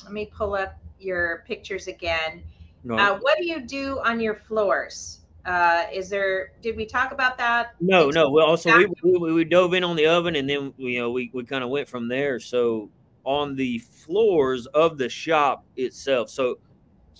let 0.03 0.13
me 0.13 0.31
pull 0.35 0.55
up 0.55 0.77
your 0.99 1.43
pictures 1.47 1.87
again. 1.87 2.43
No. 2.83 2.95
Uh, 2.95 3.17
what 3.19 3.37
do 3.37 3.45
you 3.45 3.61
do 3.61 3.99
on 3.99 4.19
your 4.19 4.35
floors? 4.35 5.19
Uh, 5.45 5.85
is 5.91 6.09
there? 6.09 6.53
Did 6.61 6.75
we 6.75 6.85
talk 6.85 7.11
about 7.11 7.37
that? 7.37 7.73
No, 7.79 8.09
no. 8.09 8.29
Well, 8.29 8.45
also 8.45 8.75
we, 8.77 8.87
we, 9.03 9.33
we 9.33 9.43
dove 9.43 9.73
in 9.73 9.83
on 9.83 9.95
the 9.95 10.05
oven, 10.05 10.35
and 10.35 10.49
then 10.49 10.73
you 10.77 10.99
know 10.99 11.11
we 11.11 11.31
we 11.33 11.43
kind 11.43 11.63
of 11.63 11.69
went 11.69 11.87
from 11.87 12.07
there. 12.07 12.39
So 12.39 12.89
on 13.23 13.55
the 13.55 13.79
floors 13.79 14.65
of 14.67 14.97
the 14.97 15.09
shop 15.09 15.65
itself. 15.75 16.29
So 16.29 16.57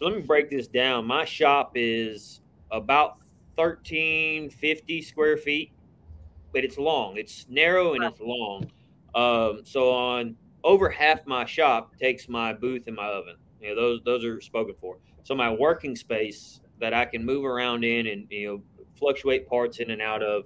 so 0.02 0.08
let 0.08 0.16
me 0.16 0.22
break 0.24 0.50
this 0.50 0.68
down. 0.68 1.06
My 1.06 1.26
shop 1.26 1.74
is 1.76 2.42
about 2.72 3.20
thirteen 3.56 4.50
fifty 4.50 5.00
square 5.02 5.38
feet, 5.38 5.74
but 6.52 6.64
it's 6.64 6.80
long. 6.80 7.18
It's 7.18 7.46
narrow 7.50 7.94
and 7.94 8.04
it's 8.04 8.20
long. 8.20 8.72
Um, 9.14 9.62
so 9.64 9.92
on 9.92 10.36
over 10.64 10.90
half 10.90 11.28
my 11.28 11.46
shop 11.46 11.96
takes 12.00 12.28
my 12.28 12.52
booth 12.52 12.88
and 12.88 12.96
my 12.96 13.06
oven. 13.06 13.36
You 13.62 13.70
know, 13.70 13.76
those 13.76 14.00
those 14.04 14.26
are 14.26 14.42
spoken 14.42 14.74
for. 14.82 14.98
So 15.22 15.36
my 15.36 15.52
working 15.52 15.96
space 15.96 16.62
that 16.80 16.96
I 16.96 17.06
can 17.06 17.24
move 17.24 17.46
around 17.46 17.84
in 17.84 18.08
and 18.08 18.26
you 18.32 18.48
know 18.48 18.64
fluctuate 18.98 19.48
parts 19.48 19.80
in 19.80 19.92
and 19.92 20.02
out 20.02 20.24
of. 20.24 20.46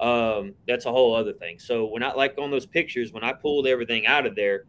Um, 0.00 0.54
that's 0.66 0.86
a 0.86 0.90
whole 0.90 1.14
other 1.14 1.32
thing. 1.32 1.58
So 1.58 1.86
when 1.86 2.02
I 2.02 2.12
like 2.12 2.36
on 2.38 2.50
those 2.50 2.66
pictures, 2.66 3.12
when 3.12 3.22
I 3.24 3.32
pulled 3.32 3.66
everything 3.66 4.06
out 4.06 4.26
of 4.26 4.34
there, 4.36 4.64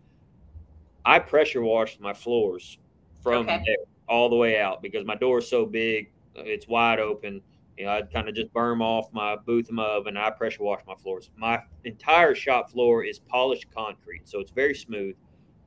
I 1.05 1.19
pressure 1.19 1.61
washed 1.61 1.99
my 1.99 2.13
floors 2.13 2.77
from 3.21 3.47
okay. 3.47 3.63
there 3.65 3.77
all 4.07 4.29
the 4.29 4.35
way 4.35 4.59
out 4.59 4.81
because 4.81 5.05
my 5.05 5.15
door 5.15 5.39
is 5.39 5.49
so 5.49 5.65
big, 5.65 6.11
it's 6.35 6.67
wide 6.67 6.99
open. 6.99 7.41
You 7.77 7.85
know, 7.85 7.91
I'd 7.91 8.11
kind 8.13 8.29
of 8.29 8.35
just 8.35 8.53
burn 8.53 8.81
off 8.81 9.11
my 9.11 9.35
booth 9.35 9.67
and 9.67 9.77
my 9.77 9.85
oven. 9.85 10.15
I 10.15 10.29
pressure 10.29 10.63
wash 10.63 10.81
my 10.85 10.95
floors. 10.95 11.31
My 11.35 11.59
entire 11.85 12.35
shop 12.35 12.69
floor 12.69 13.03
is 13.03 13.17
polished 13.17 13.65
concrete, 13.73 14.27
so 14.27 14.39
it's 14.39 14.51
very 14.51 14.75
smooth. 14.75 15.15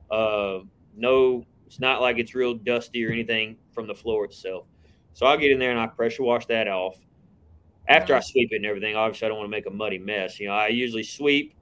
Uh, 0.09 0.59
no, 0.95 1.43
it's 1.65 1.79
not 1.81 2.01
like 2.01 2.17
it's 2.17 2.33
real 2.33 2.53
dusty 2.53 3.05
or 3.05 3.11
anything 3.11 3.57
from 3.73 3.87
the 3.87 3.93
floor 3.93 4.25
itself. 4.25 4.65
So 5.13 5.25
I'll 5.25 5.37
get 5.37 5.51
in 5.51 5.59
there 5.59 5.71
and 5.71 5.79
I 5.79 5.87
pressure 5.87 6.23
wash 6.23 6.45
that 6.45 6.67
off. 6.67 6.95
After 7.89 8.15
I 8.15 8.19
sweep 8.19 8.51
it 8.51 8.57
and 8.57 8.65
everything, 8.65 8.95
obviously 8.95 9.25
I 9.25 9.29
don't 9.29 9.37
want 9.37 9.47
to 9.47 9.51
make 9.51 9.65
a 9.65 9.71
muddy 9.71 9.97
mess. 9.97 10.39
You 10.39 10.47
know, 10.47 10.53
I 10.53 10.67
usually 10.67 11.03
sweep, 11.03 11.55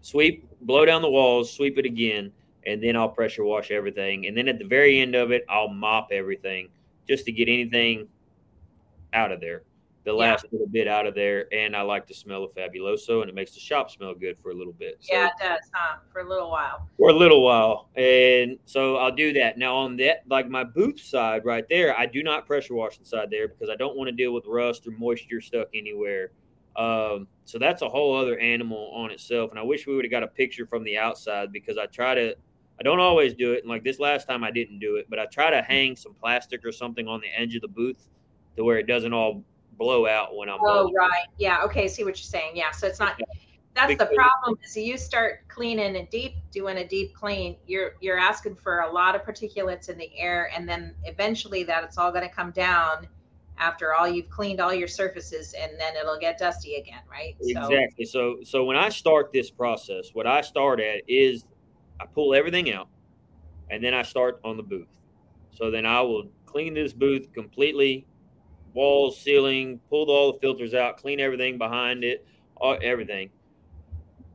sweep, 0.00 0.46
blow 0.62 0.84
down 0.84 1.02
the 1.02 1.10
walls, 1.10 1.52
sweep 1.52 1.78
it 1.78 1.84
again, 1.84 2.32
and 2.66 2.82
then 2.82 2.96
I'll 2.96 3.08
pressure 3.08 3.44
wash 3.44 3.70
everything. 3.70 4.26
And 4.26 4.36
then 4.36 4.48
at 4.48 4.58
the 4.58 4.64
very 4.64 5.00
end 5.00 5.14
of 5.14 5.30
it, 5.30 5.44
I'll 5.48 5.68
mop 5.68 6.08
everything 6.12 6.68
just 7.08 7.24
to 7.26 7.32
get 7.32 7.48
anything 7.48 8.08
out 9.12 9.30
of 9.30 9.40
there, 9.40 9.62
the 10.04 10.12
yeah. 10.12 10.18
last 10.18 10.46
little 10.50 10.66
bit 10.66 10.88
out 10.88 11.06
of 11.06 11.14
there. 11.14 11.46
And 11.52 11.76
I 11.76 11.82
like 11.82 12.06
the 12.06 12.14
smell 12.14 12.44
of 12.44 12.54
Fabuloso, 12.54 13.20
and 13.20 13.28
it 13.28 13.34
makes 13.34 13.52
the 13.52 13.60
shop 13.60 13.90
smell 13.90 14.14
good 14.14 14.38
for 14.38 14.50
a 14.50 14.54
little 14.54 14.72
bit. 14.72 14.96
So, 15.00 15.14
yeah, 15.14 15.26
it 15.26 15.32
does, 15.40 15.70
huh? 15.72 15.98
For 16.12 16.20
a 16.20 16.28
little 16.28 16.50
while. 16.50 16.88
For 16.98 17.10
a 17.10 17.12
little 17.12 17.42
while. 17.42 17.88
And 17.94 18.58
so 18.64 18.96
I'll 18.96 19.14
do 19.14 19.32
that. 19.34 19.58
Now, 19.58 19.76
on 19.76 19.96
that, 19.98 20.24
like 20.28 20.48
my 20.48 20.64
booth 20.64 21.00
side 21.00 21.44
right 21.44 21.64
there, 21.68 21.98
I 21.98 22.06
do 22.06 22.22
not 22.22 22.46
pressure 22.46 22.74
wash 22.74 22.98
inside 22.98 23.30
there 23.30 23.48
because 23.48 23.70
I 23.70 23.76
don't 23.76 23.96
want 23.96 24.08
to 24.08 24.12
deal 24.12 24.32
with 24.32 24.44
rust 24.46 24.86
or 24.86 24.90
moisture 24.92 25.40
stuck 25.40 25.68
anywhere. 25.74 26.32
Um, 26.76 27.28
so 27.44 27.58
that's 27.58 27.82
a 27.82 27.88
whole 27.88 28.16
other 28.16 28.38
animal 28.38 28.90
on 28.94 29.10
itself. 29.10 29.50
And 29.50 29.58
I 29.58 29.62
wish 29.62 29.86
we 29.86 29.94
would 29.94 30.04
have 30.04 30.10
got 30.10 30.22
a 30.22 30.28
picture 30.28 30.66
from 30.66 30.82
the 30.82 30.96
outside 30.98 31.52
because 31.52 31.78
I 31.78 31.86
try 31.86 32.14
to 32.14 32.34
I 32.80 32.82
don't 32.82 33.00
always 33.00 33.34
do 33.34 33.52
it. 33.52 33.60
And 33.60 33.68
like 33.68 33.84
this 33.84 33.98
last 33.98 34.26
time 34.26 34.42
I 34.42 34.50
didn't 34.50 34.78
do 34.78 34.96
it, 34.96 35.06
but 35.08 35.18
I 35.18 35.26
try 35.26 35.50
to 35.50 35.62
hang 35.62 35.96
some 35.96 36.14
plastic 36.14 36.64
or 36.64 36.72
something 36.72 37.06
on 37.06 37.20
the 37.20 37.28
edge 37.36 37.54
of 37.54 37.62
the 37.62 37.68
booth 37.68 38.08
to 38.56 38.64
where 38.64 38.78
it 38.78 38.86
doesn't 38.86 39.12
all 39.12 39.44
blow 39.78 40.06
out 40.06 40.36
when 40.36 40.48
I'm. 40.48 40.58
Oh, 40.60 40.90
right. 40.92 41.26
Yeah. 41.38 41.62
Okay. 41.64 41.88
See 41.88 42.04
what 42.04 42.16
you're 42.18 42.24
saying. 42.24 42.52
Yeah. 42.56 42.70
So 42.72 42.86
it's 42.86 43.00
not. 43.00 43.20
That's 43.74 43.88
because, 43.88 44.08
the 44.08 44.14
problem. 44.14 44.58
Is 44.64 44.76
you 44.76 44.96
start 44.96 45.48
cleaning 45.48 45.96
a 45.96 46.06
deep, 46.06 46.34
doing 46.52 46.78
a 46.78 46.86
deep 46.86 47.14
clean, 47.14 47.56
you're 47.66 47.94
you're 48.00 48.18
asking 48.18 48.56
for 48.56 48.80
a 48.80 48.92
lot 48.92 49.16
of 49.16 49.24
particulates 49.24 49.88
in 49.88 49.98
the 49.98 50.10
air, 50.16 50.50
and 50.54 50.68
then 50.68 50.94
eventually 51.04 51.64
that 51.64 51.82
it's 51.82 51.98
all 51.98 52.12
going 52.12 52.28
to 52.28 52.32
come 52.32 52.52
down 52.52 53.08
after 53.58 53.94
all 53.94 54.08
you've 54.08 54.28
cleaned 54.30 54.60
all 54.60 54.74
your 54.74 54.88
surfaces 54.88 55.54
and 55.58 55.72
then 55.78 55.94
it'll 55.96 56.18
get 56.18 56.38
dusty 56.38 56.74
again 56.74 57.00
right 57.10 57.36
exactly 57.40 58.04
so 58.04 58.38
so 58.42 58.64
when 58.64 58.76
i 58.76 58.88
start 58.88 59.32
this 59.32 59.50
process 59.50 60.10
what 60.12 60.26
i 60.26 60.40
start 60.40 60.80
at 60.80 61.02
is 61.06 61.44
I 62.00 62.06
pull 62.06 62.34
everything 62.34 62.72
out, 62.72 62.88
and 63.70 63.82
then 63.82 63.94
I 63.94 64.02
start 64.02 64.40
on 64.44 64.56
the 64.56 64.62
booth. 64.62 64.88
So 65.50 65.70
then 65.70 65.86
I 65.86 66.00
will 66.00 66.28
clean 66.46 66.74
this 66.74 66.92
booth 66.92 67.32
completely, 67.32 68.06
walls, 68.72 69.18
ceiling, 69.18 69.80
pull 69.88 70.10
all 70.10 70.32
the 70.32 70.38
filters 70.40 70.74
out, 70.74 70.96
clean 70.96 71.20
everything 71.20 71.58
behind 71.58 72.04
it, 72.04 72.26
all, 72.56 72.76
everything, 72.82 73.30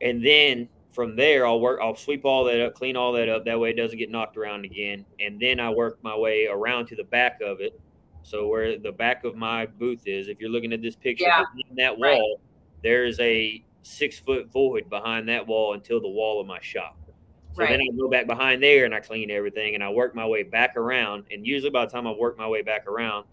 and 0.00 0.24
then 0.24 0.68
from 0.90 1.16
there 1.16 1.46
I'll 1.46 1.60
work. 1.60 1.80
I'll 1.82 1.96
sweep 1.96 2.24
all 2.24 2.44
that 2.44 2.60
up, 2.60 2.74
clean 2.74 2.96
all 2.96 3.12
that 3.12 3.28
up. 3.28 3.44
That 3.44 3.58
way 3.58 3.70
it 3.70 3.76
doesn't 3.76 3.98
get 3.98 4.10
knocked 4.10 4.36
around 4.36 4.64
again, 4.64 5.04
and 5.20 5.38
then 5.40 5.60
I 5.60 5.70
work 5.70 5.98
my 6.02 6.16
way 6.16 6.46
around 6.46 6.86
to 6.86 6.96
the 6.96 7.04
back 7.04 7.40
of 7.40 7.60
it. 7.60 7.78
So 8.22 8.48
where 8.48 8.78
the 8.78 8.92
back 8.92 9.24
of 9.24 9.34
my 9.36 9.66
booth 9.66 10.02
is, 10.06 10.28
if 10.28 10.40
you're 10.40 10.50
looking 10.50 10.72
at 10.72 10.82
this 10.82 10.96
picture, 10.96 11.24
yeah. 11.24 11.44
that 11.76 11.98
wall, 11.98 12.08
right. 12.08 12.82
there 12.82 13.06
is 13.06 13.18
a 13.20 13.64
six 13.82 14.18
foot 14.18 14.52
void 14.52 14.90
behind 14.90 15.28
that 15.28 15.46
wall 15.46 15.74
until 15.74 16.00
the 16.00 16.08
wall 16.08 16.40
of 16.40 16.46
my 16.46 16.60
shop. 16.60 16.96
So 17.60 17.66
right. 17.66 17.72
then 17.72 17.82
I 17.82 17.94
go 17.94 18.08
back 18.08 18.26
behind 18.26 18.62
there 18.62 18.86
and 18.86 18.94
I 18.94 19.00
clean 19.00 19.30
everything 19.30 19.74
and 19.74 19.84
I 19.84 19.90
work 19.90 20.14
my 20.14 20.26
way 20.26 20.42
back 20.42 20.78
around. 20.78 21.24
And 21.30 21.46
usually 21.46 21.68
by 21.68 21.84
the 21.84 21.90
time 21.90 22.06
I 22.06 22.10
work 22.10 22.38
my 22.38 22.48
way 22.48 22.62
back 22.62 22.86
around, 22.86 23.26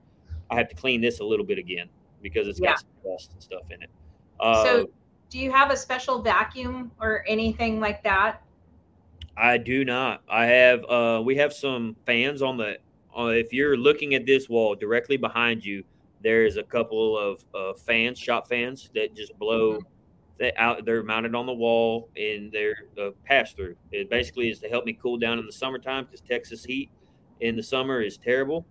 I 0.49 0.55
have 0.55 0.67
to 0.67 0.75
clean 0.75 0.99
this 0.99 1.21
a 1.21 1.23
little 1.23 1.45
bit 1.45 1.57
again 1.57 1.88
because 2.21 2.45
it's 2.49 2.59
yeah. 2.59 2.71
got 2.71 2.80
some 2.80 2.89
dust 3.05 3.32
and 3.32 3.41
stuff 3.41 3.71
in 3.71 3.82
it. 3.82 3.89
Uh, 4.38 4.63
so 4.65 4.89
do 5.30 5.39
you 5.39 5.49
have 5.49 5.71
a 5.71 5.78
special 5.78 6.21
vacuum 6.21 6.91
or 6.99 7.23
anything 7.25 7.80
like 7.80 8.03
that? 8.03 8.41
I 9.38 9.57
do 9.57 9.86
not. 9.86 10.23
I 10.30 10.47
have 10.47 10.84
uh 10.89 11.21
we 11.23 11.38
have 11.38 11.53
some 11.53 11.95
fans 12.05 12.41
on 12.41 12.57
the 12.57 12.80
uh, 13.17 13.28
if 13.28 13.53
you're 13.53 13.78
looking 13.78 14.13
at 14.13 14.25
this 14.25 14.49
wall 14.49 14.75
directly 14.75 15.15
behind 15.15 15.63
you, 15.63 15.86
there 16.21 16.45
is 16.45 16.57
a 16.57 16.63
couple 16.63 17.17
of 17.17 17.45
uh, 17.55 17.73
fans, 17.73 18.19
shop 18.19 18.47
fans 18.49 18.91
that 18.93 19.15
just 19.15 19.39
blow 19.39 19.75
mm-hmm 19.75 19.88
out 20.57 20.85
they're 20.85 21.03
mounted 21.03 21.35
on 21.35 21.45
the 21.45 21.53
wall 21.53 22.09
and 22.15 22.51
they're 22.51 22.85
uh, 23.01 23.09
pass 23.25 23.53
through. 23.53 23.75
It 23.91 24.09
basically 24.09 24.49
is 24.49 24.59
to 24.59 24.69
help 24.69 24.85
me 24.85 24.97
cool 25.01 25.17
down 25.17 25.39
in 25.39 25.45
the 25.45 25.51
summertime 25.51 26.05
because 26.05 26.21
Texas 26.21 26.63
heat 26.63 26.89
in 27.39 27.55
the 27.55 27.63
summer 27.63 28.01
is 28.01 28.17
terrible. 28.17 28.65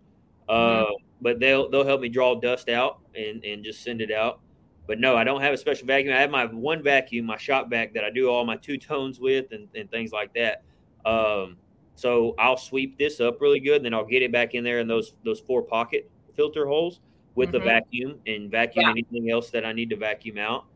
Uh, 0.48 0.84
mm-hmm. 0.84 0.92
But 1.20 1.40
they'll 1.40 1.68
they'll 1.70 1.86
help 1.86 2.00
me 2.00 2.08
draw 2.08 2.38
dust 2.38 2.68
out 2.68 3.00
and 3.14 3.44
and 3.44 3.64
just 3.64 3.82
send 3.82 4.00
it 4.00 4.10
out. 4.10 4.40
But 4.86 5.00
no, 5.00 5.16
I 5.16 5.24
don't 5.24 5.40
have 5.40 5.52
a 5.52 5.56
special 5.56 5.86
vacuum. 5.86 6.14
I 6.14 6.20
have 6.20 6.30
my 6.30 6.46
one 6.46 6.82
vacuum, 6.82 7.26
my 7.26 7.36
shop 7.36 7.68
vac 7.68 7.94
that 7.94 8.04
I 8.04 8.10
do 8.10 8.28
all 8.28 8.44
my 8.44 8.56
two 8.56 8.78
tones 8.78 9.18
with 9.18 9.46
and, 9.50 9.66
and 9.74 9.90
things 9.90 10.12
like 10.12 10.32
that. 10.34 10.62
Um, 11.04 11.56
so 11.96 12.34
I'll 12.38 12.56
sweep 12.56 12.96
this 12.98 13.20
up 13.20 13.40
really 13.40 13.58
good, 13.58 13.76
and 13.76 13.86
then 13.86 13.94
I'll 13.94 14.04
get 14.04 14.22
it 14.22 14.30
back 14.30 14.54
in 14.54 14.62
there 14.62 14.78
in 14.78 14.86
those 14.86 15.14
those 15.24 15.40
four 15.40 15.62
pocket 15.62 16.08
filter 16.34 16.66
holes 16.66 17.00
with 17.34 17.48
mm-hmm. 17.48 17.58
the 17.58 17.64
vacuum 17.64 18.20
and 18.26 18.50
vacuum 18.50 18.84
yeah. 18.84 18.90
anything 18.90 19.30
else 19.30 19.50
that 19.50 19.64
I 19.64 19.72
need 19.72 19.90
to 19.90 19.96
vacuum 19.96 20.38
out 20.38 20.66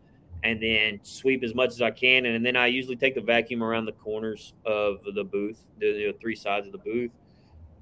and 0.43 0.62
then 0.62 1.01
sweep 1.03 1.43
as 1.43 1.55
much 1.55 1.70
as 1.70 1.82
I 1.82 1.91
can. 1.91 2.26
And 2.26 2.36
and, 2.36 2.45
then 2.45 2.57
I 2.57 2.66
usually 2.66 2.97
take 2.97 3.14
the 3.14 3.20
vacuum 3.20 3.62
around 3.62 3.86
the 3.86 3.93
corners 3.93 4.55
of 4.64 5.03
the 5.14 5.24
booth, 5.24 5.66
the 5.78 6.14
three 6.20 6.36
sides 6.36 6.66
of 6.66 6.72
the 6.72 6.78
booth. 6.78 7.11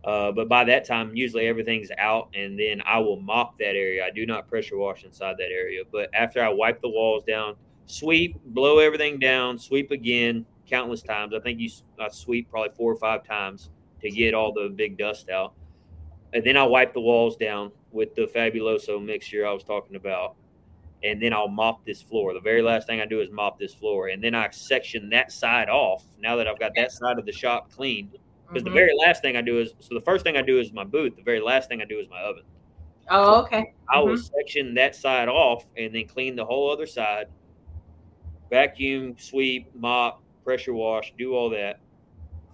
Uh, 0.05 0.33
but 0.33 0.49
by 0.49 0.65
that 0.65 0.85
time, 0.85 1.15
usually 1.15 1.47
everything's 1.47 1.91
out, 1.99 2.29
and 2.35 2.59
then 2.59 2.81
I 2.87 2.99
will 2.99 3.21
mop 3.21 3.59
that 3.59 3.75
area. 3.75 4.05
I 4.05 4.11
do 4.11 4.27
not 4.27 4.49
pressure 4.49 4.77
wash 4.77 5.05
inside 5.05 5.37
that 5.39 5.51
area. 5.51 5.83
But 5.91 6.09
after 6.15 6.43
I 6.43 6.49
wipe 6.49 6.81
the 6.81 6.89
walls 6.89 7.25
down, 7.25 7.57
sweep, 7.87 8.37
blow 8.47 8.79
everything 8.79 9.19
down, 9.19 9.59
sweep 9.59 9.91
again, 9.91 10.47
countless 10.67 11.03
times. 11.03 11.35
I 11.35 11.41
think 11.41 11.59
you 11.59 11.71
I 11.99 12.09
sweep 12.09 12.49
probably 12.51 12.71
four 12.77 12.93
or 12.93 12.97
five 12.97 13.25
times 13.25 13.71
to 14.03 14.11
get 14.11 14.35
all 14.35 14.53
the 14.53 14.69
big 14.69 14.97
dust 14.97 15.31
out. 15.31 15.55
And 16.33 16.45
then 16.45 16.57
I 16.57 16.63
wipe 16.63 16.93
the 16.93 17.01
walls 17.01 17.37
down 17.37 17.73
with 17.91 18.15
the 18.15 18.27
Fabuloso 18.27 19.03
mixture 19.05 19.47
I 19.47 19.53
was 19.53 19.65
talking 19.65 19.97
about 19.97 20.37
and 21.03 21.23
then 21.23 21.33
I'll 21.33 21.49
mop 21.49 21.85
this 21.85 22.03
floor. 22.03 22.35
The 22.35 22.41
very 22.41 22.63
last 22.63 22.87
thing 22.87 23.01
I 23.01 23.07
do 23.07 23.21
is 23.21 23.31
mop 23.31 23.59
this 23.59 23.75
floor, 23.75 24.09
and 24.09 24.23
then 24.23 24.35
I 24.35 24.49
section 24.51 25.11
that 25.11 25.33
side 25.33 25.69
off. 25.69 26.05
Now 26.21 26.37
that 26.37 26.49
I've 26.49 26.59
got 26.59 26.73
that 26.77 26.93
side 26.93 27.19
of 27.19 27.27
the 27.27 27.33
shop 27.33 27.71
cleaned, 27.73 28.13
because 28.47 28.63
mm-hmm. 28.63 28.65
the 28.65 28.71
very 28.71 28.93
last 28.99 29.23
thing 29.23 29.37
I 29.37 29.43
do 29.43 29.61
is 29.61 29.75
so 29.81 29.95
the 29.95 30.01
first 30.01 30.25
thing 30.25 30.37
I 30.37 30.43
do 30.43 30.59
is 30.59 30.73
my 30.73 30.85
booth. 30.85 31.17
The 31.17 31.23
very 31.23 31.41
last 31.41 31.69
thing 31.69 31.81
I 31.81 31.85
do 31.85 31.99
is 31.99 32.09
my 32.09 32.21
oven. 32.21 32.43
Oh, 33.11 33.43
okay. 33.43 33.61
Mm-hmm. 33.61 33.97
I 33.97 33.99
will 34.01 34.15
mm-hmm. 34.15 34.39
section 34.39 34.75
that 34.75 34.95
side 34.95 35.29
off 35.29 35.65
and 35.77 35.95
then 35.95 36.07
clean 36.07 36.37
the 36.37 36.45
whole 36.45 36.71
other 36.71 36.87
side. 36.87 37.27
Vacuum, 38.51 39.15
sweep, 39.19 39.71
mop, 39.75 40.23
pressure 40.45 40.75
wash, 40.75 41.13
do 41.19 41.35
all 41.35 41.51
that. 41.51 41.81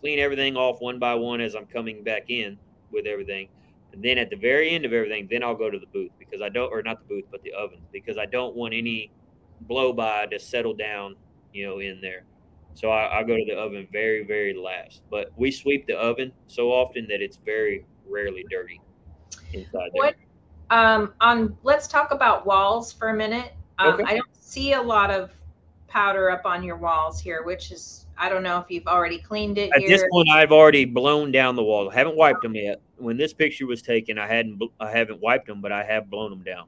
Clean 0.00 0.18
everything 0.18 0.56
off 0.56 0.80
one 0.80 0.98
by 0.98 1.14
one 1.14 1.40
as 1.40 1.54
I'm 1.54 1.66
coming 1.66 2.02
back 2.02 2.28
in 2.28 2.58
with 2.92 3.06
everything 3.06 3.48
and 3.94 4.02
then 4.02 4.18
at 4.18 4.28
the 4.28 4.36
very 4.36 4.70
end 4.70 4.84
of 4.84 4.92
everything, 4.92 5.28
then 5.30 5.42
I'll 5.44 5.54
go 5.54 5.70
to 5.70 5.78
the 5.78 5.86
booth 5.86 6.10
because 6.34 6.44
I 6.44 6.48
don't, 6.48 6.72
or 6.72 6.82
not 6.82 6.98
the 6.98 7.06
booth, 7.06 7.24
but 7.30 7.42
the 7.42 7.52
oven 7.52 7.78
because 7.92 8.18
I 8.18 8.26
don't 8.26 8.56
want 8.56 8.74
any 8.74 9.12
blow 9.62 9.92
by 9.92 10.26
to 10.26 10.38
settle 10.38 10.74
down, 10.74 11.14
you 11.52 11.64
know, 11.64 11.78
in 11.78 12.00
there. 12.00 12.24
So 12.74 12.90
I, 12.90 13.20
I 13.20 13.22
go 13.22 13.36
to 13.36 13.44
the 13.44 13.54
oven 13.54 13.86
very, 13.92 14.24
very 14.24 14.52
last. 14.52 15.02
But 15.10 15.30
we 15.36 15.52
sweep 15.52 15.86
the 15.86 15.94
oven 15.94 16.32
so 16.48 16.72
often 16.72 17.06
that 17.08 17.22
it's 17.22 17.36
very 17.36 17.86
rarely 18.08 18.44
dirty 18.50 18.80
inside 19.52 19.90
what, 19.92 20.16
Um, 20.70 21.14
on 21.20 21.56
let's 21.62 21.86
talk 21.86 22.10
about 22.10 22.46
walls 22.46 22.92
for 22.92 23.10
a 23.10 23.14
minute. 23.14 23.52
Um, 23.78 23.94
okay. 23.94 24.04
I 24.04 24.16
don't 24.16 24.36
see 24.36 24.72
a 24.72 24.82
lot 24.82 25.12
of 25.12 25.30
powder 25.86 26.30
up 26.30 26.44
on 26.44 26.64
your 26.64 26.76
walls 26.76 27.20
here, 27.20 27.44
which 27.44 27.70
is 27.70 28.06
I 28.18 28.28
don't 28.28 28.42
know 28.42 28.58
if 28.58 28.66
you've 28.70 28.86
already 28.86 29.18
cleaned 29.18 29.58
it. 29.58 29.70
At 29.72 29.80
here. 29.80 29.90
this 29.90 30.04
point, 30.10 30.28
I've 30.30 30.52
already 30.52 30.84
blown 30.84 31.30
down 31.30 31.54
the 31.54 31.62
walls. 31.62 31.92
I 31.92 31.96
haven't 31.96 32.16
wiped 32.16 32.42
them 32.42 32.54
yet. 32.56 32.80
When 32.96 33.16
this 33.16 33.32
picture 33.32 33.66
was 33.66 33.82
taken, 33.82 34.18
I 34.18 34.26
hadn't 34.26 34.62
I 34.80 34.90
haven't 34.90 35.20
wiped 35.20 35.46
them, 35.46 35.60
but 35.60 35.72
I 35.72 35.84
have 35.84 36.08
blown 36.08 36.30
them 36.30 36.42
down. 36.42 36.66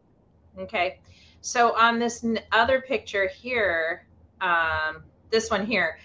Okay, 0.59 0.99
so 1.41 1.77
on 1.77 1.99
this 1.99 2.25
other 2.53 2.81
picture 2.81 3.29
here, 3.29 4.07
um, 4.41 5.05
this 5.31 5.51
one 5.51 5.67
here, 5.67 5.99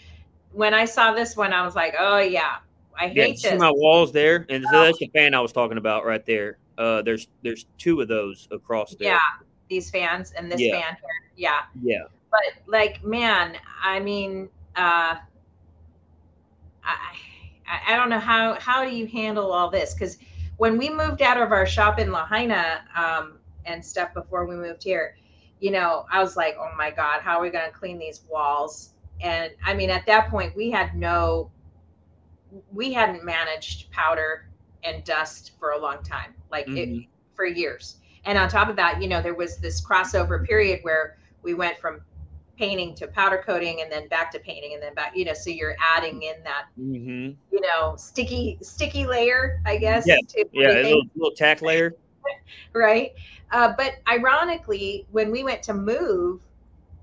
when 0.52 0.74
I 0.74 0.86
saw 0.86 1.14
this 1.14 1.36
one, 1.36 1.54
I 1.54 1.66
was 1.66 1.76
like, 1.76 1.96
oh 1.98 2.20
yeah, 2.20 2.58
I 3.00 3.08
hate 3.08 3.16
yeah, 3.16 3.26
this. 3.28 3.42
See 3.42 3.58
my 3.58 3.72
walls 3.74 4.12
there, 4.12 4.46
and 4.50 4.64
so 4.66 4.80
that's 4.82 4.98
the 5.00 5.10
fan 5.16 5.34
I 5.34 5.40
was 5.40 5.52
talking 5.52 5.78
about 5.78 6.06
right 6.06 6.26
there. 6.26 6.58
Uh, 6.78 7.02
there's 7.02 7.28
there's 7.42 7.66
two 7.78 8.02
of 8.02 8.08
those 8.08 8.48
across 8.52 8.96
there. 8.96 9.10
Yeah, 9.10 9.20
these 9.70 9.90
fans 9.90 10.34
and 10.38 10.52
this 10.52 10.62
Yeah. 10.62 10.82
fan 10.82 10.96
here. 10.96 11.32
Yeah, 11.36 11.62
Yeah. 11.82 12.04
but 12.30 12.42
like, 12.68 13.04
man, 13.04 13.58
I 13.84 14.00
mean, 14.00 14.50
uh, 14.76 15.16
I 16.84 17.16
I- 17.72 17.94
I 17.94 17.96
don't 17.96 18.10
know 18.10 18.20
how 18.20 18.56
how 18.60 18.84
do 18.84 18.94
you 18.96 19.08
handle 19.08 19.52
all 19.54 19.70
this 19.70 19.94
because 19.94 20.18
when 20.58 20.78
we 20.78 20.90
moved 20.90 21.22
out 21.22 21.38
of 21.42 21.52
our 21.52 21.66
shop 21.66 22.00
in 22.00 22.12
Lahaina 22.12 22.82
um, 22.96 23.40
and 23.66 23.84
stuff 23.84 24.14
before 24.14 24.46
we 24.46 24.56
moved 24.56 24.84
here, 24.84 25.16
you 25.60 25.72
know, 25.72 26.06
I 26.12 26.22
was 26.22 26.36
like, 26.38 26.56
oh 26.60 26.70
my 26.78 26.92
god, 26.92 27.22
how 27.22 27.40
are 27.40 27.42
we 27.42 27.50
going 27.50 27.66
to 27.72 27.76
clean 27.76 27.98
these 27.98 28.22
walls? 28.30 28.94
And 29.22 29.52
I 29.66 29.74
mean, 29.74 29.90
at 29.90 30.06
that 30.08 30.30
point, 30.30 30.56
we 30.56 30.70
had 30.72 30.96
no, 30.96 31.52
we 32.72 32.92
hadn't 32.94 33.24
managed 33.24 33.92
powder 33.92 34.50
and 34.84 35.04
dust 35.04 35.54
for 35.60 35.72
a 35.72 35.78
long 35.80 36.04
time, 36.04 36.36
like 36.52 36.68
it, 36.68 36.90
Mhm. 36.90 37.08
for 37.36 37.46
years. 37.46 37.98
And 38.26 38.38
on 38.38 38.50
top 38.50 38.70
of 38.70 38.76
that, 38.76 39.02
you 39.02 39.08
know, 39.08 39.22
there 39.22 39.36
was 39.36 39.58
this 39.58 39.84
crossover 39.84 40.46
period 40.46 40.80
where 40.84 41.18
we 41.44 41.54
went 41.54 41.78
from 41.80 42.02
painting 42.62 42.94
to 42.94 43.08
powder 43.08 43.42
coating 43.44 43.82
and 43.82 43.92
then 43.92 44.08
back 44.08 44.32
to 44.32 44.38
painting 44.38 44.76
and 44.76 44.84
then 44.84 44.94
back, 44.94 45.18
you 45.18 45.26
know, 45.26 45.34
so 45.34 45.50
you're 45.50 45.76
adding 45.98 46.22
in 46.22 46.36
that, 46.44 46.66
Mm-hmm. 46.80 47.32
you 47.52 47.62
know, 47.62 47.96
sticky, 47.98 48.60
sticky 48.62 49.08
layer, 49.08 49.60
I 49.66 49.78
guess. 49.78 50.06
Yeah, 50.06 50.18
Yeah, 50.52 50.70
a 50.70 50.84
little, 50.84 51.02
little 51.16 51.36
tack 51.36 51.64
layer. 51.64 51.96
right. 52.74 53.14
Uh, 53.52 53.74
but 53.76 53.96
ironically, 54.08 55.08
when 55.10 55.32
we 55.32 55.44
went 55.44 55.64
to 55.64 55.74
move, 55.74 56.42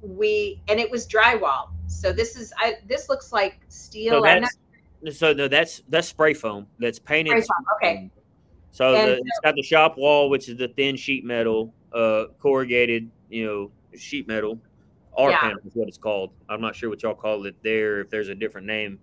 we, 0.01 0.60
and 0.68 0.78
it 0.78 0.89
was 0.89 1.09
drywall. 1.09 1.70
So 1.89 2.12
this 2.12 2.36
is, 2.36 2.52
I, 2.56 2.76
this 2.86 3.09
looks 3.09 3.32
like 3.32 3.59
steel. 3.68 4.12
So 4.12 4.20
not 4.20 4.43
that's 5.02 5.18
so 5.18 5.32
no, 5.32 5.48
that's 5.48 5.82
that's 5.89 6.09
spray 6.09 6.35
foam 6.35 6.66
that's 6.78 6.98
painted. 6.98 7.30
spray 7.30 7.40
foam. 7.43 7.66
Okay. 7.76 8.10
So 8.70 8.93
the, 8.93 9.16
it's 9.16 9.40
got 9.43 9.55
the 9.56 9.62
shop 9.62 9.97
wall, 9.97 10.28
which 10.28 10.48
is 10.48 10.56
the 10.56 10.68
thin 10.68 10.97
sheet 10.97 11.24
metal, 11.24 11.72
uh, 11.93 12.26
corrugated, 12.40 13.10
you 13.28 13.44
know, 13.47 13.70
sheet 13.98 14.28
metal. 14.28 14.60
R 15.18 15.30
Yeah. 15.30 15.40
panel 15.40 15.58
is 15.66 15.74
what 15.74 15.88
it's 15.88 15.98
called. 15.98 16.30
I'm 16.48 16.60
not 16.60 16.74
sure 16.76 16.88
what 16.88 17.02
y'all 17.02 17.14
call 17.14 17.44
it 17.46 17.56
there. 17.62 18.00
If 18.00 18.08
there's 18.08 18.28
a 18.28 18.34
different 18.34 18.66
name, 18.66 18.98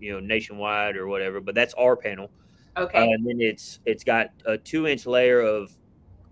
you 0.00 0.12
know, 0.12 0.18
nationwide 0.20 0.96
or 0.96 1.06
whatever, 1.06 1.40
but 1.40 1.54
that's 1.54 1.74
our 1.74 1.94
panel. 1.94 2.30
Okay. 2.76 2.98
Uh, 2.98 3.12
and 3.12 3.26
then 3.26 3.40
it's 3.40 3.80
it's 3.84 4.02
got 4.02 4.28
a 4.46 4.56
two 4.56 4.86
inch 4.86 5.04
layer 5.06 5.40
of, 5.42 5.70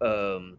um, 0.00 0.56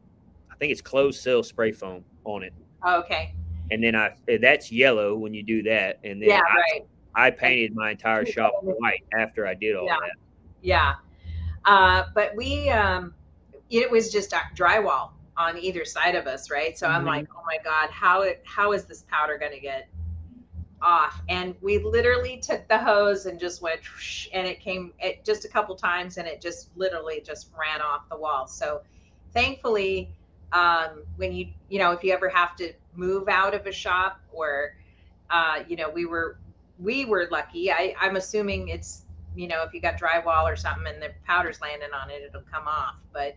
I 0.51 0.55
think 0.59 0.71
it's 0.71 0.81
closed 0.81 1.21
cell 1.21 1.41
spray 1.43 1.71
foam 1.71 2.05
on 2.23 2.43
it. 2.43 2.53
okay. 2.87 3.33
And 3.71 3.83
then 3.83 3.95
I 3.95 4.13
that's 4.39 4.71
yellow 4.71 5.15
when 5.15 5.33
you 5.33 5.43
do 5.43 5.63
that. 5.63 5.99
And 6.03 6.21
then 6.21 6.29
Yeah. 6.29 6.41
I, 6.47 6.55
Right. 6.55 6.85
I 7.15 7.31
painted 7.31 7.73
my 7.75 7.91
entire 7.91 8.25
shop 8.25 8.53
white 8.61 9.03
after 9.17 9.47
I 9.47 9.55
did 9.55 9.75
all 9.75 9.87
Yeah. 9.87 9.97
that. 9.99 10.15
Yeah. 10.61 10.95
Uh, 11.65 12.03
but 12.13 12.35
we, 12.35 12.69
um, 12.69 13.13
it 13.69 13.89
was 13.89 14.11
just 14.11 14.31
drywall 14.55 15.11
on 15.37 15.57
either 15.57 15.85
side 15.85 16.15
of 16.15 16.25
us, 16.25 16.49
right? 16.49 16.77
So 16.77 16.87
I'm 16.87 17.05
like, 17.05 17.27
oh 17.35 17.43
my 17.45 17.57
God, 17.63 17.89
how, 17.91 18.21
it, 18.21 18.41
how 18.45 18.71
is 18.71 18.85
this 18.85 19.03
powder 19.09 19.37
going 19.37 19.51
to 19.51 19.59
get 19.59 19.87
off? 20.81 21.21
And 21.29 21.55
we 21.61 21.77
literally 21.77 22.37
took 22.37 22.67
the 22.67 22.77
hose 22.77 23.27
and 23.27 23.39
just 23.39 23.61
went, 23.61 23.81
whoosh, 23.81 24.27
and 24.33 24.47
it 24.47 24.59
came 24.59 24.93
it 24.99 25.23
just 25.23 25.45
a 25.45 25.47
couple 25.47 25.75
times 25.75 26.17
and 26.17 26.27
it 26.27 26.41
just 26.41 26.75
literally 26.75 27.21
just 27.25 27.49
ran 27.57 27.81
off 27.81 28.09
the 28.09 28.17
wall. 28.17 28.47
So 28.47 28.81
thankfully, 29.31 30.09
um, 30.53 31.03
when 31.17 31.33
you, 31.33 31.49
you 31.69 31.77
know, 31.77 31.91
if 31.91 32.03
you 32.03 32.13
ever 32.13 32.29
have 32.29 32.55
to 32.55 32.73
move 32.95 33.27
out 33.27 33.53
of 33.53 33.67
a 33.67 33.71
shop 33.71 34.19
or, 34.31 34.75
uh, 35.29 35.59
you 35.67 35.75
know, 35.75 35.89
we 35.89 36.05
were, 36.05 36.39
we 36.79 37.05
were 37.05 37.27
lucky. 37.29 37.71
I, 37.71 37.93
I'm 37.99 38.15
assuming 38.15 38.69
it's 38.69 39.03
you 39.35 39.47
know, 39.47 39.61
if 39.61 39.73
you 39.73 39.79
got 39.79 39.99
drywall 39.99 40.43
or 40.43 40.55
something 40.55 40.91
and 40.91 41.01
the 41.01 41.11
powder's 41.25 41.61
landing 41.61 41.89
on 41.93 42.09
it, 42.09 42.23
it'll 42.23 42.41
come 42.51 42.67
off. 42.67 42.95
But 43.13 43.35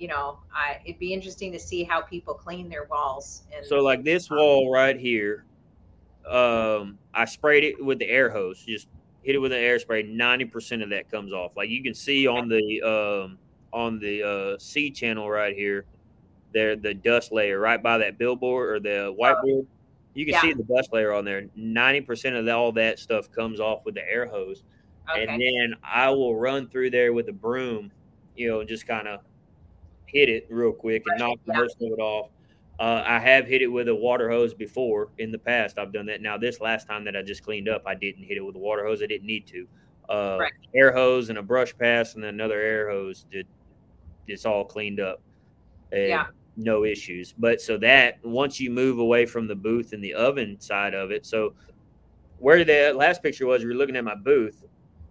you 0.00 0.08
know, 0.08 0.38
I 0.52 0.80
it'd 0.84 0.98
be 0.98 1.12
interesting 1.12 1.52
to 1.52 1.58
see 1.60 1.84
how 1.84 2.00
people 2.00 2.32
clean 2.32 2.70
their 2.70 2.84
walls. 2.84 3.42
And 3.54 3.64
So 3.64 3.80
like 3.80 4.02
this 4.02 4.30
wall 4.30 4.72
right 4.72 4.98
here, 4.98 5.44
um, 6.26 6.98
I 7.12 7.26
sprayed 7.26 7.64
it 7.64 7.84
with 7.84 7.98
the 7.98 8.08
air 8.08 8.30
hose. 8.30 8.64
Just 8.64 8.88
hit 9.22 9.34
it 9.34 9.38
with 9.38 9.52
an 9.52 9.58
air 9.58 9.78
spray. 9.78 10.02
Ninety 10.02 10.46
percent 10.46 10.82
of 10.82 10.88
that 10.90 11.10
comes 11.10 11.32
off. 11.34 11.54
Like 11.54 11.68
you 11.68 11.82
can 11.82 11.94
see 11.94 12.26
on 12.26 12.48
the 12.48 12.82
um, 12.82 13.38
on 13.72 14.00
the 14.00 14.22
uh, 14.54 14.58
C 14.58 14.90
channel 14.90 15.28
right 15.30 15.54
here, 15.54 15.84
there 16.54 16.76
the 16.76 16.94
dust 16.94 17.30
layer 17.30 17.60
right 17.60 17.82
by 17.82 17.98
that 17.98 18.16
billboard 18.16 18.70
or 18.70 18.80
the 18.80 19.14
whiteboard. 19.20 19.66
You 20.14 20.24
can 20.24 20.32
Yeah. 20.32 20.40
see 20.40 20.52
the 20.54 20.64
dust 20.64 20.94
layer 20.94 21.12
on 21.12 21.26
there. 21.26 21.44
Ninety 21.54 22.00
percent 22.00 22.36
of 22.36 22.48
all 22.48 22.72
that 22.72 22.98
stuff 22.98 23.30
comes 23.30 23.60
off 23.60 23.84
with 23.84 23.96
the 23.96 24.08
air 24.10 24.26
hose, 24.26 24.64
okay, 25.10 25.26
and 25.26 25.40
then 25.42 25.74
I 25.84 26.08
will 26.08 26.36
run 26.36 26.68
through 26.68 26.90
there 26.90 27.12
with 27.12 27.28
a 27.28 27.32
broom, 27.32 27.92
you 28.34 28.48
know, 28.48 28.60
and 28.60 28.68
just 28.68 28.86
kind 28.86 29.06
of 29.06 29.20
hit 30.12 30.28
it 30.28 30.46
real 30.50 30.72
quick 30.72 31.02
and 31.06 31.18
knock 31.18 31.38
Yeah. 31.46 31.58
most 31.58 31.76
of 31.76 31.88
it 31.92 32.00
off. 32.00 32.30
Uh, 32.78 33.02
I 33.06 33.18
have 33.18 33.46
hit 33.46 33.60
it 33.62 33.66
with 33.66 33.88
a 33.88 33.94
water 33.94 34.30
hose 34.30 34.54
before 34.54 35.10
in 35.18 35.30
the 35.30 35.38
past. 35.38 35.78
I've 35.78 35.92
done 35.92 36.06
that. 36.06 36.22
Now, 36.22 36.38
this 36.38 36.60
last 36.60 36.86
time 36.88 37.04
that 37.04 37.14
I 37.16 37.22
just 37.22 37.42
cleaned 37.42 37.68
up, 37.68 37.82
I 37.86 37.94
didn't 37.94 38.24
hit 38.24 38.38
it 38.38 38.40
with 38.44 38.56
a 38.56 38.58
water 38.58 38.86
hose. 38.86 39.02
I 39.02 39.06
didn't 39.06 39.26
need 39.26 39.46
to. 39.48 39.66
Uh, 40.08 40.38
Right. 40.40 40.52
Air 40.74 40.92
hose 40.92 41.28
and 41.28 41.38
a 41.38 41.42
brush 41.42 41.76
pass 41.76 42.14
and 42.14 42.24
then 42.24 42.34
another 42.34 42.58
air 42.60 42.88
hose. 42.90 43.26
Did 43.30 43.46
it's 44.26 44.46
all 44.46 44.64
cleaned 44.64 44.98
up. 45.00 45.20
And 45.92 46.08
Yeah. 46.08 46.26
No 46.56 46.84
issues. 46.84 47.32
But 47.36 47.60
so 47.60 47.76
that 47.78 48.24
once 48.24 48.60
you 48.60 48.70
move 48.70 48.98
away 48.98 49.26
from 49.26 49.46
the 49.46 49.54
booth 49.54 49.92
and 49.92 50.02
the 50.02 50.14
oven 50.14 50.58
side 50.60 50.94
of 50.94 51.10
it, 51.10 51.24
so 51.26 51.54
where 52.38 52.64
the 52.64 52.92
last 52.94 53.22
picture 53.22 53.46
was, 53.46 53.64
were 53.64 53.74
looking 53.74 53.96
at 53.96 54.04
my 54.04 54.14
booth. 54.14 54.64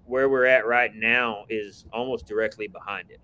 Where 0.06 0.28
we're 0.28 0.46
at 0.46 0.66
right 0.66 0.94
now 0.96 1.46
is 1.50 1.86
almost 1.94 2.26
directly 2.26 2.68
behind 2.68 3.12
it. 3.12 3.20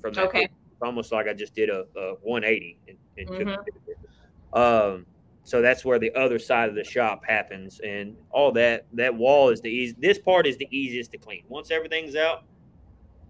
From 0.00 0.14
that 0.14 0.28
Okay. 0.28 0.48
It's 0.76 0.86
almost 0.86 1.10
like 1.10 1.26
I 1.26 1.32
just 1.32 1.54
did 1.54 1.70
a, 1.70 1.84
a 1.96 2.14
180 2.22 2.78
and, 2.88 2.98
and 3.16 3.28
Mhm. 3.48 3.56
it. 3.66 4.58
Um, 4.58 5.06
so 5.42 5.62
that's 5.62 5.84
where 5.86 5.98
the 5.98 6.12
other 6.14 6.38
side 6.38 6.68
of 6.68 6.74
the 6.74 6.84
shop 6.84 7.22
happens, 7.26 7.80
and 7.80 8.14
all 8.30 8.52
that 8.52 8.86
that 8.92 9.14
wall 9.14 9.48
is 9.48 9.62
the 9.62 9.70
easy. 9.70 9.96
This 9.98 10.18
part 10.18 10.46
is 10.46 10.58
the 10.58 10.68
easiest 10.70 11.12
to 11.12 11.18
clean. 11.18 11.44
Once 11.48 11.70
everything's 11.70 12.14
out, 12.14 12.44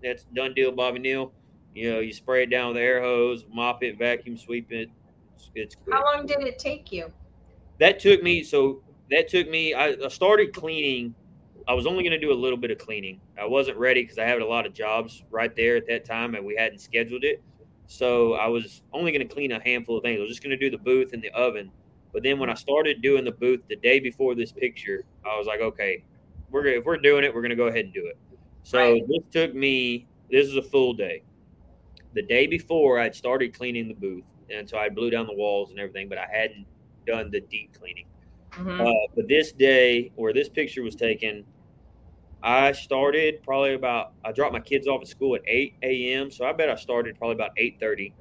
that's 0.02 0.24
done 0.34 0.54
deal, 0.54 0.72
Bobby 0.72 0.98
Neal. 0.98 1.32
You 1.74 1.92
know, 1.92 2.00
you 2.00 2.12
spray 2.12 2.42
it 2.44 2.50
down 2.50 2.68
with 2.68 2.76
the 2.78 2.82
air 2.82 3.00
hose, 3.00 3.44
mop 3.52 3.82
it, 3.84 3.96
vacuum 3.98 4.36
sweep 4.36 4.72
it. 4.72 4.88
It's, 5.36 5.50
it's 5.54 5.74
quick. 5.76 5.94
how 5.94 6.04
long 6.04 6.26
did 6.26 6.40
it 6.40 6.58
take 6.58 6.90
you? 6.90 7.12
That 7.78 8.00
took 8.00 8.22
me. 8.22 8.42
So 8.42 8.82
that 9.10 9.28
took 9.28 9.48
me. 9.48 9.74
I, 9.74 9.88
I 10.04 10.08
started 10.08 10.52
cleaning. 10.52 11.14
I 11.68 11.74
was 11.74 11.86
only 11.86 12.02
going 12.04 12.12
to 12.12 12.18
do 12.24 12.32
a 12.32 12.34
little 12.34 12.56
bit 12.58 12.70
of 12.70 12.78
cleaning. 12.78 13.20
I 13.40 13.44
wasn't 13.44 13.76
ready 13.78 14.02
because 14.02 14.18
I 14.18 14.24
had 14.24 14.40
a 14.40 14.46
lot 14.46 14.66
of 14.66 14.72
jobs 14.72 15.24
right 15.30 15.54
there 15.56 15.76
at 15.76 15.86
that 15.88 16.04
time, 16.04 16.34
and 16.34 16.44
we 16.44 16.54
hadn't 16.56 16.78
scheduled 16.78 17.24
it. 17.24 17.42
So 17.86 18.34
I 18.34 18.46
was 18.46 18.82
only 18.92 19.12
going 19.12 19.26
to 19.26 19.32
clean 19.34 19.52
a 19.52 19.60
handful 19.62 19.96
of 19.96 20.02
things. 20.02 20.18
I 20.18 20.22
was 20.22 20.30
just 20.30 20.42
going 20.42 20.56
to 20.56 20.56
do 20.56 20.70
the 20.70 20.82
booth 20.82 21.12
and 21.12 21.22
the 21.22 21.30
oven. 21.30 21.70
But 22.12 22.22
then 22.22 22.38
when 22.38 22.48
I 22.50 22.54
started 22.54 23.02
doing 23.02 23.24
the 23.24 23.32
booth 23.32 23.60
the 23.68 23.76
day 23.76 24.00
before 24.00 24.34
this 24.34 24.52
picture, 24.52 25.04
I 25.24 25.36
was 25.36 25.46
like, 25.46 25.60
okay, 25.60 26.04
we're 26.50 26.66
if 26.66 26.84
we're 26.84 26.96
doing 26.98 27.24
it, 27.24 27.34
we're 27.34 27.42
going 27.42 27.50
to 27.50 27.56
go 27.56 27.66
ahead 27.66 27.84
and 27.84 27.94
do 27.94 28.06
it. 28.06 28.16
So 28.62 28.78
Right. 28.78 29.02
this 29.08 29.22
took 29.32 29.54
me. 29.54 30.06
This 30.30 30.46
is 30.46 30.56
a 30.56 30.62
full 30.62 30.92
day. 30.94 31.22
The 32.14 32.22
day 32.22 32.46
before, 32.46 32.98
I'd 32.98 33.14
started 33.14 33.54
cleaning 33.54 33.88
the 33.88 33.94
booth, 33.94 34.24
and 34.50 34.68
so 34.68 34.78
I 34.78 34.88
blew 34.88 35.10
down 35.10 35.26
the 35.26 35.34
walls 35.34 35.70
and 35.70 35.78
everything, 35.78 36.08
but 36.08 36.18
I 36.18 36.26
hadn't 36.26 36.66
done 37.06 37.30
the 37.30 37.40
deep 37.40 37.74
cleaning. 37.78 38.06
Mhm. 38.52 38.80
Uh, 38.80 39.08
but 39.14 39.28
this 39.28 39.52
day, 39.52 40.10
where 40.16 40.32
this 40.32 40.48
picture 40.48 40.82
was 40.82 40.96
taken, 40.96 41.44
I 42.46 42.70
started 42.70 43.42
probably 43.42 43.74
about. 43.74 44.12
I 44.24 44.30
dropped 44.30 44.52
my 44.52 44.60
kids 44.60 44.86
off 44.86 45.02
at 45.02 45.08
school 45.08 45.34
at 45.34 45.42
eight 45.48 45.74
a.m. 45.82 46.30
So 46.30 46.46
I 46.46 46.52
bet 46.52 46.70
I 46.70 46.76
started 46.76 47.18
probably 47.18 47.34
about 47.34 47.50
eight 47.56 47.78
thirty, 47.80 48.14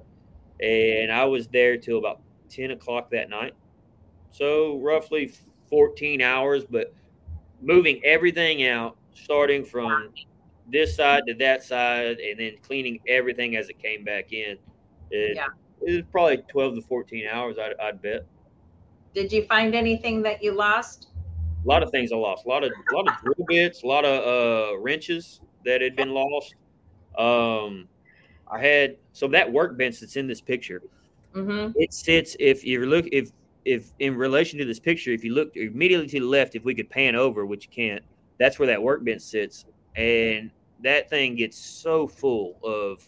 and 0.59 1.11
I 1.11 1.25
was 1.25 1.47
there 1.47 1.77
till 1.77 1.99
about 1.99 2.21
ten 2.49 2.71
o'clock 2.71 3.11
that 3.11 3.29
night. 3.29 3.53
So 4.31 4.79
roughly 4.79 5.31
fourteen 5.69 6.23
hours, 6.23 6.65
but 6.65 6.91
moving 7.61 8.01
everything 8.03 8.65
out, 8.65 8.97
starting 9.13 9.63
from 9.63 10.09
this 10.71 10.95
side 10.95 11.21
to 11.27 11.35
that 11.35 11.63
side, 11.63 12.17
and 12.17 12.39
then 12.39 12.53
cleaning 12.63 12.99
everything 13.07 13.55
as 13.55 13.69
it 13.69 13.77
came 13.77 14.03
back 14.03 14.33
in. 14.33 14.57
It, 15.11 15.35
Yeah. 15.35 15.49
it 15.83 15.97
was 15.97 16.03
probably 16.11 16.37
twelve 16.49 16.73
to 16.73 16.81
fourteen 16.81 17.27
hours. 17.27 17.57
I'd, 17.59 17.79
I'd 17.79 18.01
bet. 18.01 18.25
Did 19.13 19.31
you 19.31 19.45
find 19.45 19.75
anything 19.75 20.23
that 20.23 20.41
you 20.43 20.51
lost? 20.51 21.09
A 21.65 21.67
lot 21.67 21.83
of 21.83 21.89
things 21.91 22.11
I 22.11 22.15
lost. 22.15 22.45
A 22.45 22.49
lot 22.49 22.63
of 22.63 22.71
a 22.71 22.95
lot 22.95 23.07
of 23.07 23.13
drill 23.21 23.45
bits, 23.47 23.83
a 23.83 23.87
lot 23.87 24.05
of 24.05 24.23
uh, 24.73 24.79
wrenches 24.79 25.41
that 25.65 25.81
had 25.81 25.95
been 25.95 26.11
lost. 26.11 26.55
Um, 27.17 27.87
I 28.51 28.59
had 28.59 28.97
so 29.13 29.27
that 29.29 29.51
workbench 29.51 29.99
that's 29.99 30.15
in 30.15 30.27
this 30.27 30.41
picture. 30.41 30.81
Mm-hmm. 31.33 31.71
It 31.75 31.93
sits 31.93 32.35
if 32.39 32.63
you 32.63 32.85
look 32.85 33.05
if 33.11 33.31
if 33.65 33.91
in 33.99 34.15
relation 34.15 34.59
to 34.59 34.65
this 34.65 34.79
picture, 34.79 35.11
if 35.11 35.23
you 35.23 35.33
look 35.33 35.55
immediately 35.55 36.07
to 36.07 36.19
the 36.19 36.25
left, 36.25 36.55
if 36.55 36.63
we 36.63 36.75
could 36.75 36.89
pan 36.89 37.15
over, 37.15 37.45
which 37.45 37.65
you 37.65 37.71
can't, 37.71 38.03
that's 38.37 38.59
where 38.59 38.67
that 38.67 38.81
workbench 38.81 39.21
sits, 39.21 39.65
and 39.95 40.51
that 40.83 41.09
thing 41.09 41.35
gets 41.35 41.57
so 41.57 42.07
full 42.07 42.57
of 42.63 43.03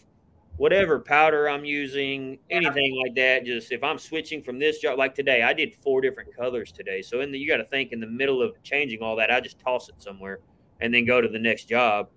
whatever 0.58 0.98
powder 1.00 1.48
I'm 1.48 1.64
using, 1.64 2.38
anything 2.50 3.00
like 3.02 3.14
that. 3.14 3.46
Just 3.46 3.72
if 3.72 3.82
I'm 3.82 3.98
switching 3.98 4.42
from 4.42 4.58
this 4.58 4.78
job, 4.78 4.98
like 4.98 5.14
today, 5.14 5.42
I 5.42 5.54
did 5.54 5.74
four 5.74 6.00
different 6.00 6.36
colors 6.36 6.70
today. 6.70 7.00
So 7.00 7.20
in 7.20 7.32
the, 7.32 7.38
you 7.38 7.48
got 7.48 7.56
to 7.56 7.64
think 7.64 7.92
in 7.92 8.00
the 8.00 8.06
middle 8.06 8.42
of 8.42 8.62
changing 8.62 9.00
all 9.00 9.16
that, 9.16 9.30
I 9.30 9.40
just 9.40 9.58
toss 9.58 9.88
it 9.88 9.94
somewhere 10.02 10.40
and 10.80 10.92
then 10.92 11.06
go 11.06 11.20
to 11.20 11.28
the 11.28 11.38
next 11.38 11.64
job. 11.64 12.08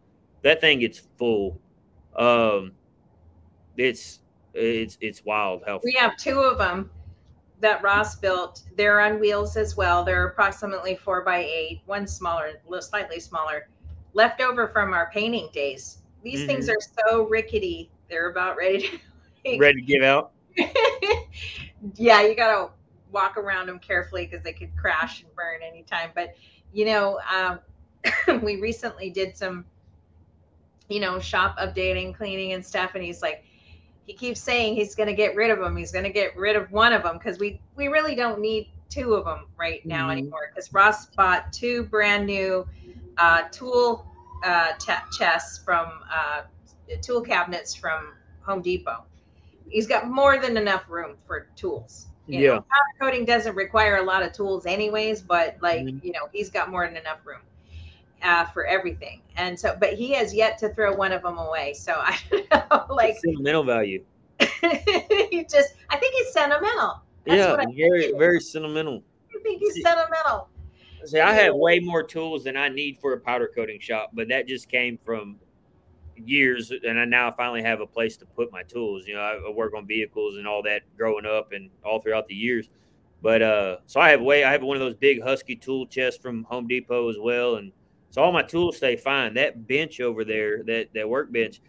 That 0.41 0.59
thing 0.59 0.79
gets 0.79 1.01
full. 1.17 1.59
Um, 2.15 2.73
it's 3.77 4.19
it's 4.53 4.97
it's 4.99 5.23
wild 5.23 5.63
how 5.65 5.79
we 5.81 5.93
have 5.93 6.17
two 6.17 6.41
of 6.41 6.57
them 6.57 6.89
that 7.61 7.81
Ross 7.83 8.15
built. 8.15 8.63
They're 8.75 8.99
on 8.99 9.19
wheels 9.19 9.55
as 9.55 9.77
well. 9.77 10.03
They're 10.03 10.27
approximately 10.27 10.95
four 10.95 11.23
by 11.23 11.43
eight, 11.43 11.81
one 11.85 12.07
smaller, 12.07 12.53
slightly 12.79 13.19
smaller, 13.19 13.69
left 14.13 14.41
over 14.41 14.67
from 14.67 14.93
our 14.93 15.09
painting 15.11 15.49
days. 15.53 15.99
These 16.23 16.39
mm-hmm. 16.39 16.47
things 16.47 16.69
are 16.69 16.77
so 17.07 17.27
rickety. 17.27 17.91
They're 18.11 18.29
about 18.29 18.57
ready 18.57 18.99
to 19.45 19.57
ready 19.57 19.81
to 19.81 19.87
give 19.87 20.03
out. 20.03 20.33
yeah, 21.95 22.21
you 22.21 22.35
gotta 22.35 22.69
walk 23.11 23.37
around 23.37 23.67
them 23.67 23.79
carefully 23.79 24.27
because 24.27 24.43
they 24.43 24.53
could 24.53 24.75
crash 24.77 25.23
and 25.23 25.33
burn 25.35 25.61
anytime. 25.67 26.11
But 26.13 26.35
you 26.73 26.85
know, 26.85 27.19
um, 27.33 27.59
we 28.41 28.61
recently 28.61 29.09
did 29.09 29.35
some, 29.35 29.65
you 30.89 30.99
know, 30.99 31.19
shop 31.19 31.57
updating, 31.57 32.15
cleaning, 32.15 32.53
and 32.53 32.63
stuff, 32.63 32.91
and 32.93 33.03
he's 33.03 33.21
like 33.21 33.45
he 34.05 34.13
keeps 34.13 34.41
saying 34.41 34.75
he's 34.75 34.93
going 34.93 35.07
to 35.07 35.15
get 35.15 35.35
rid 35.35 35.51
of 35.51 35.59
them. 35.59 35.75
He's 35.77 35.91
going 35.91 36.03
to 36.03 36.11
get 36.11 36.35
rid 36.35 36.55
of 36.55 36.71
one 36.71 36.91
of 36.93 37.03
them 37.03 37.17
because 37.17 37.39
we 37.39 37.61
we 37.75 37.87
really 37.87 38.15
don't 38.15 38.39
need 38.39 38.69
two 38.89 39.13
of 39.13 39.25
them 39.25 39.47
right 39.57 39.85
now 39.85 40.03
mm-hmm. 40.09 40.19
anymore. 40.19 40.51
Because 40.53 40.73
Ross 40.73 41.07
bought 41.07 41.53
two 41.53 41.83
brand 41.83 42.25
new 42.25 42.67
uh, 43.17 43.43
tool 43.51 44.05
uh, 44.43 44.73
t- 44.79 44.93
chests 45.17 45.63
from 45.63 45.87
uh, 46.11 46.41
tool 46.97 47.21
cabinets 47.21 47.73
from 47.73 48.13
Home 48.41 48.61
Depot. 48.61 49.03
He's 49.69 49.87
got 49.87 50.09
more 50.09 50.39
than 50.39 50.57
enough 50.57 50.83
room 50.89 51.15
for 51.25 51.47
tools. 51.55 52.07
You 52.27 52.39
yeah, 52.39 52.49
know, 52.49 52.55
powder 52.61 52.99
coating 52.99 53.25
doesn't 53.25 53.55
require 53.55 53.97
a 53.97 54.03
lot 54.03 54.23
of 54.23 54.31
tools, 54.31 54.65
anyways. 54.65 55.21
But 55.21 55.57
like 55.61 55.81
mm-hmm. 55.81 56.05
you 56.05 56.11
know, 56.11 56.29
he's 56.31 56.49
got 56.49 56.69
more 56.69 56.85
than 56.85 56.97
enough 56.97 57.19
room 57.25 57.41
uh, 58.23 58.45
for 58.45 58.65
everything. 58.65 59.21
And 59.37 59.59
so, 59.59 59.75
but 59.79 59.93
he 59.93 60.11
has 60.13 60.33
yet 60.33 60.57
to 60.59 60.69
throw 60.69 60.95
one 60.95 61.11
of 61.11 61.23
them 61.23 61.37
away. 61.37 61.73
So 61.73 61.93
I 61.93 62.17
don't 62.31 62.49
know, 62.51 62.85
like 62.89 63.17
sentimental 63.23 63.63
value. 63.63 64.03
he 64.39 65.45
just, 65.49 65.75
I 65.89 65.97
think 65.97 66.15
he's 66.15 66.33
sentimental. 66.33 67.01
That's 67.25 67.37
yeah, 67.37 67.55
very, 67.75 68.11
very 68.13 68.39
sentimental. 68.39 69.03
I 69.35 69.43
think 69.43 69.59
he's 69.59 69.81
sentimental. 69.81 70.49
See, 71.05 71.19
I 71.19 71.33
have 71.33 71.55
way 71.55 71.79
more 71.79 72.03
tools 72.03 72.43
than 72.43 72.57
I 72.57 72.69
need 72.69 72.97
for 72.99 73.13
a 73.13 73.19
powder 73.19 73.49
coating 73.53 73.79
shop, 73.79 74.11
but 74.13 74.27
that 74.29 74.47
just 74.47 74.69
came 74.69 74.99
from 75.03 75.37
years, 76.25 76.71
and 76.71 76.99
I 76.99 77.05
now 77.05 77.31
finally 77.31 77.61
have 77.63 77.81
a 77.81 77.87
place 77.87 78.17
to 78.17 78.25
put 78.25 78.51
my 78.51 78.63
tools. 78.63 79.07
You 79.07 79.15
know, 79.15 79.21
I 79.21 79.49
work 79.49 79.73
on 79.75 79.87
vehicles 79.87 80.37
and 80.37 80.47
all 80.47 80.63
that 80.63 80.81
growing 80.97 81.25
up 81.25 81.51
and 81.51 81.69
all 81.83 81.99
throughout 81.99 82.27
the 82.27 82.35
years. 82.35 82.69
But 83.21 83.41
uh, 83.41 83.77
so 83.85 83.99
I 83.99 84.09
have 84.09 84.21
way 84.21 84.43
I 84.43 84.51
have 84.51 84.63
one 84.63 84.77
of 84.77 84.81
those 84.81 84.95
big 84.95 85.21
Husky 85.21 85.55
tool 85.55 85.85
chests 85.85 86.21
from 86.21 86.43
Home 86.45 86.67
Depot 86.67 87.09
as 87.09 87.17
well, 87.19 87.55
and 87.55 87.71
so 88.09 88.21
all 88.23 88.31
my 88.31 88.41
tools 88.41 88.77
stay 88.77 88.95
fine. 88.95 89.35
That 89.35 89.67
bench 89.67 90.01
over 90.01 90.25
there, 90.25 90.63
that 90.63 90.87
that 90.95 91.07
workbench, 91.07 91.61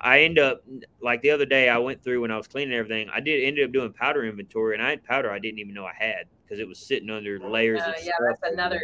I 0.00 0.22
end 0.22 0.38
up 0.40 0.64
like 1.00 1.22
the 1.22 1.30
other 1.30 1.46
day 1.46 1.68
I 1.68 1.78
went 1.78 2.02
through 2.02 2.22
when 2.22 2.32
I 2.32 2.36
was 2.36 2.48
cleaning 2.48 2.74
everything. 2.74 3.08
I 3.14 3.20
did 3.20 3.44
ended 3.44 3.64
up 3.64 3.72
doing 3.72 3.92
powder 3.92 4.24
inventory, 4.24 4.74
and 4.74 4.82
I 4.82 4.90
had 4.90 5.04
powder 5.04 5.30
I 5.30 5.38
didn't 5.38 5.60
even 5.60 5.72
know 5.72 5.86
I 5.86 5.94
had 5.96 6.26
because 6.44 6.58
it 6.58 6.66
was 6.66 6.80
sitting 6.80 7.10
under 7.10 7.38
layers. 7.38 7.80
Uh, 7.80 7.94
yeah, 8.02 8.12
that's 8.20 8.52
another. 8.52 8.80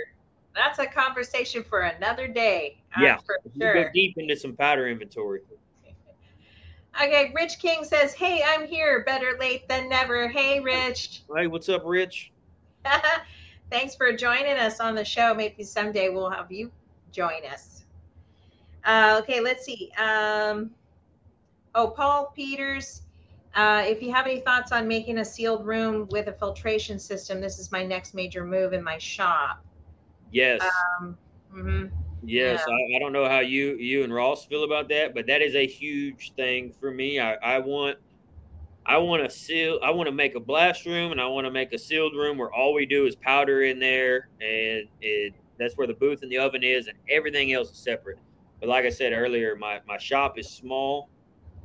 That's 0.55 0.79
a 0.79 0.87
conversation 0.87 1.62
for 1.62 1.81
another 1.81 2.27
day. 2.29 2.79
Yeah, 2.99 3.19
for 3.25 3.39
sure. 3.61 3.85
go 3.85 3.91
deep 3.95 4.15
into 4.16 4.37
some 4.37 4.57
powder 4.57 4.89
inventory. 4.89 5.41
Okay, 7.01 7.31
Rich 7.33 7.61
King 7.61 7.85
says, 7.85 8.12
"Hey, 8.12 8.43
I'm 8.45 8.66
here. 8.66 9.05
Better 9.05 9.37
late 9.39 9.69
than 9.69 9.89
never." 9.89 10.27
Hey, 10.27 10.59
Rich. 10.59 11.23
Hey, 11.33 11.47
what's 11.47 11.69
up, 11.69 11.83
Rich? 11.85 12.33
Thanks 13.70 13.95
for 13.95 14.12
joining 14.12 14.57
us 14.57 14.81
on 14.81 14.97
the 14.97 15.05
show. 15.05 15.33
Maybe 15.33 15.62
someday 15.62 16.09
we'll 16.09 16.31
have 16.31 16.51
you 16.51 16.73
join 17.12 17.45
us. 17.53 17.85
Uh, 18.85 19.20
okay, 19.23 19.41
let's 19.41 19.65
see. 19.65 19.93
Um, 19.99 20.70
oh, 21.75 21.89
Paul 21.89 22.33
Peters. 22.35 23.03
Uh, 23.55 23.83
if 23.87 24.03
you 24.03 24.12
have 24.12 24.27
any 24.27 24.41
thoughts 24.41 24.73
on 24.73 24.89
making 24.89 25.19
a 25.19 25.25
sealed 25.25 25.66
room 25.66 26.09
with 26.11 26.29
a 26.29 26.33
filtration 26.33 26.99
system, 26.99 27.41
this 27.41 27.59
is 27.59 27.70
my 27.70 27.85
next 27.85 28.15
major 28.15 28.45
move 28.45 28.73
in 28.73 28.83
my 28.83 28.99
shop. 28.99 29.65
Yes. 30.31 30.61
Um, 31.01 31.17
mm-hmm. 31.55 31.95
Yes, 32.23 32.63
yeah. 32.67 32.75
I, 32.75 32.97
I, 32.97 32.99
don't 32.99 33.13
know 33.13 33.29
how 33.29 33.41
you 33.41 33.77
you 33.77 34.03
and 34.03 34.13
Ross 34.13 34.45
feel 34.45 34.65
about 34.65 34.89
that, 34.89 35.15
but 35.15 35.27
that 35.29 35.41
is 35.41 35.55
a 35.55 35.67
huge 35.67 36.33
thing 36.35 36.73
for 36.79 36.91
me. 36.91 37.21
I, 37.21 37.35
I 37.35 37.59
want 37.61 37.99
I 38.85 38.97
want 38.99 39.23
to 39.23 39.31
seal. 39.31 39.79
I 39.83 39.91
want 39.91 40.09
to 40.09 40.13
make 40.13 40.35
a 40.35 40.41
blast 40.41 40.85
room, 40.85 41.13
and 41.13 41.21
I 41.21 41.27
want 41.27 41.47
to 41.47 41.51
make 41.51 41.73
a 41.73 41.79
sealed 41.79 42.15
room 42.15 42.39
where 42.39 42.53
all 42.53 42.75
we 42.75 42.87
do 42.87 43.07
is 43.07 43.15
powder 43.15 43.63
in 43.63 43.79
there, 43.79 44.29
and 44.41 44.89
it 45.01 45.35
that's 45.59 45.75
where 45.77 45.87
the 45.87 45.95
booth 45.95 46.23
and 46.23 46.31
the 46.31 46.39
oven 46.39 46.63
is, 46.63 46.87
and 46.89 46.97
everything 47.11 47.53
else 47.53 47.71
is 47.71 47.79
separate. 47.79 48.19
But 48.61 48.69
like 48.69 48.85
I 48.85 48.91
said 48.91 49.13
earlier, 49.13 49.55
my 49.57 49.81
my 49.87 49.99
shop 49.99 50.39
is 50.39 50.49
small. 50.49 51.09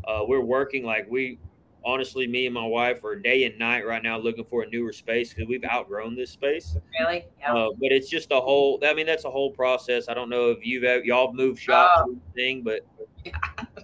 Uh, 0.08 0.22
we're 0.28 0.42
working 0.42 0.86
like 0.86 1.10
we 1.10 1.40
honestly, 1.86 2.28
me 2.28 2.46
and 2.46 2.54
my 2.54 2.66
wife 2.66 3.04
are 3.04 3.16
day 3.16 3.46
and 3.46 3.58
night 3.58 3.86
right 3.86 4.02
now 4.02 4.18
looking 4.18 4.46
for 4.46 4.64
a 4.64 4.70
newer 4.70 4.94
space 4.94 5.34
because 5.34 5.48
we've 5.48 5.64
outgrown 5.66 6.16
this 6.16 6.32
space. 6.32 6.78
Really? 7.00 7.26
Yeah. 7.40 7.54
Uh, 7.54 7.70
but 7.80 7.92
it's 7.92 8.10
just 8.10 8.32
a 8.32 8.40
whole. 8.40 8.80
I 8.84 8.94
mean, 8.94 9.06
that's 9.06 9.26
a 9.26 9.30
whole 9.30 9.52
process. 9.52 10.10
I 10.10 10.14
don't 10.14 10.30
know 10.30 10.50
if 10.50 10.66
you've 10.66 10.84
y'all 11.06 11.34
moved 11.34 11.60
shops 11.60 12.04
oh. 12.06 12.18
thing, 12.36 12.64
but 12.64 12.86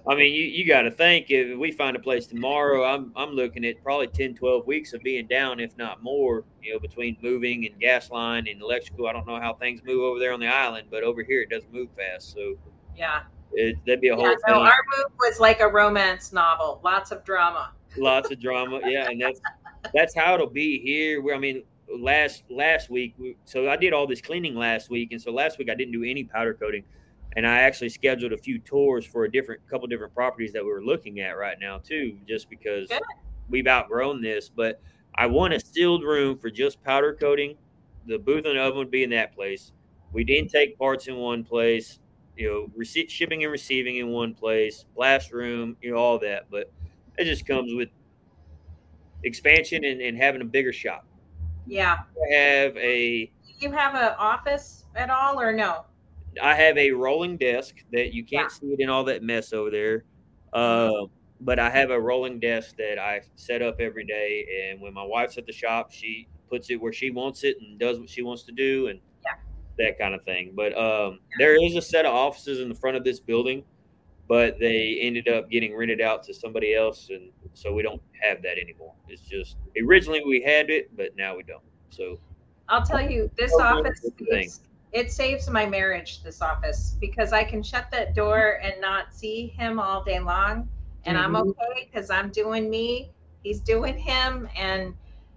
I 0.08 0.16
mean, 0.16 0.34
you, 0.34 0.44
you 0.44 0.68
got 0.68 0.84
to 0.84 0.92
think 0.92 1.28
if 1.30 1.58
we 1.58 1.72
find 1.72 1.96
a 1.96 2.00
place 2.00 2.26
tomorrow, 2.26 2.84
I'm 2.84 3.12
I'm 3.16 3.32
looking 3.32 3.66
at 3.66 3.82
probably 3.84 4.08
10, 4.08 4.36
12 4.36 4.66
weeks 4.66 4.94
of 4.94 5.02
being 5.02 5.28
down, 5.28 5.60
if 5.60 5.78
not 5.78 6.02
more. 6.02 6.46
You 6.62 6.74
know, 6.74 6.80
between 6.80 7.18
moving 7.22 7.66
and 7.66 7.80
gas 7.80 8.12
line 8.12 8.48
and 8.48 8.62
electrical. 8.62 9.08
I 9.08 9.14
don't 9.14 9.28
know 9.28 9.40
how 9.40 9.54
things 9.54 9.82
move 9.84 10.02
over 10.02 10.20
there 10.20 10.34
on 10.34 10.40
the 10.40 10.48
island, 10.48 10.88
but 10.90 11.04
over 11.04 11.24
here 11.24 11.42
it 11.42 11.50
doesn't 11.50 11.74
move 11.74 11.90
fast. 11.96 12.34
So 12.34 12.56
yeah, 12.96 13.22
it, 13.54 13.78
that'd 13.86 14.02
be 14.02 14.10
a 14.10 14.16
whole. 14.16 14.28
Yeah, 14.28 14.36
so 14.48 14.54
our 14.62 14.78
move 14.98 15.12
was 15.20 15.40
like 15.40 15.60
a 15.62 15.68
romance 15.68 16.34
novel, 16.34 16.82
lots 16.84 17.12
of 17.12 17.24
drama. 17.24 17.72
Lots 18.00 18.32
of 18.32 18.40
drama, 18.40 18.80
yeah, 18.86 19.10
and 19.10 19.22
that's 19.22 19.42
that's 19.94 20.16
how 20.16 20.34
it'll 20.36 20.48
be 20.48 20.80
here. 20.80 21.22
Where 21.22 21.36
I 21.36 21.40
mean, 21.40 21.64
last 21.94 22.44
last 22.50 22.90
week, 22.90 23.16
so 23.46 23.70
I 23.70 23.76
did 23.76 23.94
all 23.94 24.08
this 24.08 24.22
cleaning 24.22 24.56
last 24.56 24.90
week, 24.90 25.12
and 25.12 25.22
so 25.22 25.32
last 25.32 25.58
week 25.58 25.70
I 25.70 25.76
didn't 25.76 25.94
do 25.94 26.04
any 26.04 26.24
powder 26.24 26.54
coating 26.54 26.84
and 27.36 27.46
I 27.46 27.60
actually 27.60 27.90
scheduled 27.90 28.34
a 28.34 28.38
few 28.38 28.60
tours 28.60 29.06
for 29.06 29.26
a 29.26 29.32
different 29.32 29.62
couple 29.70 29.88
different 29.88 30.14
properties 30.14 30.52
that 30.54 30.64
we 30.64 30.72
are 30.72 30.82
looking 30.82 31.20
at 31.20 31.38
right 31.38 31.58
now 31.60 31.78
too, 31.78 32.18
just 32.28 32.50
because 32.50 32.90
Good. 32.90 33.02
we've 33.50 33.68
outgrown 33.68 34.22
this. 34.22 34.50
But 34.50 34.82
I 35.16 35.28
want 35.28 35.54
a 35.54 35.60
sealed 35.60 36.04
room 36.04 36.38
for 36.38 36.50
just 36.50 36.84
powder 36.84 37.14
coating. 37.14 37.56
The 38.08 38.18
booth 38.18 38.46
and 38.46 38.58
oven 38.58 38.80
would 38.80 38.92
be 38.92 39.04
in 39.04 39.12
that 39.12 39.36
place. 39.36 39.74
We 40.12 40.24
didn't 40.24 40.50
take 40.50 40.78
parts 40.78 41.08
in 41.08 41.18
one 41.18 41.44
place, 41.44 42.00
you 42.36 42.50
know, 42.50 42.72
receipt, 42.76 43.12
shipping 43.12 43.44
and 43.44 43.52
receiving 43.52 43.98
in 43.98 44.08
one 44.08 44.34
place, 44.34 44.86
blast 44.96 45.32
room, 45.32 45.78
you 45.82 45.92
know, 45.92 45.98
all 45.98 46.18
that. 46.20 46.48
But 46.50 46.72
it 47.20 47.26
just 47.26 47.46
comes 47.46 47.74
with 47.76 47.90
expansion 49.24 49.84
and, 49.84 50.02
and 50.02 50.18
having 50.18 50.42
a 50.42 50.46
bigger 50.46 50.74
shop. 50.74 51.06
Yeah. 51.68 51.98
I 52.32 52.34
have 52.34 52.78
a. 52.78 53.32
You 53.60 53.72
have 53.72 53.94
an 53.94 54.16
office 54.18 54.86
at 54.96 55.10
all, 55.10 55.40
or 55.40 55.52
no? 55.52 55.86
I 56.42 56.56
have 56.56 56.78
a 56.78 56.92
rolling 56.92 57.38
desk 57.38 57.76
that 57.92 58.14
you 58.14 58.24
can't 58.24 58.50
yeah. 58.50 58.60
see 58.60 58.68
it 58.68 58.80
in 58.80 58.90
all 58.90 59.04
that 59.04 59.22
mess 59.22 59.52
over 59.52 59.70
there. 59.70 60.06
Uh, 60.54 61.08
but 61.42 61.60
I 61.60 61.70
have 61.70 61.92
a 61.92 62.00
rolling 62.00 62.40
desk 62.40 62.78
that 62.78 62.98
I 63.00 63.22
set 63.36 63.62
up 63.62 63.80
every 63.80 64.06
day, 64.06 64.70
and 64.70 64.82
when 64.82 64.94
my 64.94 65.04
wife's 65.04 65.38
at 65.38 65.46
the 65.46 65.52
shop, 65.54 65.92
she 65.92 66.28
puts 66.50 66.70
it 66.70 66.78
where 66.82 66.94
she 66.94 67.12
wants 67.12 67.44
it 67.44 67.58
and 67.62 67.78
does 67.78 68.00
what 68.00 68.10
she 68.10 68.22
wants 68.22 68.44
to 68.44 68.52
do, 68.52 68.88
and 68.88 69.00
yeah. 69.24 69.36
that 69.78 70.00
kind 70.00 70.14
of 70.14 70.24
thing. 70.24 70.54
But 70.56 70.78
um, 70.78 71.20
yeah. 71.32 71.36
there 71.38 71.66
is 71.66 71.76
a 71.76 71.82
set 71.82 72.06
of 72.06 72.14
offices 72.14 72.60
in 72.60 72.70
the 72.70 72.76
front 72.76 72.98
of 72.98 73.04
this 73.04 73.20
building, 73.20 73.64
but 74.30 74.58
they 74.60 75.00
ended 75.02 75.28
up 75.28 75.50
getting 75.50 75.76
rented 75.76 76.00
out 76.00 76.24
to 76.24 76.34
somebody 76.34 76.74
else, 76.74 77.10
and 77.10 77.32
so 77.54 77.74
we 77.74 77.82
don't 77.82 78.02
have 78.22 78.42
that 78.44 78.58
anymore. 78.58 78.94
It's 79.10 79.24
just 79.24 79.58
originally 79.84 80.24
we 80.26 80.42
had 80.42 80.70
it, 80.70 80.96
but 80.96 81.18
now 81.18 81.36
we 81.36 81.44
don't. 81.44 81.64
So 81.90 82.20
I'll 82.70 82.86
tell 82.86 83.02
you, 83.02 83.30
this 83.36 83.52
office 83.56 84.06
is, 84.20 84.62
it 84.92 85.12
saves 85.12 85.50
my 85.50 85.66
marriage 85.66 86.24
this 86.24 86.42
office 86.42 86.98
because 87.00 87.32
i 87.34 87.44
can 87.44 87.62
shut 87.62 87.90
that 87.92 88.16
door 88.16 88.60
and 88.64 88.74
not 88.82 89.14
see 89.14 89.48
him 89.48 89.80
all 89.80 90.04
day 90.04 90.20
long 90.20 90.68
and 91.06 91.18
mm-hmm. 91.18 91.36
i'm 91.36 91.48
okay 91.48 91.90
because 91.92 92.10
i'm 92.10 92.30
doing 92.30 92.70
me 92.70 93.12
he's 93.44 93.60
doing 93.60 93.98
him 93.98 94.48
and 94.56 94.94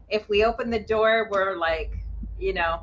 if 0.08 0.28
we 0.28 0.44
open 0.44 0.70
the 0.70 0.80
door 0.80 1.28
we're 1.30 1.56
like 1.56 1.92
you 2.38 2.52
know 2.52 2.82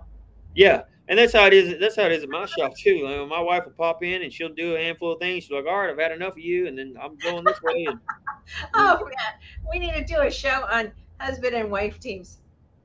yeah 0.55 0.83
and 1.09 1.19
that's 1.19 1.33
how 1.33 1.45
it 1.45 1.53
is 1.53 1.77
that's 1.79 1.97
how 1.97 2.03
it 2.03 2.11
is 2.11 2.23
at 2.23 2.29
my 2.29 2.45
shop 2.45 2.73
too 2.77 3.01
like, 3.03 3.27
my 3.27 3.39
wife 3.39 3.65
will 3.65 3.73
pop 3.73 4.03
in 4.03 4.21
and 4.21 4.31
she'll 4.31 4.53
do 4.53 4.75
a 4.75 4.79
handful 4.79 5.11
of 5.11 5.19
things 5.19 5.43
she's 5.43 5.51
like 5.51 5.65
all 5.65 5.79
right 5.79 5.89
i've 5.89 5.99
had 5.99 6.11
enough 6.11 6.33
of 6.33 6.39
you 6.39 6.67
and 6.67 6.77
then 6.77 6.95
i'm 7.01 7.17
going 7.17 7.43
this 7.43 7.61
way 7.61 7.85
and, 7.89 7.99
oh 8.75 9.03
man 9.03 9.69
we 9.71 9.79
need 9.79 9.93
to 9.93 10.03
do 10.05 10.21
a 10.21 10.31
show 10.31 10.65
on 10.71 10.91
husband 11.19 11.53
and 11.53 11.69
wife 11.69 11.99
teams 11.99 12.39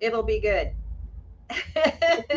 It'll 0.05 0.23
be 0.23 0.39
good. 0.39 0.73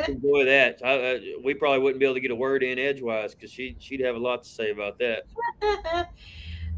enjoy 0.07 0.45
that. 0.45 0.80
I, 0.84 1.15
uh, 1.15 1.19
we 1.43 1.53
probably 1.53 1.80
wouldn't 1.80 1.99
be 1.99 2.05
able 2.05 2.15
to 2.15 2.22
get 2.22 2.31
a 2.31 2.35
word 2.35 2.64
in 2.64 2.80
edgewise 2.80 3.35
because 3.35 3.51
she 3.51 3.76
she'd 3.80 3.99
have 3.99 4.15
a 4.15 4.19
lot 4.19 4.43
to 4.43 4.49
say 4.49 4.72
about 4.72 4.97
that. 4.99 5.23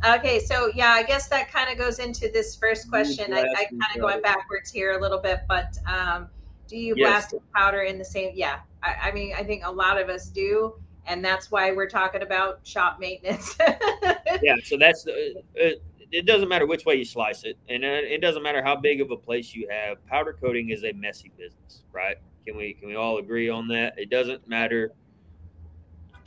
okay, 0.05 0.39
so 0.39 0.71
yeah, 0.73 0.89
I 0.89 1.03
guess 1.03 1.27
that 1.29 1.51
kind 1.51 1.71
of 1.71 1.77
goes 1.77 1.99
into 1.99 2.29
this 2.31 2.55
first 2.55 2.89
question. 2.89 3.33
I, 3.33 3.41
I 3.41 3.65
kind 3.65 3.81
of 3.95 4.01
going 4.01 4.21
backwards 4.21 4.71
here 4.71 4.97
a 4.97 5.01
little 5.01 5.19
bit, 5.19 5.41
but 5.47 5.77
um, 5.85 6.27
do 6.67 6.75
you 6.75 6.95
yes. 6.97 7.29
blast 7.29 7.35
powder 7.53 7.81
in 7.81 7.99
the 7.99 8.05
same? 8.05 8.31
Yeah, 8.33 8.59
I, 8.83 9.09
I, 9.09 9.11
mean, 9.11 9.33
I 9.37 9.43
think 9.43 9.65
a 9.65 9.71
lot 9.71 9.99
of 9.99 10.09
us 10.09 10.29
do, 10.29 10.75
and 11.05 11.23
that's 11.23 11.51
why 11.51 11.71
we're 11.71 11.89
talking 11.89 12.21
about 12.21 12.65
shop 12.65 12.99
maintenance. 12.99 13.55
yeah, 14.41 14.55
so 14.63 14.77
that's 14.77 15.03
the. 15.03 15.43
Uh, 15.61 15.69
it 16.11 16.25
doesn't 16.25 16.49
matter 16.49 16.65
which 16.65 16.85
way 16.85 16.95
you 16.95 17.05
slice 17.05 17.43
it, 17.43 17.57
and 17.67 17.83
uh, 17.83 17.87
it 17.87 18.21
doesn't 18.21 18.41
matter 18.41 18.63
how 18.63 18.75
big 18.75 18.99
of 18.99 19.11
a 19.11 19.17
place 19.17 19.53
you 19.53 19.67
have. 19.69 20.03
Powder 20.07 20.33
coating 20.33 20.69
is 20.69 20.83
a 20.83 20.91
messy 20.93 21.31
business, 21.37 21.83
right? 21.91 22.17
Can 22.45 22.57
we 22.57 22.73
can 22.73 22.87
we 22.87 22.95
all 22.95 23.17
agree 23.17 23.49
on 23.49 23.67
that? 23.67 23.93
It 23.97 24.09
doesn't 24.09 24.47
matter. 24.47 24.91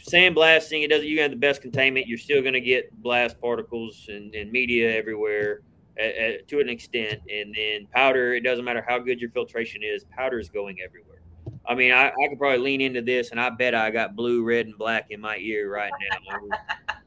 Sandblasting, 0.01 0.85
it 0.85 0.89
doesn't. 0.89 1.07
You 1.07 1.21
have 1.21 1.31
the 1.31 1.37
best 1.37 1.63
containment. 1.63 2.07
You're 2.07 2.19
still 2.19 2.43
going 2.43 2.55
to 2.55 2.61
get 2.61 2.93
blast 3.03 3.41
particles 3.41 4.07
and, 4.09 4.35
and 4.35 4.51
media 4.51 4.97
everywhere 4.97 5.61
at, 5.97 6.15
at, 6.15 6.49
to 6.49 6.61
an 6.61 6.69
extent. 6.69 7.21
And 7.31 7.55
then 7.55 7.87
powder, 7.93 8.35
it 8.35 8.43
doesn't 8.43 8.65
matter 8.65 8.85
how 8.87 8.99
good 8.99 9.21
your 9.21 9.31
filtration 9.31 9.83
is. 9.85 10.05
Powder 10.05 10.39
is 10.39 10.49
going 10.49 10.79
everywhere. 10.85 11.22
I 11.67 11.75
mean, 11.75 11.93
I, 11.93 12.09
I 12.09 12.29
could 12.29 12.39
probably 12.39 12.59
lean 12.59 12.81
into 12.81 13.03
this, 13.03 13.31
and 13.31 13.41
I 13.41 13.51
bet 13.51 13.75
I 13.75 13.91
got 13.91 14.17
blue, 14.17 14.43
red, 14.43 14.67
and 14.67 14.77
black 14.77 15.07
in 15.11 15.21
my 15.21 15.37
ear 15.37 15.71
right 15.71 15.93
now. 16.11 16.57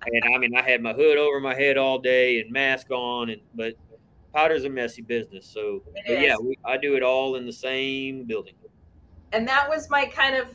and 0.06 0.24
I 0.34 0.38
mean, 0.38 0.56
I 0.56 0.62
had 0.62 0.82
my 0.82 0.94
hood 0.94 1.18
over 1.18 1.40
my 1.40 1.54
head 1.54 1.78
all 1.78 2.00
day 2.00 2.40
and 2.40 2.52
mask 2.52 2.90
on, 2.90 3.30
and 3.30 3.42
but 3.54 3.74
powder's 4.34 4.64
a 4.64 4.70
messy 4.70 5.02
business. 5.02 5.46
So, 5.46 5.84
yeah, 6.08 6.36
we, 6.42 6.58
I 6.64 6.78
do 6.78 6.96
it 6.96 7.04
all 7.04 7.36
in 7.36 7.46
the 7.46 7.54
same 7.54 8.24
building 8.24 8.54
and 9.36 9.48
that 9.48 9.68
was 9.70 9.90
my 9.90 10.06
kind 10.06 10.36
of 10.36 10.48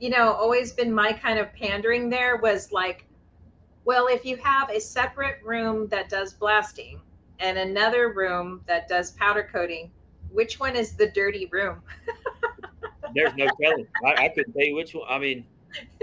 you 0.00 0.10
know 0.10 0.32
always 0.32 0.72
been 0.72 0.92
my 0.92 1.12
kind 1.12 1.38
of 1.38 1.52
pandering 1.52 2.08
there 2.08 2.36
was 2.38 2.72
like 2.72 3.06
well 3.84 4.06
if 4.06 4.24
you 4.24 4.36
have 4.36 4.70
a 4.70 4.80
separate 4.80 5.38
room 5.44 5.86
that 5.88 6.08
does 6.08 6.32
blasting 6.32 7.00
and 7.40 7.58
another 7.58 8.12
room 8.12 8.62
that 8.66 8.88
does 8.88 9.12
powder 9.12 9.48
coating 9.52 9.90
which 10.30 10.58
one 10.58 10.74
is 10.74 10.96
the 10.96 11.08
dirty 11.08 11.46
room 11.52 11.82
there's 13.14 13.34
no 13.34 13.46
telling 13.60 13.86
I, 14.04 14.24
I, 14.24 14.28
couldn't 14.28 14.52
tell 14.52 14.64
you 14.64 14.74
which 14.74 14.94
one 14.94 15.06
i 15.08 15.18
mean 15.18 15.44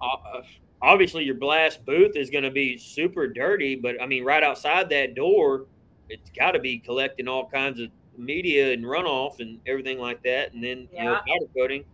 uh, 0.00 0.40
obviously 0.82 1.24
your 1.24 1.34
blast 1.34 1.84
booth 1.84 2.16
is 2.16 2.30
going 2.30 2.44
to 2.44 2.50
be 2.50 2.78
super 2.78 3.26
dirty 3.26 3.76
but 3.76 4.00
i 4.00 4.06
mean 4.06 4.24
right 4.24 4.42
outside 4.42 4.88
that 4.90 5.14
door 5.14 5.66
it's 6.08 6.30
got 6.30 6.52
to 6.52 6.58
be 6.58 6.78
collecting 6.78 7.28
all 7.28 7.48
kinds 7.48 7.80
of 7.80 7.88
media 8.18 8.72
and 8.72 8.84
runoff 8.84 9.40
and 9.40 9.60
everything 9.66 9.98
like 9.98 10.22
that, 10.22 10.52
and 10.52 10.62
then 10.62 10.88
yeah. 10.92 11.02
you 11.02 11.08
know 11.10 11.16
powder 11.16 11.52
coating. 11.56 11.84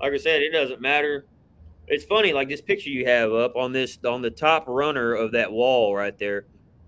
Like 0.00 0.12
I 0.12 0.16
said, 0.18 0.42
it 0.42 0.52
doesn't 0.52 0.80
matter. 0.80 1.26
It's 1.86 2.04
funny, 2.04 2.32
like 2.32 2.48
this 2.48 2.60
picture 2.60 2.90
you 2.90 3.06
have 3.06 3.32
up 3.32 3.56
on 3.56 3.72
this 3.72 3.98
on 4.04 4.22
the 4.22 4.30
top 4.30 4.64
runner 4.66 5.14
of 5.14 5.32
that 5.32 5.50
wall 5.50 5.94
right 5.94 6.18
there. 6.18 6.46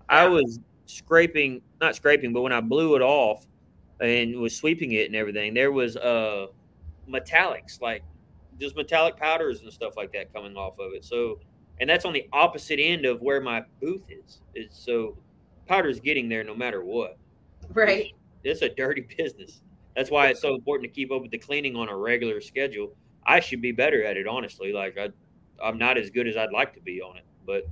Yeah. 0.09 0.23
I 0.23 0.27
was 0.27 0.59
scraping, 0.85 1.61
not 1.81 1.95
scraping, 1.95 2.33
but 2.33 2.41
when 2.41 2.53
I 2.53 2.61
blew 2.61 2.95
it 2.95 3.01
off 3.01 3.45
and 3.99 4.35
was 4.37 4.55
sweeping 4.55 4.93
it 4.93 5.07
and 5.07 5.15
everything, 5.15 5.53
there 5.53 5.71
was 5.71 5.97
uh 5.97 6.47
metallics, 7.09 7.81
like 7.81 8.03
just 8.59 8.75
metallic 8.75 9.17
powders 9.17 9.61
and 9.61 9.71
stuff 9.71 9.95
like 9.97 10.11
that 10.13 10.33
coming 10.33 10.55
off 10.55 10.79
of 10.79 10.93
it. 10.93 11.05
So, 11.05 11.39
and 11.79 11.89
that's 11.89 12.05
on 12.05 12.13
the 12.13 12.27
opposite 12.33 12.79
end 12.79 13.05
of 13.05 13.21
where 13.21 13.41
my 13.41 13.63
booth 13.81 14.05
is. 14.09 14.41
Is 14.55 14.73
so 14.73 15.17
powder's 15.67 15.99
getting 15.99 16.29
there 16.29 16.43
no 16.43 16.55
matter 16.55 16.83
what. 16.83 17.17
Right 17.73 18.13
it's 18.43 18.61
a 18.61 18.69
dirty 18.69 19.01
business. 19.17 19.61
That's 19.95 20.11
why 20.11 20.27
it's 20.27 20.41
so 20.41 20.55
important 20.55 20.91
to 20.91 20.95
keep 20.95 21.11
up 21.11 21.21
with 21.21 21.31
the 21.31 21.37
cleaning 21.37 21.75
on 21.75 21.89
a 21.89 21.95
regular 21.95 22.39
schedule. 22.39 22.95
I 23.25 23.39
should 23.39 23.61
be 23.61 23.71
better 23.71 24.03
at 24.03 24.15
it, 24.15 24.27
honestly. 24.27 24.71
Like 24.71 24.97
I, 24.97 25.09
I'm 25.63 25.77
not 25.77 25.97
as 25.97 26.09
good 26.09 26.27
as 26.27 26.37
I'd 26.37 26.51
like 26.51 26.73
to 26.75 26.81
be 26.81 27.01
on 27.01 27.17
it, 27.17 27.25
but 27.45 27.67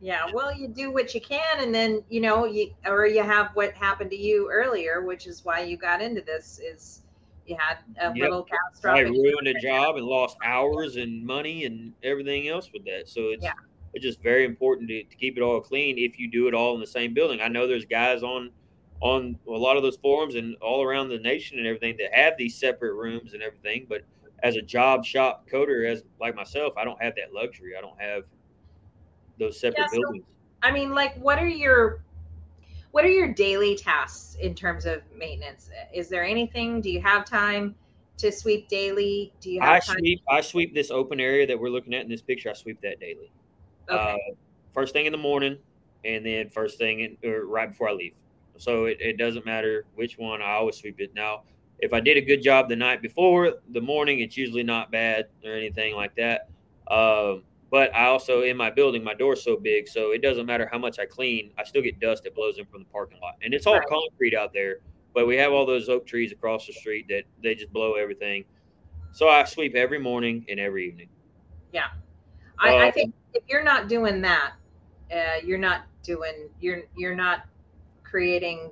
yeah, 0.00 0.26
well, 0.32 0.56
you 0.56 0.68
do 0.68 0.92
what 0.92 1.14
you 1.14 1.20
can, 1.20 1.60
and 1.60 1.74
then 1.74 2.04
you 2.08 2.20
know, 2.20 2.44
you 2.44 2.74
or 2.86 3.06
you 3.06 3.22
have 3.22 3.50
what 3.54 3.72
happened 3.72 4.10
to 4.10 4.16
you 4.16 4.50
earlier, 4.50 5.02
which 5.02 5.26
is 5.26 5.44
why 5.44 5.60
you 5.60 5.76
got 5.76 6.00
into 6.00 6.20
this. 6.20 6.60
Is 6.62 7.02
you 7.46 7.56
had 7.58 7.78
a 7.98 8.06
yep. 8.14 8.16
little 8.16 8.44
catastrophic. 8.44 9.06
I 9.06 9.10
ruined 9.10 9.48
a 9.48 9.60
job 9.60 9.96
and 9.96 10.06
lost 10.06 10.36
hours 10.44 10.96
and 10.96 11.24
money 11.24 11.64
and 11.64 11.92
everything 12.02 12.48
else 12.48 12.70
with 12.72 12.84
that. 12.84 13.08
So 13.08 13.28
it's 13.28 13.44
yeah. 13.44 13.52
it's 13.92 14.04
just 14.04 14.22
very 14.22 14.44
important 14.44 14.88
to, 14.88 15.04
to 15.04 15.16
keep 15.16 15.36
it 15.36 15.42
all 15.42 15.60
clean 15.60 15.98
if 15.98 16.18
you 16.18 16.30
do 16.30 16.48
it 16.48 16.54
all 16.54 16.74
in 16.74 16.80
the 16.80 16.86
same 16.86 17.14
building. 17.14 17.40
I 17.40 17.48
know 17.48 17.66
there's 17.66 17.84
guys 17.84 18.22
on 18.22 18.50
on 19.00 19.38
a 19.46 19.50
lot 19.50 19.76
of 19.76 19.82
those 19.82 19.96
forums 19.96 20.34
and 20.34 20.56
all 20.62 20.82
around 20.82 21.08
the 21.08 21.18
nation 21.18 21.58
and 21.58 21.66
everything 21.66 21.96
that 21.98 22.14
have 22.14 22.34
these 22.38 22.54
separate 22.54 22.94
rooms 22.94 23.34
and 23.34 23.42
everything. 23.42 23.86
But 23.88 24.02
as 24.42 24.56
a 24.56 24.62
job 24.62 25.04
shop 25.04 25.46
coater, 25.50 25.86
as 25.86 26.04
like 26.20 26.34
myself, 26.34 26.74
I 26.76 26.84
don't 26.84 27.00
have 27.02 27.14
that 27.16 27.32
luxury. 27.32 27.74
I 27.76 27.80
don't 27.80 28.00
have 28.00 28.24
those 29.38 29.60
separate 29.60 29.80
yeah, 29.80 29.86
so, 29.88 30.00
buildings. 30.00 30.24
I 30.62 30.70
mean, 30.70 30.94
like, 30.94 31.16
what 31.16 31.38
are 31.38 31.48
your 31.48 32.02
what 32.94 33.04
are 33.04 33.10
your 33.10 33.26
daily 33.26 33.74
tasks 33.74 34.36
in 34.40 34.54
terms 34.54 34.86
of 34.86 35.02
maintenance? 35.18 35.68
Is 35.92 36.08
there 36.08 36.24
anything? 36.24 36.80
Do 36.80 36.88
you 36.88 37.00
have 37.00 37.24
time 37.24 37.74
to 38.18 38.30
sweep 38.30 38.68
daily? 38.68 39.32
Do 39.40 39.50
you 39.50 39.60
have 39.60 39.68
I 39.68 39.80
time? 39.80 39.96
sweep 39.98 40.22
I 40.30 40.40
sweep 40.40 40.74
this 40.76 40.92
open 40.92 41.18
area 41.18 41.44
that 41.44 41.58
we're 41.58 41.70
looking 41.70 41.92
at 41.92 42.02
in 42.02 42.08
this 42.08 42.22
picture. 42.22 42.50
I 42.50 42.52
sweep 42.52 42.80
that 42.82 43.00
daily. 43.00 43.32
Okay. 43.90 43.98
Uh, 43.98 44.34
first 44.72 44.92
thing 44.92 45.06
in 45.06 45.12
the 45.12 45.18
morning, 45.18 45.58
and 46.04 46.24
then 46.24 46.50
first 46.50 46.78
thing 46.78 47.00
in, 47.00 47.16
or 47.28 47.46
right 47.46 47.68
before 47.68 47.88
I 47.88 47.94
leave. 47.94 48.14
So 48.58 48.84
it, 48.84 48.98
it 49.00 49.18
doesn't 49.18 49.44
matter 49.44 49.86
which 49.96 50.16
one. 50.16 50.40
I 50.40 50.52
always 50.52 50.76
sweep 50.76 51.00
it. 51.00 51.12
Now, 51.16 51.42
if 51.80 51.92
I 51.92 51.98
did 51.98 52.16
a 52.16 52.20
good 52.20 52.44
job 52.44 52.68
the 52.68 52.76
night 52.76 53.02
before, 53.02 53.54
the 53.72 53.80
morning, 53.80 54.20
it's 54.20 54.36
usually 54.36 54.62
not 54.62 54.92
bad 54.92 55.26
or 55.44 55.50
anything 55.50 55.96
like 55.96 56.14
that. 56.14 56.48
Um, 56.88 57.42
but 57.74 57.92
I 57.92 58.04
also 58.04 58.42
in 58.42 58.56
my 58.56 58.70
building, 58.70 59.02
my 59.02 59.14
door's 59.14 59.42
so 59.42 59.56
big, 59.56 59.88
so 59.88 60.12
it 60.12 60.22
doesn't 60.22 60.46
matter 60.46 60.68
how 60.70 60.78
much 60.78 61.00
I 61.00 61.06
clean, 61.06 61.50
I 61.58 61.64
still 61.64 61.82
get 61.82 61.98
dust 61.98 62.22
that 62.22 62.32
blows 62.32 62.58
in 62.58 62.66
from 62.66 62.84
the 62.84 62.88
parking 62.88 63.18
lot, 63.20 63.34
and 63.42 63.52
it's 63.52 63.66
all 63.66 63.76
right. 63.76 63.88
concrete 63.88 64.32
out 64.32 64.52
there. 64.52 64.76
But 65.12 65.26
we 65.26 65.34
have 65.38 65.52
all 65.52 65.66
those 65.66 65.88
oak 65.88 66.06
trees 66.06 66.30
across 66.30 66.68
the 66.68 66.72
street 66.72 67.06
that 67.08 67.24
they 67.42 67.56
just 67.56 67.72
blow 67.72 67.94
everything. 67.94 68.44
So 69.10 69.28
I 69.28 69.42
sweep 69.42 69.74
every 69.74 69.98
morning 69.98 70.46
and 70.48 70.60
every 70.60 70.86
evening. 70.86 71.08
Yeah, 71.72 71.86
I, 72.60 72.76
uh, 72.76 72.86
I 72.86 72.90
think 72.92 73.12
if 73.32 73.42
you're 73.48 73.64
not 73.64 73.88
doing 73.88 74.20
that, 74.20 74.52
uh, 75.12 75.40
you're 75.44 75.58
not 75.58 75.86
doing 76.04 76.50
you're 76.60 76.82
you're 76.94 77.16
not 77.16 77.40
creating 78.04 78.70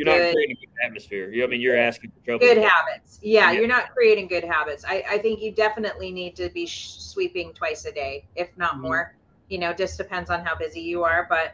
you're 0.00 0.14
good, 0.16 0.26
not 0.26 0.32
creating 0.34 0.56
good 0.60 0.86
atmosphere. 0.86 1.30
You, 1.30 1.44
I 1.44 1.46
mean, 1.46 1.60
you're 1.60 1.76
asking 1.76 2.10
for 2.10 2.24
trouble. 2.24 2.46
Good 2.46 2.58
habits. 2.58 3.18
Yeah, 3.22 3.50
yeah, 3.52 3.58
you're 3.58 3.68
not 3.68 3.90
creating 3.90 4.28
good 4.28 4.44
habits. 4.44 4.84
I, 4.86 5.04
I 5.08 5.18
think 5.18 5.42
you 5.42 5.52
definitely 5.52 6.10
need 6.10 6.36
to 6.36 6.48
be 6.48 6.66
sh- 6.66 6.96
sweeping 6.98 7.52
twice 7.52 7.84
a 7.84 7.92
day, 7.92 8.24
if 8.34 8.48
not 8.56 8.72
mm-hmm. 8.72 8.82
more. 8.82 9.14
You 9.48 9.58
know, 9.58 9.72
just 9.72 9.98
depends 9.98 10.30
on 10.30 10.44
how 10.44 10.56
busy 10.56 10.80
you 10.80 11.04
are. 11.04 11.26
But 11.28 11.52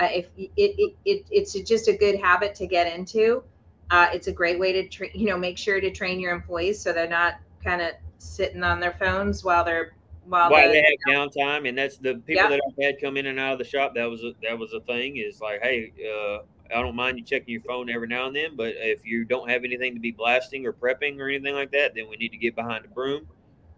uh, 0.00 0.08
if 0.10 0.26
it, 0.38 0.50
it, 0.56 0.94
it, 1.04 1.26
it's 1.30 1.52
just 1.52 1.88
a 1.88 1.92
good 1.96 2.18
habit 2.18 2.54
to 2.56 2.66
get 2.66 2.86
into. 2.92 3.42
Uh, 3.90 4.08
it's 4.14 4.26
a 4.26 4.32
great 4.32 4.58
way 4.58 4.72
to, 4.72 4.88
tra- 4.88 5.14
you 5.14 5.26
know, 5.26 5.36
make 5.36 5.58
sure 5.58 5.78
to 5.78 5.90
train 5.90 6.18
your 6.18 6.32
employees 6.32 6.80
so 6.80 6.94
they're 6.94 7.06
not 7.06 7.34
kind 7.62 7.82
of 7.82 7.90
sitting 8.18 8.62
on 8.62 8.80
their 8.80 8.92
phones 8.92 9.44
while 9.44 9.64
they're 9.64 9.92
while, 10.24 10.50
while 10.50 10.68
they 10.68 10.80
have 10.80 11.14
downtime. 11.14 11.68
And 11.68 11.76
that's 11.76 11.98
the 11.98 12.14
people 12.26 12.48
that 12.48 12.60
I've 12.66 12.84
had 12.84 13.00
come 13.02 13.18
in 13.18 13.26
and 13.26 13.38
out 13.38 13.52
of 13.52 13.58
the 13.58 13.64
shop. 13.64 13.94
That 13.96 14.08
was 14.08 14.22
a, 14.22 14.32
that 14.44 14.58
was 14.58 14.72
a 14.72 14.80
thing. 14.80 15.18
Is 15.18 15.40
like, 15.42 15.60
hey, 15.62 15.92
uh, 16.08 16.38
I 16.74 16.80
don't 16.80 16.96
mind 16.96 17.18
you 17.18 17.24
checking 17.24 17.52
your 17.52 17.62
phone 17.62 17.90
every 17.90 18.08
now 18.08 18.26
and 18.26 18.36
then, 18.36 18.56
but 18.56 18.74
if 18.76 19.04
you 19.04 19.24
don't 19.24 19.48
have 19.48 19.64
anything 19.64 19.94
to 19.94 20.00
be 20.00 20.10
blasting 20.10 20.66
or 20.66 20.72
prepping 20.72 21.18
or 21.18 21.28
anything 21.28 21.54
like 21.54 21.70
that, 21.72 21.94
then 21.94 22.08
we 22.08 22.16
need 22.16 22.30
to 22.30 22.36
get 22.36 22.54
behind 22.54 22.84
the 22.84 22.88
broom. 22.88 23.26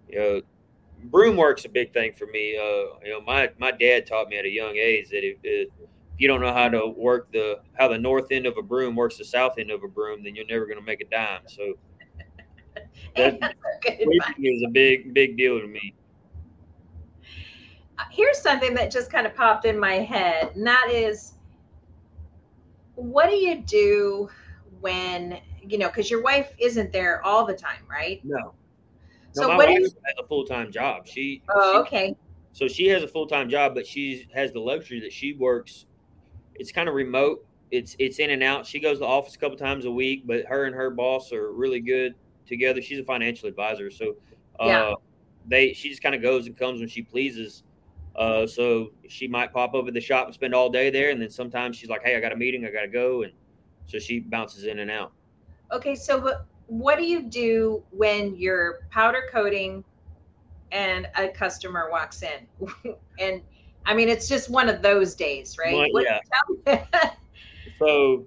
You 0.09 0.19
know, 0.19 0.41
broom 1.05 1.37
work's 1.37 1.65
a 1.65 1.69
big 1.69 1.93
thing 1.93 2.12
for 2.12 2.27
me. 2.27 2.57
Uh, 2.57 2.99
you 3.05 3.11
know, 3.11 3.21
my 3.21 3.51
my 3.59 3.71
dad 3.71 4.07
taught 4.07 4.29
me 4.29 4.39
at 4.39 4.45
a 4.45 4.51
young 4.51 4.77
age 4.77 5.09
that 5.11 5.25
if, 5.25 5.39
if 5.43 5.69
you 6.19 6.29
don't 6.29 6.41
know 6.41 6.53
how 6.53 6.69
to 6.69 6.87
work 6.87 7.31
the 7.33 7.61
how 7.75 7.89
the 7.89 7.99
north 7.99 8.27
end 8.31 8.47
of 8.47 8.57
a 8.57 8.62
broom 8.62 8.95
works 8.95 9.19
the 9.19 9.25
south 9.25 9.59
end 9.59 9.71
of 9.71 9.83
a 9.83 9.89
broom, 9.89 10.23
then 10.23 10.35
you're 10.35 10.47
never 10.47 10.66
going 10.66 10.79
to 10.79 10.85
make 10.85 11.01
a 11.01 11.07
dime. 11.07 11.43
So 11.47 11.75
that 13.16 13.55
is 14.39 14.62
a 14.62 14.71
big 14.71 15.15
big 15.15 15.37
deal 15.37 15.61
to 15.61 15.66
me. 15.66 15.95
Here's 18.11 18.41
something 18.41 18.75
that 18.75 18.91
just 18.91 19.11
kind 19.11 19.27
of 19.27 19.35
popped 19.35 19.65
in 19.65 19.79
my 19.79 19.95
head, 19.95 20.53
and 20.55 20.66
that 20.66 20.89
is 20.91 21.34
what 22.97 23.29
do 23.29 23.37
you 23.37 23.62
do 23.62 24.29
when 24.81 25.39
you 25.62 25.79
know 25.79 25.89
because 25.89 26.11
your 26.11 26.23
wife 26.23 26.53
isn't 26.59 26.93
there 26.93 27.25
all 27.25 27.45
the 27.45 27.55
time 27.55 27.83
right? 27.89 28.21
No. 28.25 28.37
No 28.37 28.55
so 29.33 29.49
my 29.49 29.57
what 29.57 29.69
wife 29.69 29.81
is, 29.81 29.95
has 30.05 30.15
a 30.23 30.27
full-time 30.27 30.71
job. 30.71 31.07
She 31.07 31.43
oh 31.49 31.73
she, 31.73 31.79
okay. 31.79 32.16
so 32.53 32.69
she 32.69 32.87
has 32.89 33.03
a 33.03 33.09
full-time 33.09 33.49
job 33.49 33.75
but 33.75 33.87
she 33.87 34.29
has 34.35 34.53
the 34.53 34.61
luxury 34.61 35.01
that 35.01 35.12
she 35.12 35.33
works 35.33 35.87
it's 36.55 36.71
kind 36.71 36.89
of 36.89 36.95
remote. 36.95 37.45
It's 37.73 37.97
it's 37.99 38.21
in 38.21 38.31
and 38.31 38.43
out. 38.43 38.65
She 38.65 38.79
goes 38.79 38.97
to 38.97 39.01
the 39.01 39.07
office 39.07 39.35
a 39.35 39.39
couple 39.39 39.57
times 39.57 39.87
a 39.87 39.91
week 39.91 40.25
but 40.25 40.45
her 40.47 40.66
and 40.66 40.75
her 40.75 40.91
boss 40.91 41.33
are 41.33 41.53
really 41.53 41.81
good 41.81 42.15
together. 42.47 42.81
She's 42.81 43.01
a 43.01 43.05
financial 43.05 43.49
advisor 43.49 43.91
so 43.91 44.16
uh, 44.61 44.66
yeah. 44.66 44.95
they 45.49 45.73
she 45.73 45.89
just 45.89 46.03
kind 46.03 46.15
of 46.15 46.23
goes 46.23 46.47
and 46.47 46.57
comes 46.57 46.79
when 46.79 46.89
she 46.89 47.03
pleases 47.03 47.64
uh, 48.16 48.47
so 48.47 48.93
she 49.09 49.27
might 49.27 49.53
pop 49.53 49.74
over 49.74 49.91
the 49.91 50.01
shop 50.01 50.27
and 50.27 50.35
spend 50.35 50.55
all 50.55 50.70
day 50.70 50.91
there, 50.91 51.11
and 51.11 51.20
then 51.20 51.31
sometimes 51.31 51.77
she's 51.77 51.89
like, 51.89 52.03
"Hey, 52.03 52.16
I 52.16 52.20
got 52.20 52.32
a 52.32 52.36
meeting, 52.36 52.65
I 52.65 52.70
got 52.70 52.82
to 52.82 52.89
go," 52.89 53.23
and 53.23 53.32
so 53.86 53.99
she 53.99 54.20
bounces 54.20 54.65
in 54.65 54.78
and 54.78 54.91
out. 54.91 55.12
Okay, 55.73 55.95
so 55.95 56.39
what 56.66 56.99
do 56.99 57.05
you 57.05 57.23
do 57.23 57.82
when 57.91 58.36
you're 58.36 58.81
powder 58.91 59.24
coating 59.31 59.85
and 60.73 61.09
a 61.16 61.28
customer 61.28 61.89
walks 61.91 62.23
in? 62.23 62.95
and 63.19 63.43
I 63.86 63.95
mean, 63.95 64.09
it's 64.09 64.28
just 64.28 64.49
one 64.49 64.69
of 64.69 64.82
those 64.82 65.15
days, 65.15 65.57
right? 65.59 65.91
Well, 65.93 66.05
yeah. 66.05 66.85
so 67.78 68.27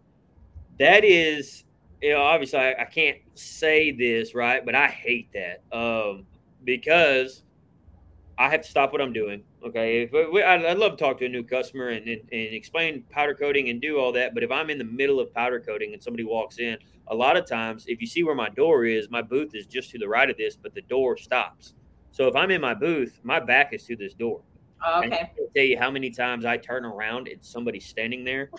that 0.80 1.04
is, 1.04 1.64
you 2.02 2.12
know, 2.12 2.22
obviously 2.22 2.60
I, 2.60 2.82
I, 2.82 2.86
can't 2.86 3.18
say 3.34 3.92
this, 3.92 4.36
right? 4.36 4.64
But 4.64 4.76
I 4.76 4.88
hate 4.88 5.30
that 5.34 5.64
um, 5.76 6.26
because 6.64 7.42
I 8.40 8.50
have 8.50 8.62
to 8.62 8.68
stop 8.70 8.92
what 8.92 9.02
I'm 9.02 9.14
doing. 9.14 9.44
Okay. 9.66 10.04
If 10.04 10.14
uh, 10.14 10.30
we, 10.32 10.44
I, 10.44 10.56
I 10.56 10.74
love 10.74 10.92
to 10.92 10.98
talk 10.98 11.18
to 11.20 11.26
a 11.26 11.30
new 11.30 11.44
customer 11.44 11.90
and, 11.90 12.08
and, 12.08 12.22
and 12.32 12.54
explain 12.54 13.04
powder 13.10 13.34
coating 13.34 13.70
and 13.70 13.82
do 13.82 13.98
all 13.98 14.12
that. 14.12 14.34
But 14.34 14.44
if 14.44 14.52
I'm 14.52 14.70
in 14.70 14.78
the 14.78 14.84
middle 14.84 15.20
of 15.20 15.34
powder 15.34 15.60
coating 15.60 15.94
and 15.94 16.04
somebody 16.04 16.24
walks 16.24 16.60
in, 16.60 16.78
a 17.08 17.16
lot 17.16 17.36
of 17.36 17.48
times, 17.48 17.86
if 17.88 18.00
you 18.00 18.08
see 18.08 18.24
where 18.24 18.36
my 18.36 18.50
door 18.50 18.86
is, 18.86 19.10
my 19.10 19.22
booth 19.22 19.56
is 19.56 19.66
just 19.66 19.90
to 19.92 19.98
the 19.98 20.08
right 20.08 20.30
of 20.30 20.38
this, 20.38 20.56
but 20.56 20.76
the 20.76 20.82
door 20.84 21.18
stops. 21.18 21.74
So 22.12 22.28
if 22.28 22.36
I'm 22.36 22.52
in 22.52 22.62
my 22.62 22.74
booth, 22.74 23.20
my 23.24 23.40
back 23.40 23.74
is 23.74 23.84
to 23.86 23.96
this 23.96 24.14
door. 24.14 24.42
Oh, 24.86 25.00
okay. 25.00 25.16
I 25.16 25.32
tell 25.56 25.66
you 25.66 25.78
how 25.80 25.90
many 25.90 26.12
times 26.12 26.46
I 26.46 26.58
turn 26.58 26.86
around 26.86 27.28
and 27.28 27.44
somebody's 27.44 27.86
standing 27.86 28.24
there, 28.24 28.52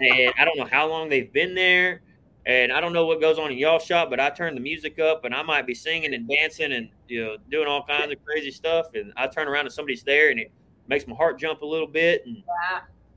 and 0.00 0.32
I 0.38 0.44
don't 0.44 0.56
know 0.56 0.68
how 0.70 0.88
long 0.88 1.08
they've 1.08 1.32
been 1.32 1.54
there, 1.54 2.02
and 2.46 2.72
I 2.72 2.80
don't 2.80 2.92
know 2.92 3.06
what 3.06 3.20
goes 3.20 3.38
on 3.38 3.52
in 3.52 3.58
y'all 3.58 3.78
shop, 3.78 4.10
but 4.10 4.18
I 4.18 4.30
turn 4.30 4.54
the 4.54 4.60
music 4.60 4.98
up, 4.98 5.24
and 5.24 5.34
I 5.34 5.42
might 5.42 5.66
be 5.66 5.74
singing 5.74 6.14
and 6.14 6.28
dancing 6.28 6.72
and 6.72 6.88
you 7.08 7.24
know 7.24 7.36
doing 7.50 7.66
all 7.66 7.84
kinds 7.84 8.12
of 8.12 8.24
crazy 8.24 8.50
stuff, 8.50 8.94
and 8.94 9.12
I 9.16 9.26
turn 9.26 9.48
around 9.48 9.66
and 9.66 9.72
somebody's 9.72 10.02
there, 10.02 10.30
and 10.30 10.38
it 10.40 10.52
makes 10.88 11.06
my 11.06 11.14
heart 11.14 11.38
jump 11.38 11.62
a 11.62 11.66
little 11.66 11.86
bit, 11.86 12.24
and 12.26 12.42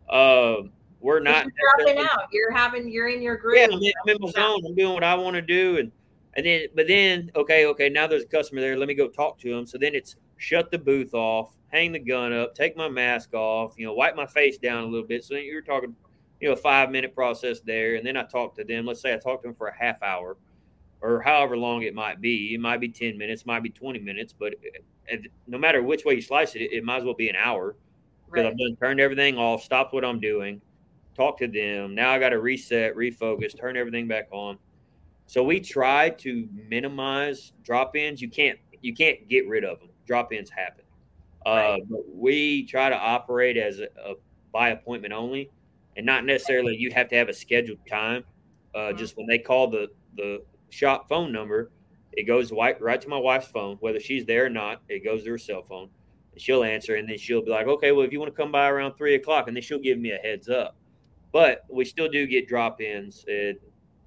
uh, 0.10 0.68
we're 1.00 1.20
not 1.20 1.46
you're 1.46 1.86
dropping 1.86 2.06
out. 2.12 2.28
You're 2.32 2.52
having 2.52 2.90
you're 2.90 3.10
in 3.10 3.22
your 3.22 3.38
groove. 3.38 3.58
Yeah, 3.58 3.68
I'm 3.72 3.82
in, 3.82 3.94
I'm 4.04 4.16
in 4.16 4.18
my 4.22 4.30
zone. 4.32 4.66
I'm 4.66 4.76
doing 4.76 4.94
what 4.94 5.04
I 5.04 5.16
want 5.16 5.36
to 5.36 5.42
do, 5.42 5.78
and 5.78 5.92
and 6.36 6.46
then 6.46 6.68
but 6.76 6.88
then 6.88 7.32
okay, 7.36 7.66
okay, 7.68 7.90
now 7.90 8.08
there's 8.08 8.24
a 8.24 8.28
customer 8.28 8.62
there. 8.62 8.78
Let 8.78 8.88
me 8.88 8.94
go 8.94 9.08
talk 9.08 9.40
to 9.40 9.52
him. 9.52 9.66
So 9.66 9.78
then 9.78 9.96
it's 9.96 10.16
shut 10.38 10.72
the 10.72 10.78
booth 10.78 11.14
off, 11.14 11.56
hang 11.68 11.92
the 11.92 12.00
gun 12.00 12.34
up, 12.34 12.56
take 12.56 12.76
my 12.76 12.90
mask 12.90 13.34
off, 13.34 13.74
you 13.78 13.86
know, 13.86 13.94
wipe 13.94 14.16
my 14.16 14.26
face 14.26 14.58
down 14.58 14.84
a 14.84 14.88
little 14.88 15.08
bit. 15.08 15.24
So 15.24 15.36
you're 15.36 15.62
talking, 15.62 15.96
you 16.40 16.48
know, 16.48 16.54
a 16.54 16.58
five 16.58 16.90
minute 16.90 17.14
process 17.14 17.60
there, 17.60 17.96
and 17.96 18.06
then 18.06 18.18
I 18.18 18.24
talk 18.24 18.56
to 18.56 18.64
them. 18.64 18.86
Let's 18.86 19.02
say 19.02 19.14
I 19.14 19.18
talk 19.18 19.42
to 19.42 19.48
them 19.48 19.56
for 19.56 19.68
a 19.68 19.78
half 19.78 20.02
hour, 20.02 20.38
or 21.02 21.22
however 21.22 21.57
long 21.57 21.84
it 21.84 21.95
might 21.95 22.22
be. 22.22 22.53
It 22.53 22.60
might 22.60 22.80
be 22.80 22.90
ten 22.90 23.18
minutes, 23.18 23.45
might 23.45 23.64
be 23.64 23.69
twenty 23.69 23.99
minutes, 23.99 24.34
but 24.38 24.53
uh, 25.11 25.18
no 25.48 25.57
matter 25.57 25.82
which 25.82 26.06
way 26.06 26.15
you 26.15 26.22
slice 26.22 26.56
it, 26.56 26.60
it 26.60 26.84
might 26.84 26.98
as 26.98 27.03
well 27.03 27.14
be 27.14 27.30
an 27.30 27.36
hour 27.36 27.76
because 28.26 28.45
right. 28.45 28.52
I've 28.52 28.57
done 28.57 28.78
turned 28.80 28.99
everything 28.99 29.38
off, 29.38 29.64
stopped 29.64 29.94
what 29.94 30.06
I'm 30.06 30.19
doing 30.19 30.61
talk 31.15 31.38
to 31.40 31.48
them. 31.48 31.95
Now 31.95 32.11
I 32.11 32.19
got 32.19 32.30
to 32.30 32.40
reset, 32.40 32.95
refocus, 32.95 33.57
turn 33.57 33.78
everything 33.78 34.07
back 34.07 34.28
on. 34.32 34.57
So 35.28 35.44
we 35.44 35.60
try 35.60 36.10
to 36.10 36.48
minimize 36.68 37.53
drop 37.64 37.95
ins. 37.95 38.22
You 38.22 38.30
can't 38.30 38.60
you 38.82 38.94
can't 38.94 39.28
get 39.30 39.48
rid 39.48 39.64
of 39.64 39.80
them. 39.80 39.90
Drop 40.06 40.34
ins 40.34 40.49
happen. 40.49 40.84
Uh, 41.45 41.78
but 41.90 42.02
we 42.14 42.65
try 42.65 42.90
to 42.90 42.95
operate 42.95 43.57
as 43.57 43.80
a, 43.80 43.88
a, 44.03 44.14
by 44.52 44.69
appointment 44.69 45.14
only, 45.14 45.49
and 45.98 46.06
not 46.06 46.26
necessarily 46.26 46.76
you 46.76 46.91
have 46.91 47.07
to 47.10 47.15
have 47.15 47.30
a 47.30 47.34
scheduled 47.34 47.80
time. 47.88 48.23
Uh, 48.76 48.80
mm-hmm. 48.80 48.98
Just 48.98 49.18
when 49.18 49.28
they 49.28 49.40
call 49.40 49.68
the 49.68 49.88
the 50.18 50.44
shop 50.72 51.07
phone 51.07 51.31
number, 51.31 51.72
it 52.14 52.23
goes 52.23 52.52
right, 52.52 52.80
right 52.81 52.99
to 52.99 53.07
my 53.07 53.18
wife's 53.18 53.48
phone, 53.48 53.77
whether 53.80 53.99
she's 53.99 54.26
there 54.26 54.45
or 54.45 54.49
not. 54.49 54.81
It 54.89 55.03
goes 55.03 55.23
to 55.23 55.31
her 55.31 55.38
cell 55.38 55.61
phone. 55.61 55.89
She'll 56.38 56.64
answer, 56.64 56.95
and 56.95 57.07
then 57.07 57.18
she'll 57.18 57.43
be 57.43 57.52
like, 57.52 57.68
"Okay, 57.68 57.91
well, 57.91 58.06
if 58.06 58.11
you 58.11 58.19
want 58.19 58.34
to 58.34 58.41
come 58.41 58.52
by 58.52 58.69
around 58.69 58.95
three 58.95 59.15
o'clock," 59.15 59.48
and 59.48 59.56
then 59.56 59.61
she'll 59.61 59.80
give 59.80 59.99
me 59.99 60.11
a 60.11 60.18
heads 60.18 60.49
up. 60.49 60.76
But 61.31 61.65
we 61.69 61.85
still 61.85 62.10
do 62.10 62.26
get 62.26 62.48
drop 62.48 62.81
ins. 62.81 63.26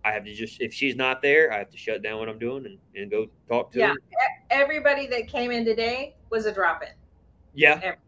I 0.04 0.12
have 0.12 0.24
to 0.24 0.34
just, 0.34 0.60
if 0.60 0.72
she's 0.72 0.96
not 0.96 1.22
there, 1.22 1.52
I 1.52 1.58
have 1.58 1.70
to 1.70 1.78
shut 1.78 2.02
down 2.02 2.18
what 2.18 2.28
I'm 2.28 2.38
doing 2.38 2.66
and, 2.66 2.78
and 2.94 3.10
go 3.10 3.26
talk 3.48 3.72
to 3.72 3.78
yeah. 3.78 3.88
her. 3.88 3.96
Everybody 4.50 5.06
that 5.06 5.28
came 5.28 5.50
in 5.50 5.64
today 5.64 6.16
was 6.28 6.44
a 6.44 6.52
drop 6.52 6.82
in. 6.82 6.90
Yeah. 7.54 7.72
Everybody. 7.72 7.98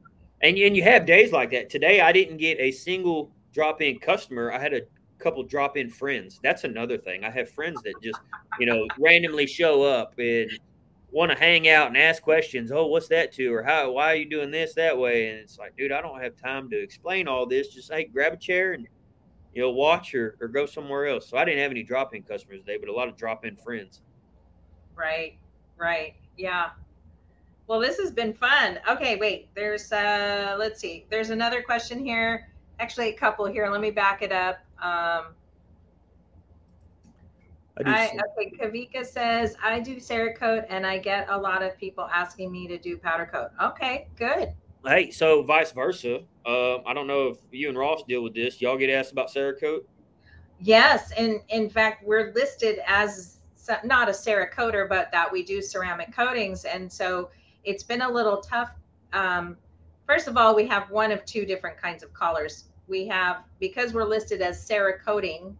And, 0.43 0.59
and 0.59 0.77
you 0.77 0.83
have 0.83 1.07
days 1.07 1.33
like 1.33 1.51
that. 1.53 1.71
Today, 1.71 2.03
I 2.03 2.13
didn't 2.13 2.37
get 2.37 2.61
a 2.61 2.71
single 2.71 3.33
drop 3.55 3.81
in 3.81 3.99
customer. 3.99 4.53
I 4.53 4.59
had 4.59 4.75
a 4.75 4.83
couple 5.19 5.43
drop 5.43 5.77
in 5.77 5.91
friends. 5.91 6.41
That's 6.43 6.65
another 6.65 6.99
thing. 6.99 7.25
I 7.25 7.31
have 7.31 7.51
friends 7.51 7.83
that 7.83 7.95
just, 8.03 8.19
you 8.59 8.67
know, 8.67 8.87
randomly 8.99 9.47
show 9.47 9.83
up 9.83 10.15
and 10.19 10.51
want 11.11 11.33
to 11.33 11.39
hang 11.39 11.69
out 11.69 11.89
and 11.89 11.97
ask 11.97 12.23
questions. 12.23 12.71
Oh, 12.71 12.87
what's 12.87 13.09
that 13.09 13.33
to? 13.33 13.53
Or 13.53 13.63
how, 13.63 13.93
why 13.93 14.13
are 14.13 14.17
you 14.17 14.29
doing 14.29 14.51
this 14.51 14.75
that 14.75 14.97
way? 14.97 15.31
And 15.31 15.41
it's 15.41 15.59
like, 15.59 15.77
dude, 15.77 15.93
I 15.93 16.01
don't 16.01 16.21
have 16.21 16.37
time 16.37 16.69
to 16.71 16.81
explain 16.81 17.29
all 17.29 17.47
this. 17.47 17.69
Just 17.69 17.93
hey, 17.93 18.05
grab 18.05 18.35
a 18.35 18.37
chair 18.37 18.73
and 18.73 18.87
you 19.55 19.63
know, 19.63 19.71
watch 19.71 20.15
or, 20.15 20.37
or 20.39 20.49
go 20.49 20.67
somewhere 20.67 21.07
else. 21.07 21.27
So 21.27 21.39
I 21.39 21.45
didn't 21.47 21.63
have 21.63 21.71
any 21.71 21.83
drop 21.83 22.15
in 22.15 22.23
customers 22.23 22.61
today, 22.61 22.77
but 22.79 22.91
a 22.91 22.93
lot 22.93 23.09
of 23.09 23.17
drop 23.17 23.47
in 23.47 23.57
friends. 23.57 24.03
Right, 24.95 25.39
right. 25.79 26.15
Yeah. 26.37 26.71
Well, 27.67 27.81
this 27.81 27.97
has 27.99 28.11
been 28.11 28.35
fun. 28.35 28.79
Okay, 28.89 29.17
wait. 29.17 29.49
There's 29.55 29.91
uh 29.93 30.57
let's 30.59 30.79
see. 30.79 31.07
There's 31.11 31.31
another 31.31 31.63
question 31.63 32.05
here. 32.05 32.51
Actually, 32.79 33.09
a 33.09 33.15
couple 33.15 33.47
here. 33.47 33.67
Let 33.71 33.81
me 33.81 33.91
back 33.91 34.21
it 34.21 34.31
up. 34.31 34.59
Um 34.83 35.35
I, 37.85 38.19
okay, 38.39 38.53
Kavika 38.59 39.05
says 39.05 39.55
I 39.63 39.81
do 39.81 39.97
Cerakote 39.97 40.65
and 40.71 40.87
I 40.87 40.97
get 40.97 41.27
a 41.29 41.37
lot 41.37 41.63
of 41.63 41.77
people 41.77 42.09
asking 42.11 42.51
me 42.51 42.67
to 42.69 42.79
do 42.79 42.97
powder 42.97 43.29
coat. 43.31 43.51
Okay, 43.63 44.09
good. 44.17 44.55
Hey, 44.87 45.11
so 45.11 45.43
vice 45.43 45.73
versa. 45.73 46.21
Uh, 46.47 46.79
I 46.85 46.95
don't 46.95 47.07
know 47.07 47.29
if 47.29 47.39
you 47.51 47.69
and 47.69 47.77
Ross 47.77 48.03
deal 48.09 48.23
with 48.23 48.35
this. 48.35 48.63
Y'all 48.63 48.79
get 48.79 48.89
asked 48.89 49.13
about 49.13 49.29
Cerakote? 49.29 49.81
Yes, 50.61 51.11
and 51.19 51.41
in 51.49 51.69
fact, 51.69 52.07
we're 52.07 52.33
listed 52.35 52.79
as 52.87 53.39
not 53.85 54.09
a 54.09 54.13
Cerakoter, 54.13 54.89
but 54.89 55.11
that 55.13 55.31
we 55.31 55.43
do 55.43 55.61
ceramic 55.61 56.15
coatings, 56.15 56.65
and 56.65 56.91
so 56.91 57.31
it's 57.65 57.83
been 57.83 58.03
a 58.03 58.09
little 58.09 58.39
tough. 58.39 58.71
Um, 59.13 59.57
first 60.07 60.29
of 60.29 60.37
all, 60.37 60.55
we 60.55 60.67
have 60.69 60.89
one 60.91 61.11
of 61.11 61.25
two 61.25 61.45
different 61.45 61.77
kinds 61.77 62.03
of 62.03 62.15
colors. 62.15 62.67
We 62.89 63.07
have 63.09 63.45
because 63.61 63.93
we're 63.93 64.05
listed 64.05 64.43
as 64.43 64.67
Cerakoting, 64.69 65.55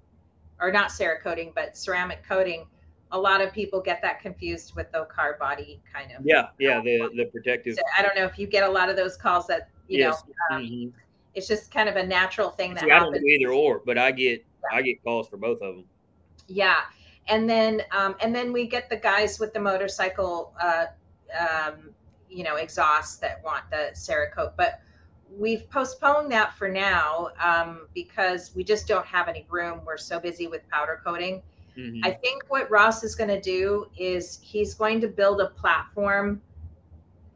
or 0.61 0.71
not 0.71 0.91
Cerakoting, 0.91 1.55
but 1.55 1.77
ceramic 1.77 2.23
coating 2.27 2.67
a 3.13 3.19
lot 3.19 3.41
of 3.41 3.53
people 3.53 3.81
get 3.81 4.03
that 4.03 4.21
confused 4.21 4.75
with 4.75 4.91
the 4.93 5.05
car 5.05 5.37
body 5.39 5.81
kind 5.93 6.11
of. 6.13 6.25
Yeah, 6.25 6.49
yeah, 6.59 6.81
the 6.81 7.11
the 7.17 7.27
protective. 7.27 7.77
So 7.77 7.83
I 7.97 8.03
don't 8.03 8.17
know 8.17 8.25
if 8.25 8.39
you 8.39 8.47
get 8.47 8.65
a 8.65 8.71
lot 8.71 8.89
of 8.89 8.97
those 8.97 9.17
calls 9.17 9.47
that 9.47 9.69
you 9.89 10.01
yes. 10.01 10.23
know. 10.51 10.57
Um, 10.57 10.63
mm-hmm. 10.63 10.99
It's 11.35 11.47
just 11.47 11.71
kind 11.71 11.89
of 11.89 11.97
a 11.97 12.07
natural 12.07 12.51
thing 12.51 12.75
that 12.75 12.85
See, 12.85 12.91
happens. 12.91 13.11
I 13.11 13.19
don't 13.19 13.23
do 13.23 13.27
either 13.27 13.53
or, 13.53 13.83
but 13.85 13.99
I 13.99 14.11
get 14.11 14.45
yeah. 14.71 14.79
I 14.79 14.83
get 14.83 15.03
calls 15.05 15.29
for 15.29 15.37
both 15.37 15.61
of 15.61 15.77
them. 15.77 15.85
Yeah, 16.49 16.81
and 17.29 17.49
then 17.49 17.83
um, 17.93 18.17
and 18.21 18.35
then 18.35 18.53
we 18.53 18.67
get 18.67 18.89
the 18.89 18.97
guys 18.97 19.39
with 19.39 19.53
the 19.53 19.61
motorcycle, 19.61 20.55
uh, 20.61 20.87
um, 21.39 21.91
you 22.29 22.43
know, 22.43 22.57
exhaust 22.57 23.21
that 23.21 23.43
want 23.45 23.65
the 23.71 23.91
Cerakote, 23.95 24.53
but 24.57 24.81
we've 25.31 25.69
postponed 25.71 26.31
that 26.33 26.57
for 26.57 26.69
now 26.69 27.29
um, 27.43 27.89
because 27.95 28.55
we 28.55 28.65
just 28.65 28.87
don't 28.87 29.07
have 29.07 29.29
any 29.29 29.47
room. 29.51 29.81
We're 29.85 29.97
so 29.97 30.21
busy 30.21 30.47
with 30.47 30.69
powder 30.69 31.01
coating 31.05 31.43
Mm-hmm. 31.77 32.05
I 32.05 32.11
think 32.11 32.45
what 32.49 32.71
Ross 32.71 33.05
is 33.05 33.15
going 33.15 33.29
to 33.29 33.41
do 33.41 33.87
is 33.99 34.39
he's 34.43 34.75
going 34.75 35.01
to 35.03 35.09
build 35.09 35.41
a 35.41 35.49
platform 35.49 36.41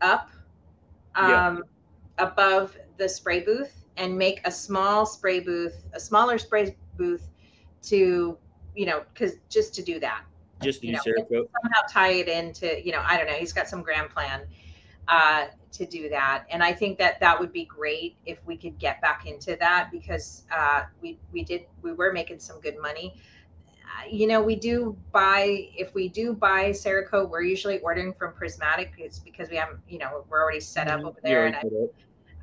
up 0.01 0.31
um, 1.15 1.29
yeah. 1.29 2.25
above 2.25 2.77
the 2.97 3.09
spray 3.09 3.41
booth 3.41 3.85
and 3.97 4.17
make 4.17 4.41
a 4.47 4.51
small 4.51 5.05
spray 5.05 5.41
booth, 5.41 5.85
a 5.93 6.01
smaller 6.01 6.39
spray 6.39 6.75
booth 6.97 7.29
to, 7.83 8.39
you 8.75 8.87
know, 8.87 9.03
because 9.13 9.35
just 9.51 9.75
to 9.75 9.83
do 9.83 10.01
that. 10.01 10.23
Just 10.63 10.81
to 10.83 10.89
you 10.89 10.93
know, 10.93 11.01
somehow 11.03 11.81
tie 11.91 12.13
it 12.13 12.29
into, 12.29 12.83
you 12.85 12.93
know, 12.93 13.03
I 13.05 13.17
don't 13.17 13.27
know. 13.27 13.35
He's 13.35 13.53
got 13.53 13.69
some 13.69 13.83
grand 13.83 14.11
plan 14.11 14.43
uh, 15.11 15.47
to 15.73 15.87
do 15.87 16.09
that, 16.09 16.45
and 16.51 16.63
I 16.63 16.73
think 16.73 16.99
that 16.99 17.21
that 17.21 17.39
would 17.39 17.53
be 17.53 17.67
great 17.67 18.17
if 18.25 18.39
we 18.47 18.57
could 18.57 18.79
get 18.79 19.01
back 19.03 19.27
into 19.27 19.57
that 19.61 19.91
because 19.93 20.45
uh, 20.51 20.85
we 21.03 21.19
we 21.33 21.45
did 21.45 21.67
we 21.83 21.93
were 21.93 22.13
making 22.13 22.39
some 22.39 22.61
good 22.61 22.79
money 22.81 23.15
you 24.09 24.27
know, 24.27 24.41
we 24.41 24.57
do 24.57 24.97
buy, 25.13 25.69
if 25.77 25.95
we 25.95 26.09
do 26.09 26.33
buy 26.33 26.71
Cerakote, 26.71 27.29
we're 27.29 27.43
usually 27.43 27.79
ordering 27.81 28.13
from 28.15 28.33
Prismatic. 28.33 28.93
It's 28.99 29.19
because 29.19 29.51
we 29.51 29.57
have, 29.57 29.79
you 29.89 29.99
know, 29.99 30.25
we're 30.29 30.41
already 30.41 30.61
set 30.61 30.89
up 30.89 30.99
mm-hmm. 30.99 31.09
over 31.09 31.21
there. 31.23 31.49
Yeah, 31.49 31.61
and 31.63 31.91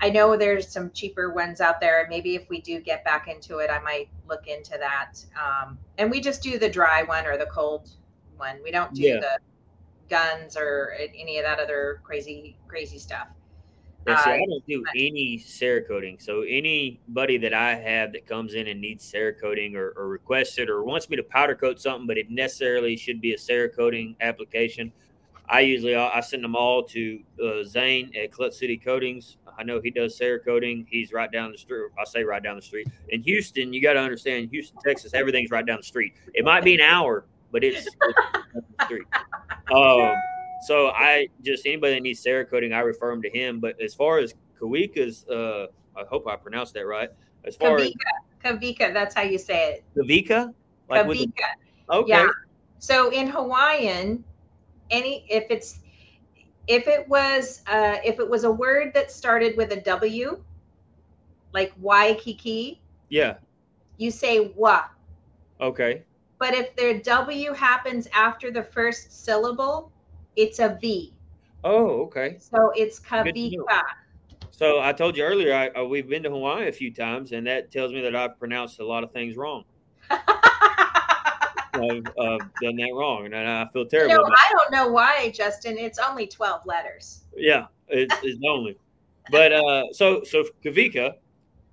I, 0.02 0.08
I, 0.08 0.10
know 0.10 0.38
there's 0.38 0.68
some 0.68 0.92
cheaper 0.92 1.34
ones 1.34 1.62
out 1.62 1.80
there. 1.80 2.08
Maybe 2.10 2.36
if 2.36 2.50
we 2.50 2.62
do 2.62 2.80
get 2.80 3.04
back 3.04 3.28
into 3.28 3.60
it, 3.60 3.70
I 3.70 3.80
might 3.80 4.10
look 4.28 4.48
into 4.48 4.78
that. 4.80 5.14
Um, 5.36 5.78
and 5.98 6.12
we 6.12 6.22
just 6.22 6.42
do 6.42 6.60
the 6.60 6.70
dry 6.70 7.04
one 7.04 7.26
or 7.26 7.38
the 7.38 7.48
cold 7.48 7.90
one. 8.38 8.58
We 8.64 8.72
don't 8.72 8.94
do 8.94 9.04
yeah. 9.04 9.20
the 9.20 9.40
guns 10.10 10.58
or 10.58 10.94
any 11.16 11.38
of 11.38 11.46
that 11.46 11.60
other 11.60 12.02
crazy, 12.04 12.58
crazy 12.68 13.00
stuff. 13.00 13.28
Yeah, 14.08 14.24
see, 14.24 14.32
I 14.32 14.38
don't 14.38 14.66
do 14.66 14.86
any 14.96 15.38
Cerakoting. 15.38 16.22
So 16.22 16.42
anybody 16.44 17.38
that 17.40 17.54
I 17.54 17.76
have 17.76 18.14
that 18.14 18.26
comes 18.26 18.54
in 18.54 18.68
and 18.68 18.80
needs 18.80 19.12
Cerakoting 19.12 19.76
or, 19.76 19.94
or 19.98 20.08
requests 20.08 20.58
it 20.60 20.70
or 20.70 20.84
wants 20.84 21.10
me 21.10 21.18
to 21.18 21.24
powder 21.24 21.56
coat 21.56 21.82
something, 21.82 22.08
but 22.08 22.18
it 22.18 22.30
necessarily 22.30 22.96
should 22.96 23.20
be 23.20 23.34
a 23.34 23.38
Cerakoting 23.38 24.16
application, 24.22 24.94
I 25.50 25.62
usually 25.62 25.96
I 25.96 26.20
send 26.20 26.44
them 26.44 26.56
all 26.56 26.84
to 26.84 27.20
uh, 27.42 27.64
Zane 27.64 28.12
at 28.22 28.32
Clutch 28.32 28.54
City 28.54 28.78
Coatings. 28.78 29.38
I 29.58 29.64
know 29.64 29.80
he 29.80 29.92
does 29.92 30.20
Cerakoting. 30.20 30.86
He's 30.90 31.14
right 31.14 31.32
down 31.32 31.52
the 31.52 31.58
street. 31.58 31.90
I 31.98 32.04
say 32.04 32.24
right 32.24 32.44
down 32.44 32.58
the 32.58 32.62
street. 32.62 32.90
In 33.10 33.22
Houston, 33.24 33.72
you 33.72 33.82
got 33.82 33.94
to 33.94 34.00
understand, 34.00 34.50
Houston, 34.52 34.78
Texas, 34.84 35.14
everything's 35.14 35.50
right 35.50 35.66
down 35.66 35.78
the 35.78 35.84
street. 35.84 36.16
It 36.34 36.44
might 36.44 36.66
be 36.66 36.74
an 36.74 36.82
hour 36.82 37.26
but 37.52 37.64
it's, 37.64 37.88
it's 38.56 38.88
three. 38.88 39.04
Um, 39.74 40.14
so 40.66 40.88
I 40.88 41.28
just 41.44 41.66
anybody 41.66 41.96
that 41.96 42.02
needs 42.02 42.24
Cerakoting, 42.24 42.74
I 42.74 42.80
refer 42.80 43.12
them 43.12 43.22
to 43.22 43.30
him. 43.30 43.60
But 43.60 43.80
as 43.82 43.94
far 43.94 44.20
as 44.20 44.34
Kawika's, 44.60 45.26
uh, 45.28 45.68
I 45.96 46.04
hope 46.10 46.28
I 46.28 46.36
pronounced 46.36 46.74
that 46.74 46.86
right. 46.86 47.10
As 47.46 47.56
far 47.56 47.78
Kavika. 47.78 47.86
as 47.86 47.94
Kavika, 48.44 48.94
that's 48.94 49.16
how 49.16 49.22
you 49.22 49.38
say 49.38 49.74
it. 49.74 49.84
Kavika, 49.96 50.54
like 50.90 51.06
Kavika. 51.06 51.30
okay. 51.90 52.10
Yeah. 52.10 52.28
So 52.80 53.12
in 53.12 53.28
Hawaiian, 53.28 54.24
any 54.90 55.26
if 55.30 55.46
it's 55.50 55.80
if 56.68 56.88
it 56.88 57.08
was 57.08 57.62
uh, 57.68 57.98
if 58.04 58.20
it 58.20 58.30
was 58.30 58.44
a 58.44 58.52
word 58.52 58.94
that 58.94 59.12
started 59.12 59.56
with 59.58 59.72
a 59.72 59.82
W, 59.82 60.44
like 61.54 61.74
Waikiki. 61.80 62.82
Yeah. 63.10 63.36
You 63.98 64.12
say 64.12 64.52
wa. 64.56 64.84
Okay. 65.60 66.04
But 66.40 66.54
if 66.54 66.76
their 66.76 67.00
W 67.00 67.54
happens 67.54 68.08
after 68.14 68.52
the 68.52 68.64
first 68.64 69.26
syllable, 69.26 69.92
it's 70.36 70.60
a 70.60 70.78
V. 70.80 71.14
Oh, 71.64 72.04
okay. 72.04 72.38
So 72.40 72.72
it's 72.76 73.00
Kavika. 73.00 73.82
So 74.52 74.80
I 74.82 74.92
told 74.92 75.18
you 75.18 75.24
earlier, 75.24 75.72
I, 75.76 75.82
we've 75.84 76.10
been 76.10 76.24
to 76.24 76.30
Hawaii 76.30 76.68
a 76.68 76.72
few 76.72 76.92
times, 76.94 77.32
and 77.32 77.46
that 77.46 77.72
tells 77.72 77.94
me 77.94 78.02
that 78.02 78.16
I've 78.16 78.40
pronounced 78.40 78.80
a 78.80 78.86
lot 78.86 79.04
of 79.04 79.12
things 79.12 79.36
wrong. 79.36 79.64
I've 80.10 82.08
uh, 82.18 82.38
done 82.62 82.76
that 82.78 82.92
wrong, 82.96 83.26
and 83.26 83.36
I 83.36 83.68
feel 83.68 83.86
terrible. 83.86 84.12
You 84.12 84.18
know, 84.18 84.26
I 84.26 84.52
don't 84.52 84.72
know 84.72 84.88
why, 84.92 85.32
Justin. 85.32 85.78
It's 85.78 86.00
only 86.00 86.26
twelve 86.26 86.66
letters. 86.66 87.22
Yeah, 87.36 87.68
it's, 87.88 88.16
it's 88.24 88.42
only. 88.48 88.78
But 89.30 89.54
uh, 89.54 89.84
so 89.92 90.24
so 90.24 90.46
Kavika, 90.64 91.14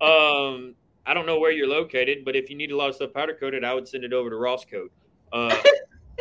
um, 0.02 0.74
I 1.06 1.14
don't 1.14 1.26
know 1.26 1.38
where 1.38 1.50
you're 1.50 1.68
located, 1.68 2.24
but 2.24 2.34
if 2.34 2.48
you 2.48 2.56
need 2.56 2.70
a 2.70 2.76
lot 2.76 2.88
of 2.88 2.96
stuff 2.96 3.12
powder 3.12 3.36
coated, 3.38 3.64
I 3.64 3.74
would 3.74 3.86
send 3.86 4.04
it 4.04 4.12
over 4.12 4.30
to 4.30 4.36
Ross 4.36 4.64
Coat. 4.64 4.90
Uh, 5.32 5.54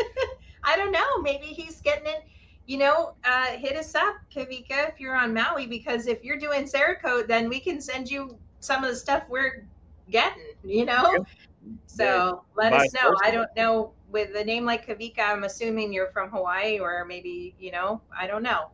I 0.63 0.75
don't 0.75 0.91
know. 0.91 1.21
Maybe 1.21 1.45
he's 1.45 1.81
getting 1.81 2.07
it. 2.07 2.23
You 2.65 2.77
know, 2.77 3.15
uh, 3.25 3.47
hit 3.57 3.75
us 3.75 3.93
up, 3.93 4.15
Kavika, 4.33 4.89
if 4.89 4.99
you're 4.99 5.15
on 5.15 5.33
Maui, 5.33 5.67
because 5.67 6.07
if 6.07 6.23
you're 6.23 6.37
doing 6.39 6.63
Cerakote, 6.63 7.27
then 7.27 7.49
we 7.49 7.59
can 7.59 7.81
send 7.81 8.09
you 8.09 8.37
some 8.61 8.83
of 8.83 8.89
the 8.89 8.95
stuff 8.95 9.23
we're 9.27 9.65
getting. 10.09 10.53
You 10.63 10.85
know, 10.85 11.11
yeah. 11.11 11.73
so 11.87 12.43
let 12.55 12.71
By 12.71 12.85
us 12.85 12.93
know. 12.93 13.11
Person. 13.11 13.17
I 13.23 13.31
don't 13.31 13.49
know 13.57 13.91
with 14.09 14.35
a 14.35 14.43
name 14.43 14.65
like 14.65 14.87
Kavika. 14.87 15.19
I'm 15.19 15.43
assuming 15.43 15.91
you're 15.91 16.11
from 16.11 16.29
Hawaii, 16.29 16.79
or 16.79 17.03
maybe 17.05 17.53
you 17.59 17.71
know, 17.71 18.01
I 18.17 18.27
don't 18.27 18.43
know. 18.43 18.69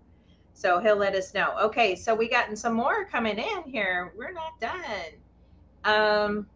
So 0.54 0.80
he'll 0.80 0.98
let 0.98 1.16
us 1.16 1.34
know. 1.34 1.56
Okay, 1.60 1.96
so 1.96 2.14
we 2.14 2.30
gotten 2.30 2.56
some 2.56 2.74
more 2.74 3.06
coming 3.06 3.40
in 3.40 3.64
here. 3.66 4.14
We're 4.16 4.34
not 4.34 4.60
done. 4.60 4.84
Um, 5.84 6.48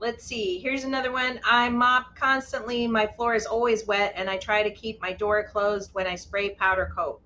let's 0.00 0.24
see. 0.24 0.58
Here's 0.58 0.84
another 0.84 1.12
one. 1.12 1.40
I 1.44 1.68
mop 1.68 2.16
constantly. 2.16 2.86
My 2.86 3.06
floor 3.06 3.34
is 3.34 3.46
always 3.46 3.86
wet, 3.86 4.12
and 4.16 4.28
I 4.28 4.36
try 4.36 4.62
to 4.62 4.70
keep 4.70 5.00
my 5.00 5.12
door 5.12 5.44
closed 5.44 5.90
when 5.92 6.06
I 6.06 6.14
spray 6.14 6.50
powder 6.50 6.92
coat. 6.94 7.20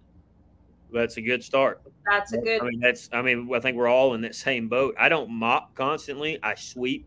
That's 0.92 1.16
a 1.18 1.20
good 1.20 1.44
start. 1.44 1.82
That's 2.10 2.32
a 2.32 2.38
good. 2.38 2.62
I 2.62 2.64
mean, 2.64 2.80
that's. 2.80 3.10
I 3.12 3.20
mean, 3.20 3.50
I 3.54 3.60
think 3.60 3.76
we're 3.76 3.88
all 3.88 4.14
in 4.14 4.22
that 4.22 4.34
same 4.34 4.68
boat. 4.68 4.94
I 4.98 5.08
don't 5.08 5.30
mop 5.30 5.74
constantly. 5.74 6.38
I 6.42 6.54
sweep. 6.54 7.06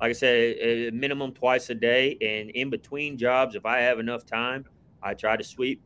Like 0.00 0.10
I 0.10 0.12
said, 0.12 0.56
a 0.60 0.90
minimum 0.92 1.32
twice 1.32 1.68
a 1.70 1.74
day, 1.74 2.16
and 2.22 2.50
in 2.50 2.70
between 2.70 3.18
jobs, 3.18 3.54
if 3.54 3.66
I 3.66 3.80
have 3.80 3.98
enough 3.98 4.24
time, 4.24 4.64
I 5.02 5.14
try 5.14 5.36
to 5.36 5.44
sweep. 5.44 5.82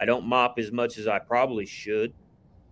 I 0.00 0.04
don't 0.04 0.26
mop 0.26 0.58
as 0.58 0.70
much 0.70 0.96
as 0.96 1.08
I 1.08 1.18
probably 1.18 1.66
should, 1.66 2.12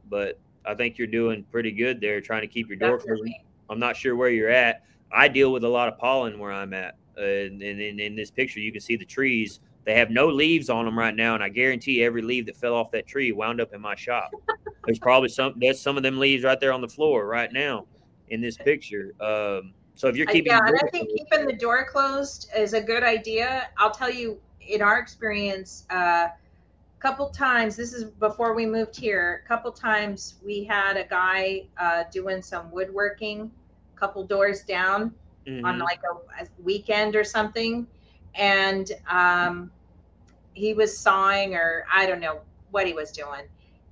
but 0.09 0.39
I 0.65 0.75
think 0.75 0.99
you're 0.99 1.09
doing 1.09 1.45
pretty 1.51 1.73
good 1.73 2.01
there, 2.01 2.21
trying 2.21 2.43
to 2.43 2.47
keep 2.47 2.69
your 2.69 2.77
door 2.77 2.99
closed. 2.99 3.23
I'm 3.71 3.79
not 3.79 3.97
sure 3.97 4.17
where 4.17 4.31
you're 4.31 4.51
at. 4.51 4.85
I 5.13 5.29
deal 5.29 5.53
with 5.53 5.65
a 5.65 5.69
lot 5.69 5.89
of 5.89 5.99
pollen 5.99 6.39
where 6.39 6.53
I'm 6.53 6.73
at. 6.75 6.97
Uh, 7.19 7.23
and, 7.23 7.63
in, 7.63 7.99
in 7.99 8.15
this 8.15 8.31
picture, 8.31 8.61
you 8.61 8.73
can 8.73 8.81
see 8.81 8.97
the 8.97 9.05
trees. 9.05 9.61
They 9.85 9.95
have 9.95 10.11
no 10.11 10.29
leaves 10.29 10.69
on 10.69 10.85
them 10.85 10.99
right 10.99 11.15
now, 11.15 11.35
and 11.35 11.43
I 11.43 11.49
guarantee 11.49 12.03
every 12.03 12.21
leaf 12.21 12.47
that 12.47 12.57
fell 12.57 12.75
off 12.75 12.91
that 12.91 13.07
tree 13.07 13.31
wound 13.33 13.61
up 13.61 13.73
in 13.73 13.81
my 13.81 13.95
shop. 13.95 14.33
There's 14.85 14.99
probably 14.99 15.29
some. 15.29 15.55
There's 15.57 15.81
some 15.81 15.97
of 15.97 16.03
them 16.03 16.19
leaves 16.19 16.43
right 16.43 16.59
there 16.59 16.73
on 16.73 16.81
the 16.81 16.89
floor 16.89 17.27
right 17.27 17.53
now 17.53 17.87
in 18.29 18.41
this 18.41 18.57
picture. 18.57 19.15
Um, 19.21 19.73
so 19.95 20.09
if 20.09 20.17
you're 20.17 20.27
keeping, 20.27 20.53
yeah, 20.53 20.61
and 20.67 20.77
I 20.77 20.91
think 20.91 21.09
closed, 21.09 21.31
keeping 21.31 21.47
the 21.47 21.53
door 21.53 21.87
closed 21.87 22.51
is 22.57 22.75
a 22.75 22.81
good 22.81 23.05
idea. 23.05 23.69
I'll 23.79 23.93
tell 23.93 24.11
you, 24.11 24.41
in 24.61 24.83
our 24.83 24.99
experience, 24.99 25.87
uh, 25.91 26.29
couple 26.99 27.29
times. 27.29 27.77
This 27.77 27.93
is 27.93 28.05
before 28.05 28.55
we 28.55 28.67
moved 28.67 28.97
here. 28.97 29.43
A 29.45 29.49
couple 29.49 29.71
times 29.73 30.37
we 30.45 30.65
had 30.65 30.97
a 30.97 31.05
guy 31.05 31.67
uh, 31.79 32.05
doing 32.11 32.43
some 32.43 32.71
woodworking 32.71 33.51
a 33.95 33.99
couple 33.99 34.25
doors 34.27 34.63
down 34.63 35.15
mm-hmm. 35.47 35.65
on 35.65 35.79
like 35.79 36.01
a, 36.11 36.43
a, 36.43 36.47
weekend 36.63 37.17
or 37.17 37.25
something, 37.25 37.87
and 38.35 38.93
um, 39.09 39.71
he 40.55 40.75
was 40.75 40.99
sawing 40.99 41.55
or 41.55 41.85
I 41.93 42.07
don't 42.07 42.21
know 42.21 42.41
what 42.71 42.87
he 42.87 42.93
was 42.93 43.13
doing, 43.13 43.43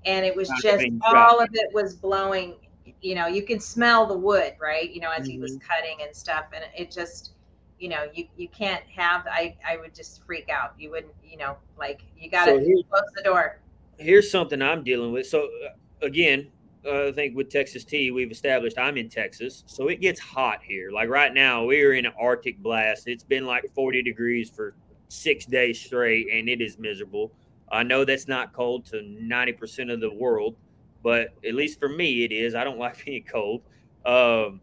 and 0.04 0.24
it 0.24 0.34
was 0.34 0.50
just 0.60 0.86
all 1.02 1.40
of 1.40 1.48
it 1.52 1.72
was 1.72 1.94
blowing. 1.94 2.56
You 3.00 3.14
know, 3.14 3.26
you 3.26 3.42
can 3.42 3.60
smell 3.60 4.06
the 4.06 4.16
wood, 4.16 4.54
right? 4.60 4.90
You 4.90 5.00
know, 5.00 5.10
as 5.10 5.22
mm-hmm. 5.22 5.32
he 5.32 5.38
was 5.38 5.56
mm-hmm. 5.56 5.66
cutting 5.66 5.98
and 6.02 6.14
stuff, 6.14 6.46
and 6.54 6.64
it 6.76 6.90
just 6.90 7.33
you 7.78 7.88
know 7.88 8.06
you 8.14 8.26
you 8.36 8.48
can't 8.48 8.84
have 8.84 9.26
i 9.26 9.56
i 9.66 9.76
would 9.76 9.94
just 9.94 10.24
freak 10.24 10.48
out 10.48 10.74
you 10.78 10.90
wouldn't 10.90 11.12
you 11.24 11.36
know 11.36 11.56
like 11.78 12.02
you 12.16 12.30
gotta 12.30 12.52
so 12.52 12.82
close 12.88 13.10
the 13.16 13.22
door 13.22 13.60
here's 13.98 14.30
something 14.30 14.62
i'm 14.62 14.84
dealing 14.84 15.12
with 15.12 15.26
so 15.26 15.48
uh, 15.64 16.06
again 16.06 16.50
uh, 16.86 17.08
I 17.08 17.12
think 17.12 17.34
with 17.34 17.48
Texas 17.48 17.84
T, 17.84 18.10
we've 18.10 18.30
established 18.30 18.78
I'm 18.78 18.96
in 18.98 19.08
Texas, 19.08 19.64
so 19.66 19.88
it 19.88 20.00
gets 20.00 20.20
hot 20.20 20.60
here. 20.62 20.90
Like 20.90 21.08
right 21.08 21.32
now, 21.32 21.64
we're 21.64 21.94
in 21.94 22.04
an 22.04 22.12
Arctic 22.20 22.58
blast. 22.62 23.08
It's 23.08 23.24
been 23.24 23.46
like 23.46 23.64
40 23.74 24.02
degrees 24.02 24.50
for 24.50 24.74
six 25.08 25.46
days 25.46 25.80
straight, 25.80 26.26
and 26.30 26.48
it 26.48 26.60
is 26.60 26.78
miserable. 26.78 27.32
I 27.72 27.82
know 27.82 28.04
that's 28.04 28.28
not 28.28 28.52
cold 28.52 28.84
to 28.86 28.96
90% 28.96 29.92
of 29.92 30.00
the 30.00 30.12
world, 30.12 30.56
but 31.02 31.28
at 31.46 31.54
least 31.54 31.80
for 31.80 31.88
me, 31.88 32.24
it 32.24 32.32
is. 32.32 32.54
I 32.54 32.64
don't 32.64 32.78
like 32.78 33.02
being 33.04 33.24
cold. 33.24 33.62
Um, 34.04 34.60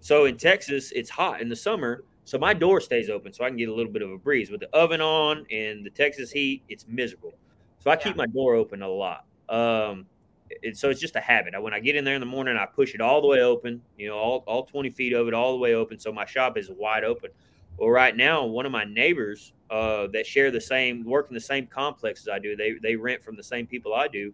so 0.00 0.24
in 0.24 0.36
Texas, 0.38 0.90
it's 0.92 1.10
hot 1.10 1.42
in 1.42 1.48
the 1.48 1.56
summer, 1.56 2.04
so 2.24 2.38
my 2.38 2.54
door 2.54 2.80
stays 2.80 3.10
open 3.10 3.32
so 3.32 3.44
I 3.44 3.48
can 3.48 3.56
get 3.56 3.68
a 3.68 3.74
little 3.74 3.92
bit 3.92 4.02
of 4.02 4.10
a 4.10 4.18
breeze. 4.18 4.50
With 4.50 4.60
the 4.60 4.74
oven 4.74 5.00
on 5.00 5.46
and 5.50 5.84
the 5.84 5.90
Texas 5.90 6.30
heat, 6.30 6.62
it's 6.68 6.86
miserable. 6.88 7.34
So 7.80 7.90
I 7.90 7.94
yeah. 7.94 7.98
keep 7.98 8.16
my 8.16 8.26
door 8.26 8.54
open 8.54 8.82
a 8.82 8.88
lot. 8.88 9.24
Um, 9.48 10.06
it, 10.50 10.76
so 10.76 10.90
it's 10.90 11.00
just 11.00 11.16
a 11.16 11.20
habit. 11.20 11.54
I, 11.54 11.58
when 11.58 11.74
I 11.74 11.80
get 11.80 11.96
in 11.96 12.04
there 12.04 12.14
in 12.14 12.20
the 12.20 12.26
morning, 12.26 12.56
I 12.56 12.66
push 12.66 12.94
it 12.94 13.00
all 13.00 13.20
the 13.20 13.26
way 13.26 13.40
open, 13.40 13.82
you 13.98 14.08
know, 14.08 14.16
all, 14.16 14.44
all 14.46 14.64
20 14.64 14.90
feet 14.90 15.12
of 15.12 15.26
it 15.28 15.34
all 15.34 15.52
the 15.52 15.58
way 15.58 15.74
open. 15.74 15.98
So 15.98 16.12
my 16.12 16.24
shop 16.24 16.56
is 16.56 16.70
wide 16.70 17.04
open. 17.04 17.30
Well, 17.78 17.90
right 17.90 18.16
now, 18.16 18.44
one 18.44 18.66
of 18.66 18.72
my 18.72 18.84
neighbors 18.84 19.54
uh, 19.70 20.06
that 20.12 20.26
share 20.26 20.50
the 20.50 20.60
same, 20.60 21.04
work 21.04 21.28
in 21.28 21.34
the 21.34 21.40
same 21.40 21.66
complex 21.66 22.20
as 22.20 22.28
I 22.28 22.38
do, 22.38 22.54
they, 22.54 22.74
they 22.82 22.96
rent 22.96 23.22
from 23.22 23.34
the 23.34 23.42
same 23.42 23.66
people 23.66 23.94
I 23.94 24.08
do. 24.08 24.32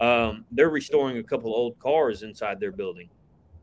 Um, 0.00 0.44
they're 0.50 0.68
restoring 0.68 1.18
a 1.18 1.22
couple 1.22 1.54
old 1.54 1.78
cars 1.78 2.24
inside 2.24 2.58
their 2.58 2.72
building. 2.72 3.08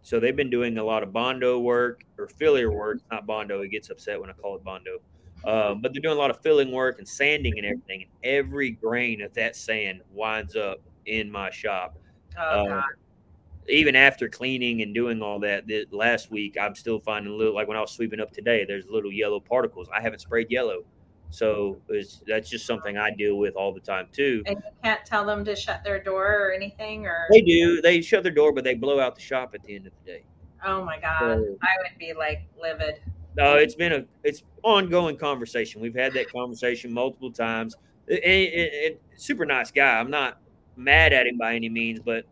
So 0.02 0.20
they've 0.20 0.36
been 0.36 0.50
doing 0.50 0.78
a 0.78 0.84
lot 0.84 1.04
of 1.04 1.12
Bondo 1.12 1.60
work 1.60 2.04
or 2.18 2.28
filler 2.28 2.72
work, 2.72 3.00
not 3.12 3.26
Bondo. 3.26 3.62
He 3.62 3.70
gets 3.70 3.90
upset 3.90 4.20
when 4.20 4.30
I 4.30 4.34
call 4.34 4.56
it 4.56 4.64
Bondo. 4.64 5.00
Um, 5.46 5.82
but 5.82 5.94
they're 5.94 6.02
doing 6.02 6.16
a 6.16 6.20
lot 6.20 6.30
of 6.30 6.42
filling 6.42 6.72
work 6.72 7.00
and 7.00 7.08
sanding 7.08 7.58
and 7.58 7.66
everything. 7.66 8.04
And 8.04 8.12
every 8.24 8.72
grain 8.72 9.22
of 9.22 9.34
that 9.36 9.56
sand 9.56 10.02
winds 10.12 10.56
up 10.56 10.80
in 11.06 11.32
my 11.32 11.50
shop. 11.50 11.98
Oh, 12.38 12.70
uh, 12.70 12.82
even 13.68 13.96
after 13.96 14.28
cleaning 14.28 14.82
and 14.82 14.94
doing 14.94 15.22
all 15.22 15.40
that, 15.40 15.68
that 15.68 15.94
last 15.94 16.32
week, 16.32 16.58
I'm 16.60 16.76
still 16.76 17.00
finding 17.00 17.32
a 17.32 17.36
little 17.36 17.54
like 17.54 17.68
when 17.68 17.78
I 17.78 17.82
was 17.82 17.92
sweeping 17.92 18.20
up 18.20 18.32
today. 18.32 18.66
There's 18.66 18.86
little 18.90 19.12
yellow 19.12 19.40
particles. 19.40 19.88
I 19.96 20.02
haven't 20.02 20.20
sprayed 20.20 20.48
yellow, 20.50 20.84
so 21.30 21.80
that's 22.28 22.50
just 22.50 22.66
something 22.66 22.98
I 22.98 23.12
deal 23.12 23.38
with 23.38 23.56
all 23.56 23.74
the 23.74 23.80
time 23.80 24.08
too. 24.12 24.44
And 24.46 24.58
you 24.58 24.72
can't 24.84 25.06
tell 25.06 25.26
them 25.26 25.46
to 25.46 25.56
shut 25.56 25.84
their 25.84 26.02
door 26.02 26.48
or 26.48 26.52
anything, 26.52 27.06
or 27.06 27.28
they 27.32 27.42
do. 27.42 27.82
They 27.82 28.02
shut 28.02 28.24
their 28.24 28.32
door, 28.32 28.52
but 28.52 28.64
they 28.64 28.74
blow 28.74 29.00
out 29.00 29.16
the 29.16 29.22
shop 29.22 29.54
at 29.54 29.64
the 29.64 29.76
end 29.76 29.88
of 29.88 29.94
the 30.04 30.12
day. 30.12 30.24
Oh 30.66 30.84
my 30.84 31.00
god, 31.00 31.20
so, 31.20 31.58
I 31.62 31.68
would 31.84 31.98
be 32.00 32.14
like 32.14 32.48
livid. 32.60 33.02
No, 33.38 33.56
it's 33.56 33.76
been 33.76 33.94
a 33.94 34.06
it's 34.24 34.44
ongoing 34.64 35.18
conversation. 35.18 35.82
We've 35.82 35.96
had 35.96 36.14
that 36.14 36.32
conversation 36.32 36.92
multiple 36.92 37.32
times. 37.32 37.76
It, 38.08 38.24
it, 38.24 38.74
it, 38.74 39.02
super 39.16 39.46
nice 39.46 39.72
guy. 39.72 40.00
I'm 40.00 40.10
not 40.10 40.40
mad 40.76 41.14
at 41.14 41.28
him 41.28 41.38
by 41.38 41.54
any 41.54 41.70
means, 41.70 42.00
but 42.04 42.26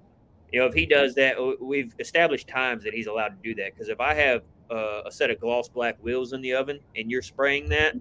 you 0.52 0.60
know, 0.60 0.66
if 0.66 0.74
he 0.74 0.86
does 0.86 1.14
that, 1.16 1.36
we've 1.62 1.94
established 2.00 2.48
times 2.48 2.84
that 2.84 2.94
he's 2.94 3.08
allowed 3.08 3.30
to 3.30 3.38
do 3.44 3.54
that. 3.62 3.74
Because 3.74 3.90
if 3.90 4.00
I 4.00 4.14
have 4.16 4.42
uh, 4.72 5.04
a 5.06 5.12
set 5.12 5.30
of 5.30 5.40
gloss 5.40 5.70
black 5.70 5.98
wheels 6.02 6.34
in 6.34 6.42
the 6.42 6.54
oven 6.54 6.80
and 6.96 7.12
you're 7.12 7.22
spraying 7.22 7.70
that, 7.70 7.96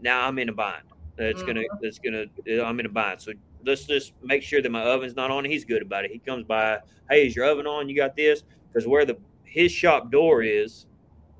now 0.00 0.26
I'm 0.26 0.38
in 0.38 0.48
a 0.48 0.52
bind. 0.52 0.84
That's 1.16 1.42
gonna, 1.42 1.60
mm-hmm. 1.60 1.76
that's 1.82 1.98
gonna, 1.98 2.24
uh, 2.48 2.64
I'm 2.64 2.78
in 2.78 2.86
a 2.86 2.90
bind. 2.90 3.20
So 3.20 3.32
let's 3.64 3.84
just 3.84 4.12
make 4.22 4.42
sure 4.42 4.62
that 4.62 4.70
my 4.70 4.82
oven's 4.84 5.16
not 5.16 5.30
on. 5.30 5.44
He's 5.44 5.64
good 5.64 5.82
about 5.82 6.04
it. 6.04 6.12
He 6.12 6.18
comes 6.18 6.44
by, 6.44 6.78
hey, 7.10 7.26
is 7.26 7.34
your 7.34 7.46
oven 7.46 7.66
on? 7.66 7.88
You 7.88 7.96
got 7.96 8.16
this? 8.16 8.44
Because 8.72 8.86
where 8.86 9.04
the 9.04 9.18
his 9.44 9.72
shop 9.72 10.12
door 10.12 10.42
is, 10.42 10.86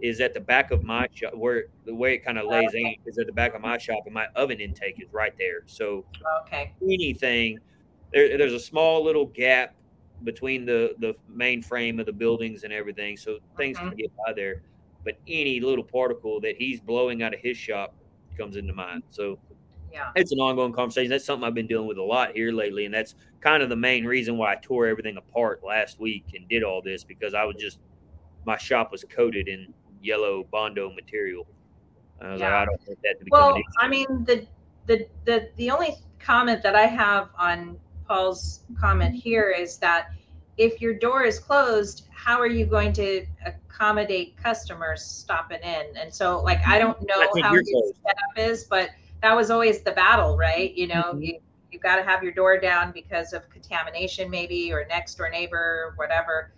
is 0.01 0.21
at 0.21 0.35
the 0.35 0.41
back 0.41 0.71
of 0.71 0.83
my 0.83 1.07
shop. 1.13 1.35
Where 1.35 1.67
the 1.85 1.95
way 1.95 2.15
it 2.15 2.25
kind 2.25 2.39
of 2.39 2.47
lays 2.47 2.69
okay. 2.71 2.79
in 2.79 2.95
is 3.11 3.19
at 3.19 3.27
the 3.27 3.33
back 3.33 3.55
of 3.55 3.61
my 3.61 3.79
shop, 3.79 4.01
and 4.07 4.15
my 4.15 4.27
oven 4.35 4.61
intake 4.61 5.01
is 5.01 5.13
right 5.13 5.35
there. 5.39 5.63
So 5.67 6.05
okay, 6.43 6.73
anything 6.83 7.59
there, 8.13 8.39
there's 8.39 8.53
a 8.53 8.61
small 8.61 9.05
little 9.05 9.27
gap 9.27 9.75
between 10.25 10.65
the 10.65 10.95
the 10.99 11.15
main 11.29 11.63
frame 11.63 12.01
of 12.01 12.07
the 12.07 12.13
buildings 12.13 12.65
and 12.65 12.73
everything, 12.73 13.17
so 13.17 13.39
things 13.57 13.77
mm-hmm. 13.77 13.89
can 13.91 13.97
get 13.97 14.13
by 14.27 14.33
there. 14.33 14.63
But 15.05 15.19
any 15.27 15.61
little 15.61 15.85
particle 15.85 16.41
that 16.41 16.57
he's 16.57 16.81
blowing 16.81 17.23
out 17.23 17.35
of 17.35 17.41
his 17.41 17.57
shop 17.57 17.95
comes 18.39 18.57
into 18.57 18.73
mind. 18.73 19.03
So 19.11 19.39
Yeah. 19.93 20.11
it's 20.15 20.33
an 20.33 20.39
ongoing 20.39 20.73
conversation. 20.73 21.11
That's 21.11 21.25
something 21.25 21.47
I've 21.47 21.55
been 21.55 21.67
dealing 21.67 21.89
with 21.89 21.99
a 21.99 22.03
lot 22.03 22.33
here 22.33 22.53
lately, 22.53 22.85
and 22.85 22.95
that's 22.95 23.15
kind 23.41 23.63
of 23.63 23.69
the 23.69 23.77
main 23.77 24.05
reason 24.05 24.37
why 24.39 24.53
I 24.53 24.57
tore 24.63 24.87
everything 24.87 25.17
apart 25.17 25.63
last 25.65 25.99
week 26.01 26.25
and 26.35 26.49
did 26.49 26.63
all 26.63 26.81
this 26.83 27.05
because 27.05 27.35
I 27.35 27.45
was 27.45 27.57
just 27.59 27.81
my 28.47 28.57
shop 28.57 28.93
was 28.93 29.05
coated 29.05 29.49
in 29.49 29.73
yellow 30.03 30.45
bondo 30.45 30.91
material. 30.93 31.47
I 32.21 32.33
was 32.33 32.41
like, 32.41 32.51
Yeah. 32.51 32.57
I 32.63 32.65
don't 32.65 32.81
want 32.87 32.99
that 33.03 33.19
to 33.19 33.25
become 33.25 33.53
Well. 33.55 33.63
I 33.79 33.89
mean, 33.89 34.07
the 34.25 34.47
the 34.87 35.07
the 35.25 35.51
the 35.57 35.71
only 35.71 35.97
comment 36.19 36.63
that 36.63 36.75
I 36.75 36.87
have 36.87 37.29
on 37.39 37.79
Paul's 38.07 38.65
comment 38.81 39.15
here 39.15 39.51
is 39.51 39.79
that 39.79 40.09
if 40.57 40.81
your 40.81 40.95
door 40.95 41.23
is 41.25 41.39
closed, 41.39 42.09
how 42.11 42.41
are 42.41 42.47
you 42.47 42.67
going 42.67 42.93
to 42.95 43.25
uh, 43.47 43.51
accommodate 43.79 44.37
customers 44.37 45.03
stopping 45.05 45.61
in? 45.63 45.97
And 45.97 46.13
so, 46.13 46.43
like, 46.43 46.61
I 46.67 46.79
don't 46.79 47.01
know 47.03 47.21
I 47.21 47.41
how 47.43 47.55
your 47.55 47.63
setup 47.65 48.37
is, 48.37 48.65
but 48.65 48.91
that 49.23 49.35
was 49.35 49.51
always 49.51 49.83
the 49.83 49.93
battle, 49.93 50.37
right? 50.37 50.75
You 50.75 50.89
know, 50.89 51.03
Mhm. 51.15 51.27
you 51.27 51.41
you 51.71 51.79
got 51.79 51.97
to 51.97 52.03
have 52.03 52.23
your 52.23 52.33
door 52.33 52.59
down 52.59 52.93
because 52.93 53.35
of 53.35 53.47
contamination, 53.51 54.31
maybe, 54.31 54.73
or 54.73 54.87
next 54.89 55.17
door 55.17 55.29
neighbor, 55.29 55.59
or 55.59 55.93
whatever, 55.97 56.55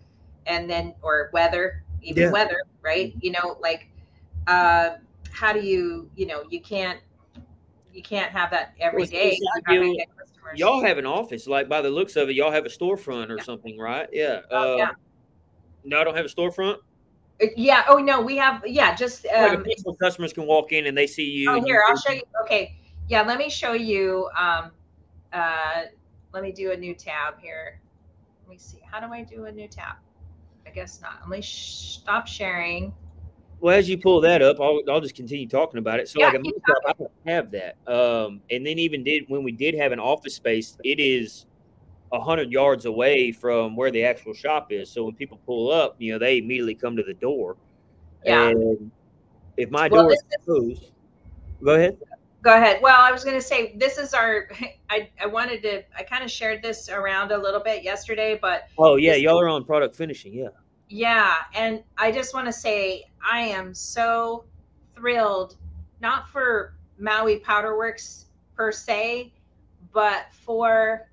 and 0.46 0.70
then 0.70 0.94
or 1.02 1.30
weather, 1.32 1.82
even 2.00 2.22
Yeah. 2.22 2.30
weather, 2.30 2.62
right? 2.80 3.12
You 3.20 3.32
know, 3.32 3.58
like, 3.60 3.88
uh, 4.46 4.98
how 5.32 5.52
do 5.52 5.58
you, 5.60 6.08
you 6.14 6.26
know, 6.26 6.44
you 6.48 6.60
can't 6.60 7.00
you 7.92 8.02
can't 8.04 8.30
have 8.30 8.52
that 8.52 8.72
every 8.78 9.00
Well, 9.02 9.10
day. 9.10 9.30
it's 9.30 9.40
You're 9.40 9.48
not 9.48 9.54
not 9.56 9.64
gonna 9.66 9.80
dealing- 9.80 9.96
get 9.96 10.16
customers. 10.16 10.58
Y'all 10.60 10.80
have 10.80 10.96
an 10.98 11.06
office, 11.06 11.48
like 11.48 11.68
by 11.68 11.82
the 11.82 11.90
looks 11.90 12.14
of 12.14 12.28
it, 12.30 12.36
y'all 12.36 12.52
have 12.52 12.64
a 12.64 12.68
storefront 12.68 13.30
or 13.30 13.38
Yeah. 13.38 13.42
something, 13.42 13.76
right? 13.76 14.08
Yeah. 14.12 14.42
Oh, 14.52 14.74
uh, 14.74 14.76
yeah. 14.76 14.90
No, 15.82 16.00
I 16.00 16.04
don't 16.04 16.14
have 16.16 16.24
a 16.24 16.28
storefront. 16.28 16.76
Yeah. 17.56 17.84
Oh 17.88 17.98
no, 17.98 18.20
we 18.20 18.36
have. 18.36 18.62
Yeah, 18.66 18.94
just 18.94 19.26
um, 19.26 19.62
peaceful 19.62 19.94
customers 19.96 20.32
can 20.32 20.46
walk 20.46 20.72
in 20.72 20.86
and 20.86 20.96
they 20.96 21.06
see 21.06 21.24
you. 21.24 21.50
Oh, 21.50 21.64
here, 21.64 21.82
I'll 21.86 21.96
show 21.96 22.12
you. 22.12 22.22
Okay. 22.42 22.76
Yeah, 23.08 23.22
let 23.22 23.38
me 23.38 23.48
show 23.48 23.72
you. 23.72 24.28
Um, 24.38 24.72
uh, 25.32 25.84
let 26.32 26.42
me 26.42 26.52
do 26.52 26.72
a 26.72 26.76
new 26.76 26.94
tab 26.94 27.40
here. 27.40 27.80
Let 28.42 28.50
me 28.50 28.58
see. 28.58 28.80
How 28.88 29.00
do 29.00 29.12
I 29.12 29.22
do 29.22 29.46
a 29.46 29.52
new 29.52 29.68
tab? 29.68 29.96
I 30.66 30.70
guess 30.70 31.00
not. 31.00 31.14
Let 31.20 31.28
me 31.28 31.42
sh- 31.42 31.98
stop 32.00 32.26
sharing. 32.26 32.92
Well, 33.60 33.76
as 33.76 33.88
you 33.88 33.98
pull 33.98 34.20
that 34.22 34.40
up, 34.40 34.60
I'll, 34.60 34.80
I'll 34.88 35.00
just 35.00 35.14
continue 35.14 35.46
talking 35.46 35.78
about 35.78 36.00
it. 36.00 36.08
So, 36.08 36.20
Yeah, 36.20 36.26
like, 36.26 36.34
a 36.36 36.42
keep 36.42 36.54
makeup, 36.56 36.82
I 36.86 36.92
don't 36.92 37.10
have 37.26 37.50
that. 37.50 37.76
Um, 37.86 38.40
and 38.50 38.66
then 38.66 38.78
even 38.78 39.04
did 39.04 39.24
when 39.28 39.42
we 39.42 39.52
did 39.52 39.74
have 39.74 39.92
an 39.92 40.00
office 40.00 40.34
space, 40.34 40.78
it 40.82 40.98
is 40.98 41.46
a 42.12 42.20
hundred 42.20 42.50
yards 42.50 42.86
away 42.86 43.32
from 43.32 43.76
where 43.76 43.90
the 43.90 44.04
actual 44.04 44.34
shop 44.34 44.72
is. 44.72 44.90
So 44.90 45.04
when 45.04 45.14
people 45.14 45.38
pull 45.46 45.70
up, 45.70 45.96
you 45.98 46.12
know, 46.12 46.18
they 46.18 46.38
immediately 46.38 46.74
come 46.74 46.96
to 46.96 47.02
the 47.02 47.14
door. 47.14 47.56
Yeah. 48.24 48.48
And 48.48 48.90
if 49.56 49.70
my 49.70 49.88
Well, 49.88 50.02
door 50.02 50.12
is 50.12 50.22
closed, 50.44 50.92
go 51.62 51.74
ahead. 51.74 51.98
Go 52.42 52.56
ahead. 52.56 52.80
Well, 52.82 52.96
I 52.98 53.12
was 53.12 53.22
going 53.22 53.36
to 53.36 53.42
say 53.42 53.76
this 53.76 53.98
is 53.98 54.14
our. 54.14 54.48
I 54.90 55.10
I 55.20 55.26
wanted 55.26 55.62
to. 55.62 55.82
I 55.96 56.02
kind 56.02 56.24
of 56.24 56.30
shared 56.30 56.62
this 56.62 56.88
around 56.88 57.32
a 57.32 57.38
little 57.38 57.60
bit 57.60 57.82
yesterday, 57.82 58.38
but 58.40 58.64
Oh 58.78 58.96
yeah, 58.96 59.14
y'all 59.14 59.40
are 59.40 59.48
on 59.48 59.64
product 59.64 59.94
finishing. 59.94 60.32
Yeah. 60.34 60.48
Yeah, 60.88 61.34
and 61.54 61.84
I 61.98 62.10
just 62.10 62.34
want 62.34 62.46
to 62.46 62.52
say 62.52 63.04
I 63.24 63.40
am 63.42 63.72
so 63.74 64.44
thrilled, 64.96 65.56
not 66.00 66.28
for 66.28 66.74
Maui 66.98 67.38
Powderworks 67.38 68.24
per 68.56 68.72
se, 68.72 69.32
but 69.92 70.26
for 70.32 71.09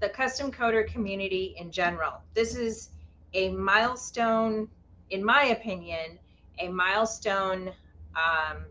the 0.00 0.08
custom 0.08 0.50
coater 0.50 0.84
community 0.84 1.54
in 1.58 1.70
general. 1.70 2.22
This 2.34 2.56
is 2.56 2.90
a 3.34 3.50
milestone, 3.50 4.68
in 5.10 5.24
my 5.24 5.44
opinion, 5.46 6.18
a 6.58 6.68
milestone 6.68 7.68
um, 8.16 8.64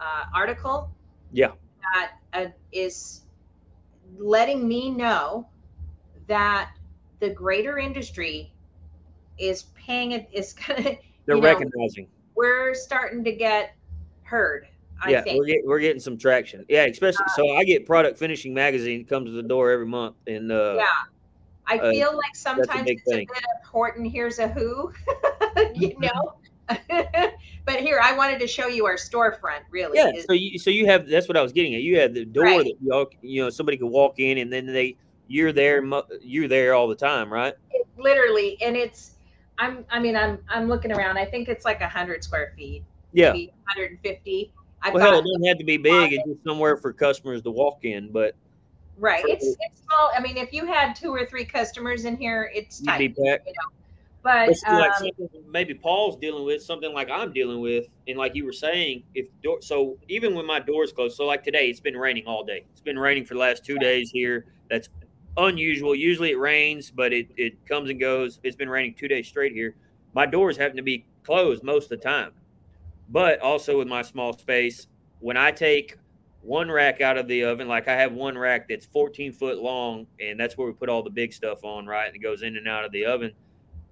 uh, 0.00 0.24
article 0.34 0.90
Yeah. 1.32 1.52
that 1.94 2.12
uh, 2.32 2.46
is 2.72 3.26
letting 4.18 4.66
me 4.68 4.90
know 4.90 5.48
that 6.26 6.70
the 7.20 7.30
greater 7.30 7.78
industry 7.78 8.52
is 9.38 9.64
paying 9.74 10.12
it 10.12 10.28
is 10.32 10.52
gonna 10.68 10.96
They're 11.26 11.36
You 11.36 11.42
know, 11.42 11.60
recognizing. 11.60 12.08
we're 12.34 12.74
starting 12.74 13.24
to 13.24 13.32
get 13.32 13.76
heard 14.22 14.66
i 15.02 15.10
yeah, 15.10 15.22
think 15.22 15.38
we're 15.38 15.46
getting 15.46 15.62
we're 15.66 15.80
getting 15.80 16.00
some 16.00 16.16
traction. 16.18 16.64
Yeah, 16.68 16.84
especially 16.84 17.26
so 17.36 17.48
I 17.56 17.64
get 17.64 17.86
product 17.86 18.18
finishing 18.18 18.52
magazine 18.54 19.04
comes 19.04 19.26
to 19.30 19.32
the 19.32 19.42
door 19.42 19.70
every 19.70 19.86
month, 19.86 20.16
and 20.26 20.50
uh, 20.52 20.74
yeah 20.76 20.84
i 21.66 21.78
uh, 21.78 21.90
feel 21.90 22.12
like 22.16 22.34
sometimes 22.34 22.84
big 22.84 22.98
it's 22.98 23.10
thing. 23.10 23.26
a 23.30 23.32
bit 23.34 23.44
of 23.44 23.68
Horton 23.68 24.04
Hears 24.04 24.38
a 24.38 24.48
Who 24.48 24.92
you 25.74 25.94
know 25.98 26.34
but 27.66 27.80
here 27.80 28.00
i 28.02 28.16
wanted 28.16 28.38
to 28.40 28.46
show 28.46 28.66
you 28.66 28.86
our 28.86 28.94
storefront 28.96 29.60
really 29.70 29.98
Yeah, 29.98 30.10
is- 30.14 30.24
so 30.24 30.32
you 30.32 30.58
so 30.58 30.70
you 30.70 30.86
have 30.86 31.08
that's 31.08 31.28
what 31.28 31.36
I 31.36 31.42
was 31.42 31.52
getting 31.52 31.74
at. 31.74 31.82
You 31.82 31.98
have 32.00 32.14
the 32.14 32.24
door 32.24 32.44
Right. 32.44 32.64
that 32.64 32.74
y'all 32.80 33.06
you 33.22 33.42
know 33.42 33.50
somebody 33.50 33.76
could 33.76 33.88
walk 33.88 34.18
in 34.18 34.38
and 34.38 34.52
then 34.52 34.66
they 34.66 34.96
you're 35.28 35.52
there 35.52 35.82
you're 36.22 36.48
there 36.48 36.74
all 36.74 36.88
the 36.88 36.94
time, 36.94 37.32
right? 37.32 37.54
it 37.72 37.86
literally 37.96 38.56
and 38.62 38.76
it's 38.76 39.16
i'm 39.58 39.84
i 39.90 39.98
mean 40.00 40.16
i'm 40.16 40.38
i'm 40.48 40.68
looking 40.68 40.90
around 40.92 41.18
i 41.18 41.24
think 41.24 41.48
it's 41.48 41.64
like 41.64 41.78
a 41.80 41.84
100 41.84 42.24
square 42.24 42.52
feet 42.56 42.82
Yeah. 43.12 43.32
maybe 43.32 43.52
150 43.74 44.52
i've 44.82 44.94
Well, 44.94 45.04
hell, 45.04 45.18
it 45.18 45.22
doesn't 45.22 45.44
have 45.46 45.58
to 45.58 45.64
be 45.64 45.76
big. 45.76 46.12
It's 46.12 46.26
just 46.26 46.44
somewhere 46.44 46.76
for 46.76 46.92
customers 46.92 47.42
to 47.42 47.50
walk 47.50 47.84
in, 47.84 48.10
but 48.10 48.34
right 49.00 49.24
it's 49.26 49.56
it's 49.60 49.82
small 49.86 50.10
i 50.14 50.20
mean 50.20 50.36
if 50.36 50.52
you 50.52 50.66
had 50.66 50.92
two 50.92 51.10
or 51.10 51.24
three 51.24 51.44
customers 51.44 52.04
in 52.04 52.16
here 52.18 52.50
it's 52.54 52.80
tight 52.80 52.98
be 52.98 53.08
packed. 53.08 53.48
but 54.22 54.54
see, 54.54 54.70
like 54.70 54.92
um, 55.00 55.28
maybe 55.50 55.72
Paul's 55.72 56.18
dealing 56.18 56.44
with 56.44 56.62
something 56.62 56.92
like 56.92 57.08
I'm 57.10 57.32
dealing 57.32 57.60
with, 57.60 57.86
and 58.06 58.18
like 58.18 58.34
you 58.34 58.44
were 58.44 58.52
saying, 58.52 59.02
if 59.14 59.28
door, 59.42 59.62
so 59.62 59.96
even 60.08 60.34
when 60.34 60.44
my 60.44 60.60
door's 60.60 60.92
closed, 60.92 61.16
so 61.16 61.24
like 61.24 61.42
today, 61.42 61.70
it's 61.70 61.80
been 61.80 61.96
raining 61.96 62.26
all 62.26 62.44
day. 62.44 62.66
It's 62.70 62.82
been 62.82 62.98
raining 62.98 63.24
for 63.24 63.32
the 63.32 63.40
last 63.40 63.64
two 63.64 63.78
days 63.78 64.10
here. 64.10 64.44
That's 64.68 64.90
unusual. 65.38 65.94
Usually 65.94 66.32
it 66.32 66.38
rains, 66.38 66.90
but 66.90 67.14
it 67.14 67.28
it 67.38 67.66
comes 67.66 67.88
and 67.88 67.98
goes. 67.98 68.40
It's 68.42 68.56
been 68.56 68.68
raining 68.68 68.92
two 68.92 69.08
days 69.08 69.26
straight 69.26 69.52
here. 69.52 69.74
My 70.12 70.26
doors 70.26 70.58
happen 70.58 70.76
to 70.76 70.82
be 70.82 71.06
closed 71.22 71.62
most 71.62 71.84
of 71.84 71.98
the 71.98 72.04
time, 72.04 72.32
but 73.10 73.40
also 73.40 73.78
with 73.78 73.88
my 73.88 74.02
small 74.02 74.32
space, 74.32 74.86
when 75.18 75.36
I 75.36 75.50
take 75.50 75.96
one 76.42 76.70
rack 76.70 77.00
out 77.00 77.18
of 77.18 77.28
the 77.28 77.44
oven, 77.44 77.68
like 77.68 77.88
I 77.88 77.94
have 77.94 78.12
one 78.12 78.38
rack 78.38 78.68
that's 78.68 78.86
14 78.86 79.32
foot 79.32 79.58
long, 79.58 80.06
and 80.20 80.38
that's 80.38 80.56
where 80.56 80.66
we 80.66 80.72
put 80.72 80.88
all 80.88 81.02
the 81.02 81.10
big 81.10 81.32
stuff 81.32 81.64
on, 81.64 81.86
right? 81.86 82.06
And 82.06 82.16
it 82.16 82.20
goes 82.20 82.42
in 82.42 82.56
and 82.56 82.66
out 82.66 82.84
of 82.84 82.92
the 82.92 83.04
oven. 83.04 83.32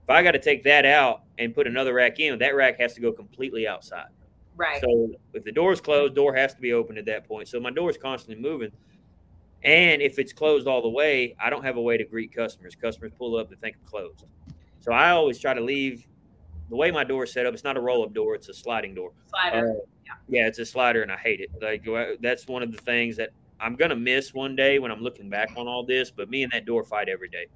If 0.03 0.11
I 0.11 0.23
got 0.23 0.33
to 0.33 0.39
take 0.39 0.63
that 0.65 0.87
out 0.87 1.23
and 1.39 1.55
put 1.55 1.67
another 1.67 1.93
rack 1.93 2.19
in, 2.21 2.39
that 2.39 2.55
rack 2.55 2.81
has 2.81 2.95
to 2.95 3.01
go 3.01 3.13
completely 3.13 3.69
outside. 3.69 4.09
right 4.57 4.81
So 4.81 5.11
if 5.35 5.45
the 5.45 5.53
door's 5.53 5.81
closed, 5.83 6.15
door 6.15 6.35
has 6.35 6.55
to 6.55 6.61
be 6.61 6.73
open 6.73 6.97
at 6.97 7.05
that 7.07 7.29
point. 7.29 7.49
So 7.49 7.61
my 7.61 7.71
door 7.71 7.91
is 7.91 7.99
constantly 7.99 8.43
moving. 8.43 8.73
And 9.65 10.01
if 10.01 10.19
it's 10.19 10.33
closed 10.33 10.67
all 10.67 10.81
the 10.81 10.89
way, 10.89 11.37
I 11.39 11.51
don't 11.51 11.65
have 11.65 11.77
a 11.77 11.83
way 11.83 11.99
to 11.99 12.05
greet 12.05 12.35
customers. 12.35 12.75
Customers 12.75 13.13
pull 13.19 13.37
up, 13.37 13.51
they 13.51 13.57
think 13.57 13.77
I'm 13.77 13.87
closed. 13.87 14.25
So 14.81 14.93
I 14.93 15.11
always 15.11 15.39
try 15.39 15.53
to 15.53 15.61
leave 15.61 16.07
the 16.69 16.77
way 16.77 16.91
my 16.91 17.05
door 17.05 17.25
is 17.25 17.33
set 17.33 17.47
up. 17.47 17.55
It's 17.55 17.65
not 17.65 17.77
a 17.77 17.81
roll 17.81 18.05
up 18.05 18.13
door; 18.13 18.35
it's 18.35 18.49
a 18.49 18.55
sliding 18.55 18.95
door. 18.95 19.13
slider 19.29 19.71
Uh, 19.71 20.09
yeah, 20.29 20.47
it's 20.47 20.59
a 20.59 20.67
slider, 20.67 21.03
and 21.03 21.11
I 21.11 21.17
hate 21.17 21.41
it. 21.41 21.51
Like 21.61 21.87
that's 22.21 22.47
one 22.47 22.63
of 22.63 22.73
the 22.73 22.79
things 22.79 23.17
that 23.17 23.31
I'm 23.61 23.77
gonna 23.77 23.97
miss 23.97 24.35
one 24.35 24.55
day 24.55 24.79
when 24.79 24.91
I'm 24.91 25.01
looking 25.01 25.29
back 25.29 25.51
on 25.57 25.67
all 25.67 25.85
this. 25.85 26.11
But 26.11 26.31
me 26.31 26.43
and 26.43 26.53
that 26.53 26.65
door 26.65 26.85
fight 26.85 27.09
every 27.09 27.29
day. 27.29 27.47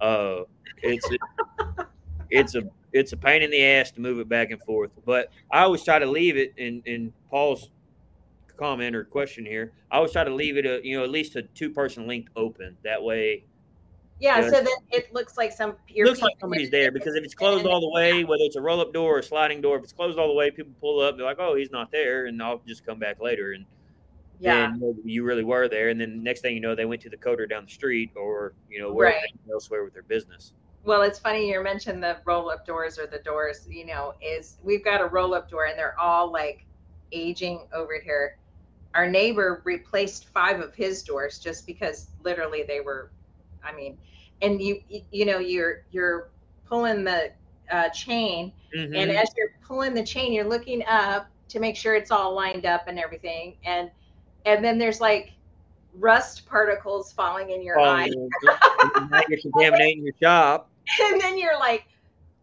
Uh, 0.00 0.42
it's 0.82 1.08
a, 1.10 1.86
it's 2.30 2.54
a 2.54 2.62
it's 2.92 3.12
a 3.12 3.16
pain 3.16 3.42
in 3.42 3.50
the 3.50 3.62
ass 3.62 3.90
to 3.92 4.00
move 4.00 4.18
it 4.18 4.28
back 4.28 4.50
and 4.50 4.62
forth. 4.62 4.90
But 5.04 5.30
I 5.50 5.62
always 5.62 5.82
try 5.84 5.98
to 5.98 6.06
leave 6.06 6.36
it. 6.36 6.54
In 6.56 6.82
in 6.86 7.12
Paul's 7.30 7.70
comment 8.56 8.94
or 8.94 9.04
question 9.04 9.44
here, 9.44 9.72
I 9.90 9.96
always 9.96 10.12
try 10.12 10.24
to 10.24 10.34
leave 10.34 10.56
it 10.56 10.66
a 10.66 10.80
you 10.82 10.96
know 10.96 11.04
at 11.04 11.10
least 11.10 11.36
a 11.36 11.42
two 11.42 11.70
person 11.70 12.06
link 12.06 12.28
open. 12.36 12.76
That 12.84 13.02
way, 13.02 13.44
yeah, 14.20 14.42
so 14.42 14.50
then 14.50 14.68
it 14.90 15.12
looks 15.12 15.36
like 15.36 15.52
some 15.52 15.76
your 15.88 16.06
looks 16.06 16.22
like 16.22 16.34
somebody's 16.40 16.70
there 16.70 16.92
because 16.92 17.14
if 17.14 17.24
it's 17.24 17.34
closed 17.34 17.66
all 17.66 17.80
the 17.80 17.90
way, 17.90 18.22
whether 18.24 18.44
it's 18.44 18.56
a 18.56 18.60
roll 18.60 18.80
up 18.80 18.92
door 18.92 19.16
or 19.16 19.18
a 19.18 19.22
sliding 19.22 19.60
door, 19.60 19.78
if 19.78 19.82
it's 19.82 19.92
closed 19.92 20.18
all 20.18 20.28
the 20.28 20.34
way, 20.34 20.50
people 20.50 20.72
pull 20.80 21.00
up, 21.00 21.16
they're 21.16 21.26
like, 21.26 21.38
"Oh, 21.40 21.56
he's 21.56 21.70
not 21.70 21.90
there," 21.90 22.26
and 22.26 22.40
I'll 22.42 22.62
just 22.66 22.84
come 22.84 22.98
back 22.98 23.20
later, 23.20 23.52
and 23.52 23.66
yeah 24.38 24.72
you 25.04 25.22
really 25.24 25.44
were 25.44 25.68
there, 25.68 25.88
and 25.88 26.00
then 26.00 26.22
next 26.22 26.40
thing 26.40 26.54
you 26.54 26.60
know, 26.60 26.74
they 26.74 26.84
went 26.84 27.02
to 27.02 27.10
the 27.10 27.16
coater 27.16 27.46
down 27.46 27.64
the 27.64 27.70
street 27.70 28.10
or 28.16 28.54
you 28.68 28.80
know 28.80 28.92
where 28.92 29.08
Right. 29.08 29.22
elsewhere 29.52 29.84
with 29.84 29.92
their 29.92 30.02
business. 30.04 30.52
Well, 30.82 31.02
it's 31.02 31.18
funny 31.18 31.50
you 31.50 31.62
mentioned 31.62 32.02
the 32.02 32.18
roll 32.24 32.50
up 32.50 32.64
doors 32.64 32.98
or 32.98 33.06
the 33.06 33.18
doors, 33.18 33.66
you 33.68 33.84
know, 33.84 34.14
is 34.22 34.56
we've 34.62 34.84
got 34.84 35.00
a 35.00 35.06
roll 35.06 35.34
up 35.34 35.50
door 35.50 35.66
and 35.66 35.78
they're 35.78 35.98
all 36.00 36.32
like 36.32 36.64
aging 37.12 37.66
over 37.74 38.00
here. 38.02 38.38
Our 38.94 39.08
neighbor 39.08 39.60
replaced 39.64 40.28
five 40.30 40.60
of 40.60 40.74
his 40.74 41.02
doors 41.02 41.38
just 41.38 41.66
because 41.66 42.08
literally 42.24 42.64
they 42.66 42.80
were, 42.80 43.12
I 43.64 43.72
mean, 43.74 43.98
and 44.42 44.60
you, 44.60 44.80
you, 44.88 45.02
you 45.10 45.24
know, 45.26 45.38
you're, 45.38 45.82
you're 45.90 46.30
pulling 46.66 47.04
the 47.04 47.32
uh, 47.70 47.88
chain 47.90 48.52
and 48.94 49.10
Mhm. 49.10 49.22
as 49.22 49.28
you're 49.36 49.50
pulling 49.62 49.94
the 49.94 50.02
chain, 50.04 50.32
you're 50.32 50.48
looking 50.48 50.82
up 50.86 51.28
to 51.48 51.60
make 51.60 51.76
sure 51.76 51.94
it's 51.94 52.10
all 52.10 52.34
lined 52.34 52.64
up 52.66 52.84
and 52.86 52.98
everything. 52.98 53.56
And, 53.64 53.90
and 54.46 54.64
then 54.64 54.78
there's 54.78 55.00
like 55.00 55.32
rust 55.94 56.46
particles 56.46 57.12
falling 57.12 57.50
in 57.50 57.62
your 57.62 57.78
Oh, 57.78 57.84
eye. 57.84 58.10
you're 58.42 59.38
contaminating 59.42 60.04
your 60.04 60.14
shop. 60.22 60.70
and 61.02 61.20
then 61.20 61.38
you're 61.38 61.58
like, 61.58 61.84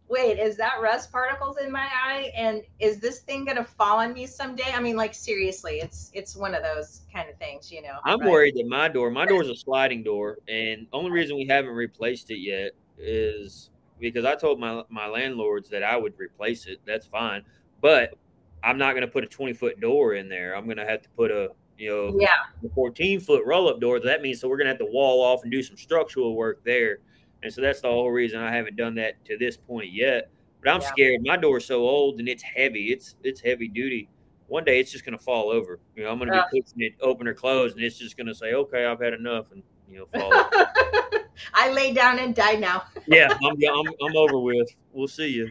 wait, 0.08 0.38
is 0.38 0.56
that 0.56 0.80
rust 0.80 1.12
particles 1.12 1.56
in 1.58 1.70
my 1.70 1.86
eye? 1.86 2.32
And 2.34 2.62
is 2.78 2.98
this 2.98 3.20
thing 3.20 3.44
gonna 3.44 3.64
fall 3.64 3.98
on 3.98 4.12
me 4.12 4.26
someday? 4.26 4.72
I 4.74 4.80
mean, 4.80 4.96
like 4.96 5.14
seriously, 5.14 5.80
it's 5.80 6.10
it's 6.14 6.36
one 6.36 6.54
of 6.54 6.62
those 6.62 7.02
kind 7.12 7.28
of 7.28 7.36
things, 7.38 7.70
you 7.70 7.82
know. 7.82 7.98
I'm 8.04 8.20
right? 8.20 8.30
worried 8.30 8.56
that 8.56 8.66
my 8.66 8.88
door, 8.88 9.10
my 9.10 9.26
door 9.26 9.42
is 9.42 9.48
a 9.48 9.56
sliding 9.56 10.02
door, 10.02 10.38
and 10.48 10.86
only 10.92 11.10
reason 11.10 11.36
we 11.36 11.46
haven't 11.46 11.72
replaced 11.72 12.30
it 12.30 12.38
yet 12.38 12.72
is 12.98 13.70
because 14.00 14.24
I 14.24 14.34
told 14.34 14.58
my 14.58 14.82
my 14.88 15.06
landlords 15.06 15.68
that 15.70 15.82
I 15.82 15.96
would 15.96 16.14
replace 16.18 16.66
it. 16.66 16.80
That's 16.86 17.06
fine, 17.06 17.44
but 17.80 18.14
I'm 18.62 18.78
not 18.78 18.92
going 18.92 19.02
to 19.02 19.08
put 19.08 19.24
a 19.24 19.26
20 19.26 19.52
foot 19.52 19.80
door 19.80 20.14
in 20.14 20.28
there. 20.28 20.56
I'm 20.56 20.64
going 20.64 20.78
to 20.78 20.86
have 20.86 21.02
to 21.02 21.08
put 21.10 21.30
a 21.30 21.50
you 21.76 21.90
know 21.90 22.18
Yeah, 22.18 22.70
14 22.74 23.20
foot 23.20 23.44
roll 23.46 23.68
up 23.68 23.80
door. 23.80 24.00
That 24.00 24.22
means 24.22 24.40
so 24.40 24.48
we're 24.48 24.56
going 24.56 24.66
to 24.66 24.72
have 24.72 24.78
to 24.78 24.86
wall 24.86 25.22
off 25.22 25.42
and 25.42 25.52
do 25.52 25.62
some 25.62 25.76
structural 25.76 26.34
work 26.34 26.64
there. 26.64 26.98
And 27.42 27.52
so 27.52 27.60
that's 27.60 27.80
the 27.80 27.88
whole 27.88 28.10
reason 28.10 28.40
I 28.40 28.52
haven't 28.54 28.76
done 28.76 28.94
that 28.96 29.24
to 29.26 29.38
this 29.38 29.56
point 29.56 29.92
yet. 29.92 30.30
But 30.62 30.70
I'm 30.74 30.80
Yeah. 30.80 30.88
scared. 30.88 31.20
My 31.22 31.36
door's 31.36 31.64
so 31.66 31.80
old 31.82 32.18
and 32.18 32.28
it's 32.28 32.42
heavy. 32.42 32.92
It's 32.92 33.14
it's 33.22 33.40
heavy 33.40 33.68
duty. 33.68 34.08
One 34.48 34.64
day 34.64 34.80
it's 34.80 34.90
just 34.90 35.04
going 35.04 35.16
to 35.16 35.22
fall 35.22 35.50
over. 35.50 35.78
You 35.94 36.04
know, 36.04 36.10
I'm 36.10 36.18
going 36.18 36.32
to 36.32 36.38
Ugh. 36.38 36.46
be 36.50 36.60
pushing 36.62 36.80
it 36.80 36.94
open 37.00 37.28
or 37.28 37.34
close, 37.34 37.74
and 37.74 37.82
it's 37.82 37.98
just 37.98 38.16
going 38.16 38.26
to 38.28 38.34
say, 38.34 38.54
"Okay, 38.54 38.86
I've 38.86 39.00
had 39.00 39.12
enough," 39.12 39.52
and 39.52 39.62
you 39.88 39.98
know, 39.98 40.06
fall. 40.18 40.32
I 41.54 41.70
lay 41.70 41.92
down 41.92 42.18
and 42.18 42.34
die 42.34 42.54
now. 42.54 42.84
yeah, 43.06 43.28
I'm, 43.30 43.56
I'm 43.62 43.86
I'm 44.02 44.16
over 44.16 44.40
with. 44.40 44.68
We'll 44.92 45.06
see 45.06 45.28
you. 45.28 45.50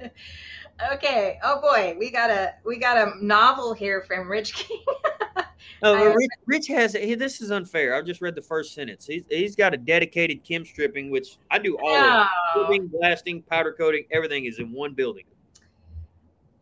Okay. 0.92 1.38
Oh 1.42 1.60
boy, 1.60 1.96
we 1.98 2.10
got 2.10 2.30
a 2.30 2.54
we 2.64 2.78
got 2.78 2.96
a 2.96 3.24
novel 3.24 3.72
here 3.74 4.02
from 4.02 4.30
Rich 4.30 4.54
King. 4.54 4.82
Oh, 5.82 5.94
I- 5.94 6.14
Rich, 6.14 6.30
Rich 6.46 6.66
has 6.68 6.94
he, 6.94 7.14
this 7.14 7.42
is 7.42 7.50
unfair. 7.50 7.94
I've 7.94 8.06
just 8.06 8.22
read 8.22 8.34
the 8.34 8.42
first 8.42 8.74
sentence. 8.74 9.06
He's 9.06 9.24
he's 9.28 9.54
got 9.54 9.74
a 9.74 9.76
dedicated 9.76 10.42
chem 10.42 10.64
stripping, 10.64 11.10
which 11.10 11.36
I 11.50 11.58
do 11.58 11.76
all 11.78 11.94
of 11.94 12.22
it. 12.22 12.28
Stripping, 12.52 12.86
blasting, 12.88 13.42
powder 13.42 13.72
coating, 13.72 14.04
everything 14.10 14.46
is 14.46 14.58
in 14.58 14.72
one 14.72 14.94
building. 14.94 15.24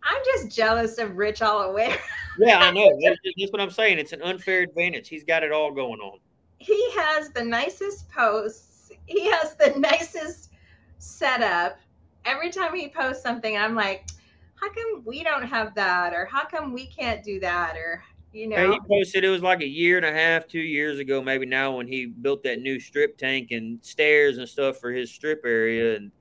I'm 0.03 0.21
just 0.25 0.55
jealous 0.55 0.99
of 0.99 1.17
Rich 1.17 1.41
all 1.43 1.63
aware. 1.63 1.97
Yeah, 2.39 2.59
I 2.59 2.73
know. 2.73 2.89
That's, 3.05 3.19
that's 3.39 3.53
what 3.53 3.61
I'm 3.61 3.71
saying. 3.71 3.99
It's 3.99 4.13
an 4.13 4.23
unfair 4.23 4.63
advantage. 4.63 5.09
He's 5.09 5.23
got 5.23 5.45
it 5.45 5.53
all 5.53 5.71
going 5.71 6.01
on. 6.01 6.19
He 6.59 6.91
has 6.93 7.31
the 7.31 7.45
nicest 7.45 8.09
posts. 8.11 8.91
He 9.07 9.31
has 9.31 9.55
the 9.57 9.75
nicest 9.79 10.51
setup. 10.99 11.79
Every 12.25 12.51
time 12.51 12.75
he 12.75 12.89
posts 12.89 13.23
something, 13.23 13.57
I'm 13.57 13.75
like, 13.75 14.09
how 14.55 14.69
come 14.73 15.03
we 15.05 15.25
don't 15.25 15.43
have 15.43 15.75
that? 15.75 16.13
Or 16.13 16.25
how 16.25 16.47
come 16.47 16.73
we 16.73 16.87
can't 16.87 17.23
do 17.23 17.41
that? 17.41 17.77
Or 17.77 18.03
you 18.33 18.49
Hey, 18.49 18.67
know, 18.67 18.73
he 18.73 18.81
posted 18.89 19.25
it 19.25 19.29
was 19.29 19.43
like 19.43 19.61
a 19.61 19.67
year 19.67 19.97
and 19.97 20.07
a 20.07 20.13
half, 20.13 20.47
two 20.47 20.61
years 20.61 20.99
ago, 20.99 21.23
maybe 21.23 21.47
now, 21.47 21.77
when 21.77 21.87
he 21.87 22.07
built 22.07 22.43
that 22.45 22.61
new 22.61 22.81
strip 22.81 23.19
tank 23.19 23.51
and 23.51 23.85
stairs 23.85 24.39
and 24.39 24.49
stuff 24.49 24.79
for 24.79 24.91
his 24.91 25.11
strip 25.11 25.43
area 25.45 25.97
and 25.97 26.13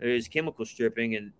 his 0.00 0.28
chemical 0.28 0.64
stripping. 0.64 1.16
And 1.16 1.32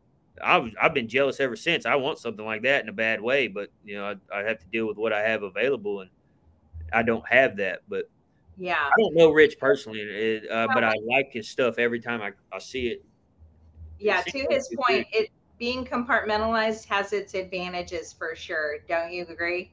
I've 0.43 0.73
I've 0.81 0.95
been 0.95 1.09
jealous 1.09 1.41
ever 1.41 1.57
since. 1.57 1.87
I 1.87 1.95
want 1.97 2.19
something 2.19 2.45
like 2.45 2.63
that 2.63 2.83
in 2.83 2.89
a 2.89 2.93
bad 2.93 3.21
way, 3.21 3.49
but 3.49 3.71
you 3.85 3.97
know 3.97 4.17
I, 4.33 4.39
I 4.39 4.43
have 4.45 4.59
to 4.61 4.67
deal 4.67 4.87
with 4.87 4.97
what 4.97 5.13
I 5.13 5.23
have 5.23 5.43
available, 5.43 6.01
and 6.01 6.11
I 6.93 7.03
don't 7.03 7.27
have 7.29 7.59
that. 7.59 7.83
But 7.89 8.09
yeah. 8.57 8.87
I 8.87 8.93
don't 8.99 9.15
know 9.15 9.31
Rich 9.31 9.59
personally, 9.59 10.01
it, 10.01 10.51
uh, 10.51 10.69
but 10.73 10.83
I 10.83 10.95
like 11.07 11.31
his 11.33 11.49
stuff 11.49 11.79
every 11.79 12.01
time 12.01 12.23
I, 12.23 12.33
I 12.53 12.59
see 12.59 12.89
it. 12.89 13.05
Yeah, 13.99 14.23
to 14.23 14.47
his 14.51 14.69
like 14.77 14.87
point, 14.87 15.07
it 15.13 15.31
being 15.59 15.85
compartmentalized 15.85 16.85
has 16.87 17.13
its 17.13 17.35
advantages 17.35 18.13
for 18.13 18.35
sure. 18.35 18.79
Don't 18.89 19.13
you 19.13 19.25
agree? 19.29 19.73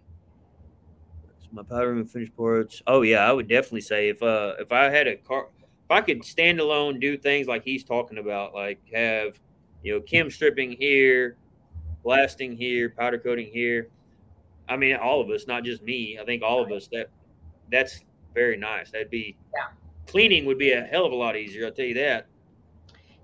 my 1.54 1.62
powder 1.62 1.94
room 1.94 2.06
finished 2.06 2.36
ports. 2.36 2.82
Oh 2.88 3.04
yeah, 3.04 3.30
I 3.30 3.32
would 3.32 3.48
definitely 3.48 3.82
say 3.82 4.10
if 4.10 4.22
uh 4.24 4.56
if 4.60 4.72
I 4.72 4.90
had 4.90 5.08
a 5.08 5.16
car 5.18 5.50
if 5.60 5.92
I 5.92 6.02
could 6.02 6.26
stand 6.26 6.60
alone 6.60 7.00
do 7.00 7.16
things 7.18 7.48
like 7.48 7.64
he's 7.64 7.84
talking 7.84 8.18
about, 8.18 8.54
like 8.56 8.80
have 8.94 9.40
you 9.84 9.94
know 9.94 10.02
chem 10.02 10.32
stripping 10.32 10.72
here, 10.72 11.38
blasting 12.04 12.58
here, 12.58 12.90
powder 12.90 13.20
coating 13.20 13.52
here. 13.54 13.90
I 14.68 14.78
mean 14.78 14.96
all 14.96 15.22
of 15.22 15.30
us, 15.30 15.46
not 15.46 15.64
just 15.64 15.84
me. 15.84 16.18
I 16.20 16.26
think 16.26 16.42
all 16.42 16.64
of 16.64 16.72
us 16.72 16.88
that 16.92 17.10
that's 17.72 18.04
very 18.34 18.58
nice. 18.58 18.90
That'd 18.92 19.12
be 19.12 19.38
Yeah. 19.54 19.68
cleaning 20.08 20.46
would 20.46 20.58
be 20.58 20.72
a 20.72 20.82
hell 20.82 21.06
of 21.06 21.12
a 21.12 21.16
lot 21.16 21.38
easier, 21.38 21.68
I'll 21.68 21.72
tell 21.72 21.86
you 21.86 21.94
that. 21.96 22.26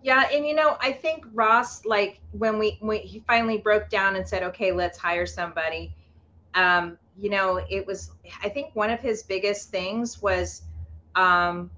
Yeah, 0.01 0.30
and 0.31 0.45
you 0.45 0.55
know, 0.55 0.77
I 0.81 0.93
think 0.93 1.26
Ross, 1.34 1.85
like 1.85 2.21
when 2.31 2.57
we 2.57 2.77
when 2.80 2.99
he 2.99 3.19
finally 3.27 3.57
broke 3.57 3.89
down 3.89 4.15
and 4.15 4.27
said, 4.27 4.43
"Okay, 4.43 4.71
let's 4.71 4.97
hire 4.97 5.26
somebody," 5.26 5.93
um, 6.53 6.97
you 7.17 7.30
know, 7.30 7.57
it 7.69 7.85
was. 7.85 8.11
I 8.41 8.49
think 8.49 8.76
one 8.76 8.89
of 8.89 9.01
his 9.01 9.23
biggest 9.23 9.71
things 9.71 10.21
was, 10.21 10.61
um, 11.15 11.69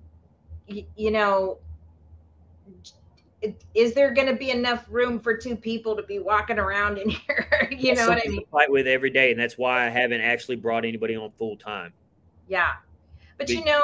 y- 0.70 0.86
you 0.96 1.10
know, 1.10 1.58
is 3.74 3.94
there 3.94 4.14
going 4.14 4.28
to 4.28 4.36
be 4.36 4.52
enough 4.52 4.86
room 4.88 5.20
for 5.20 5.36
two 5.36 5.56
people 5.56 5.96
to 5.96 6.04
be 6.04 6.20
walking 6.20 6.60
around 6.60 7.00
in 7.00 7.10
here? 7.10 7.70
you 7.72 7.96
know 7.96 8.08
what 8.08 8.22
I 8.24 8.30
mean? 8.30 8.46
Fight 8.52 8.72
with 8.72 8.86
every 8.86 9.10
day, 9.10 9.32
and 9.32 9.40
that's 9.40 9.58
why 9.58 9.86
I 9.86 9.90
haven't 9.90 10.22
actually 10.22 10.58
brought 10.58 10.86
anybody 10.86 11.16
on 11.16 11.32
full 11.32 11.58
time. 11.58 11.92
Yeah, 12.48 12.74
but 13.40 13.48
Be- 13.48 13.56
you 13.56 13.66
know, 13.66 13.82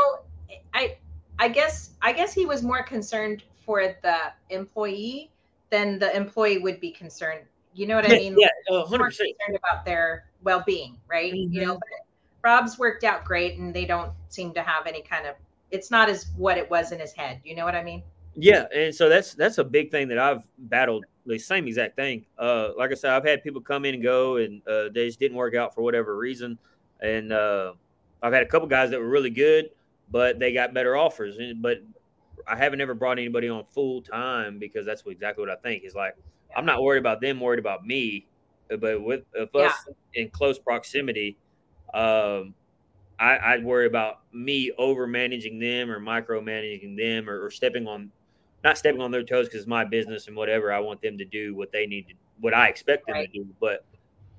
I 0.75 0.97
I 1.39 1.47
guess 1.47 1.91
I 2.03 2.13
guess 2.13 2.33
he 2.33 2.45
was 2.45 2.61
more 2.61 2.83
concerned 2.83 3.43
for 3.67 3.95
the 4.01 4.17
employee 4.49 5.29
then 5.69 5.99
the 5.99 6.15
employee 6.15 6.59
would 6.59 6.79
be 6.79 6.91
concerned. 6.91 7.41
You 7.73 7.87
know 7.87 7.95
what 7.95 8.05
I 8.05 8.15
mean? 8.15 8.35
yeah, 8.39 8.47
uh, 8.71 8.79
He's 8.79 8.89
hundred 8.89 8.99
more 8.99 9.07
concerned 9.09 9.59
about 9.63 9.85
their 9.85 10.25
well-being, 10.41 10.97
right? 11.07 11.33
You 11.33 11.65
know, 11.65 11.75
Mhm. 11.75 11.79
but 11.79 11.99
Rob's 12.41 12.79
worked 12.79 13.03
out 13.03 13.25
great, 13.25 13.57
and 13.59 13.73
they 13.73 13.85
don't 13.85 14.11
seem 14.29 14.53
to 14.53 14.61
have 14.61 14.87
any 14.87 15.01
kind 15.01 15.27
of. 15.27 15.35
It's 15.69 15.91
not 15.91 16.09
as 16.09 16.27
what 16.37 16.57
it 16.57 16.69
was 16.69 16.91
in 16.91 16.99
his 16.99 17.11
head. 17.11 17.41
You 17.43 17.55
know 17.55 17.65
what 17.65 17.75
I 17.75 17.83
mean? 17.83 18.01
Yeah, 18.35 18.67
and 18.73 18.95
so 18.95 19.09
that's 19.09 19.33
that's 19.33 19.57
a 19.57 19.63
big 19.63 19.91
thing 19.91 20.07
that 20.07 20.17
I've 20.17 20.43
battled 20.57 21.05
the 21.25 21.37
same 21.37 21.67
exact 21.67 21.95
thing. 21.97 22.25
Uh, 22.37 22.69
like 22.77 22.91
I 22.91 22.93
said, 22.93 23.11
I've 23.11 23.25
had 23.25 23.43
people 23.43 23.59
come 23.61 23.83
in 23.83 23.95
and 23.95 24.03
go, 24.03 24.37
and 24.37 24.65
uh, 24.67 24.89
they 24.89 25.07
just 25.07 25.19
didn't 25.19 25.37
work 25.37 25.53
out 25.55 25.75
for 25.75 25.81
whatever 25.81 26.15
reason. 26.17 26.57
And 27.01 27.33
uh, 27.33 27.73
I've 28.23 28.33
had 28.33 28.43
a 28.43 28.47
couple 28.47 28.67
guys 28.67 28.91
that 28.91 28.99
were 28.99 29.09
really 29.09 29.29
good, 29.29 29.71
but 30.09 30.39
they 30.39 30.53
got 30.53 30.73
better 30.73 30.95
offers. 30.95 31.37
And 31.37 31.61
but 31.61 31.81
I 32.47 32.55
haven't 32.55 32.81
ever 32.81 32.93
brought 32.93 33.17
anybody 33.19 33.49
on 33.49 33.63
full 33.65 34.01
time 34.01 34.59
because 34.59 34.85
that's 34.85 35.05
what, 35.05 35.11
exactly 35.13 35.41
what 35.45 35.49
I 35.49 35.55
think 35.61 35.83
is 35.83 35.95
like. 35.95 36.15
I'm 36.55 36.65
not 36.65 36.81
worried 36.81 36.99
about 36.99 37.21
them, 37.21 37.39
worried 37.39 37.59
about 37.59 37.85
me. 37.85 38.27
But 38.69 39.01
with 39.01 39.23
if 39.33 39.55
us 39.55 39.73
in 40.13 40.29
close 40.29 40.59
proximity, 40.59 41.37
um, 41.93 42.53
I, 43.19 43.37
I'd 43.37 43.63
worry 43.63 43.87
about 43.87 44.21
me 44.33 44.71
over 44.77 45.07
managing 45.07 45.59
them 45.59 45.89
or 45.89 45.99
micromanaging 45.99 46.97
them 46.97 47.29
or, 47.29 47.45
or 47.45 47.49
stepping 47.49 47.87
on, 47.87 48.11
not 48.63 48.77
stepping 48.77 49.01
on 49.01 49.11
their 49.11 49.23
toes 49.23 49.47
because 49.47 49.61
it's 49.61 49.67
my 49.67 49.85
business 49.85 50.27
and 50.27 50.35
whatever. 50.35 50.71
I 50.71 50.79
want 50.79 51.01
them 51.01 51.17
to 51.17 51.25
do 51.25 51.55
what 51.55 51.71
they 51.71 51.87
need 51.87 52.09
to, 52.09 52.13
what 52.39 52.53
I 52.53 52.67
expect 52.67 53.07
them 53.07 53.15
Right. 53.15 53.31
to 53.31 53.39
do. 53.39 53.47
But 53.59 53.85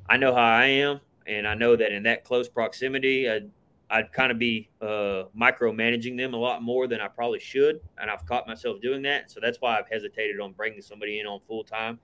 I 0.09 0.17
know 0.17 0.35
how 0.35 0.43
I 0.43 0.67
am, 0.67 1.01
and 1.27 1.47
I 1.47 1.55
know 1.55 1.75
that 1.77 1.93
in 1.93 2.03
that 2.05 2.25
close 2.25 2.49
proximity, 2.49 3.29
I'd, 3.29 3.51
I'd 3.91 4.13
kind 4.13 4.31
of 4.31 4.39
be 4.39 4.69
uh, 4.83 5.25
micromanaging 5.39 6.17
them 6.17 6.35
a 6.35 6.37
lot 6.37 6.63
more 6.63 6.87
than 6.87 7.01
I 7.01 7.09
probably 7.09 7.41
should, 7.41 7.81
and 7.99 8.11
I've 8.11 8.25
caught 8.27 8.47
myself 8.47 8.81
doing 8.83 9.01
that. 9.03 9.31
So 9.31 9.41
that's 9.41 9.59
why 9.61 9.79
I've 9.79 9.89
hesitated 9.91 10.41
on 10.41 10.53
bringing 10.53 10.83
somebody 10.83 11.21
in 11.21 11.27
on 11.27 11.41
full 11.47 11.65
time. 11.65 11.99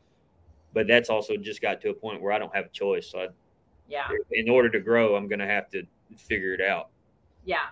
But 0.72 0.86
that's 0.86 1.10
also 1.10 1.36
just 1.36 1.60
got 1.60 1.80
to 1.82 1.90
a 1.90 1.94
point 1.94 2.22
where 2.22 2.32
I 2.32 2.38
don't 2.38 2.54
have 2.54 2.64
a 2.66 2.70
choice. 2.70 3.10
So 3.10 3.20
I, 3.20 3.28
Yeah, 3.88 4.08
in 4.32 4.48
order 4.48 4.70
to 4.70 4.80
grow, 4.80 5.14
I'm 5.14 5.28
going 5.28 5.38
to 5.40 5.46
have 5.46 5.68
to 5.70 5.84
figure 6.16 6.54
it 6.54 6.60
out. 6.60 6.88
yeah. 7.44 7.66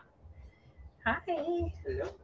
Hi. 1.06 1.18
Hello. 1.26 2.14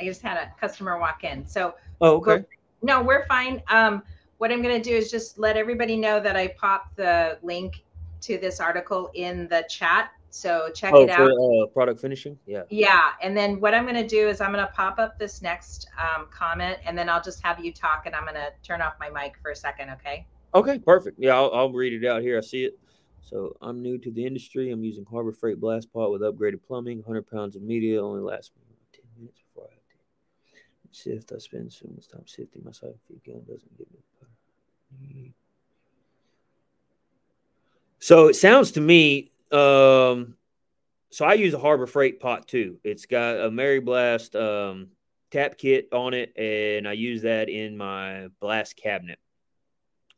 I 0.00 0.04
just 0.04 0.22
had 0.22 0.36
a 0.36 0.52
customer 0.60 0.98
walk 0.98 1.24
in, 1.24 1.46
so 1.46 1.74
Oh, 2.00 2.16
okay. 2.16 2.44
no, 2.82 3.02
we're 3.02 3.26
fine. 3.26 3.62
Um, 3.68 4.02
what 4.38 4.52
I'm 4.52 4.62
going 4.62 4.80
to 4.80 4.90
do 4.90 4.94
is 4.94 5.10
just 5.10 5.38
let 5.38 5.56
everybody 5.56 5.96
know 5.96 6.20
that 6.20 6.36
I 6.36 6.48
popped 6.48 6.96
the 6.96 7.38
link 7.42 7.84
to 8.22 8.38
this 8.38 8.60
article 8.60 9.10
in 9.14 9.48
the 9.48 9.64
chat. 9.68 10.10
So 10.34 10.70
check 10.74 10.94
Oh, 10.94 11.02
it 11.02 11.10
out. 11.10 11.18
for 11.18 11.30
uh, 11.64 11.66
product 11.66 12.00
finishing, 12.00 12.38
yeah. 12.46 12.62
Yeah, 12.70 13.10
and 13.22 13.36
then 13.36 13.60
what 13.60 13.74
I'm 13.74 13.84
going 13.84 13.96
to 13.96 14.06
do 14.06 14.28
is 14.30 14.40
I'm 14.40 14.50
going 14.50 14.66
to 14.66 14.72
pop 14.72 14.98
up 14.98 15.18
this 15.18 15.42
next 15.42 15.88
um, 15.98 16.26
comment, 16.30 16.78
and 16.86 16.96
then 16.96 17.10
I'll 17.10 17.20
just 17.22 17.42
have 17.42 17.62
you 17.62 17.70
talk, 17.70 18.04
and 18.06 18.14
I'm 18.14 18.22
going 18.22 18.36
to 18.36 18.50
turn 18.62 18.80
off 18.80 18.94
my 18.98 19.10
mic 19.10 19.34
for 19.42 19.50
a 19.50 19.56
second. 19.56 19.90
Okay. 19.90 20.26
Okay, 20.54 20.78
perfect. 20.78 21.18
Yeah, 21.18 21.34
I'll, 21.34 21.50
I'll 21.52 21.70
read 21.72 21.92
it 21.92 22.08
out 22.08 22.22
here. 22.22 22.38
I 22.38 22.40
see 22.40 22.64
it. 22.64 22.78
So 23.20 23.54
I'm 23.60 23.82
new 23.82 23.98
to 23.98 24.10
the 24.10 24.24
industry. 24.24 24.70
I'm 24.70 24.82
using 24.82 25.04
Harbor 25.04 25.32
Freight 25.32 25.60
Blast 25.60 25.92
Pot 25.92 26.10
with 26.10 26.22
upgraded 26.22 26.60
plumbing. 26.66 26.98
100 26.98 27.30
pounds 27.30 27.54
of 27.54 27.62
media 27.62 28.02
only 28.02 28.22
lasts 28.22 28.52
me 28.56 28.74
10 28.94 29.02
minutes 29.18 29.38
before 29.48 29.68
I 29.70 29.74
have 29.74 29.82
to 30.92 30.98
sift. 30.98 31.32
I 31.32 31.38
spend 31.38 31.70
so 31.70 31.88
much 31.94 32.08
time 32.08 32.26
sifting. 32.26 32.62
My 32.64 32.72
side 32.72 32.94
feed 33.06 33.20
gun 33.26 33.42
doesn't 33.46 33.76
give 33.76 33.86
me 33.90 33.98
So 37.98 38.28
it 38.28 38.34
sounds 38.34 38.70
to 38.72 38.80
me, 38.80 39.31
um, 39.52 40.36
so 41.10 41.24
I 41.24 41.34
use 41.34 41.54
a 41.54 41.58
Harbor 41.58 41.86
Freight 41.86 42.20
pot 42.20 42.48
too. 42.48 42.78
It's 42.84 43.06
got 43.06 43.40
a 43.40 43.50
Mary 43.50 43.80
Blast 43.80 44.34
um, 44.34 44.88
tap 45.30 45.58
kit 45.58 45.88
on 45.92 46.14
it, 46.14 46.32
and 46.36 46.88
I 46.88 46.92
use 46.92 47.22
that 47.22 47.48
in 47.48 47.76
my 47.76 48.28
blast 48.40 48.76
cabinet. 48.76 49.18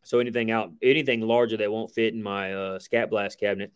So 0.04 0.18
anything 0.18 0.50
out, 0.50 0.70
anything 0.82 1.22
larger 1.22 1.56
that 1.56 1.72
won't 1.72 1.94
fit 1.94 2.14
in 2.14 2.22
my 2.22 2.52
uh, 2.52 2.78
Skat 2.78 3.10
Blast 3.10 3.40
cabinet, 3.40 3.72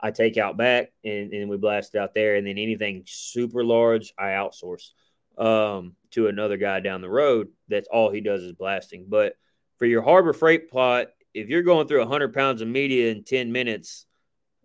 I 0.00 0.10
take 0.10 0.38
out 0.38 0.56
back 0.56 0.92
and, 1.04 1.32
and 1.32 1.50
we 1.50 1.56
blast 1.56 1.94
it 1.94 1.98
out 1.98 2.14
there. 2.14 2.36
And 2.36 2.46
then 2.46 2.58
anything 2.58 3.04
super 3.06 3.64
large, 3.64 4.12
I 4.18 4.28
outsource. 4.28 4.90
um, 5.38 5.94
to 6.12 6.28
another 6.28 6.56
guy 6.56 6.80
down 6.80 7.02
the 7.02 7.10
road. 7.10 7.48
That's 7.68 7.88
all 7.88 8.10
he 8.10 8.20
does 8.20 8.42
is 8.42 8.52
blasting. 8.52 9.06
But 9.08 9.34
for 9.78 9.86
your 9.86 10.02
harbor 10.02 10.32
freight 10.32 10.70
pot, 10.70 11.08
if 11.34 11.48
you're 11.48 11.62
going 11.62 11.86
through 11.86 12.00
100 12.00 12.32
pounds 12.32 12.62
of 12.62 12.68
media 12.68 13.12
in 13.12 13.24
10 13.24 13.52
minutes, 13.52 14.06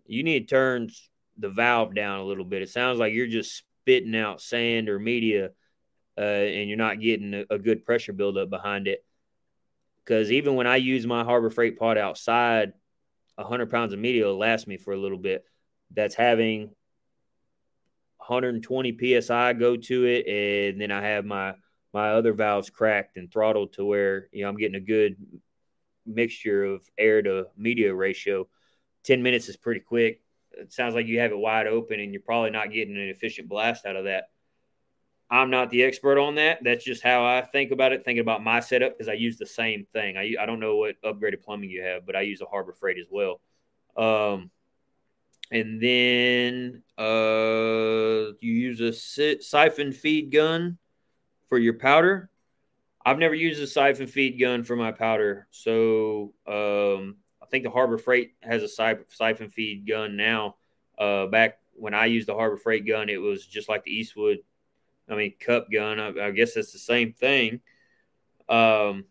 you 0.06 0.22
need 0.22 0.48
to 0.48 0.54
turn 0.54 0.90
the 1.38 1.48
valve 1.48 1.94
down 1.94 2.20
a 2.20 2.24
little 2.24 2.44
bit. 2.44 2.62
It 2.62 2.68
sounds 2.70 2.98
like 2.98 3.14
you're 3.14 3.26
just 3.26 3.56
spitting 3.56 4.16
out 4.16 4.40
sand 4.40 4.88
or 4.88 4.98
media, 4.98 5.50
uh, 6.18 6.20
and 6.20 6.68
you're 6.68 6.78
not 6.78 7.00
getting 7.00 7.34
a, 7.34 7.44
a 7.50 7.58
good 7.58 7.84
pressure 7.84 8.12
buildup 8.12 8.50
behind 8.50 8.88
it. 8.88 9.04
Because 10.04 10.32
even 10.32 10.56
when 10.56 10.66
I 10.66 10.76
use 10.76 11.06
my 11.06 11.24
Harbor 11.24 11.50
Freight 11.50 11.78
pot 11.78 11.96
outside, 11.96 12.72
100 13.36 13.70
pounds 13.70 13.92
of 13.92 13.98
media 13.98 14.26
will 14.26 14.38
last 14.38 14.66
me 14.66 14.76
for 14.76 14.92
a 14.92 14.98
little 14.98 15.18
bit. 15.18 15.44
That's 15.94 16.14
having 16.14 16.70
120 18.18 19.20
psi 19.20 19.52
go 19.54 19.76
to 19.76 20.04
it, 20.04 20.26
and 20.26 20.80
then 20.80 20.90
I 20.90 21.02
have 21.02 21.24
my 21.24 21.54
my 21.92 22.12
other 22.12 22.32
valves 22.32 22.70
cracked 22.70 23.18
and 23.18 23.30
throttled 23.30 23.74
to 23.74 23.84
where 23.84 24.28
you 24.32 24.42
know 24.42 24.48
I'm 24.48 24.56
getting 24.56 24.76
a 24.76 24.80
good 24.80 25.16
mixture 26.06 26.64
of 26.64 26.88
air 26.98 27.22
to 27.22 27.46
media 27.56 27.94
ratio. 27.94 28.48
10 29.04 29.22
minutes 29.22 29.48
is 29.48 29.56
pretty 29.56 29.80
quick. 29.80 30.20
It 30.52 30.72
sounds 30.72 30.94
like 30.94 31.06
you 31.06 31.20
have 31.20 31.32
it 31.32 31.38
wide 31.38 31.66
open 31.66 32.00
and 32.00 32.12
you're 32.12 32.22
probably 32.22 32.50
not 32.50 32.72
getting 32.72 32.96
an 32.96 33.08
efficient 33.08 33.48
blast 33.48 33.86
out 33.86 33.96
of 33.96 34.04
that. 34.04 34.24
I'm 35.30 35.48
not 35.48 35.70
the 35.70 35.82
expert 35.82 36.18
on 36.18 36.34
that. 36.34 36.58
That's 36.62 36.84
just 36.84 37.02
how 37.02 37.24
I 37.24 37.40
think 37.40 37.70
about 37.70 37.92
it, 37.92 38.04
thinking 38.04 38.20
about 38.20 38.44
my 38.44 38.60
setup 38.60 38.92
because 38.92 39.08
I 39.08 39.14
use 39.14 39.38
the 39.38 39.46
same 39.46 39.86
thing. 39.90 40.18
I, 40.18 40.34
I 40.38 40.44
don't 40.44 40.60
know 40.60 40.76
what 40.76 41.00
upgraded 41.02 41.42
plumbing 41.42 41.70
you 41.70 41.82
have, 41.82 42.04
but 42.04 42.14
I 42.14 42.20
use 42.20 42.42
a 42.42 42.46
Harbor 42.46 42.74
Freight 42.74 42.98
as 42.98 43.06
well. 43.10 43.40
Um, 43.96 44.50
and 45.50 45.82
then 45.82 46.82
uh, 46.98 48.32
you 48.40 48.52
use 48.52 48.80
a 48.80 48.92
siphon 49.40 49.92
feed 49.92 50.30
gun 50.30 50.76
for 51.48 51.58
your 51.58 51.74
powder. 51.74 52.30
I've 53.04 53.18
never 53.18 53.34
used 53.34 53.62
a 53.62 53.66
siphon 53.66 54.06
feed 54.06 54.38
gun 54.38 54.64
for 54.64 54.76
my 54.76 54.92
powder, 54.92 55.48
so 55.50 56.34
um, 56.46 57.16
think 57.52 57.64
the 57.64 57.70
Harbor 57.70 57.98
Freight 57.98 58.32
has 58.40 58.62
a 58.62 58.68
siphon 58.68 59.50
feed 59.50 59.86
gun 59.86 60.16
now. 60.16 60.56
Uh, 60.98 61.26
back 61.26 61.58
when 61.74 61.94
I 61.94 62.06
used 62.06 62.26
the 62.26 62.34
Harbor 62.34 62.56
Freight 62.56 62.86
gun, 62.86 63.08
it 63.08 63.18
was 63.18 63.46
just 63.46 63.68
like 63.68 63.84
the 63.84 63.92
Eastwood, 63.92 64.38
I 65.08 65.14
mean, 65.14 65.34
cup 65.38 65.70
gun. 65.70 66.00
I, 66.00 66.28
I 66.28 66.30
guess 66.30 66.56
it's 66.56 66.72
the 66.72 66.78
same 66.78 67.12
thing. 67.12 67.60
Um, 68.48 69.04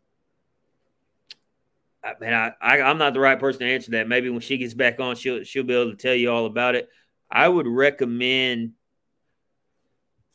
I 2.03 2.13
mean, 2.19 2.33
I, 2.33 2.53
I 2.59 2.77
am 2.77 2.97
not 2.97 3.13
the 3.13 3.19
right 3.19 3.39
person 3.39 3.59
to 3.61 3.71
answer 3.71 3.91
that. 3.91 4.07
Maybe 4.07 4.31
when 4.31 4.41
she 4.41 4.57
gets 4.57 4.73
back 4.73 4.99
on, 4.99 5.15
she'll 5.15 5.43
she'll 5.43 5.63
be 5.63 5.75
able 5.75 5.91
to 5.91 5.97
tell 5.97 6.15
you 6.15 6.31
all 6.31 6.47
about 6.47 6.73
it. 6.73 6.89
I 7.29 7.47
would 7.47 7.67
recommend 7.67 8.71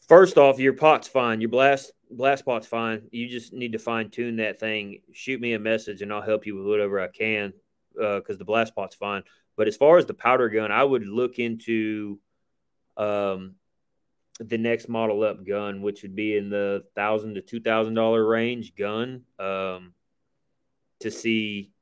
first 0.08 0.38
off, 0.38 0.60
your 0.60 0.74
pot's 0.74 1.08
fine. 1.08 1.40
Your 1.40 1.50
blast 1.50 1.90
blast 2.08 2.44
pot's 2.44 2.68
fine. 2.68 3.08
You 3.10 3.28
just 3.28 3.52
need 3.52 3.72
to 3.72 3.80
fine 3.80 4.10
tune 4.10 4.36
that 4.36 4.60
thing. 4.60 5.00
Shoot 5.12 5.40
me 5.40 5.54
a 5.54 5.58
message 5.58 6.02
and 6.02 6.12
I'll 6.12 6.22
help 6.22 6.46
you 6.46 6.54
with 6.54 6.66
whatever 6.66 7.00
I 7.00 7.08
can 7.08 7.52
because 7.97 8.36
uh, 8.36 8.39
the 8.39 8.44
blast 8.44 8.74
pot's 8.74 8.94
fine. 8.94 9.23
But 9.56 9.68
as 9.68 9.77
far 9.77 9.98
as 9.98 10.06
the 10.06 10.14
powder 10.14 10.48
gun, 10.48 10.70
I 10.70 10.85
would 10.85 11.06
look 11.06 11.39
into 11.39 12.20
um, 12.97 13.55
the 14.39 14.59
next 14.59 14.89
model 14.89 15.23
up 15.24 15.47
gun, 15.47 15.82
which 15.82 16.02
would 16.02 16.14
be 16.14 16.36
in 16.36 16.51
the 16.51 16.85
thousand 16.94 17.35
to 17.35 17.40
two 17.40 17.60
thousand 17.60 17.94
dollar 17.94 18.24
range 18.27 18.74
gun, 18.74 19.23
um, 19.39 19.94
to 21.01 21.10
see 21.10 21.73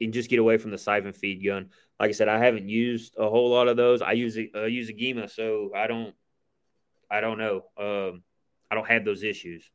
and 0.00 0.14
just 0.14 0.30
get 0.30 0.38
away 0.38 0.56
from 0.56 0.70
the 0.70 0.78
siphon 0.78 1.12
feed 1.12 1.44
gun. 1.44 1.68
Like 1.98 2.08
I 2.08 2.12
said, 2.12 2.28
I 2.28 2.38
haven't 2.38 2.68
used 2.68 3.16
a 3.18 3.28
whole 3.28 3.50
lot 3.50 3.68
of 3.68 3.76
those. 3.76 4.00
I 4.00 4.12
use 4.12 4.38
a, 4.38 4.50
uh, 4.54 4.64
use 4.64 4.88
a 4.88 4.94
Gema, 4.94 5.28
so 5.28 5.72
I 5.76 5.86
don't 5.86 6.14
I 7.10 7.20
don't 7.20 7.38
know. 7.38 7.64
Um, 7.76 8.22
I 8.70 8.74
don't 8.76 8.88
have 8.88 9.04
those 9.04 9.22
issues. 9.22 9.70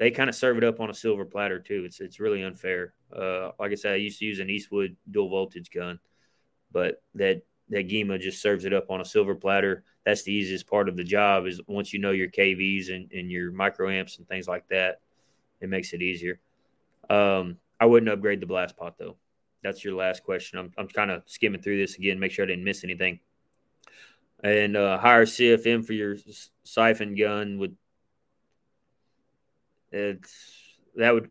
They 0.00 0.10
kind 0.10 0.28
of 0.28 0.34
serve 0.34 0.56
it 0.56 0.64
up 0.64 0.80
on 0.80 0.90
a 0.90 0.94
silver 0.94 1.24
platter 1.24 1.60
too. 1.60 1.84
It's 1.84 2.00
it's 2.00 2.18
really 2.18 2.42
unfair. 2.42 2.94
Uh, 3.14 3.50
like 3.60 3.70
I 3.70 3.74
said, 3.76 3.92
I 3.92 3.96
used 3.96 4.18
to 4.18 4.24
use 4.24 4.40
an 4.40 4.50
Eastwood 4.50 4.96
dual 5.10 5.28
voltage 5.28 5.70
gun, 5.70 6.00
but 6.72 7.02
that 7.14 7.42
that 7.68 7.86
Gema 7.86 8.18
just 8.18 8.42
serves 8.42 8.64
it 8.64 8.72
up 8.72 8.90
on 8.90 9.00
a 9.00 9.04
silver 9.04 9.36
platter. 9.36 9.84
That's 10.04 10.22
the 10.24 10.32
easiest 10.32 10.66
part 10.66 10.88
of 10.88 10.96
the 10.96 11.04
job 11.04 11.46
is 11.46 11.60
once 11.68 11.92
you 11.92 12.00
know 12.00 12.10
your 12.10 12.30
KVs 12.30 12.92
and, 12.92 13.12
and 13.12 13.30
your 13.30 13.52
microamps 13.52 14.18
and 14.18 14.26
things 14.26 14.48
like 14.48 14.66
that, 14.68 15.00
it 15.60 15.68
makes 15.68 15.92
it 15.92 16.02
easier. 16.02 16.40
Um, 17.08 17.58
I 17.78 17.86
wouldn't 17.86 18.10
upgrade 18.10 18.40
the 18.40 18.46
blast 18.46 18.76
pot 18.76 18.96
though. 18.98 19.16
That's 19.62 19.84
your 19.84 19.94
last 19.94 20.24
question. 20.24 20.58
I'm, 20.58 20.72
I'm 20.78 20.88
kind 20.88 21.10
of 21.10 21.22
skimming 21.26 21.60
through 21.60 21.78
this 21.78 21.96
again, 21.96 22.18
make 22.18 22.32
sure 22.32 22.44
I 22.44 22.48
didn't 22.48 22.64
miss 22.64 22.82
anything 22.82 23.20
and 24.42 24.76
uh, 24.76 24.98
higher 24.98 25.26
CFM 25.26 25.84
for 25.84 25.92
your 25.92 26.16
siphon 26.64 27.14
gun 27.14 27.58
would 27.58 27.76
it's 29.92 30.78
that 30.96 31.12
would 31.12 31.30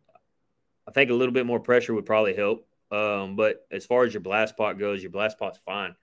I 0.88 0.92
think 0.92 1.12
a 1.12 1.14
little 1.14 1.34
bit 1.34 1.46
more 1.46 1.60
pressure 1.60 1.94
would 1.94 2.06
probably 2.06 2.36
help. 2.36 2.68
Um, 2.92 3.36
but 3.36 3.68
as 3.72 3.86
far 3.86 4.06
as 4.06 4.14
your 4.14 4.22
blast 4.22 4.58
pot 4.58 4.80
goes, 4.80 5.04
your 5.04 5.12
blast 5.12 5.38
pot's 5.38 5.60
fine. 5.64 5.96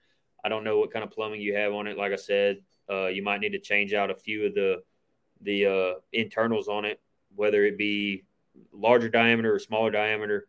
I 0.43 0.49
don't 0.49 0.63
know 0.63 0.79
what 0.79 0.93
kind 0.93 1.03
of 1.03 1.11
plumbing 1.11 1.41
you 1.41 1.55
have 1.55 1.73
on 1.73 1.87
it. 1.87 1.97
Like 1.97 2.13
I 2.13 2.15
said, 2.15 2.59
uh, 2.89 3.07
you 3.07 3.21
might 3.21 3.41
need 3.41 3.51
to 3.51 3.59
change 3.59 3.93
out 3.93 4.09
a 4.09 4.15
few 4.15 4.45
of 4.45 4.53
the 4.53 4.81
the 5.41 5.65
uh, 5.65 5.99
internals 6.13 6.67
on 6.67 6.85
it, 6.85 7.01
whether 7.35 7.65
it 7.65 7.77
be 7.77 8.23
larger 8.71 9.09
diameter 9.09 9.53
or 9.53 9.59
smaller 9.59 9.91
diameter 9.91 10.47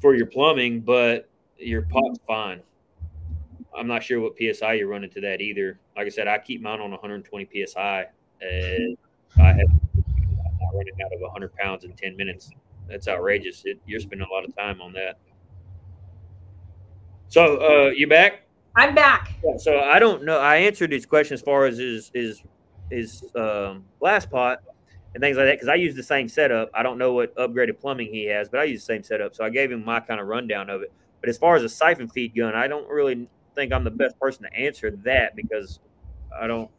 for 0.00 0.16
your 0.16 0.26
plumbing. 0.26 0.80
But 0.80 1.30
your 1.58 1.82
pot's 1.82 2.18
fine. 2.26 2.60
I'm 3.74 3.86
not 3.86 4.02
sure 4.02 4.20
what 4.20 4.34
psi 4.36 4.74
you're 4.74 4.88
running 4.88 5.10
to 5.10 5.20
that 5.22 5.40
either. 5.40 5.78
Like 5.96 6.06
I 6.06 6.10
said, 6.10 6.26
I 6.26 6.38
keep 6.38 6.60
mine 6.60 6.80
on 6.80 6.90
120 6.90 7.66
psi, 7.66 8.06
and 8.40 8.98
I 9.38 9.52
have 9.52 9.91
running 10.72 10.94
out 11.04 11.12
of 11.12 11.20
100 11.20 11.54
pounds 11.54 11.84
in 11.84 11.92
10 11.92 12.16
minutes. 12.16 12.50
That's 12.88 13.08
outrageous. 13.08 13.62
It, 13.64 13.80
you're 13.86 14.00
spending 14.00 14.26
a 14.28 14.32
lot 14.32 14.44
of 14.44 14.54
time 14.56 14.80
on 14.80 14.92
that. 14.94 15.18
So, 17.28 17.56
uh, 17.56 17.90
you 17.90 18.06
back? 18.06 18.42
I'm 18.76 18.94
back. 18.94 19.34
Yeah, 19.44 19.56
so 19.58 19.80
I 19.80 19.98
don't 19.98 20.24
know. 20.24 20.38
I 20.38 20.56
answered 20.56 20.92
his 20.92 21.06
question 21.06 21.34
as 21.34 21.42
far 21.42 21.66
as 21.66 21.78
his 21.78 22.10
his 22.14 22.42
his 22.90 23.24
um, 23.34 23.84
blast 24.00 24.30
pot 24.30 24.58
and 25.14 25.22
things 25.22 25.36
like 25.36 25.46
that 25.46 25.54
because 25.54 25.68
I 25.68 25.74
use 25.74 25.94
the 25.94 26.02
same 26.02 26.28
setup. 26.28 26.70
I 26.74 26.82
don't 26.82 26.98
know 26.98 27.12
what 27.12 27.34
upgraded 27.36 27.78
plumbing 27.80 28.12
he 28.12 28.24
has, 28.26 28.48
but 28.48 28.60
I 28.60 28.64
use 28.64 28.80
the 28.80 28.94
same 28.94 29.02
setup. 29.02 29.34
So 29.34 29.44
I 29.44 29.50
gave 29.50 29.70
him 29.70 29.84
my 29.84 30.00
kind 30.00 30.20
of 30.20 30.26
rundown 30.26 30.70
of 30.70 30.82
it. 30.82 30.92
But 31.20 31.28
as 31.28 31.38
far 31.38 31.54
as 31.54 31.62
a 31.62 31.68
siphon 31.68 32.08
feed 32.08 32.34
gun, 32.34 32.54
I 32.54 32.66
don't 32.66 32.88
really 32.88 33.28
think 33.54 33.72
I'm 33.72 33.84
the 33.84 33.90
best 33.90 34.18
person 34.18 34.44
to 34.44 34.54
answer 34.54 34.90
that 35.04 35.36
because 35.36 35.80
I 36.38 36.46
don't 36.46 36.70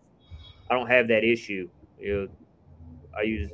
I 0.70 0.74
don't 0.74 0.88
have 0.88 1.08
that 1.10 1.24
issue. 1.24 1.70
You 2.00 2.14
know, 2.14 2.28
I 3.18 3.22
use 3.22 3.52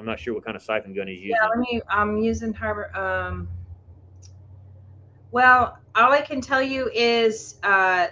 I'm 0.00 0.06
not 0.06 0.18
sure 0.18 0.34
what 0.34 0.44
kind 0.44 0.56
of 0.56 0.62
siphon 0.62 0.94
gun 0.94 1.06
he's 1.06 1.20
using. 1.20 1.36
Yeah, 1.40 1.48
let 1.48 1.58
me 1.58 1.80
I'm 1.88 2.18
using 2.18 2.52
Harbor 2.52 2.90
um 2.96 3.48
well, 5.30 5.78
all 5.94 6.12
I 6.12 6.22
can 6.22 6.40
tell 6.40 6.62
you 6.62 6.90
is 6.92 7.56
uh 7.62 8.08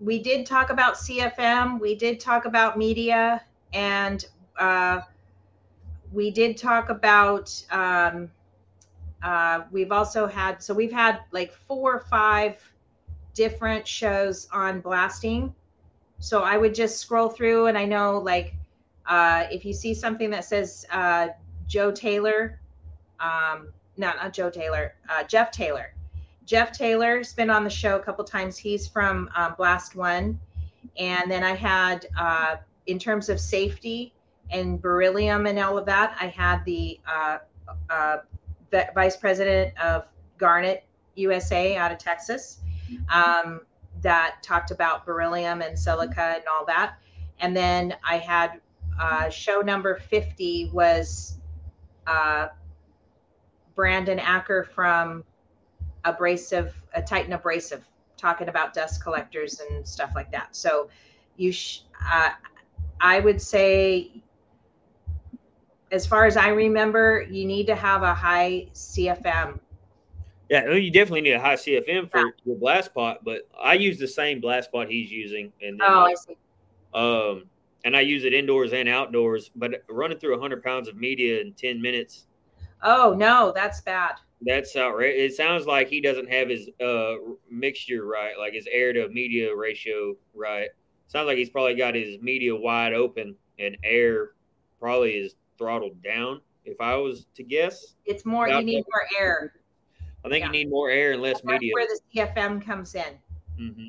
we 0.00 0.18
did 0.18 0.44
talk 0.44 0.70
about 0.70 0.94
CFM, 0.94 1.80
we 1.80 1.94
did 1.94 2.20
talk 2.20 2.44
about 2.44 2.76
media, 2.76 3.42
and 3.72 4.24
uh, 4.58 5.00
we 6.12 6.30
did 6.30 6.56
talk 6.56 6.90
about 6.90 7.50
um, 7.70 8.30
uh, 9.22 9.62
we've 9.70 9.92
also 9.92 10.26
had 10.26 10.62
so 10.62 10.74
we've 10.74 10.92
had 10.92 11.20
like 11.32 11.52
four 11.52 11.94
or 11.94 12.00
five 12.00 12.60
different 13.32 13.86
shows 13.86 14.48
on 14.52 14.80
blasting. 14.80 15.54
So 16.18 16.42
I 16.42 16.56
would 16.56 16.74
just 16.74 16.98
scroll 16.98 17.28
through, 17.28 17.66
and 17.66 17.78
I 17.78 17.84
know 17.84 18.18
like 18.18 18.54
uh, 19.06 19.44
if 19.50 19.64
you 19.64 19.72
see 19.72 19.94
something 19.94 20.30
that 20.30 20.44
says 20.44 20.86
uh, 20.90 21.28
Joe 21.66 21.90
Taylor, 21.90 22.60
um, 23.20 23.68
not 23.96 24.16
not 24.16 24.32
Joe 24.32 24.50
Taylor, 24.50 24.94
uh, 25.08 25.24
Jeff 25.24 25.50
Taylor. 25.50 25.94
Jeff 26.46 26.72
Taylor's 26.72 27.32
been 27.32 27.48
on 27.48 27.64
the 27.64 27.70
show 27.70 27.96
a 27.96 28.00
couple 28.00 28.24
times. 28.24 28.56
He's 28.56 28.86
from 28.86 29.30
um, 29.34 29.54
BlastOne, 29.58 30.36
and 30.98 31.30
then 31.30 31.42
I 31.42 31.54
had 31.54 32.06
uh, 32.18 32.56
in 32.86 32.98
terms 32.98 33.28
of 33.28 33.40
safety 33.40 34.12
and 34.50 34.80
beryllium 34.80 35.46
and 35.46 35.58
all 35.58 35.78
of 35.78 35.86
that. 35.86 36.16
I 36.20 36.26
had 36.26 36.64
the 36.64 37.00
uh, 37.06 37.38
uh, 37.88 38.16
vice 38.94 39.16
president 39.16 39.78
of 39.78 40.06
Garnet 40.38 40.84
USA 41.14 41.76
out 41.76 41.92
of 41.92 41.98
Texas 41.98 42.60
um, 43.12 43.60
that 44.02 44.42
talked 44.42 44.70
about 44.70 45.06
beryllium 45.06 45.62
and 45.62 45.78
silica 45.78 46.34
and 46.36 46.44
all 46.50 46.64
that. 46.66 46.96
And 47.40 47.56
then 47.56 47.96
I 48.06 48.18
had 48.18 48.60
uh, 49.00 49.28
show 49.28 49.60
number 49.60 49.96
50 49.96 50.70
was 50.72 51.38
uh, 52.06 52.48
Brandon 53.74 54.18
Acker 54.18 54.64
from 54.74 55.24
Abrasive, 56.04 56.74
a 56.94 57.02
Titan 57.02 57.32
Abrasive, 57.32 57.84
talking 58.16 58.48
about 58.48 58.74
dust 58.74 59.02
collectors 59.02 59.60
and 59.60 59.86
stuff 59.86 60.12
like 60.14 60.30
that. 60.32 60.54
So 60.54 60.88
you, 61.36 61.52
sh- 61.52 61.80
uh, 62.12 62.30
I 63.00 63.20
would 63.20 63.40
say, 63.40 64.22
as 65.90 66.06
far 66.06 66.26
as 66.26 66.36
I 66.36 66.48
remember, 66.48 67.26
you 67.30 67.44
need 67.44 67.66
to 67.66 67.74
have 67.74 68.02
a 68.02 68.14
high 68.14 68.68
CFM 68.74 69.60
yeah, 70.50 70.72
you 70.72 70.90
definitely 70.90 71.22
need 71.22 71.32
a 71.32 71.40
high 71.40 71.56
CFM 71.56 72.10
for 72.10 72.18
yeah. 72.18 72.30
your 72.44 72.56
blast 72.56 72.94
pot, 72.94 73.24
but 73.24 73.48
I 73.60 73.74
use 73.74 73.98
the 73.98 74.08
same 74.08 74.40
blast 74.40 74.70
pot 74.70 74.88
he's 74.88 75.10
using. 75.10 75.52
And 75.62 75.80
then, 75.80 75.88
oh, 75.88 76.04
I 76.04 76.14
see. 76.14 76.36
Um, 76.92 77.44
and 77.84 77.96
I 77.96 78.00
use 78.00 78.24
it 78.24 78.34
indoors 78.34 78.72
and 78.72 78.88
outdoors. 78.88 79.50
But 79.54 79.84
running 79.88 80.18
through 80.18 80.32
100 80.32 80.62
pounds 80.62 80.88
of 80.88 80.96
media 80.96 81.40
in 81.40 81.52
10 81.54 81.80
minutes. 81.80 82.26
Oh 82.82 83.14
no, 83.16 83.52
that's 83.54 83.80
bad. 83.80 84.16
That's 84.42 84.76
outrageous. 84.76 85.32
It 85.32 85.36
sounds 85.36 85.66
like 85.66 85.88
he 85.88 86.00
doesn't 86.00 86.30
have 86.30 86.48
his 86.48 86.68
uh, 86.84 87.14
mixture 87.50 88.04
right, 88.04 88.38
like 88.38 88.52
his 88.52 88.68
air 88.70 88.92
to 88.92 89.08
media 89.08 89.54
ratio 89.54 90.14
right. 90.34 90.68
Sounds 91.06 91.26
like 91.26 91.38
he's 91.38 91.50
probably 91.50 91.74
got 91.74 91.94
his 91.94 92.20
media 92.20 92.54
wide 92.54 92.92
open 92.92 93.36
and 93.58 93.76
air 93.84 94.30
probably 94.80 95.12
is 95.12 95.36
throttled 95.56 96.02
down. 96.02 96.40
If 96.64 96.80
I 96.80 96.96
was 96.96 97.26
to 97.34 97.42
guess, 97.42 97.94
it's 98.04 98.24
more. 98.24 98.48
You 98.48 98.62
need 98.62 98.84
more 98.92 99.20
air. 99.20 99.54
I 100.24 100.28
think 100.28 100.40
yeah. 100.40 100.46
you 100.46 100.52
need 100.52 100.70
more 100.70 100.90
air 100.90 101.12
and 101.12 101.22
less 101.22 101.34
That's 101.34 101.44
media. 101.44 101.72
Where 101.74 101.86
the 101.86 102.00
CFM 102.14 102.64
comes 102.64 102.94
in. 102.94 103.18
Mm-hmm. 103.60 103.88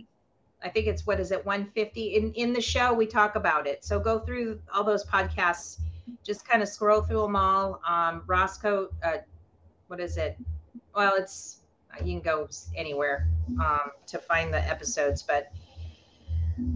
I 0.65 0.69
think 0.69 0.87
it's 0.87 1.05
what 1.05 1.19
is 1.19 1.31
it 1.31 1.45
150 1.45 2.15
in 2.15 2.33
in 2.33 2.51
the 2.51 2.59
show 2.59 2.91
we 2.91 3.05
talk 3.05 3.35
about 3.35 3.67
it. 3.67 3.85
So 3.85 3.99
go 3.99 4.19
through 4.19 4.59
all 4.73 4.83
those 4.83 5.05
podcasts, 5.05 5.79
just 6.23 6.47
kind 6.47 6.63
of 6.63 6.67
scroll 6.67 7.01
through 7.01 7.21
them 7.21 7.35
all. 7.35 7.79
Um, 7.87 8.23
Roscoe, 8.25 8.89
uh, 9.03 9.17
what 9.87 9.99
is 9.99 10.17
it? 10.17 10.37
Well, 10.95 11.13
it's 11.17 11.59
you 12.03 12.19
can 12.19 12.21
go 12.21 12.49
anywhere 12.75 13.29
um, 13.63 13.91
to 14.07 14.17
find 14.17 14.53
the 14.53 14.59
episodes, 14.67 15.21
but 15.21 15.51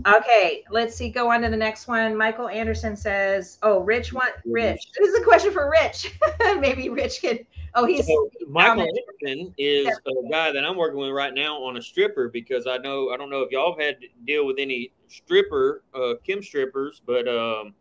Okay, 0.05 0.65
let's 0.69 0.95
see. 0.95 1.09
Go 1.09 1.31
on 1.31 1.41
to 1.41 1.49
the 1.49 1.57
next 1.57 1.87
one. 1.87 2.15
Michael 2.15 2.49
Anderson 2.49 2.97
says, 2.97 3.57
"Oh, 3.63 3.79
Rich 3.79 4.11
want 4.11 4.33
Rich. 4.45 4.91
This 4.97 5.09
is 5.09 5.19
a 5.19 5.23
question 5.23 5.51
for 5.51 5.69
Rich. 5.69 6.17
Maybe 6.59 6.89
Rich 6.89 7.21
can. 7.21 7.39
Oh, 7.75 7.85
he's 7.85 8.07
so 8.07 8.29
Michael 8.47 8.81
Anderson 8.81 9.53
is 9.57 9.87
a 9.87 10.29
guy 10.29 10.51
that 10.51 10.65
I'm 10.65 10.75
working 10.75 10.99
with 10.99 11.11
right 11.11 11.33
now 11.33 11.61
on 11.63 11.77
a 11.77 11.81
stripper 11.81 12.29
because 12.29 12.67
I 12.67 12.77
know 12.77 13.09
I 13.11 13.17
don't 13.17 13.29
know 13.29 13.41
if 13.41 13.51
y'all 13.51 13.73
have 13.73 13.81
had 13.81 14.01
to 14.01 14.07
deal 14.25 14.45
with 14.45 14.57
any 14.59 14.91
stripper, 15.07 15.83
uh, 15.93 16.13
chem 16.25 16.41
strippers, 16.41 17.01
but 17.05 17.27
um, 17.27 17.73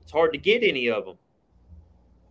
it's 0.00 0.12
hard 0.12 0.32
to 0.32 0.38
get 0.38 0.62
any 0.62 0.88
of 0.88 1.04
them. 1.04 1.18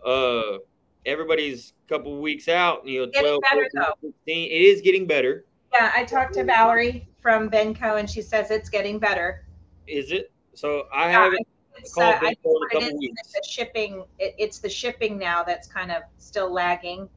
Uh, 0.06 0.58
everybody's 1.06 1.74
a 1.86 1.90
couple 1.90 2.20
weeks 2.20 2.48
out. 2.48 2.86
You 2.86 3.06
know, 3.06 3.12
12, 3.20 3.42
better, 3.50 3.70
14, 3.74 4.14
16. 4.26 4.52
It 4.52 4.54
is 4.54 4.82
getting 4.82 5.08
better. 5.08 5.46
Yeah, 5.74 5.92
I 5.96 6.04
talked 6.04 6.34
to 6.34 6.44
Valerie 6.44 7.08
from 7.22 7.50
Benco, 7.50 8.00
and 8.00 8.10
she 8.10 8.22
says 8.22 8.52
it's 8.52 8.70
getting 8.70 9.00
better. 9.00 9.46
Is 9.88 10.12
it? 10.12 10.32
So 10.54 10.88
I 10.94 11.06
yeah, 11.06 11.24
haven't 11.24 11.48
it's, 11.78 11.98
uh, 11.98 12.18
I 12.22 12.36
it's 12.44 13.34
the 13.34 13.44
shipping. 13.48 14.04
It, 14.20 14.36
it's 14.38 14.60
the 14.60 14.70
shipping 14.70 15.18
now 15.18 15.44
that's 15.44 15.68
kind 15.68 15.92
of 15.92 16.04
still 16.18 16.52
lagging. 16.52 17.10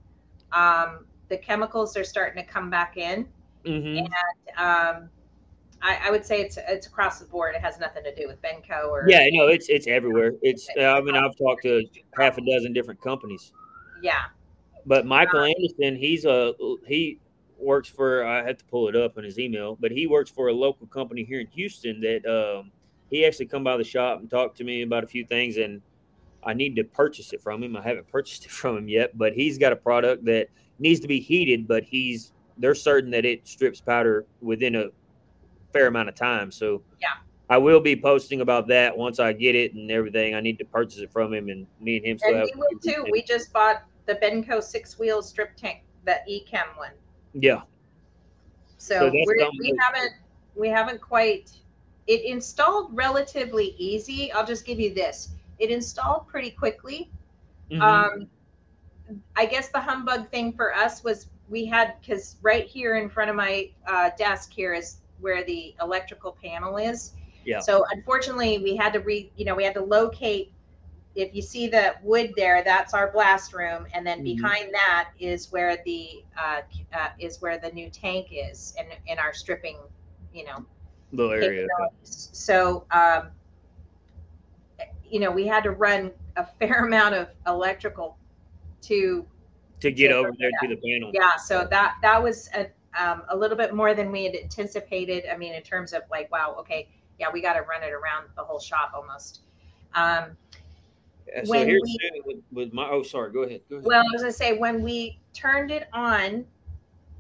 Um, 0.53 1.07
the 1.29 1.37
chemicals 1.37 1.97
are 1.97 2.05
starting 2.05 2.43
to 2.43 2.49
come 2.49 2.71
back 2.71 2.97
in, 2.97 3.27
mm-hmm. 3.65 3.99
and 3.99 4.09
um, 4.57 5.09
I, 5.83 5.99
I, 6.05 6.11
would 6.11 6.25
say 6.25 6.41
it's 6.41 6.59
it's 6.69 6.87
across 6.87 7.19
the 7.19 7.27
board. 7.27 7.55
It 7.55 7.61
has 7.61 7.79
nothing 7.79 8.05
to 8.05 8.15
do 8.15 8.27
with 8.29 8.41
Benco 8.43 8.89
or 8.89 9.05
yeah, 9.09 9.27
no, 9.33 9.49
it's 9.49 9.69
it's 9.69 9.87
everywhere. 9.87 10.33
It's 10.43 10.69
uh, 10.79 10.85
I 10.85 11.01
mean 11.01 11.17
I've 11.17 11.37
talked 11.37 11.63
to 11.63 11.85
half 12.17 12.39
a 12.39 12.41
dozen 12.41 12.73
different 12.73 13.01
companies. 13.01 13.53
Yeah, 14.03 14.25
but 14.87 15.07
Michael 15.07 15.41
um, 15.41 15.53
Anderson, 15.57 15.97
he's 15.97 16.25
a 16.25 16.55
he 16.87 17.19
works 17.59 17.89
for 17.89 18.25
I 18.25 18.45
had 18.45 18.59
to 18.59 18.65
pull 18.67 18.89
it 18.89 18.97
up 18.97 19.19
in 19.19 19.25
his 19.25 19.39
email, 19.39 19.77
but 19.81 19.91
he 19.91 20.07
works 20.07 20.31
for 20.31 20.49
a 20.49 20.53
local 20.53 20.87
company 20.87 21.25
here 21.25 21.41
in 21.41 21.47
Houston 21.49 22.01
that 22.01 22.25
um, 22.27 22.71
he 23.15 23.25
actually 23.25 23.47
come 23.47 23.63
by 23.63 23.77
the 23.77 23.85
shop 23.85 24.19
and 24.19 24.29
talked 24.29 24.57
to 24.57 24.65
me 24.65 24.83
about 24.83 25.05
a 25.05 25.07
few 25.07 25.25
things 25.25 25.57
and 25.57 25.81
I 26.43 26.53
need 26.53 26.75
to 26.77 26.85
purchase 26.85 27.33
it 27.33 27.41
from 27.41 27.63
him. 27.63 27.77
I 27.77 27.83
haven't 27.83 28.09
purchased 28.13 28.45
it 28.45 28.51
from 28.51 28.77
him 28.77 28.89
yet, 28.89 29.17
but 29.17 29.35
he's 29.35 29.57
got 29.57 29.73
a 29.73 29.77
product 29.77 30.25
that 30.25 30.49
needs 30.81 30.99
to 31.01 31.09
be 31.09 31.21
heated, 31.21 31.69
but 31.69 31.85
he's 31.85 32.33
they're 32.59 32.75
certain 32.75 33.13
that 33.13 33.25
it 33.25 33.47
strips 33.47 33.81
powder 33.81 34.27
within 34.41 34.75
a 34.75 34.87
fair 35.73 35.87
amount 35.87 36.09
of 36.09 36.17
time. 36.17 36.51
So 36.51 36.83
yeah. 37.01 37.09
I 37.49 37.59
will 37.59 37.81
be 37.81 37.95
posting 37.95 38.41
about 38.41 38.67
that 38.69 38.97
once 38.97 39.21
I 39.21 39.33
get 39.33 39.55
it 39.55 39.75
and 39.75 39.91
everything. 39.93 40.35
I 40.35 40.41
need 40.41 40.59
to 40.59 40.65
purchase 40.65 40.99
it 40.99 41.13
from 41.13 41.33
him, 41.33 41.49
and 41.51 41.67
me 41.81 41.99
and 41.99 42.07
him 42.07 42.19
still 42.19 42.31
and 42.31 42.39
have. 42.41 42.49
We 42.57 42.93
too. 42.93 43.07
We 43.13 43.23
just 43.23 43.53
bought 43.53 43.85
the 44.07 44.15
Benco 44.17 44.63
six 44.63 44.99
wheel 44.99 45.23
strip 45.23 45.57
tank, 45.57 45.83
the 46.05 46.19
Echem 46.29 46.77
one. 46.77 46.93
Yeah. 47.33 47.63
So, 48.79 48.99
so 48.99 49.11
we 49.11 49.79
haven't 49.81 50.13
we 50.57 50.69
haven't 50.69 51.01
quite. 51.01 51.51
It 52.07 52.25
installed 52.25 52.95
relatively 52.95 53.75
easy. 53.79 54.33
I'll 54.33 54.47
just 54.47 54.65
give 54.65 54.79
you 54.79 54.93
this. 54.93 55.31
It 55.59 55.71
installed 55.71 56.29
pretty 56.29 56.51
quickly. 56.51 57.11
Mm-hmm. 57.71 57.83
Um, 57.83 58.29
I 59.37 59.47
guess 59.47 59.69
the 59.69 59.81
humbug 59.81 60.31
thing 60.31 60.53
for 60.53 60.75
us 60.75 61.05
was 61.05 61.27
we 61.49 61.67
had 61.67 61.95
because 62.01 62.37
right 62.43 62.67
here 62.67 62.97
in 62.97 63.09
front 63.09 63.31
of 63.31 63.37
my 63.37 63.71
uh, 63.87 64.11
desk 64.19 64.53
here 64.53 64.75
is 64.75 64.99
where 65.21 65.45
the 65.45 65.75
electrical 65.81 66.37
panel 66.43 66.77
is. 66.77 67.13
Yeah. 67.45 67.61
So 67.61 67.85
unfortunately, 67.93 68.59
we 68.59 68.77
had 68.77 68.93
to 68.95 69.01
re 69.01 69.31
you 69.37 69.45
know 69.45 69.55
we 69.55 69.65
had 69.65 69.75
to 69.75 69.85
locate 69.85 70.53
if 71.15 71.35
you 71.35 71.43
see 71.43 71.69
the 71.69 71.95
wood 72.03 72.33
there, 72.37 72.63
that's 72.65 72.93
our 72.93 73.11
blast 73.13 73.53
room, 73.53 73.87
and 73.95 74.07
then 74.07 74.19
mm-hmm. 74.19 74.37
behind 74.37 74.75
that 74.75 75.11
is 75.19 75.51
where 75.53 75.79
the 75.85 76.25
uh, 76.37 76.61
uh, 76.93 77.09
is 77.19 77.41
where 77.41 77.59
the 77.59 77.71
new 77.71 77.89
tank 77.89 78.29
is, 78.33 78.75
in 78.79 78.87
in 79.07 79.19
our 79.19 79.33
stripping, 79.33 79.77
you 80.33 80.45
know, 80.45 80.65
little 81.15 81.33
area. 81.33 81.67
So, 82.03 82.85
um, 82.91 83.31
you 85.09 85.21
know, 85.21 85.31
we 85.31 85.47
had 85.47 85.65
to 85.65 85.71
run 85.71 86.13
a 86.37 86.47
fair 86.59 86.87
amount 86.87 87.15
of 87.15 87.29
electrical 87.47 88.19
to 88.83 89.27
to 89.81 89.91
get 89.91 90.09
to 90.09 90.15
over 90.15 90.31
there 90.39 90.51
that. 90.61 90.69
to 90.69 90.75
the 90.75 90.81
panel. 90.81 91.11
Yeah, 91.15 91.37
so 91.37 91.67
that 91.71 91.97
that 92.03 92.23
was 92.23 92.49
a 92.55 92.67
um, 93.01 93.23
a 93.29 93.37
little 93.37 93.57
bit 93.57 93.75
more 93.75 93.95
than 93.95 94.13
we 94.13 94.25
had 94.25 94.37
anticipated. 94.37 95.25
I 95.31 95.37
mean, 95.37 95.55
in 95.55 95.63
terms 95.63 95.93
of 95.93 96.03
like, 96.11 96.31
wow, 96.31 96.55
okay, 96.61 96.89
yeah, 97.19 97.27
we 97.33 97.43
got 97.43 97.55
to 97.55 97.63
run 97.63 97.83
it 97.83 97.93
around 97.93 98.29
the 98.37 98.43
whole 98.43 98.61
shop 98.61 98.93
almost. 98.95 99.41
Um, 99.95 100.37
so 101.27 101.51
when 101.51 101.67
here's 101.67 101.83
we, 101.83 102.23
with, 102.25 102.37
with, 102.53 102.73
my 102.73 102.89
oh 102.89 103.03
sorry 103.03 103.33
go 103.33 103.43
ahead, 103.43 103.61
go 103.69 103.77
ahead 103.77 103.87
well 103.87 104.01
i 104.01 104.13
was 104.13 104.23
going 104.23 104.33
to 104.33 104.37
say 104.37 104.57
when 104.59 104.83
we 104.83 105.19
turned 105.33 105.71
it 105.71 105.89
on 105.93 106.45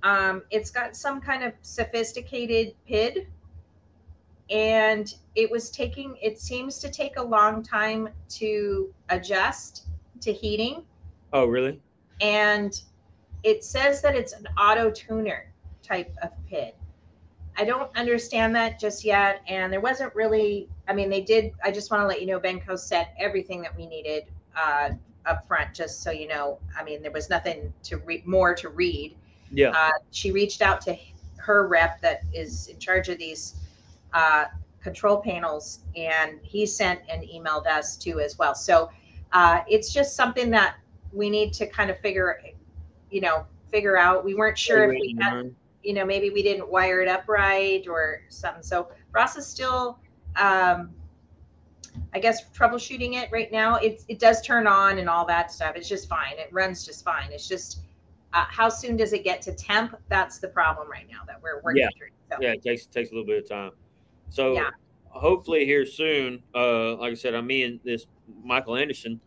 um, 0.03 0.43
it's 0.51 0.71
got 0.71 0.95
some 0.95 1.21
kind 1.21 1.43
of 1.43 1.55
sophisticated 1.62 2.75
pid 2.87 3.27
and 4.51 5.15
it 5.35 5.51
was 5.51 5.71
taking 5.71 6.16
it 6.23 6.39
seems 6.39 6.79
to 6.79 6.91
take 6.91 7.16
a 7.16 7.23
long 7.23 7.62
time 7.62 8.09
to 8.29 8.93
adjust 9.09 9.87
to 10.21 10.33
heating 10.33 10.85
oh 11.33 11.45
really 11.47 11.81
and 12.21 12.83
it 13.43 13.65
says 13.65 14.01
that 14.03 14.15
it's 14.15 14.33
an 14.33 14.47
auto 14.59 14.91
tuner 14.91 15.53
type 15.83 16.15
of 16.23 16.31
pid 16.49 16.75
I 17.57 17.65
don't 17.65 17.95
understand 17.97 18.55
that 18.57 18.81
just 18.81 19.05
yet. 19.05 19.43
And 19.47 19.73
there 19.73 19.81
wasn't 19.81 20.15
really, 20.15 20.69
I 20.89 20.93
mean, 20.93 21.09
they 21.09 21.21
did, 21.21 21.53
I 21.62 21.71
just 21.71 21.91
want 21.91 22.03
to 22.03 22.07
let 22.07 22.21
you 22.21 22.27
know, 22.27 22.41
Benco 22.41 22.79
set 22.79 23.15
everything 23.19 23.62
that 23.62 23.77
we 23.77 23.87
needed 23.87 24.25
uh, 24.57 24.91
up 25.27 25.47
front, 25.47 25.73
just 25.73 26.03
so 26.03 26.11
you 26.11 26.27
know. 26.27 26.59
I 26.77 26.83
mean, 26.83 27.03
there 27.03 27.12
was 27.12 27.31
nothing 27.31 27.73
to 27.85 27.99
read, 27.99 28.27
more 28.27 28.55
to 28.57 28.71
read. 28.71 29.16
Yeah. 29.53 29.71
Uh, 29.71 29.93
she 30.11 30.33
reached 30.33 30.62
out 30.62 30.81
to 30.83 30.97
her 31.37 31.69
rep 31.69 32.01
that 32.01 32.23
is 32.33 32.69
in 32.69 32.79
charge 32.79 33.09
of 33.09 33.19
these 33.19 33.55
uh, 34.15 34.47
control 34.82 35.20
panels, 35.20 35.81
and 35.97 36.39
he 36.43 36.65
sent 36.65 37.01
and 37.11 37.23
emailed 37.23 37.66
us 37.66 37.97
too 37.97 38.20
as 38.20 38.39
well. 38.39 38.55
So 38.55 38.91
uh, 39.32 39.61
it's 39.69 39.93
just 39.93 40.16
something 40.16 40.51
that 40.51 40.77
we 41.12 41.28
need 41.28 41.53
to 41.55 41.66
kind 41.66 41.91
of 41.91 41.99
figure, 41.99 42.41
you 43.11 43.20
know, 43.20 43.47
figure 43.70 43.99
out. 43.99 44.24
We 44.24 44.35
weren't 44.35 44.59
sure 44.59 44.91
if 44.91 44.99
we 45.01 45.16
had 45.20 45.55
you 45.85 45.93
know, 45.93 46.05
maybe 46.05 46.31
we 46.31 46.43
didn't 46.43 46.69
wire 46.69 47.03
it 47.03 47.09
up 47.09 47.28
right 47.28 47.86
or 47.86 48.23
something. 48.31 48.62
So 48.62 48.89
Ross 49.12 49.36
is 49.36 49.47
still, 49.47 49.99
um, 50.36 50.91
I 52.12 52.19
guess, 52.19 52.51
troubleshooting 52.51 53.15
it 53.15 53.28
right 53.31 53.53
now. 53.53 53.77
It, 53.77 54.03
it 54.09 54.19
does 54.19 54.41
turn 54.41 54.66
on 54.66 54.99
and 54.99 55.09
all 55.09 55.27
that 55.27 55.53
stuff. 55.53 55.77
It's 55.77 55.89
just 55.89 56.09
fine. 56.09 56.39
It 56.39 56.49
runs 56.53 56.85
just 56.85 57.05
fine. 57.05 57.31
It's 57.31 57.47
just 57.47 57.82
uh, 58.32 58.47
how 58.49 58.69
soon 58.69 58.97
does 58.97 59.12
it 59.12 59.23
get 59.23 59.43
to 59.43 59.53
temp? 59.53 59.97
That's 60.09 60.39
the 60.39 60.49
problem 60.49 60.91
right 60.91 61.07
now 61.09 61.20
that 61.27 61.41
we're 61.41 61.62
working 61.62 61.82
yeah. 61.82 61.89
through. 61.97 62.09
So. 62.32 62.39
Yeah, 62.41 62.53
it 62.53 62.62
takes 62.62 62.86
takes 62.86 63.11
a 63.11 63.12
little 63.12 63.27
bit 63.27 63.45
of 63.45 63.49
time. 63.49 63.70
So 64.30 64.55
yeah. 64.55 64.70
hopefully 65.09 65.64
here 65.64 65.86
soon, 65.86 66.42
uh, 66.55 66.96
like 66.96 67.12
I 67.12 67.14
said, 67.14 67.34
I'm 67.34 67.46
me 67.46 67.64
and 67.64 67.80
this 67.84 68.06
Michael 68.42 68.76
Anderson, 68.76 69.20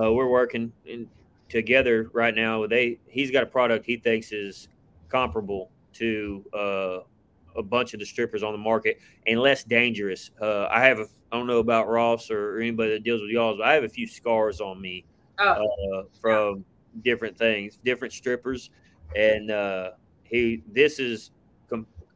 uh, 0.00 0.12
we're 0.12 0.28
working 0.28 0.72
in, 0.84 1.08
together 1.48 2.10
right 2.12 2.34
now. 2.34 2.66
They 2.66 2.98
he's 3.06 3.30
got 3.30 3.42
a 3.42 3.46
product 3.46 3.86
he 3.86 3.96
thinks 3.96 4.32
is 4.32 4.68
comparable 5.08 5.70
to 5.94 6.44
uh, 6.52 6.98
a 7.56 7.62
bunch 7.62 7.94
of 7.94 8.00
the 8.00 8.06
strippers 8.06 8.42
on 8.42 8.52
the 8.52 8.58
market 8.58 8.98
and 9.26 9.40
less 9.40 9.64
dangerous. 9.64 10.30
Uh, 10.40 10.66
I 10.66 10.84
have, 10.84 10.98
a, 10.98 11.06
I 11.32 11.36
don't 11.36 11.46
know 11.46 11.58
about 11.58 11.88
Ross 11.88 12.30
or 12.30 12.58
anybody 12.58 12.90
that 12.92 13.04
deals 13.04 13.20
with 13.20 13.30
y'all, 13.30 13.56
but 13.56 13.66
I 13.66 13.74
have 13.74 13.84
a 13.84 13.88
few 13.88 14.06
scars 14.06 14.60
on 14.60 14.80
me 14.80 15.04
oh. 15.38 15.44
uh, 15.44 16.02
from 16.20 16.64
different 17.02 17.36
things, 17.36 17.78
different 17.84 18.12
strippers, 18.12 18.70
and 19.16 19.50
uh, 19.50 19.90
he. 20.24 20.62
This 20.72 20.98
is 20.98 21.30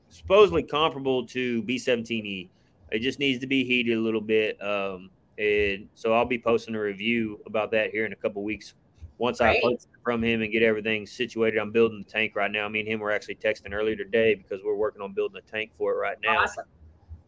supposedly 0.09 0.63
comparable 0.63 1.27
to 1.27 1.63
B17E. 1.65 2.49
It 2.91 3.01
just 3.01 3.19
needs 3.19 3.41
to 3.41 3.47
be 3.47 3.65
heated 3.65 3.97
a 3.97 4.01
little 4.01 4.21
bit. 4.21 4.61
Um, 4.63 5.11
and 5.39 5.89
so 5.95 6.13
I'll 6.13 6.25
be 6.25 6.39
posting 6.39 6.75
a 6.75 6.81
review 6.81 7.41
about 7.47 7.71
that 7.73 7.91
here 7.91 8.07
in 8.07 8.13
a 8.13 8.17
couple 8.17 8.43
weeks 8.43 8.75
once. 9.19 9.41
I 9.41 9.61
post 9.63 9.89
from 10.03 10.25
him 10.25 10.43
and 10.43 10.51
get 10.51 10.63
everything 10.63 11.07
situated, 11.07 11.59
I'm 11.59 11.71
building 11.71 12.05
the 12.05 12.11
tank 12.11 12.35
right 12.35 12.51
now. 12.51 12.69
Me 12.69 12.81
and 12.81 12.89
him 12.89 13.01
were 13.01 13.13
actually 13.13 13.37
texting 13.37 13.73
earlier 13.73 13.97
today 13.97 14.35
because 14.35 14.61
we're 14.65 14.75
working 14.75 15.03
on 15.03 15.13
building 15.13 15.37
a 15.37 15.51
tank 15.51 15.71
for 15.77 15.93
it 15.93 15.99
right 15.99 16.17
now. 16.23 16.43
Awesome. 16.43 16.65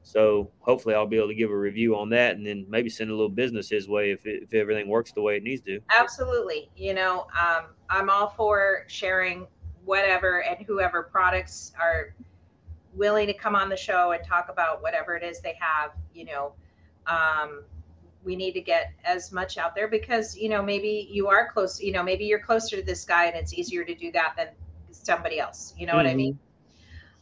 So 0.03 0.51
hopefully 0.61 0.95
I'll 0.95 1.07
be 1.07 1.19
able 1.19 1.29
to 1.29 1.35
give 1.35 1.51
a 1.51 1.57
review 1.57 1.95
on 1.95 2.09
that 2.11 2.37
and 2.37 2.47
then 2.47 2.65
maybe 2.69 2.89
send 2.89 3.11
a 3.11 3.13
little 3.13 3.29
business 3.29 3.69
his 3.69 3.87
way 3.87 4.13
if, 4.13 4.25
it, 4.25 4.45
if 4.45 4.55
everything 4.55 4.89
works 4.89 5.13
the 5.13 5.21
way 5.21 5.37
it 5.37 5.43
needs 5.43 5.63
to. 5.63 5.81
Absolutely. 5.97 6.71
You 6.75 6.95
know, 6.95 7.27
um, 7.39 7.67
I'm 7.91 8.09
all 8.09 8.31
for 8.31 8.85
sharing 8.89 9.47
whatever 9.85 10.43
and 10.43 10.65
whoever 10.67 11.03
products 11.03 11.73
are 11.79 12.15
willing 12.95 13.27
to 13.27 13.35
come 13.35 13.55
on 13.55 13.69
the 13.69 13.77
show 13.77 14.13
and 14.13 14.25
talk 14.25 14.49
about 14.49 14.83
whatever 14.83 15.17
it 15.17 15.23
is 15.23 15.41
they 15.41 15.57
have, 15.61 15.93
you 16.15 16.25
know, 16.25 16.53
um, 17.07 17.63
we 18.23 18.37
need 18.37 18.53
to 18.53 18.61
get 18.61 18.93
as 19.05 19.33
much 19.33 19.57
out 19.57 19.75
there 19.75 19.89
because, 19.89 20.37
you 20.37 20.49
know, 20.49 20.63
maybe 20.63 21.09
you 21.11 21.29
are 21.29 21.51
close, 21.53 21.81
you 21.81 21.93
know, 21.93 22.03
maybe 22.03 22.25
you're 22.25 22.41
closer 22.41 22.77
to 22.77 22.83
this 22.83 23.05
guy 23.05 23.27
and 23.27 23.37
it's 23.37 23.55
easier 23.55 23.85
to 23.85 23.95
do 23.95 24.13
that 24.13 24.35
than 24.37 24.49
somebody 24.91 25.41
else. 25.41 25.75
You 25.79 25.87
know 25.87 25.93
mm-hmm. 25.93 26.05
what 26.05 26.07
I 26.07 26.15
mean? 26.15 26.35
Mm-hmm. 26.35 26.47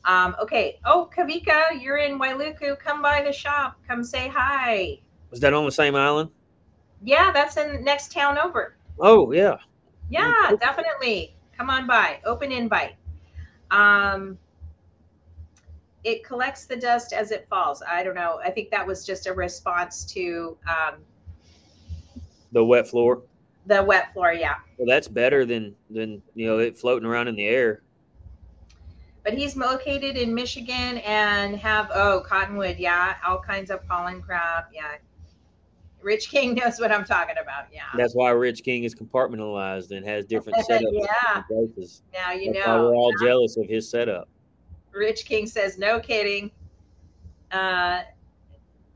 Um, 0.04 0.36
okay. 0.40 0.80
Oh, 0.84 1.10
Kavika, 1.14 1.80
you're 1.80 1.98
in 1.98 2.18
Wailuku. 2.18 2.78
Come 2.78 3.02
by 3.02 3.22
the 3.22 3.32
shop. 3.32 3.78
Come 3.86 4.02
say 4.02 4.28
hi. 4.28 5.00
Was 5.30 5.40
that 5.40 5.52
on 5.52 5.64
the 5.64 5.72
same 5.72 5.94
island? 5.94 6.30
Yeah, 7.02 7.30
that's 7.30 7.56
in 7.56 7.84
next 7.84 8.12
town 8.12 8.38
over. 8.38 8.76
Oh, 8.98 9.32
yeah. 9.32 9.56
Yeah, 10.08 10.52
definitely. 10.60 11.36
Come 11.56 11.70
on 11.70 11.86
by. 11.86 12.20
Open 12.24 12.50
invite. 12.50 12.96
Um, 13.70 14.38
it 16.04 16.24
collects 16.24 16.66
the 16.66 16.76
dust 16.76 17.12
as 17.12 17.30
it 17.30 17.46
falls. 17.48 17.82
I 17.86 18.02
don't 18.02 18.14
know. 18.14 18.40
I 18.44 18.50
think 18.50 18.70
that 18.70 18.86
was 18.86 19.04
just 19.04 19.26
a 19.26 19.32
response 19.32 20.04
to 20.12 20.56
um, 20.68 20.94
the 22.52 22.64
wet 22.64 22.88
floor. 22.88 23.22
The 23.66 23.82
wet 23.82 24.12
floor, 24.12 24.32
yeah. 24.32 24.56
Well, 24.78 24.86
that's 24.86 25.08
better 25.08 25.44
than 25.44 25.74
than 25.90 26.22
you 26.34 26.46
know 26.46 26.58
it 26.58 26.78
floating 26.78 27.06
around 27.06 27.28
in 27.28 27.36
the 27.36 27.46
air. 27.46 27.82
But 29.24 29.34
he's 29.34 29.56
located 29.56 30.16
in 30.16 30.32
Michigan 30.32 30.98
and 30.98 31.56
have 31.56 31.90
oh 31.92 32.22
cottonwood, 32.26 32.78
yeah, 32.78 33.16
all 33.26 33.40
kinds 33.40 33.70
of 33.70 33.86
pollen 33.86 34.22
crap, 34.22 34.70
yeah. 34.72 34.96
Rich 36.00 36.30
King 36.30 36.54
knows 36.64 36.78
what 36.80 36.92
I'm 36.92 37.04
talking 37.04 37.34
about. 37.42 37.66
Yeah. 37.72 37.82
That's 37.96 38.14
why 38.14 38.30
Rich 38.30 38.62
King 38.62 38.84
is 38.84 38.94
compartmentalized 38.94 39.90
and 39.90 40.06
has 40.06 40.24
different 40.24 40.58
setups. 40.70 40.92
yeah. 40.92 41.42
Now 42.14 42.32
you 42.32 42.52
That's 42.52 42.66
know. 42.66 42.84
we're 42.84 42.94
all 42.94 43.12
yeah. 43.20 43.26
jealous 43.26 43.56
of 43.56 43.66
his 43.68 43.90
setup. 43.90 44.28
Rich 44.98 45.24
King 45.24 45.46
says, 45.46 45.78
no 45.78 46.00
kidding. 46.00 46.50
Uh, 47.50 48.02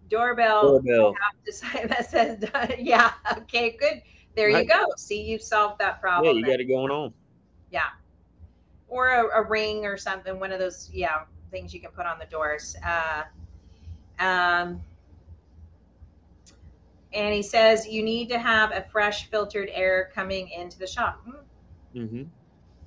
doorbell. 0.09 0.81
Doorbell. 0.81 1.15
That 1.89 2.07
says, 2.09 2.45
yeah. 2.79 3.13
Okay, 3.39 3.77
good. 3.79 4.03
There 4.37 4.53
right. 4.53 4.65
you 4.65 4.69
go. 4.69 4.87
See, 4.97 5.23
you 5.23 5.39
solved 5.39 5.79
that 5.81 6.01
problem. 6.01 6.35
Yeah, 6.35 6.41
you 6.41 6.47
got 6.47 6.61
it 6.61 6.65
going 6.65 6.91
on. 6.91 7.13
Yeah. 7.71 7.89
Or 8.89 9.09
a, 9.09 9.43
a, 9.43 9.49
ring 9.49 9.85
or 9.85 9.97
something. 9.97 10.39
One 10.39 10.53
of 10.53 10.59
those, 10.59 10.91
yeah, 10.93 11.25
things 11.51 11.75
you 11.75 11.81
can 11.81 11.91
put 11.91 12.07
on 12.07 12.19
the 12.19 12.27
doors. 12.27 12.77
Uh, 12.87 13.23
um, 14.19 14.81
and 17.13 17.35
he 17.35 17.43
says 17.43 17.87
you 17.87 18.03
need 18.03 18.29
to 18.31 18.39
have 18.39 18.73
a 18.73 18.83
fresh 18.91 19.29
filtered 19.31 19.69
air 19.73 20.11
coming 20.15 20.49
into 20.49 20.79
the 20.79 20.87
shop. 20.87 21.23
Hmm. 21.25 21.99
Mm-hmm. 21.99 22.23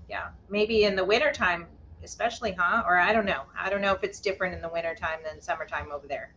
Yeah, 0.09 0.29
maybe 0.49 0.83
in 0.83 0.95
the 0.95 1.03
wintertime 1.03 1.67
especially, 2.05 2.53
huh? 2.53 2.83
Or 2.87 2.97
I 2.97 3.11
don't 3.11 3.25
know. 3.25 3.43
I 3.57 3.69
don't 3.69 3.81
know 3.81 3.93
if 3.93 4.03
it's 4.03 4.21
different 4.21 4.55
in 4.55 4.61
the 4.61 4.69
wintertime 4.69 5.19
than 5.25 5.41
summertime 5.41 5.91
over 5.91 6.07
there. 6.07 6.33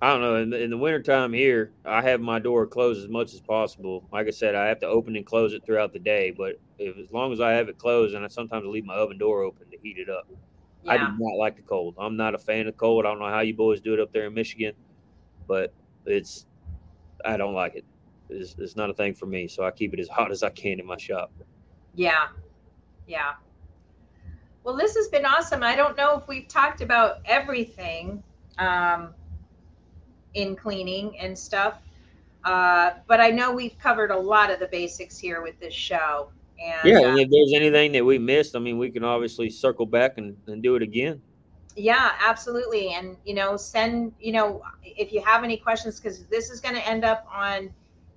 I 0.00 0.12
don't 0.12 0.20
know. 0.20 0.36
In 0.36 0.50
the, 0.50 0.62
in 0.62 0.70
the 0.70 0.78
wintertime 0.78 1.32
here, 1.32 1.72
I 1.84 2.00
have 2.02 2.20
my 2.20 2.38
door 2.38 2.66
closed 2.66 3.02
as 3.02 3.08
much 3.08 3.34
as 3.34 3.40
possible. 3.40 4.08
Like 4.12 4.28
I 4.28 4.30
said, 4.30 4.54
I 4.54 4.66
have 4.66 4.78
to 4.80 4.86
open 4.86 5.16
and 5.16 5.26
close 5.26 5.52
it 5.52 5.64
throughout 5.66 5.92
the 5.92 5.98
day. 5.98 6.30
But 6.30 6.60
if 6.78 6.96
as 6.96 7.12
long 7.12 7.32
as 7.32 7.40
I 7.40 7.50
have 7.52 7.68
it 7.68 7.78
closed, 7.78 8.14
and 8.14 8.24
I 8.24 8.28
sometimes 8.28 8.64
leave 8.66 8.84
my 8.84 8.94
oven 8.94 9.18
door 9.18 9.42
open 9.42 9.68
to 9.70 9.78
heat 9.82 9.98
it 9.98 10.08
up. 10.08 10.28
Yeah. 10.84 10.92
I 10.92 10.98
do 10.98 11.04
not 11.18 11.36
like 11.36 11.56
the 11.56 11.62
cold. 11.62 11.96
I'm 11.98 12.16
not 12.16 12.34
a 12.34 12.38
fan 12.38 12.68
of 12.68 12.76
cold. 12.76 13.04
I 13.04 13.10
don't 13.10 13.18
know 13.18 13.28
how 13.28 13.40
you 13.40 13.54
boys 13.54 13.80
do 13.80 13.92
it 13.94 14.00
up 14.00 14.12
there 14.12 14.26
in 14.26 14.34
Michigan, 14.34 14.74
but 15.48 15.74
it's 16.06 16.46
I 17.24 17.36
don't 17.36 17.54
like 17.54 17.74
it. 17.74 17.84
It's, 18.28 18.54
it's 18.58 18.76
not 18.76 18.90
a 18.90 18.94
thing 18.94 19.14
for 19.14 19.26
me. 19.26 19.48
So 19.48 19.64
I 19.64 19.72
keep 19.72 19.92
it 19.94 20.00
as 20.00 20.08
hot 20.16 20.30
as 20.30 20.44
I 20.44 20.50
can 20.50 20.78
in 20.78 20.86
my 20.86 20.96
shop. 20.96 21.32
Yeah, 21.94 22.28
yeah. 23.08 23.32
Well, 24.68 24.76
this 24.76 24.94
has 24.96 25.08
been 25.08 25.24
awesome. 25.24 25.62
I 25.62 25.74
don't 25.74 25.96
know 25.96 26.18
if 26.18 26.28
we've 26.28 26.46
talked 26.46 26.82
about 26.82 27.20
everything 27.24 28.22
um, 28.58 29.14
in 30.34 30.56
cleaning 30.56 31.18
and 31.18 31.38
stuff, 31.38 31.78
uh, 32.44 32.90
but 33.06 33.18
I 33.18 33.30
know 33.30 33.50
we've 33.50 33.78
covered 33.78 34.10
a 34.10 34.18
lot 34.18 34.50
of 34.50 34.60
the 34.60 34.66
basics 34.66 35.16
here 35.16 35.40
with 35.40 35.58
this 35.58 35.72
show. 35.72 36.28
And, 36.62 36.86
yeah, 36.86 36.98
and 36.98 37.16
uh, 37.16 37.22
if 37.22 37.30
there's 37.30 37.54
anything 37.54 37.92
that 37.92 38.04
we 38.04 38.18
missed, 38.18 38.54
I 38.54 38.58
mean, 38.58 38.76
we 38.76 38.90
can 38.90 39.04
obviously 39.04 39.48
circle 39.48 39.86
back 39.86 40.18
and, 40.18 40.36
and 40.48 40.62
do 40.62 40.74
it 40.74 40.82
again. 40.82 41.22
Yeah, 41.74 42.12
absolutely. 42.22 42.92
And, 42.92 43.16
you 43.24 43.32
know, 43.32 43.56
send, 43.56 44.12
you 44.20 44.32
know, 44.32 44.60
if 44.84 45.14
you 45.14 45.22
have 45.22 45.44
any 45.44 45.56
questions, 45.56 45.98
because 45.98 46.26
this 46.26 46.50
is 46.50 46.60
going 46.60 46.74
to 46.74 46.86
end 46.86 47.06
up 47.06 47.26
on 47.32 47.70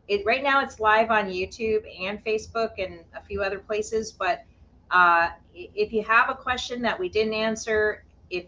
it 0.10 0.26
right 0.26 0.44
now, 0.44 0.62
it's 0.62 0.82
live 0.82 1.12
on 1.12 1.28
YouTube 1.28 1.86
and 1.98 2.22
Facebook 2.26 2.72
and 2.78 3.06
a 3.16 3.24
few 3.24 3.42
other 3.42 3.60
places, 3.60 4.12
but 4.12 4.44
uh, 4.92 5.30
if 5.54 5.94
you 5.94 6.04
have 6.04 6.30
a 6.30 6.36
question 6.36 6.82
that 6.82 7.00
we 7.00 7.10
didn't 7.10 7.34
answer, 7.34 8.04
if 8.30 8.46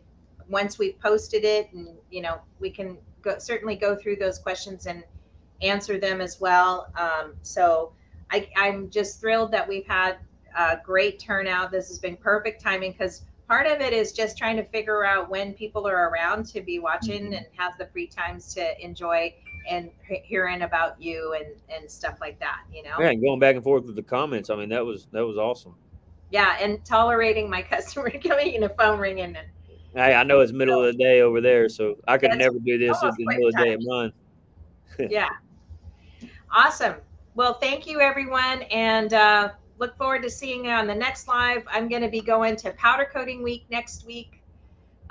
once 0.49 0.77
we've 0.77 0.99
posted 0.99 1.43
it, 1.43 1.71
and 1.73 1.89
you 2.11 2.21
know, 2.21 2.39
we 2.59 2.69
can 2.69 2.97
go, 3.21 3.37
certainly 3.39 3.75
go 3.75 3.95
through 3.95 4.17
those 4.17 4.39
questions 4.39 4.85
and 4.85 5.03
answer 5.61 5.97
them 5.97 6.21
as 6.21 6.39
well. 6.39 6.87
Um, 6.97 7.33
so 7.41 7.93
I, 8.31 8.49
I'm 8.57 8.89
just 8.89 9.19
thrilled 9.19 9.51
that 9.51 9.67
we've 9.67 9.87
had 9.87 10.17
a 10.57 10.77
great 10.83 11.19
turnout. 11.19 11.71
This 11.71 11.87
has 11.87 11.99
been 11.99 12.17
perfect 12.17 12.61
timing 12.61 12.91
because 12.91 13.23
part 13.47 13.67
of 13.67 13.81
it 13.81 13.93
is 13.93 14.11
just 14.11 14.37
trying 14.37 14.57
to 14.57 14.63
figure 14.65 15.05
out 15.05 15.29
when 15.29 15.53
people 15.53 15.87
are 15.87 16.09
around 16.09 16.45
to 16.47 16.61
be 16.61 16.79
watching 16.79 17.25
mm-hmm. 17.25 17.33
and 17.33 17.45
have 17.57 17.77
the 17.77 17.85
free 17.87 18.07
times 18.07 18.53
to 18.53 18.83
enjoy 18.83 19.33
and 19.69 19.89
hearing 20.23 20.63
about 20.63 21.01
you 21.01 21.33
and 21.39 21.55
and 21.69 21.89
stuff 21.89 22.17
like 22.19 22.37
that 22.39 22.61
you 22.73 22.83
know 22.83 22.95
yeah 22.99 23.09
and 23.11 23.21
going 23.21 23.39
back 23.39 23.55
and 23.55 23.63
forth 23.63 23.85
with 23.85 23.95
the 23.95 24.03
comments 24.03 24.49
i 24.49 24.55
mean 24.57 24.67
that 24.67 24.85
was 24.85 25.07
that 25.13 25.25
was 25.25 25.37
awesome 25.37 25.73
yeah, 26.33 26.57
and 26.59 26.83
tolerating 26.83 27.47
my 27.49 27.61
customer 27.73 28.09
coming 28.27 28.53
in 28.53 28.63
a 28.63 28.69
phone 28.69 28.99
ringing. 28.99 29.37
And, 29.37 29.47
I, 29.95 30.13
I 30.13 30.23
know 30.23 30.39
it's 30.39 30.51
middle 30.51 30.81
so, 30.81 30.83
of 30.85 30.97
the 30.97 31.03
day 31.03 31.21
over 31.21 31.39
there, 31.39 31.69
so 31.69 31.95
I 32.07 32.17
could 32.17 32.31
never 32.31 32.57
do 32.59 32.79
this 32.79 33.01
in 33.03 33.09
the 33.09 33.25
middle 33.25 33.47
of 33.47 33.53
the 33.53 33.63
day 33.63 33.73
of 33.73 33.81
mine. 33.83 34.11
yeah. 35.11 35.29
Awesome. 36.51 36.95
Well, 37.35 37.53
thank 37.53 37.85
you, 37.85 38.01
everyone, 38.01 38.63
and 38.63 39.13
uh, 39.13 39.49
look 39.77 39.95
forward 39.97 40.23
to 40.23 40.29
seeing 40.29 40.65
you 40.65 40.71
on 40.71 40.87
the 40.87 40.95
next 40.95 41.27
live. 41.27 41.63
I'm 41.67 41.87
going 41.87 42.01
to 42.01 42.09
be 42.09 42.21
going 42.21 42.55
to 42.57 42.71
Powder 42.71 43.07
Coating 43.11 43.43
Week 43.43 43.65
next 43.69 44.05
week. 44.05 44.41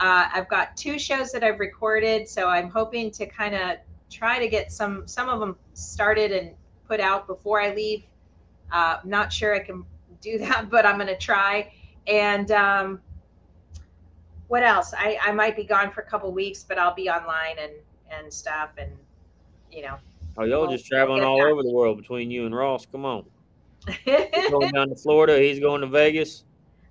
Uh, 0.01 0.27
I've 0.33 0.49
got 0.49 0.77
two 0.77 0.99
shows 0.99 1.31
that 1.31 1.45
I've 1.45 1.61
recorded, 1.61 2.29
so 2.29 2.49
I'm 2.49 2.69
hoping 2.69 3.13
to 3.13 3.27
kind 3.27 3.55
of 3.55 3.79
try 4.11 4.41
to 4.41 4.49
get 4.49 4.73
some 4.73 5.07
some 5.07 5.29
of 5.29 5.39
them 5.39 5.57
started 5.75 6.33
and 6.33 6.55
put 6.89 6.99
out 6.99 7.29
before 7.29 7.61
I 7.61 7.73
leave. 7.73 8.05
Uh, 8.73 8.99
not 9.05 9.33
sure 9.33 9.55
I 9.55 9.61
can 9.61 9.85
do 10.23 10.39
that, 10.39 10.69
but 10.71 10.87
I'm 10.87 10.97
going 10.97 11.09
to 11.09 11.19
try. 11.19 11.73
And 12.07 12.51
um, 12.51 13.01
what 14.49 14.63
else? 14.63 14.95
I, 14.97 15.19
I 15.23 15.33
might 15.33 15.57
be 15.57 15.65
gone 15.65 15.91
for 15.91 16.01
a 16.01 16.07
couple 16.07 16.33
weeks, 16.33 16.65
but 16.67 16.79
I'll 16.79 16.95
be 16.95 17.11
online 17.11 17.57
and, 17.61 17.73
and 18.11 18.33
stuff. 18.33 18.71
And, 18.79 18.93
you 19.71 19.83
know. 19.83 19.97
Oh, 20.39 20.45
y'all 20.45 20.71
just 20.71 20.87
traveling 20.87 21.23
all 21.23 21.43
over 21.43 21.63
the 21.63 21.71
world 21.71 21.99
between 21.99 22.31
you 22.31 22.47
and 22.47 22.55
Ross. 22.55 22.87
Come 22.87 23.05
on. 23.05 23.25
going 24.51 24.71
down 24.71 24.89
to 24.89 24.97
Florida. 24.97 25.39
He's 25.39 25.59
going 25.59 25.81
to 25.83 25.87
Vegas. 25.87 26.45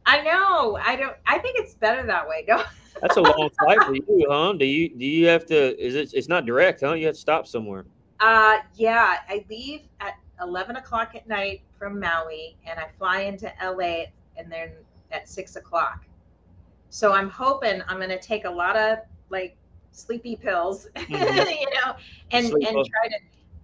I 0.06 0.22
know. 0.22 0.78
I 0.78 0.96
don't. 0.96 1.16
I 1.26 1.38
think 1.40 1.58
it's 1.60 1.74
better 1.76 2.06
that 2.06 2.28
way. 2.28 2.44
Go. 2.46 2.64
That's 3.02 3.18
a 3.18 3.22
long 3.22 3.50
flight 3.60 3.82
for 3.84 3.96
you, 3.96 4.28
huh? 4.30 4.54
Do 4.54 4.66
you 4.66 4.90
do 4.90 5.06
you 5.06 5.28
have 5.28 5.46
to? 5.48 5.80
Is 5.84 5.96
it? 5.96 6.14
It's 6.14 6.28
not 6.28 6.46
direct, 6.46 6.82
huh? 6.82 6.94
You 6.94 7.08
have 7.08 7.16
to 7.16 7.22
stop 7.22 7.48
somewhere. 7.48 7.86
Uh, 8.20 8.58
yeah. 8.76 9.18
I 9.28 9.46
leave 9.50 9.82
at 10.00 10.16
11 10.42 10.76
o'clock 10.78 11.16
at 11.16 11.28
night 11.28 11.62
from 11.78 12.00
Maui 12.00 12.58
and 12.66 12.80
I 12.80 12.88
fly 12.98 13.22
into 13.22 13.52
LA 13.64 14.06
and 14.38 14.52
then 14.52 14.72
at 15.12 15.30
six 15.30 15.56
o'clock. 15.56 16.06
So 16.90 17.14
I'm 17.14 17.30
hoping 17.30 17.82
I'm 17.88 17.98
going 17.98 18.10
to 18.10 18.20
take 18.20 18.46
a 18.46 18.50
lot 18.50 18.76
of 18.76 19.00
like 19.30 19.56
sleepy 19.92 20.36
pills, 20.36 20.88
mm-hmm. 20.96 21.14
you 21.14 21.70
know, 21.72 21.96
and, 22.32 22.48
Sleep 22.48 22.68
and 22.68 22.76
try 22.76 23.08
to. 23.10 23.16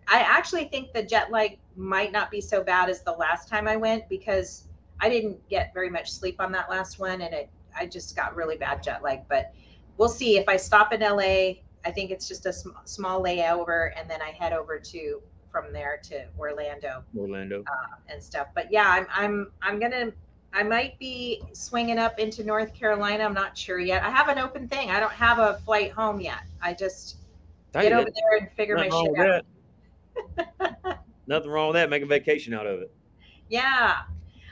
I 0.09 0.19
actually 0.19 0.65
think 0.65 0.93
the 0.93 1.03
jet 1.03 1.31
lag 1.31 1.57
might 1.75 2.13
not 2.13 2.31
be 2.31 2.39
so 2.39 2.63
bad 2.63 2.89
as 2.89 3.03
the 3.03 3.11
last 3.11 3.49
time 3.49 3.67
I 3.67 3.75
went 3.75 4.07
because 4.07 4.63
I 5.01 5.09
didn't 5.09 5.47
get 5.49 5.73
very 5.73 5.89
much 5.89 6.09
sleep 6.09 6.39
on 6.39 6.51
that 6.53 6.69
last 6.69 6.99
one 6.99 7.21
and 7.21 7.33
it 7.33 7.49
I 7.77 7.85
just 7.85 8.15
got 8.15 8.35
really 8.35 8.57
bad 8.57 8.81
jet 8.81 9.03
lag. 9.03 9.27
But 9.27 9.53
we'll 9.97 10.09
see 10.09 10.37
if 10.37 10.47
I 10.47 10.57
stop 10.57 10.93
in 10.93 11.01
LA. 11.01 11.61
I 11.85 11.91
think 11.93 12.11
it's 12.11 12.27
just 12.27 12.45
a 12.45 12.53
sm- 12.53 12.69
small 12.85 13.21
layover 13.21 13.91
and 13.97 14.09
then 14.09 14.21
I 14.21 14.31
head 14.31 14.53
over 14.53 14.79
to 14.79 15.21
from 15.57 15.73
there 15.73 15.99
to 16.03 16.25
Orlando, 16.37 17.03
Orlando, 17.17 17.61
uh, 17.61 17.95
and 18.09 18.21
stuff. 18.21 18.47
But 18.53 18.71
yeah, 18.71 18.87
I'm 18.87 19.07
I'm 19.13 19.51
I'm 19.61 19.79
gonna 19.79 20.11
I 20.53 20.63
might 20.63 20.97
be 20.99 21.41
swinging 21.53 21.97
up 21.97 22.19
into 22.19 22.43
North 22.43 22.73
Carolina. 22.73 23.23
I'm 23.23 23.33
not 23.33 23.57
sure 23.57 23.79
yet. 23.79 24.03
I 24.03 24.09
have 24.09 24.27
an 24.27 24.37
open 24.37 24.67
thing. 24.67 24.91
I 24.91 24.99
don't 24.99 25.11
have 25.11 25.39
a 25.39 25.59
flight 25.65 25.91
home 25.91 26.21
yet. 26.21 26.41
I 26.61 26.73
just 26.73 27.17
get 27.73 27.91
over 27.91 28.09
there 28.09 28.39
and 28.39 28.51
figure 28.51 28.75
my 28.75 28.89
shit 28.89 29.45
out. 30.47 30.97
nothing 31.27 31.49
wrong 31.49 31.69
with 31.69 31.75
that. 31.75 31.89
Make 31.89 32.03
a 32.03 32.07
vacation 32.07 32.53
out 32.53 32.67
of 32.67 32.81
it. 32.81 32.93
Yeah. 33.49 33.97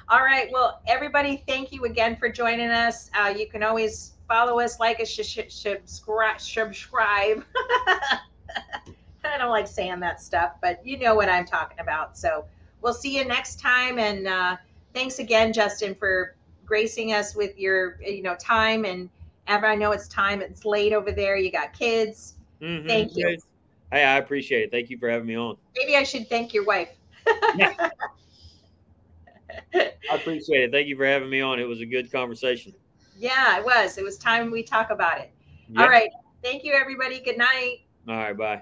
All 0.10 0.20
right. 0.20 0.50
Well, 0.52 0.82
everybody, 0.88 1.44
thank 1.48 1.72
you 1.72 1.86
again 1.86 2.16
for 2.16 2.30
joining 2.30 2.70
us. 2.70 3.10
Uh, 3.18 3.34
you 3.36 3.48
can 3.48 3.64
always 3.64 4.14
follow 4.28 4.60
us, 4.60 4.80
like 4.80 5.00
us, 5.00 5.10
sh- 5.10 5.22
sh- 5.26 5.40
subscribe. 5.48 6.40
subscribe. 6.40 7.44
I 9.28 9.38
don't 9.38 9.50
like 9.50 9.68
saying 9.68 10.00
that 10.02 10.22
stuff, 10.22 10.54
but 10.62 10.86
you 10.86 10.98
know 10.98 11.16
what 11.16 11.30
I'm 11.30 11.46
talking 11.46 11.80
about. 11.80 12.18
So 12.18 12.46
we'll 12.82 12.94
see 12.94 13.18
you 13.18 13.26
next 13.26 13.60
time. 13.60 14.00
And 14.00 14.28
uh, 14.28 14.58
thanks 14.94 15.20
again, 15.20 15.54
Justin, 15.54 15.96
for 15.96 16.36
gracing 16.66 17.14
us 17.14 17.36
with 17.36 17.58
your 17.58 17.98
you 18.02 18.24
know 18.24 18.36
time 18.36 18.86
and 18.86 19.10
ever. 19.48 19.66
I 19.66 19.76
know 19.76 19.92
it's 19.92 20.08
time. 20.08 20.42
It's 20.42 20.66
late 20.66 20.94
over 20.94 21.12
there. 21.12 21.38
You 21.38 21.52
got 21.52 21.74
kids. 21.74 22.36
Mm-hmm. 22.62 22.88
Thank 22.88 23.16
you. 23.16 23.38
Hey, 23.92 24.04
I 24.04 24.18
appreciate 24.18 24.64
it. 24.64 24.72
Thank 24.72 24.90
you 24.90 24.98
for 24.98 25.10
having 25.10 25.28
me 25.28 25.36
on. 25.36 25.58
Maybe 25.76 25.96
I 25.96 26.04
should 26.04 26.30
thank 26.30 26.54
your 26.54 26.66
wife. 26.66 26.90
I 27.28 27.92
appreciate 30.12 30.64
it. 30.64 30.72
Thank 30.72 30.88
you 30.88 30.98
for 30.98 31.06
having 31.06 31.30
me 31.30 31.42
on. 31.42 31.60
It 31.60 31.68
was 31.68 31.82
a 31.82 31.86
good 31.86 32.12
conversation. 32.12 32.74
Yeah, 33.18 33.58
it 33.58 33.66
was. 33.66 33.98
It 33.98 34.04
was 34.04 34.18
time 34.18 34.52
we 34.52 34.64
talk 34.64 34.90
about 34.90 35.20
it. 35.20 35.32
Yep. 35.70 35.84
All 35.84 35.90
right. 35.90 36.10
Thank 36.44 36.64
you, 36.64 36.74
everybody. 36.74 37.22
Good 37.22 37.38
night. 37.38 37.80
All 38.08 38.16
right. 38.16 38.38
Bye. 38.38 38.62